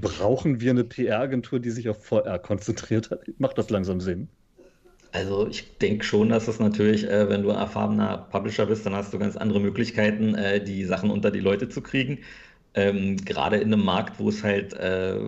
Brauchen 0.00 0.60
wir 0.60 0.70
eine 0.70 0.84
PR-Agentur, 0.84 1.60
die 1.60 1.70
sich 1.70 1.88
auf 1.88 2.04
VR 2.04 2.38
konzentriert 2.38 3.10
hat? 3.10 3.20
Macht 3.38 3.58
das 3.58 3.68
langsam 3.68 4.00
Sinn? 4.00 4.28
Also 5.12 5.46
ich 5.46 5.78
denke 5.78 6.04
schon, 6.04 6.30
dass 6.30 6.48
es 6.48 6.58
natürlich, 6.58 7.08
äh, 7.08 7.28
wenn 7.28 7.42
du 7.42 7.50
erfahrener 7.50 8.26
Publisher 8.32 8.66
bist, 8.66 8.84
dann 8.84 8.94
hast 8.94 9.12
du 9.12 9.18
ganz 9.18 9.36
andere 9.36 9.60
Möglichkeiten, 9.60 10.34
äh, 10.34 10.64
die 10.64 10.84
Sachen 10.84 11.10
unter 11.10 11.30
die 11.30 11.38
Leute 11.38 11.68
zu 11.68 11.82
kriegen 11.82 12.18
ähm, 12.74 13.16
gerade 13.16 13.56
in 13.56 13.72
einem 13.72 13.84
Markt, 13.84 14.18
wo 14.18 14.28
es 14.28 14.42
halt 14.42 14.74
äh, 14.74 15.18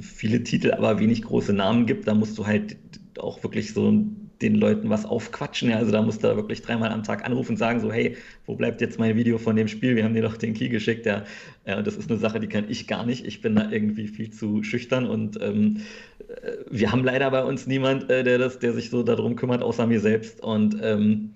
viele 0.00 0.42
Titel, 0.42 0.72
aber 0.72 0.98
wenig 0.98 1.22
große 1.22 1.52
Namen 1.52 1.86
gibt, 1.86 2.08
da 2.08 2.14
musst 2.14 2.36
du 2.36 2.46
halt 2.46 2.76
auch 3.18 3.42
wirklich 3.42 3.72
so 3.72 4.04
den 4.42 4.56
Leuten 4.56 4.90
was 4.90 5.06
aufquatschen. 5.06 5.70
Ja? 5.70 5.78
Also 5.78 5.92
da 5.92 6.02
musst 6.02 6.22
du 6.22 6.36
wirklich 6.36 6.62
dreimal 6.62 6.90
am 6.90 7.02
Tag 7.02 7.24
anrufen 7.24 7.52
und 7.52 7.56
sagen 7.56 7.80
so, 7.80 7.92
hey, 7.92 8.16
wo 8.44 8.54
bleibt 8.54 8.80
jetzt 8.80 8.98
mein 8.98 9.16
Video 9.16 9.38
von 9.38 9.56
dem 9.56 9.68
Spiel? 9.68 9.96
Wir 9.96 10.04
haben 10.04 10.14
dir 10.14 10.22
doch 10.22 10.36
den 10.36 10.54
Key 10.54 10.68
geschickt. 10.68 11.06
Ja, 11.06 11.24
ja 11.66 11.82
das 11.82 11.96
ist 11.96 12.10
eine 12.10 12.18
Sache, 12.18 12.40
die 12.40 12.48
kann 12.48 12.66
ich 12.68 12.86
gar 12.86 13.06
nicht. 13.06 13.26
Ich 13.26 13.40
bin 13.40 13.56
da 13.56 13.70
irgendwie 13.70 14.08
viel 14.08 14.30
zu 14.30 14.62
schüchtern 14.62 15.06
und 15.06 15.40
ähm, 15.40 15.78
äh, 16.28 16.52
wir 16.70 16.92
haben 16.92 17.04
leider 17.04 17.30
bei 17.30 17.44
uns 17.44 17.66
niemand, 17.66 18.10
äh, 18.10 18.24
der 18.24 18.38
das, 18.38 18.58
der 18.58 18.72
sich 18.72 18.90
so 18.90 19.02
darum 19.02 19.36
kümmert, 19.36 19.62
außer 19.62 19.86
mir 19.86 20.00
selbst. 20.00 20.42
Und 20.42 20.76
ähm, 20.82 21.30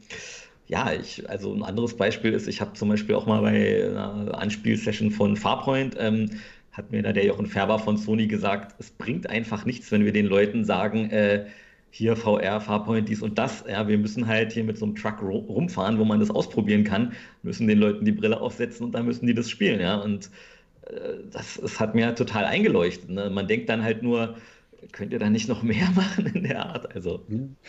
ja, 0.70 0.92
ich, 0.92 1.28
also 1.28 1.52
ein 1.52 1.64
anderes 1.64 1.97
Beispiel 1.97 2.32
ist, 2.32 2.47
ich 2.47 2.60
habe 2.60 2.74
zum 2.74 2.88
Beispiel 2.90 3.16
auch 3.16 3.26
mal 3.26 3.40
bei 3.42 3.88
einer 3.90 4.38
Anspielsession 4.38 5.10
von 5.10 5.36
Farpoint, 5.36 5.97
ähm, 5.98 6.30
hat 6.70 6.92
mir 6.92 7.02
da 7.02 7.12
der 7.12 7.26
Jochen 7.26 7.47
Färber 7.47 7.80
von 7.80 7.97
Sony 7.97 8.28
gesagt, 8.28 8.76
es 8.78 8.90
bringt 8.92 9.28
einfach 9.28 9.64
nichts, 9.64 9.90
wenn 9.90 10.05
wir 10.05 10.12
den 10.12 10.26
Leuten 10.26 10.64
sagen, 10.64 11.10
äh, 11.10 11.47
hier 11.90 12.14
VR, 12.14 12.60
Farpoint, 12.60 13.09
dies 13.09 13.20
und 13.20 13.36
das. 13.36 13.64
Ja, 13.68 13.88
wir 13.88 13.98
müssen 13.98 14.28
halt 14.28 14.52
hier 14.52 14.62
mit 14.62 14.78
so 14.78 14.84
einem 14.84 14.94
Truck 14.94 15.20
rumfahren, 15.22 15.98
wo 15.98 16.05
man 16.05 16.20
das 16.20 16.30
ausprobieren 16.30 16.84
kann, 16.84 17.14
müssen 17.42 17.66
den 17.66 17.78
Leuten 17.78 18.05
die 18.05 18.12
Brille 18.12 18.40
aufsetzen 18.40 18.86
und 18.86 18.92
dann 18.92 19.06
müssen 19.06 19.26
die 19.26 19.34
das 19.34 19.51
spielen. 19.51 19.80
Ja, 19.80 19.97
und 19.97 20.30
äh, 20.86 21.14
das, 21.32 21.59
das 21.60 21.80
hat 21.80 21.97
mir 21.97 22.14
total 22.14 22.44
eingeleuchtet. 22.44 23.10
Ne? 23.10 23.28
Man 23.28 23.48
denkt 23.48 23.68
dann 23.68 23.82
halt 23.82 24.05
nur, 24.05 24.36
könnt 24.93 25.12
ihr 25.12 25.19
da 25.19 25.31
nicht 25.31 25.48
noch 25.48 25.62
mehr 25.62 25.90
machen 25.94 26.27
in 26.27 26.44
der 26.44 26.66
Art? 26.66 26.94
Also. 26.94 27.27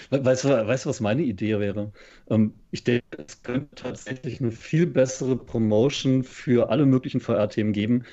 Weißt 0.09 0.43
du, 0.43 0.49
weißt, 0.49 0.85
was 0.85 0.99
meine 0.99 1.23
Idee 1.23 1.59
wäre? 1.59 1.91
Ähm, 2.29 2.53
ich 2.71 2.83
denke, 2.83 3.05
es 3.25 3.41
könnte 3.43 3.75
tatsächlich 3.75 4.41
eine 4.41 4.51
viel 4.51 4.85
bessere 4.87 5.37
Promotion 5.37 6.23
für 6.23 6.69
alle 6.69 6.85
möglichen 6.85 7.19
VR-Themen 7.19 7.73
geben, 7.73 8.03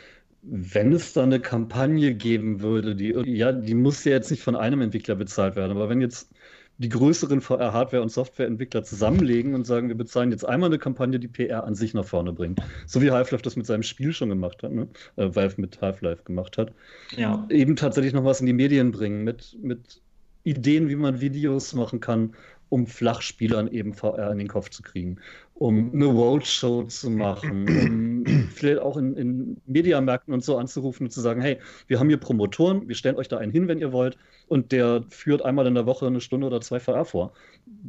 wenn 0.43 0.93
es 0.93 1.13
da 1.13 1.25
eine 1.25 1.41
Kampagne 1.41 2.15
geben 2.15 2.61
würde, 2.61 2.95
die, 2.95 3.13
ja, 3.27 3.53
die 3.53 3.75
muss 3.75 4.05
ja 4.05 4.13
jetzt 4.13 4.31
nicht 4.31 4.43
von 4.43 4.57
einem 4.57 4.81
Entwickler 4.81 5.17
bezahlt 5.17 5.57
werden, 5.57 5.73
aber 5.73 5.89
wenn 5.89 6.01
jetzt 6.01 6.31
die 6.79 6.89
größeren 6.89 7.41
VR-Hardware- 7.41 8.03
und 8.03 8.11
Softwareentwickler 8.11 8.85
zusammenlegen 8.85 9.55
und 9.55 9.67
sagen, 9.67 9.89
wir 9.89 9.97
bezahlen 9.97 10.31
jetzt 10.31 10.45
einmal 10.45 10.69
eine 10.69 10.79
Kampagne, 10.79 11.19
die 11.19 11.27
PR 11.27 11.65
an 11.65 11.75
sich 11.75 11.93
nach 11.93 12.05
vorne 12.05 12.33
bringt. 12.33 12.61
So 12.87 13.03
wie 13.03 13.11
Half-Life 13.11 13.43
das 13.43 13.57
mit 13.57 13.67
seinem 13.67 13.83
Spiel 13.83 14.13
schon 14.13 14.29
gemacht 14.29 14.63
hat, 14.63 14.73
ne? 14.73 14.87
Äh, 15.17 15.35
Valve 15.35 15.61
mit 15.61 15.81
Half-Life 15.81 16.23
gemacht 16.23 16.57
hat. 16.57 16.73
Ja. 17.17 17.45
Eben 17.51 17.75
tatsächlich 17.75 18.13
noch 18.13 18.25
was 18.25 18.41
in 18.41 18.47
die 18.47 18.53
Medien 18.53 18.93
bringen, 18.93 19.25
mit, 19.25 19.57
mit 19.61 20.01
Ideen, 20.45 20.89
wie 20.89 20.97
man 20.97 21.21
Videos 21.21 21.75
machen 21.75 21.99
kann, 21.99 22.35
um 22.69 22.87
Flachspielern 22.87 23.69
eben 23.69 23.95
VR 23.95 24.31
in 24.31 24.39
den 24.39 24.49
Kopf 24.49 24.71
zu 24.71 24.83
kriegen, 24.83 25.19
um 25.59 25.93
eine 25.93 26.07
Roadshow 26.07 26.85
zu 26.85 27.11
machen, 27.11 27.67
um 27.69 28.49
vielleicht 28.55 28.79
auch 28.79 28.97
in, 28.97 29.17
in 29.17 29.61
Mediamärkten 29.67 30.33
und 30.33 30.45
so 30.45 30.57
anzurufen 30.57 31.07
und 31.07 31.11
zu 31.11 31.21
sagen, 31.21 31.41
hey, 31.41 31.59
wir 31.89 31.99
haben 31.99 32.09
hier 32.09 32.19
Promotoren, 32.19 32.89
wir 32.89 32.95
stellen 32.95 33.17
euch 33.17 33.27
da 33.27 33.39
einen 33.39 33.51
hin, 33.51 33.67
wenn 33.67 33.81
ihr 33.81 33.93
wollt, 33.93 34.17
und 34.47 34.71
der 34.71 35.05
führt 35.11 35.43
einmal 35.43 35.67
in 35.67 35.75
der 35.75 35.85
Woche 35.85 36.07
eine 36.07 36.21
Stunde 36.21 36.47
oder 36.47 36.61
zwei 36.61 36.79
VR 36.79 37.05
vor. 37.05 37.33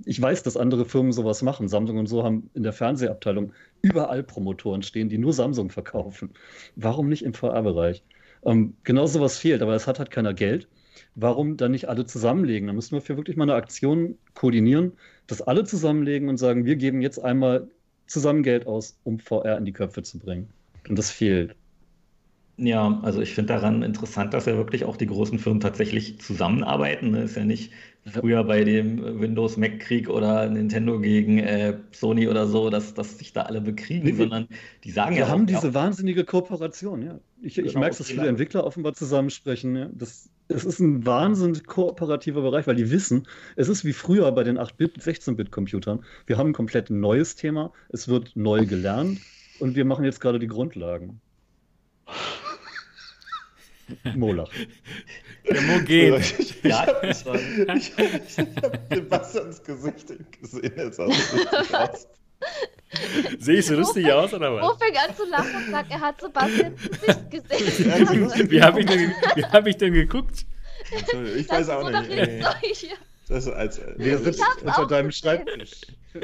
Ich 0.05 0.19
weiß, 0.19 0.41
dass 0.41 0.57
andere 0.57 0.83
Firmen 0.85 1.11
sowas 1.11 1.43
machen. 1.43 1.67
Samsung 1.67 1.97
und 1.97 2.07
so 2.07 2.23
haben 2.23 2.49
in 2.55 2.63
der 2.63 2.73
Fernsehabteilung 2.73 3.53
überall 3.81 4.23
Promotoren 4.23 4.81
stehen, 4.81 5.07
die 5.07 5.19
nur 5.19 5.33
Samsung 5.33 5.69
verkaufen. 5.69 6.31
Warum 6.75 7.07
nicht 7.07 7.23
im 7.23 7.33
VR-Bereich? 7.35 8.03
Ähm, 8.43 8.73
genau 8.83 9.05
sowas 9.05 9.37
fehlt, 9.37 9.61
aber 9.61 9.75
es 9.75 9.85
hat 9.85 9.99
halt 9.99 10.09
keiner 10.09 10.33
Geld. 10.33 10.67
Warum 11.15 11.55
dann 11.55 11.71
nicht 11.71 11.87
alle 11.87 12.05
zusammenlegen? 12.05 12.67
Da 12.67 12.73
müssen 12.73 12.93
wir 12.93 13.01
für 13.01 13.15
wirklich 13.15 13.37
mal 13.37 13.43
eine 13.43 13.55
Aktion 13.55 14.17
koordinieren, 14.33 14.93
dass 15.29 15.41
alle 15.41 15.63
zusammenlegen 15.63 16.27
und 16.27 16.37
sagen, 16.37 16.65
wir 16.65 16.75
geben 16.75 17.01
jetzt 17.01 17.23
einmal 17.23 17.67
zusammen 18.07 18.43
Geld 18.43 18.67
aus, 18.67 18.97
um 19.03 19.19
VR 19.19 19.57
in 19.57 19.65
die 19.65 19.71
Köpfe 19.71 20.01
zu 20.03 20.19
bringen. 20.19 20.49
Und 20.87 20.97
das 20.97 21.11
fehlt. 21.11 21.55
Ja, 22.57 22.99
also 23.03 23.21
ich 23.21 23.35
finde 23.35 23.53
daran 23.53 23.83
interessant, 23.83 24.33
dass 24.33 24.45
ja 24.45 24.57
wirklich 24.57 24.83
auch 24.83 24.97
die 24.97 25.05
großen 25.05 25.39
Firmen 25.39 25.61
tatsächlich 25.61 26.19
zusammenarbeiten. 26.19 27.13
Das 27.13 27.31
ist 27.31 27.37
ja 27.37 27.45
nicht 27.45 27.71
früher 28.05 28.43
bei 28.43 28.63
dem 28.65 29.21
Windows-Mac-Krieg 29.21 30.09
oder 30.09 30.49
Nintendo 30.49 30.99
gegen 30.99 31.37
äh, 31.37 31.77
Sony 31.91 32.27
oder 32.27 32.47
so, 32.47 32.69
dass, 32.69 32.93
dass 32.93 33.17
sich 33.17 33.31
da 33.31 33.43
alle 33.43 33.61
bekriegen, 33.61 34.07
nee, 34.07 34.13
sondern 34.13 34.47
die 34.83 34.91
sagen 34.91 35.11
wir 35.11 35.21
ja. 35.21 35.27
Wir 35.27 35.31
haben 35.31 35.45
diese 35.45 35.73
wahnsinnige 35.73 36.25
Kooperation, 36.25 37.01
ja. 37.03 37.19
Ich, 37.41 37.57
ich 37.57 37.67
genau, 37.67 37.79
merke, 37.79 37.97
dass 37.97 38.07
viele 38.07 38.27
Entwickler 38.27 38.65
offenbar 38.65 38.93
zusammensprechen. 38.93 39.75
Ja. 39.75 39.89
Das, 39.93 40.29
es 40.49 40.65
ist 40.65 40.79
ein 40.79 41.05
wahnsinnig 41.05 41.65
kooperativer 41.65 42.41
Bereich, 42.41 42.65
weil 42.67 42.75
die 42.75 42.89
wissen, 42.89 43.27
es 43.55 43.69
ist 43.69 43.85
wie 43.85 43.93
früher 43.93 44.31
bei 44.31 44.43
den 44.43 44.57
8-Bit, 44.57 44.97
16-Bit-Computern. 44.97 46.03
Wir 46.25 46.37
haben 46.37 46.49
ein 46.49 46.53
komplett 46.53 46.89
neues 46.89 47.35
Thema, 47.35 47.71
es 47.89 48.07
wird 48.07 48.35
neu 48.35 48.65
gelernt 48.65 49.19
und 49.59 49.75
wir 49.75 49.85
machen 49.85 50.05
jetzt 50.05 50.19
gerade 50.19 50.39
die 50.39 50.47
Grundlagen. 50.47 51.21
Molach. 54.15 54.51
Der 55.49 55.61
Mo 55.61 55.79
geht. 55.83 56.39
Ich, 56.39 56.63
ja, 56.63 56.85
habe 56.85 57.09
hab 57.09 58.93
Sebastians 58.93 59.63
Gesicht 59.63 60.07
gesehen. 60.39 60.73
Jetzt 60.75 60.97
sah 60.97 61.07
es 61.07 61.73
aus. 61.73 62.07
Sehe 63.39 63.59
ich 63.59 63.65
so 63.65 63.75
lustig 63.75 64.11
aus, 64.11 64.33
oder 64.33 64.53
was? 64.55 64.61
Mo 64.61 64.73
fängt 64.75 64.97
an 64.97 65.15
zu 65.15 65.29
lachen 65.29 65.55
und 65.55 65.71
sagt, 65.71 65.91
er 65.91 65.99
hat 65.99 66.19
Sebastians 66.19 66.81
Gesicht 67.29 67.31
gesehen. 67.31 68.49
wie 68.51 68.61
habe 68.61 68.79
ich, 68.79 68.85
denn, 68.85 69.13
hab 69.51 69.67
ich 69.67 69.77
denn 69.77 69.93
geguckt? 69.93 70.45
Ich 71.35 71.47
das 71.47 71.67
weiß 71.67 71.69
auch 71.69 71.89
nicht. 71.89 72.09
Ey. 72.09 72.43
Das 73.27 73.45
ist 73.45 73.53
als, 73.53 73.79
Wer 73.97 74.17
sitzt 74.17 74.43
unter 74.63 74.87
deinem 74.87 75.11
Schreibtisch? 75.11 75.81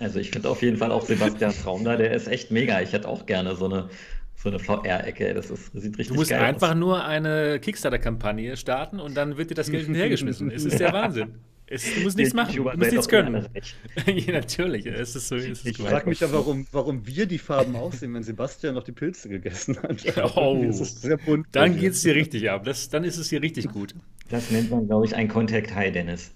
Also 0.00 0.18
ich 0.18 0.32
finde 0.32 0.50
auf 0.50 0.60
jeden 0.60 0.76
Fall 0.76 0.90
auch 0.90 1.06
Sebastian 1.06 1.54
Traum 1.62 1.84
da, 1.84 1.96
der 1.96 2.12
ist 2.12 2.26
echt 2.26 2.50
mega. 2.50 2.80
Ich 2.80 2.92
hätte 2.92 3.08
auch 3.08 3.26
gerne 3.26 3.54
so 3.54 3.66
eine 3.66 3.88
so 4.34 4.48
eine 4.50 4.58
VR-Ecke. 4.58 5.32
Das, 5.34 5.48
das 5.48 5.70
sieht 5.72 5.96
richtig 5.96 6.08
Du 6.08 6.14
musst 6.14 6.32
einfach 6.32 6.70
aus. 6.72 6.76
nur 6.76 7.04
eine 7.04 7.58
Kickstarter-Kampagne 7.60 8.56
starten 8.56 9.00
und 9.00 9.16
dann 9.16 9.36
wird 9.36 9.50
dir 9.50 9.54
das 9.54 9.70
Geld 9.70 9.84
hinterhergeschmissen. 9.86 10.50
es 10.50 10.64
ist 10.64 10.80
der 10.80 10.92
Wahnsinn. 10.92 11.38
Es, 11.66 11.94
du 11.94 12.00
musst 12.00 12.18
nichts 12.18 12.34
machen, 12.34 12.54
du 12.54 12.62
musst 12.62 12.92
nichts 12.92 13.08
können. 13.08 13.48
ja, 14.06 14.32
natürlich, 14.32 14.84
es 14.86 15.16
ist 15.16 15.28
so. 15.28 15.36
Es 15.36 15.46
ist 15.46 15.66
ich 15.66 15.78
frage 15.78 16.08
mich 16.08 16.20
ja, 16.20 16.30
warum, 16.30 16.66
warum 16.72 17.06
wir 17.06 17.26
die 17.26 17.38
Farben 17.38 17.74
aussehen, 17.74 18.12
wenn 18.12 18.22
Sebastian 18.22 18.74
noch 18.74 18.82
die 18.82 18.92
Pilze 18.92 19.28
gegessen 19.28 19.80
hat. 19.82 20.04
Oh, 20.36 20.64
dann 21.52 21.78
geht 21.78 21.92
es 21.92 22.02
dir 22.02 22.14
richtig 22.14 22.50
ab. 22.50 22.64
Das, 22.64 22.88
dann 22.88 23.04
ist 23.04 23.18
es 23.18 23.30
hier 23.30 23.42
richtig 23.42 23.68
gut. 23.68 23.94
Das 24.28 24.50
nennt 24.50 24.70
man, 24.70 24.86
glaube 24.86 25.06
ich, 25.06 25.14
ein 25.14 25.28
Contact 25.28 25.74
High, 25.74 25.92
Dennis. 25.92 26.32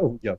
oh, 0.00 0.18
ja. 0.22 0.36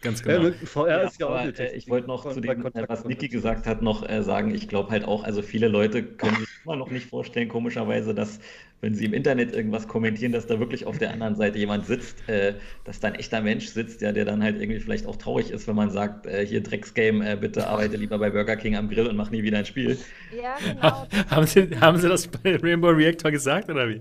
Ganz 0.00 0.22
genau. 0.22 0.48
Ja, 0.48 0.52
VR 0.64 1.02
ist 1.02 1.18
ja, 1.20 1.26
auch 1.26 1.30
aber, 1.32 1.58
äh, 1.58 1.76
Ich 1.76 1.88
wollte 1.88 2.06
noch 2.06 2.32
zu 2.32 2.40
dem, 2.40 2.64
äh, 2.66 2.84
was 2.86 3.04
Niki 3.04 3.28
gesagt 3.28 3.66
hat, 3.66 3.82
noch 3.82 4.08
äh, 4.08 4.22
sagen, 4.22 4.54
ich 4.54 4.68
glaube 4.68 4.90
halt 4.90 5.04
auch, 5.04 5.24
also 5.24 5.42
viele 5.42 5.66
Leute 5.66 6.04
können 6.04 6.36
sich 6.36 6.48
immer 6.64 6.76
noch 6.76 6.90
nicht 6.90 7.06
vorstellen, 7.08 7.48
komischerweise, 7.48 8.14
dass, 8.14 8.38
wenn 8.80 8.94
sie 8.94 9.06
im 9.06 9.12
Internet 9.12 9.52
irgendwas 9.52 9.88
kommentieren, 9.88 10.30
dass 10.30 10.46
da 10.46 10.60
wirklich 10.60 10.86
auf 10.86 10.98
der 10.98 11.10
anderen 11.12 11.34
Seite 11.34 11.58
jemand 11.58 11.86
sitzt, 11.86 12.28
äh, 12.28 12.54
dass 12.84 13.00
da 13.00 13.08
ein 13.08 13.16
echter 13.16 13.40
Mensch 13.40 13.66
sitzt, 13.66 14.00
ja, 14.00 14.12
der 14.12 14.24
dann 14.24 14.40
halt 14.40 14.60
irgendwie 14.60 14.78
vielleicht 14.78 15.04
auch 15.04 15.16
traurig 15.16 15.50
ist, 15.50 15.66
wenn 15.66 15.74
man 15.74 15.90
sagt, 15.90 16.26
äh, 16.26 16.46
hier 16.46 16.62
Drecksgame, 16.62 17.32
äh, 17.32 17.36
bitte 17.36 17.66
arbeite 17.66 17.96
lieber 17.96 18.18
bei 18.18 18.30
Burger 18.30 18.56
King 18.56 18.76
am 18.76 18.88
Grill 18.88 19.08
und 19.08 19.16
mach 19.16 19.30
nie 19.30 19.42
wieder 19.42 19.58
ein 19.58 19.66
Spiel. 19.66 19.98
Ja, 20.30 20.56
genau. 20.64 21.08
haben, 21.28 21.46
sie, 21.46 21.70
haben 21.80 21.98
Sie 21.98 22.08
das 22.08 22.28
bei 22.28 22.54
Rainbow 22.54 22.90
Reactor 22.90 23.32
gesagt, 23.32 23.68
oder 23.68 23.88
wie? 23.88 24.00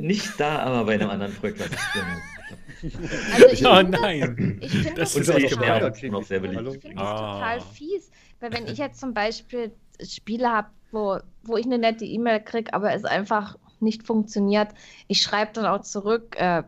nicht 0.00 0.28
da, 0.38 0.60
aber 0.60 0.86
bei 0.86 0.94
einem 0.94 1.10
anderen 1.10 1.34
Projekt, 1.34 1.60
was 1.60 1.66
ich 1.66 2.41
also 2.82 3.68
oh 3.70 3.82
nein. 3.82 4.58
Ich 4.60 4.70
finde 4.72 4.94
das, 4.94 5.14
das, 5.14 5.28
ist 5.28 5.50
total, 5.50 5.92
noch 6.10 6.22
sehr 6.24 6.40
beliebt. 6.40 6.74
ich 6.76 6.80
find 6.82 6.98
das 6.98 7.10
total 7.10 7.60
fies, 7.60 8.10
weil 8.40 8.52
wenn 8.52 8.66
ich 8.66 8.78
jetzt 8.78 9.00
zum 9.00 9.14
Beispiel 9.14 9.72
Spiele 10.02 10.50
habe, 10.50 10.68
wo, 10.90 11.18
wo 11.44 11.56
ich 11.56 11.66
eine 11.66 11.78
nette 11.78 12.04
E-Mail 12.04 12.40
kriege, 12.40 12.74
aber 12.74 12.92
es 12.92 13.04
einfach 13.04 13.56
nicht 13.80 14.06
funktioniert, 14.06 14.68
ich 15.08 15.22
schreibe 15.22 15.52
dann 15.54 15.66
auch 15.66 15.82
zurück, 15.82 16.36
äh, 16.38 16.62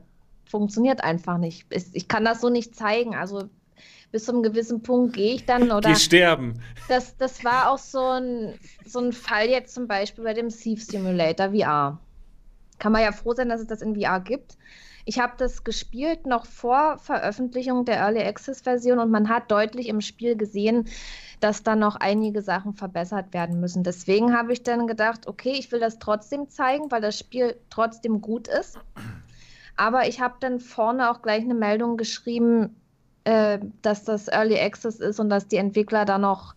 funktioniert 0.47 1.03
einfach 1.03 1.39
nicht. 1.39 1.66
Ich 1.93 2.09
kann 2.09 2.24
das 2.24 2.41
so 2.41 2.49
nicht 2.49 2.74
zeigen. 2.74 3.15
Also 3.15 3.49
bis 4.12 4.27
zu 4.27 4.32
einem 4.32 4.45
gewissen 4.45 4.82
Punkt 4.82 5.15
gehe 5.15 5.35
ich 5.35 5.47
dann 5.47 5.73
oder. 5.73 5.89
Die 5.93 5.97
sterben. 5.97 6.61
Das, 6.89 7.16
das 7.16 7.45
war 7.45 7.70
auch 7.70 7.78
so 7.78 8.01
ein, 8.01 8.55
so 8.86 9.01
ein 9.01 9.12
Fall 9.12 9.49
jetzt 9.49 9.74
zum 9.74 9.89
Beispiel 9.89 10.23
bei 10.23 10.35
dem 10.35 10.51
Thief 10.51 10.85
Simulator 10.85 11.51
VR. 11.51 11.99
Kann 12.78 12.93
man 12.93 13.03
ja 13.03 13.12
froh 13.12 13.35
sein, 13.35 13.49
dass 13.49 13.61
es 13.61 13.66
das 13.66 13.82
in 13.82 14.01
VR 14.01 14.20
gibt. 14.20 14.57
Ich 15.06 15.18
habe 15.18 15.35
das 15.36 15.64
gespielt 15.64 16.26
noch 16.26 16.47
vor 16.47 16.98
Veröffentlichung 16.98 17.85
der 17.85 17.98
Early 17.98 18.22
Access 18.22 18.62
Version 18.62 18.98
und 18.98 19.10
man 19.10 19.28
hat 19.28 19.51
deutlich 19.51 19.89
im 19.89 20.01
Spiel 20.01 20.36
gesehen, 20.36 20.89
dass 21.40 21.62
da 21.62 21.76
noch 21.76 21.97
einige 21.97 22.40
Sachen 22.40 22.72
verbessert 22.72 23.35
werden 23.35 23.60
müssen. 23.60 23.82
Deswegen 23.82 24.35
habe 24.36 24.52
ich 24.52 24.62
dann 24.62 24.86
gedacht, 24.86 25.26
okay, 25.26 25.55
ich 25.59 25.70
will 25.72 25.81
das 25.81 25.98
trotzdem 25.98 26.48
zeigen, 26.48 26.90
weil 26.90 27.02
das 27.02 27.18
Spiel 27.18 27.56
trotzdem 27.68 28.22
gut 28.22 28.48
ist. 28.48 28.78
Aber 29.76 30.09
ich 30.09 30.20
habe 30.20 30.36
dann 30.40 30.60
vorne 30.60 31.10
auch 31.10 31.20
gleich 31.20 31.43
eine 31.43 31.55
Meldung 31.55 31.97
geschrieben, 31.97 32.76
äh, 33.24 33.59
dass 33.82 34.05
das 34.05 34.28
Early 34.28 34.59
Access 34.59 35.01
ist 35.01 35.20
und 35.20 35.28
dass 35.28 35.48
die 35.48 35.56
Entwickler 35.56 36.05
da 36.05 36.16
noch 36.16 36.55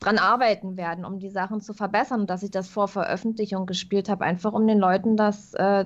dran 0.00 0.18
arbeiten 0.18 0.76
werden, 0.76 1.04
um 1.04 1.18
die 1.18 1.28
Sachen 1.28 1.60
zu 1.60 1.74
verbessern 1.74 2.20
und 2.20 2.30
dass 2.30 2.42
ich 2.42 2.50
das 2.50 2.68
vor 2.68 2.88
Veröffentlichung 2.88 3.66
gespielt 3.66 4.08
habe, 4.08 4.24
einfach 4.24 4.54
um 4.54 4.66
den 4.66 4.78
Leuten 4.78 5.16
das 5.16 5.52
äh, 5.54 5.84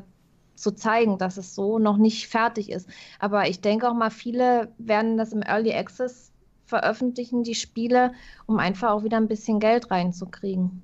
zu 0.55 0.73
zeigen, 0.73 1.19
dass 1.19 1.37
es 1.37 1.55
so 1.55 1.79
noch 1.79 1.97
nicht 1.97 2.29
fertig 2.29 2.71
ist. 2.71 2.89
Aber 3.19 3.49
ich 3.49 3.61
denke 3.61 3.89
auch 3.89 3.95
mal, 3.95 4.11
viele 4.11 4.73
werden 4.79 5.17
das 5.17 5.33
im 5.33 5.43
Early 5.43 5.73
Access 5.73 6.33
veröffentlichen, 6.65 7.43
die 7.43 7.55
Spiele, 7.55 8.13
um 8.47 8.59
einfach 8.59 8.91
auch 8.91 9.05
wieder 9.05 9.19
ein 9.19 9.29
bisschen 9.29 9.61
Geld 9.61 9.91
reinzukriegen. 9.91 10.83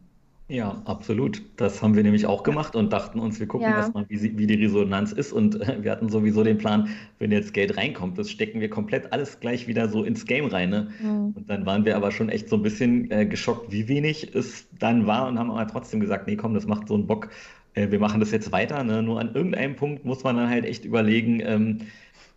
Ja, 0.51 0.83
absolut. 0.85 1.43
Das 1.57 1.81
haben 1.81 1.95
wir 1.95 2.03
nämlich 2.03 2.27
auch 2.27 2.43
gemacht 2.43 2.75
und 2.75 2.93
dachten 2.93 3.21
uns, 3.21 3.39
wir 3.39 3.47
gucken 3.47 3.69
ja. 3.69 3.77
erstmal, 3.77 4.05
wie, 4.09 4.37
wie, 4.37 4.47
die 4.49 4.55
Resonanz 4.55 5.13
ist. 5.13 5.33
Und 5.33 5.61
wir 5.83 5.91
hatten 5.93 6.09
sowieso 6.09 6.43
den 6.43 6.59
Plan, 6.59 6.89
wenn 7.21 7.31
jetzt 7.31 7.55
Geld 7.55 7.77
reinkommt, 7.77 8.19
das 8.19 8.31
stecken 8.31 8.61
wir 8.61 8.69
komplett 8.69 9.13
alles 9.13 9.39
gleich 9.39 9.69
wieder 9.69 9.89
so 9.89 10.03
ins 10.03 10.27
Game 10.27 10.47
rein. 10.47 10.71
Ne? 10.71 10.89
Mhm. 11.01 11.35
Und 11.37 11.49
dann 11.49 11.67
waren 11.67 11.85
wir 11.85 11.95
aber 11.97 12.11
schon 12.11 12.29
echt 12.29 12.49
so 12.49 12.57
ein 12.57 12.63
bisschen 12.63 13.09
äh, 13.13 13.27
geschockt, 13.27 13.71
wie 13.71 13.87
wenig 13.87 14.35
es 14.35 14.67
dann 14.77 15.07
war 15.07 15.29
und 15.29 15.39
haben 15.39 15.53
aber 15.53 15.69
trotzdem 15.69 16.01
gesagt, 16.01 16.27
nee, 16.27 16.37
komm, 16.37 16.55
das 16.55 16.67
macht 16.67 16.89
so 16.89 16.95
einen 16.95 17.07
Bock 17.07 17.29
äh, 17.75 17.91
wir 17.91 17.99
machen 17.99 18.21
das 18.21 18.31
jetzt 18.31 18.53
weiter. 18.53 18.85
Ne? 18.85 19.03
Nur 19.03 19.21
an 19.21 19.35
irgendeinem 19.35 19.77
Punkt 19.77 20.05
muss 20.05 20.25
man 20.25 20.37
dann 20.37 20.49
halt 20.49 20.65
echt 20.65 20.85
überlegen, 20.85 21.41
ähm, 21.41 21.79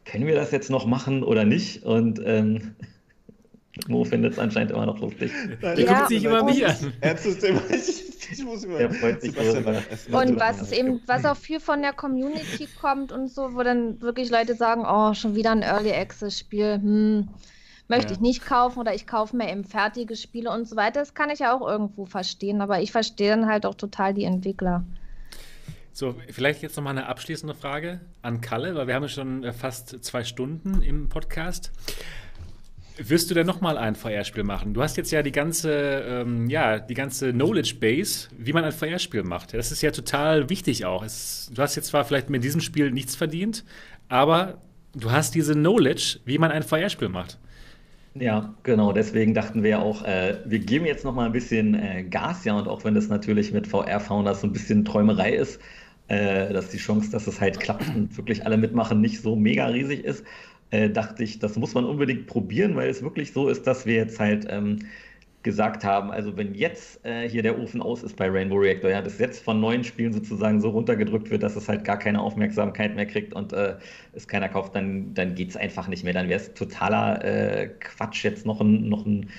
können 0.05 0.27
wir 0.27 0.35
das 0.35 0.51
jetzt 0.51 0.69
noch 0.69 0.85
machen 0.85 1.23
oder 1.23 1.45
nicht? 1.45 1.83
Und 1.83 2.21
ähm, 2.25 2.75
Mo 3.87 4.03
findet 4.03 4.33
es 4.33 4.39
anscheinend 4.39 4.71
immer 4.71 4.85
noch 4.85 4.99
lustig. 4.99 5.31
Der 5.61 5.79
ja, 5.79 5.93
guckt 5.93 6.09
sich 6.09 6.23
immer 6.23 6.47
wie 6.47 6.65
an. 6.65 6.93
Ich, 8.31 8.39
ich 8.39 8.45
muss 8.45 8.63
immer. 8.63 8.77
Der 8.77 8.91
freut 8.91 9.21
sich 9.21 9.35
und 9.37 10.39
was 10.39 10.71
eben, 10.71 11.01
was 11.05 11.25
auch 11.25 11.35
viel 11.35 11.59
von 11.59 11.81
der 11.81 11.93
Community 11.93 12.67
kommt 12.79 13.11
und 13.11 13.29
so, 13.29 13.53
wo 13.53 13.63
dann 13.63 14.01
wirklich 14.01 14.31
Leute 14.31 14.55
sagen, 14.55 14.85
oh, 14.87 15.13
schon 15.13 15.35
wieder 15.35 15.51
ein 15.51 15.61
Early 15.61 15.91
Access 15.91 16.39
Spiel, 16.39 16.75
hm, 16.75 17.29
möchte 17.87 18.07
ja. 18.07 18.13
ich 18.13 18.21
nicht 18.21 18.45
kaufen 18.45 18.79
oder 18.79 18.95
ich 18.95 19.07
kaufe 19.07 19.35
mir 19.35 19.51
eben 19.51 19.65
fertige 19.65 20.15
Spiele 20.15 20.51
und 20.51 20.67
so 20.67 20.75
weiter. 20.75 21.01
Das 21.01 21.13
kann 21.13 21.29
ich 21.29 21.39
ja 21.39 21.55
auch 21.55 21.67
irgendwo 21.67 22.05
verstehen, 22.05 22.61
aber 22.61 22.81
ich 22.81 22.91
verstehe 22.91 23.29
dann 23.29 23.47
halt 23.47 23.65
auch 23.65 23.75
total 23.75 24.13
die 24.13 24.23
Entwickler. 24.23 24.83
So, 25.95 26.15
vielleicht 26.31 26.63
jetzt 26.63 26.75
nochmal 26.75 26.97
eine 26.97 27.05
abschließende 27.05 27.53
Frage 27.53 27.99
an 28.23 28.41
Kalle, 28.41 28.73
weil 28.73 28.87
wir 28.87 28.95
haben 28.95 29.07
schon 29.07 29.43
äh, 29.43 29.53
fast 29.53 30.03
zwei 30.03 30.23
Stunden 30.23 30.81
im 30.81 31.07
Podcast. 31.07 31.71
Wirst 32.97 33.29
du 33.29 33.35
denn 33.35 33.45
nochmal 33.45 33.77
ein 33.77 33.93
VR-Spiel 33.93 34.43
machen? 34.43 34.73
Du 34.73 34.81
hast 34.81 34.97
jetzt 34.97 35.11
ja 35.11 35.21
die 35.21 35.31
ganze, 35.31 35.71
ähm, 35.71 36.49
ja, 36.49 36.79
die 36.79 36.95
ganze 36.95 37.31
Knowledge 37.31 37.75
Base, 37.79 38.29
wie 38.35 38.53
man 38.53 38.63
ein 38.63 38.71
VR-Spiel 38.71 39.21
macht. 39.21 39.53
Das 39.53 39.71
ist 39.71 39.83
ja 39.83 39.91
total 39.91 40.49
wichtig 40.49 40.83
auch. 40.85 41.03
Es, 41.03 41.51
du 41.53 41.61
hast 41.61 41.75
jetzt 41.75 41.89
zwar 41.89 42.05
vielleicht 42.05 42.31
mit 42.31 42.43
diesem 42.43 42.61
Spiel 42.61 42.89
nichts 42.89 43.15
verdient, 43.15 43.63
aber 44.09 44.61
du 44.95 45.11
hast 45.11 45.35
diese 45.35 45.53
Knowledge, 45.53 46.21
wie 46.25 46.39
man 46.39 46.49
ein 46.49 46.63
VR-Spiel 46.63 47.09
macht. 47.09 47.37
Ja, 48.15 48.55
genau. 48.63 48.93
Deswegen 48.93 49.35
dachten 49.35 49.61
wir 49.61 49.79
auch, 49.79 50.03
äh, 50.03 50.39
wir 50.45 50.59
geben 50.59 50.85
jetzt 50.85 51.05
noch 51.05 51.13
mal 51.13 51.27
ein 51.27 51.31
bisschen 51.31 51.75
äh, 51.75 52.03
Gas, 52.03 52.45
ja, 52.45 52.55
und 52.55 52.67
auch 52.67 52.83
wenn 52.83 52.95
das 52.95 53.09
natürlich 53.09 53.51
mit 53.51 53.67
VR-Founders 53.67 54.41
so 54.41 54.47
ein 54.47 54.53
bisschen 54.53 54.85
Träumerei 54.85 55.33
ist, 55.33 55.59
äh, 56.07 56.51
dass 56.53 56.69
die 56.69 56.77
Chance, 56.77 57.11
dass 57.11 57.27
es 57.27 57.39
halt 57.39 57.59
klappt 57.59 57.87
und 57.95 58.15
wirklich 58.17 58.45
alle 58.45 58.57
mitmachen, 58.57 59.01
nicht 59.01 59.21
so 59.21 59.35
mega 59.35 59.67
riesig 59.67 60.03
ist, 60.03 60.23
äh, 60.71 60.89
dachte 60.89 61.23
ich, 61.23 61.39
das 61.39 61.55
muss 61.55 61.73
man 61.73 61.85
unbedingt 61.85 62.27
probieren, 62.27 62.75
weil 62.75 62.89
es 62.89 63.01
wirklich 63.01 63.33
so 63.33 63.49
ist, 63.49 63.67
dass 63.67 63.85
wir 63.85 63.95
jetzt 63.95 64.19
halt 64.19 64.45
ähm, 64.49 64.79
gesagt 65.43 65.83
haben, 65.83 66.09
also 66.09 66.35
wenn 66.37 66.55
jetzt 66.55 67.05
äh, 67.05 67.27
hier 67.29 67.43
der 67.43 67.59
Ofen 67.59 67.81
aus 67.81 68.01
ist 68.01 68.15
bei 68.15 68.29
Rainbow 68.29 68.55
Reactor, 68.55 68.89
ja, 68.89 69.01
das 69.01 69.19
jetzt 69.19 69.43
von 69.43 69.59
neuen 69.59 69.83
Spielen 69.83 70.13
sozusagen 70.13 70.61
so 70.61 70.69
runtergedrückt 70.69 71.29
wird, 71.29 71.43
dass 71.43 71.55
es 71.55 71.67
halt 71.67 71.83
gar 71.83 71.99
keine 71.99 72.21
Aufmerksamkeit 72.21 72.95
mehr 72.95 73.05
kriegt 73.05 73.33
und 73.33 73.53
äh, 73.53 73.75
es 74.13 74.27
keiner 74.27 74.49
kauft, 74.49 74.73
dann, 74.75 75.13
dann 75.13 75.35
geht 75.35 75.49
es 75.49 75.57
einfach 75.57 75.87
nicht 75.87 76.03
mehr. 76.03 76.13
Dann 76.13 76.29
wäre 76.29 76.39
es 76.39 76.53
totaler 76.53 77.23
äh, 77.23 77.67
Quatsch, 77.79 78.23
jetzt 78.23 78.45
noch 78.45 78.61
ein, 78.61 78.87
noch 78.89 79.05
ein 79.05 79.29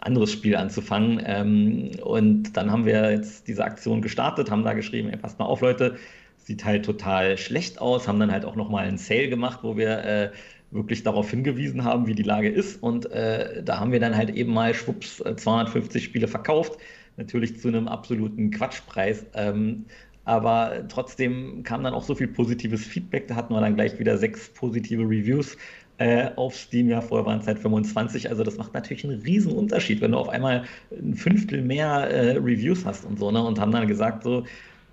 anderes 0.00 0.32
Spiel 0.32 0.56
anzufangen. 0.56 1.22
Ähm, 1.24 1.90
und 2.02 2.56
dann 2.56 2.70
haben 2.70 2.86
wir 2.86 3.10
jetzt 3.10 3.48
diese 3.48 3.64
Aktion 3.64 4.02
gestartet, 4.02 4.50
haben 4.50 4.64
da 4.64 4.72
geschrieben, 4.72 5.08
ey, 5.10 5.16
passt 5.16 5.38
mal 5.38 5.46
auf, 5.46 5.60
Leute, 5.60 5.96
sieht 6.38 6.64
halt 6.64 6.84
total 6.84 7.38
schlecht 7.38 7.80
aus, 7.80 8.08
haben 8.08 8.18
dann 8.18 8.32
halt 8.32 8.44
auch 8.44 8.56
nochmal 8.56 8.86
einen 8.86 8.98
Sale 8.98 9.28
gemacht, 9.28 9.60
wo 9.62 9.76
wir 9.76 10.04
äh, 10.04 10.30
wirklich 10.70 11.02
darauf 11.02 11.30
hingewiesen 11.30 11.84
haben, 11.84 12.06
wie 12.06 12.14
die 12.14 12.22
Lage 12.22 12.48
ist. 12.48 12.82
Und 12.82 13.10
äh, 13.10 13.62
da 13.62 13.80
haben 13.80 13.92
wir 13.92 14.00
dann 14.00 14.16
halt 14.16 14.30
eben 14.30 14.52
mal 14.52 14.74
schwupps 14.74 15.22
250 15.36 16.02
äh, 16.02 16.04
Spiele 16.04 16.28
verkauft. 16.28 16.78
Natürlich 17.16 17.60
zu 17.60 17.68
einem 17.68 17.88
absoluten 17.88 18.50
Quatschpreis. 18.50 19.26
Ähm, 19.34 19.84
aber 20.24 20.84
trotzdem 20.88 21.62
kam 21.64 21.82
dann 21.82 21.94
auch 21.94 22.04
so 22.04 22.14
viel 22.14 22.28
positives 22.28 22.84
Feedback. 22.84 23.26
Da 23.28 23.34
hatten 23.34 23.52
wir 23.52 23.60
dann 23.60 23.74
gleich 23.74 23.98
wieder 23.98 24.16
sechs 24.16 24.48
positive 24.50 25.02
Reviews 25.02 25.56
äh, 26.00 26.30
auf 26.36 26.56
Steam. 26.56 26.88
Ja, 26.88 27.02
vorher 27.02 27.26
waren 27.26 27.40
es 27.40 27.46
halt 27.46 27.58
25. 27.58 28.30
Also 28.30 28.42
das 28.42 28.56
macht 28.56 28.72
natürlich 28.72 29.04
einen 29.04 29.20
riesen 29.20 29.52
Unterschied, 29.52 30.00
wenn 30.00 30.12
du 30.12 30.18
auf 30.18 30.30
einmal 30.30 30.64
ein 30.90 31.14
Fünftel 31.14 31.62
mehr 31.62 32.10
äh, 32.10 32.38
Reviews 32.38 32.86
hast 32.86 33.04
und 33.04 33.18
so. 33.18 33.30
Ne? 33.30 33.42
Und 33.42 33.60
haben 33.60 33.70
dann 33.70 33.86
gesagt 33.86 34.24
so, 34.24 34.44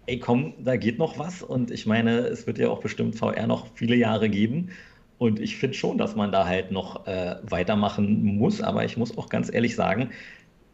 ey 0.06 0.20
komm, 0.20 0.54
da 0.60 0.76
geht 0.76 1.00
noch 1.00 1.18
was. 1.18 1.42
Und 1.42 1.72
ich 1.72 1.86
meine, 1.86 2.20
es 2.28 2.46
wird 2.46 2.58
ja 2.60 2.70
auch 2.70 2.82
bestimmt 2.82 3.16
VR 3.16 3.48
noch 3.48 3.68
viele 3.76 3.96
Jahre 3.96 4.30
geben. 4.30 4.70
Und 5.18 5.40
ich 5.40 5.58
finde 5.58 5.78
schon, 5.78 5.98
dass 5.98 6.16
man 6.16 6.32
da 6.32 6.46
halt 6.46 6.72
noch 6.72 7.08
äh, 7.08 7.38
weitermachen 7.44 8.24
muss. 8.24 8.62
Aber 8.62 8.84
ich 8.84 8.98
muss 8.98 9.18
auch 9.18 9.30
ganz 9.30 9.52
ehrlich 9.52 9.76
sagen, 9.76 10.10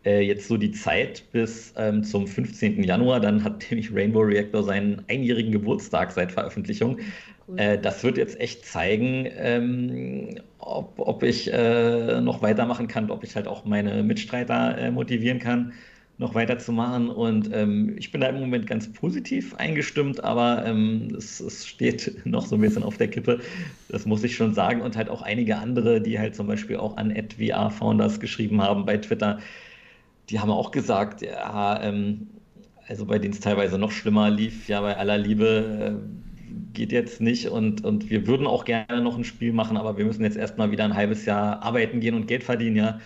äh, 0.06 0.22
jetzt 0.22 0.48
so 0.48 0.58
die 0.58 0.72
Zeit 0.72 1.24
bis 1.32 1.74
ähm, 1.78 2.04
zum 2.04 2.28
15. 2.28 2.84
Januar, 2.84 3.20
dann 3.20 3.44
hat 3.44 3.66
nämlich 3.70 3.94
Rainbow 3.94 4.22
Reactor 4.22 4.64
seinen 4.64 5.04
einjährigen 5.08 5.52
Geburtstag 5.52 6.12
seit 6.12 6.32
Veröffentlichung. 6.32 7.00
Äh, 7.56 7.78
das 7.80 8.04
wird 8.04 8.18
jetzt 8.18 8.40
echt 8.40 8.66
zeigen, 8.66 9.28
ähm, 9.38 10.36
ob, 10.60 10.94
ob 10.98 11.24
ich 11.24 11.52
äh, 11.52 12.22
noch 12.22 12.42
weitermachen 12.42 12.88
kann, 12.88 13.12
ob 13.12 13.24
ich 13.24 13.36
halt 13.36 13.48
auch 13.48 13.66
meine 13.66 14.04
Mitstreiter 14.04 14.78
äh, 14.78 14.92
motivieren 14.92 15.40
kann 15.40 15.74
noch 16.18 16.36
weiterzumachen. 16.36 17.10
Und 17.10 17.50
ähm, 17.54 17.96
ich 17.98 18.12
bin 18.12 18.22
da 18.22 18.28
im 18.28 18.40
Moment 18.40 18.68
ganz 18.68 18.92
positiv 18.92 19.56
eingestimmt, 19.56 20.24
aber 20.24 20.66
ähm, 20.66 21.14
es, 21.18 21.40
es, 21.40 21.66
steht 21.68 22.22
noch 22.26 22.46
so 22.46 22.56
ein 22.56 22.62
bisschen 22.62 22.84
auf 22.84 22.98
der 22.98 23.10
Kippe. 23.10 23.40
Das 23.90 24.06
muss 24.06 24.24
ich 24.24 24.36
schon 24.36 24.54
sagen. 24.54 24.82
Und 24.82 24.96
halt 24.96 25.10
auch 25.10 25.22
einige 25.22 25.58
andere, 25.58 26.02
die 26.02 26.20
halt 26.20 26.36
zum 26.36 26.48
Beispiel 26.48 26.78
auch 26.78 26.98
an 26.98 27.14
VR 27.38 27.70
Founders 27.72 28.20
geschrieben 28.20 28.62
haben 28.62 28.86
bei 28.86 28.98
Twitter, 28.98 29.40
die 30.30 30.40
haben 30.40 30.52
auch 30.52 30.72
gesagt, 30.72 31.22
ja, 31.22 31.82
ähm, 31.84 32.30
also 32.88 33.06
bei 33.06 33.20
denen 33.20 33.34
es 33.34 33.40
teilweise 33.40 33.78
noch 33.78 33.92
schlimmer 33.92 34.30
lief, 34.30 34.68
ja, 34.68 34.82
bei 34.82 34.98
aller 34.98 35.18
Liebe. 35.18 36.00
Äh, 36.02 36.23
geht 36.74 36.92
jetzt 36.92 37.22
nicht 37.22 37.48
und, 37.48 37.84
und 37.84 38.10
wir 38.10 38.28
würden 38.28 38.48
auch 38.48 38.66
gerne 38.66 39.02
noch 39.02 39.18
ein 39.18 39.24
Spiel 39.24 39.54
machen, 39.54 39.78
aber 39.78 39.98
wir 39.98 40.06
müssen 40.06 40.24
jetzt 40.24 40.38
erstmal 40.38 40.72
wieder 40.72 40.84
ein 40.84 40.96
halbes 40.96 41.26
Jahr 41.26 41.62
arbeiten 41.62 42.00
gehen 42.00 42.16
und 42.16 42.28
Geld 42.28 42.44
verdienen, 42.44 42.76
ja. 42.76 43.00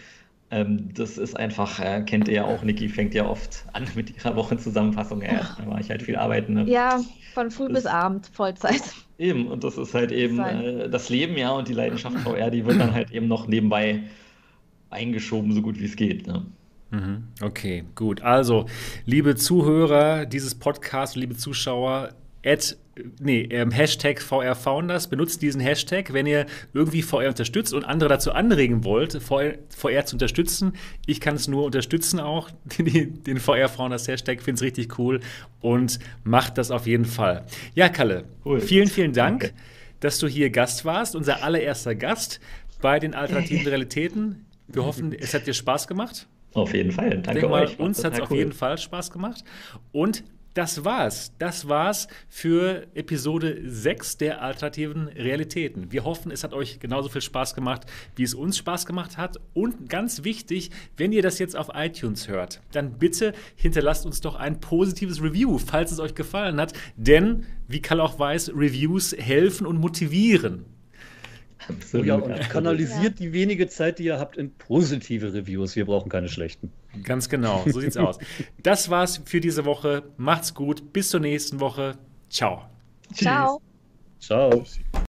Ähm, 0.50 0.94
das 0.94 1.18
ist 1.18 1.38
einfach, 1.38 1.80
äh, 1.80 2.04
kennt 2.04 2.30
ihr 2.30 2.36
ja 2.36 2.46
auch, 2.46 2.64
Niki 2.64 2.88
fängt 2.88 3.14
ja 3.14 3.28
oft 3.28 3.66
an 3.74 3.86
mit 3.96 4.16
ihrer 4.16 4.36
Wochenzusammenfassung. 4.36 5.22
Ja, 5.22 5.58
da 5.58 5.68
war 5.68 5.80
ich 5.80 5.90
halt 5.90 6.04
viel 6.04 6.16
arbeiten. 6.16 6.54
Ne? 6.54 6.64
Ja, 6.70 7.02
von 7.34 7.52
früh 7.52 7.66
das, 7.66 7.84
bis 7.84 7.86
Abend, 7.86 8.30
Vollzeit. 8.32 8.82
Eben, 9.18 9.48
und 9.48 9.64
das 9.64 9.78
ist 9.78 9.94
halt 9.94 10.12
eben 10.12 10.40
äh, 10.40 10.90
das 10.90 11.10
Leben, 11.10 11.36
ja, 11.38 11.50
und 11.52 11.68
die 11.68 11.74
Leidenschaft 11.74 12.20
VR, 12.20 12.52
die 12.52 12.66
wird 12.66 12.80
dann 12.80 12.94
halt 12.94 13.10
eben 13.10 13.28
noch 13.28 13.48
nebenbei 13.48 14.04
eingeschoben, 14.92 15.54
so 15.54 15.64
gut 15.64 15.80
wie 15.80 15.86
es 15.86 15.96
geht. 15.96 16.28
Ne? 16.28 16.46
Mhm. 16.92 17.24
Okay, 17.42 17.84
gut. 17.96 18.22
Also, 18.22 18.68
liebe 19.06 19.36
Zuhörer 19.36 20.28
dieses 20.28 20.54
Podcasts, 20.54 21.16
liebe 21.16 21.36
Zuschauer, 21.36 22.10
Ad, 22.48 22.76
nee, 23.20 23.42
ähm, 23.52 23.72
Hashtag 23.72 24.22
VR 24.22 24.56
Founders. 24.56 25.08
Benutzt 25.08 25.42
diesen 25.42 25.60
Hashtag, 25.60 26.14
wenn 26.14 26.26
ihr 26.26 26.46
irgendwie 26.74 27.02
VR 27.02 27.28
unterstützt 27.28 27.74
und 27.74 27.84
andere 27.84 28.10
dazu 28.10 28.32
anregen 28.32 28.86
wollt, 28.86 29.22
VR, 29.22 29.56
VR 29.76 30.06
zu 30.06 30.16
unterstützen. 30.16 30.74
Ich 31.06 31.20
kann 31.20 31.36
es 31.36 31.48
nur 31.48 31.66
unterstützen 31.66 32.20
auch, 32.20 32.50
den, 32.78 33.24
den 33.24 33.40
VR 33.40 33.68
Founders 33.68 34.08
Hashtag. 34.08 34.42
Finde 34.42 34.60
es 34.60 34.62
richtig 34.64 34.98
cool 34.98 35.20
und 35.60 36.00
macht 36.24 36.58
das 36.58 36.72
auf 36.72 36.88
jeden 36.88 37.06
Fall. 37.06 37.46
Ja, 37.76 37.90
Kalle, 37.90 38.24
cool. 38.46 38.62
vielen, 38.62 38.88
vielen 38.88 39.14
Dank, 39.14 39.42
Danke. 39.42 39.56
dass 40.00 40.20
du 40.20 40.28
hier 40.28 40.50
Gast 40.50 40.86
warst, 40.86 41.16
unser 41.16 41.44
allererster 41.44 41.96
Gast 41.96 42.40
bei 42.82 43.00
den 43.00 43.14
alternativen 43.14 43.68
Realitäten. 43.68 44.46
Wir 44.68 44.86
hoffen, 44.86 45.14
es 45.14 45.34
hat 45.34 45.48
dir 45.48 45.54
Spaß 45.54 45.88
gemacht. 45.88 46.28
Auf 46.54 46.74
jeden 46.74 46.92
Fall. 46.92 47.20
Danke 47.20 47.48
mal, 47.48 47.66
euch. 47.66 47.80
Uns 47.80 48.04
hat 48.04 48.14
es 48.14 48.20
cool. 48.20 48.26
auf 48.26 48.32
jeden 48.32 48.54
Fall 48.54 48.78
Spaß 48.78 49.12
gemacht. 49.12 49.44
Und 49.92 50.24
das 50.58 50.84
war's. 50.84 51.34
Das 51.38 51.70
war's 51.70 52.08
für 52.30 52.88
Episode 52.96 53.60
6 53.64 54.18
der 54.18 54.42
alternativen 54.42 55.08
Realitäten. 55.08 55.92
Wir 55.92 56.04
hoffen, 56.04 56.32
es 56.32 56.44
hat 56.44 56.54
euch 56.54 56.80
genauso 56.80 57.10
viel 57.10 57.22
Spaß 57.22 57.54
gemacht, 57.54 57.84
wie 58.16 58.24
es 58.24 58.34
uns 58.34 58.58
Spaß 58.58 58.88
gemacht 58.88 59.18
hat. 59.18 59.40
Und 59.54 59.88
ganz 59.88 60.24
wichtig, 60.24 60.72
wenn 60.96 61.12
ihr 61.12 61.22
das 61.22 61.38
jetzt 61.38 61.56
auf 61.56 61.70
iTunes 61.76 62.28
hört, 62.28 62.62
dann 62.72 62.98
bitte 62.98 63.34
hinterlasst 63.56 64.08
uns 64.08 64.20
doch 64.20 64.36
ein 64.36 64.60
positives 64.60 65.22
Review, 65.22 65.60
falls 65.60 65.92
es 65.92 66.00
euch 66.00 66.16
gefallen 66.16 66.60
hat. 66.60 66.74
Denn, 66.96 67.46
wie 67.68 67.82
Karl 67.82 68.02
auch 68.02 68.18
weiß, 68.18 68.54
Reviews 68.56 69.16
helfen 69.16 69.68
und 69.68 69.78
motivieren. 69.78 70.66
Absolut. 71.70 72.08
Ja, 72.08 72.16
und 72.16 72.50
kanalisiert 72.50 73.20
die 73.20 73.32
wenige 73.34 73.68
Zeit, 73.68 74.00
die 74.00 74.06
ihr 74.06 74.20
habt, 74.20 74.38
in 74.38 74.52
positive 74.52 75.34
Reviews. 75.34 75.76
Wir 75.76 75.86
brauchen 75.86 76.10
keine 76.10 76.30
schlechten. 76.30 76.72
Ganz 77.04 77.30
genau, 77.30 77.64
so 77.68 77.80
sieht's 77.80 77.98
aus. 77.98 78.18
Das 78.64 78.90
war's 78.90 79.22
für 79.26 79.42
diese 79.42 79.66
Woche. 79.66 80.04
Macht's 80.18 80.54
gut. 80.54 80.94
Bis 80.94 81.10
zur 81.10 81.20
nächsten 81.20 81.60
Woche. 81.60 81.98
Ciao. 82.30 82.66
Ciao. 83.14 83.62
Ciao. 84.20 84.64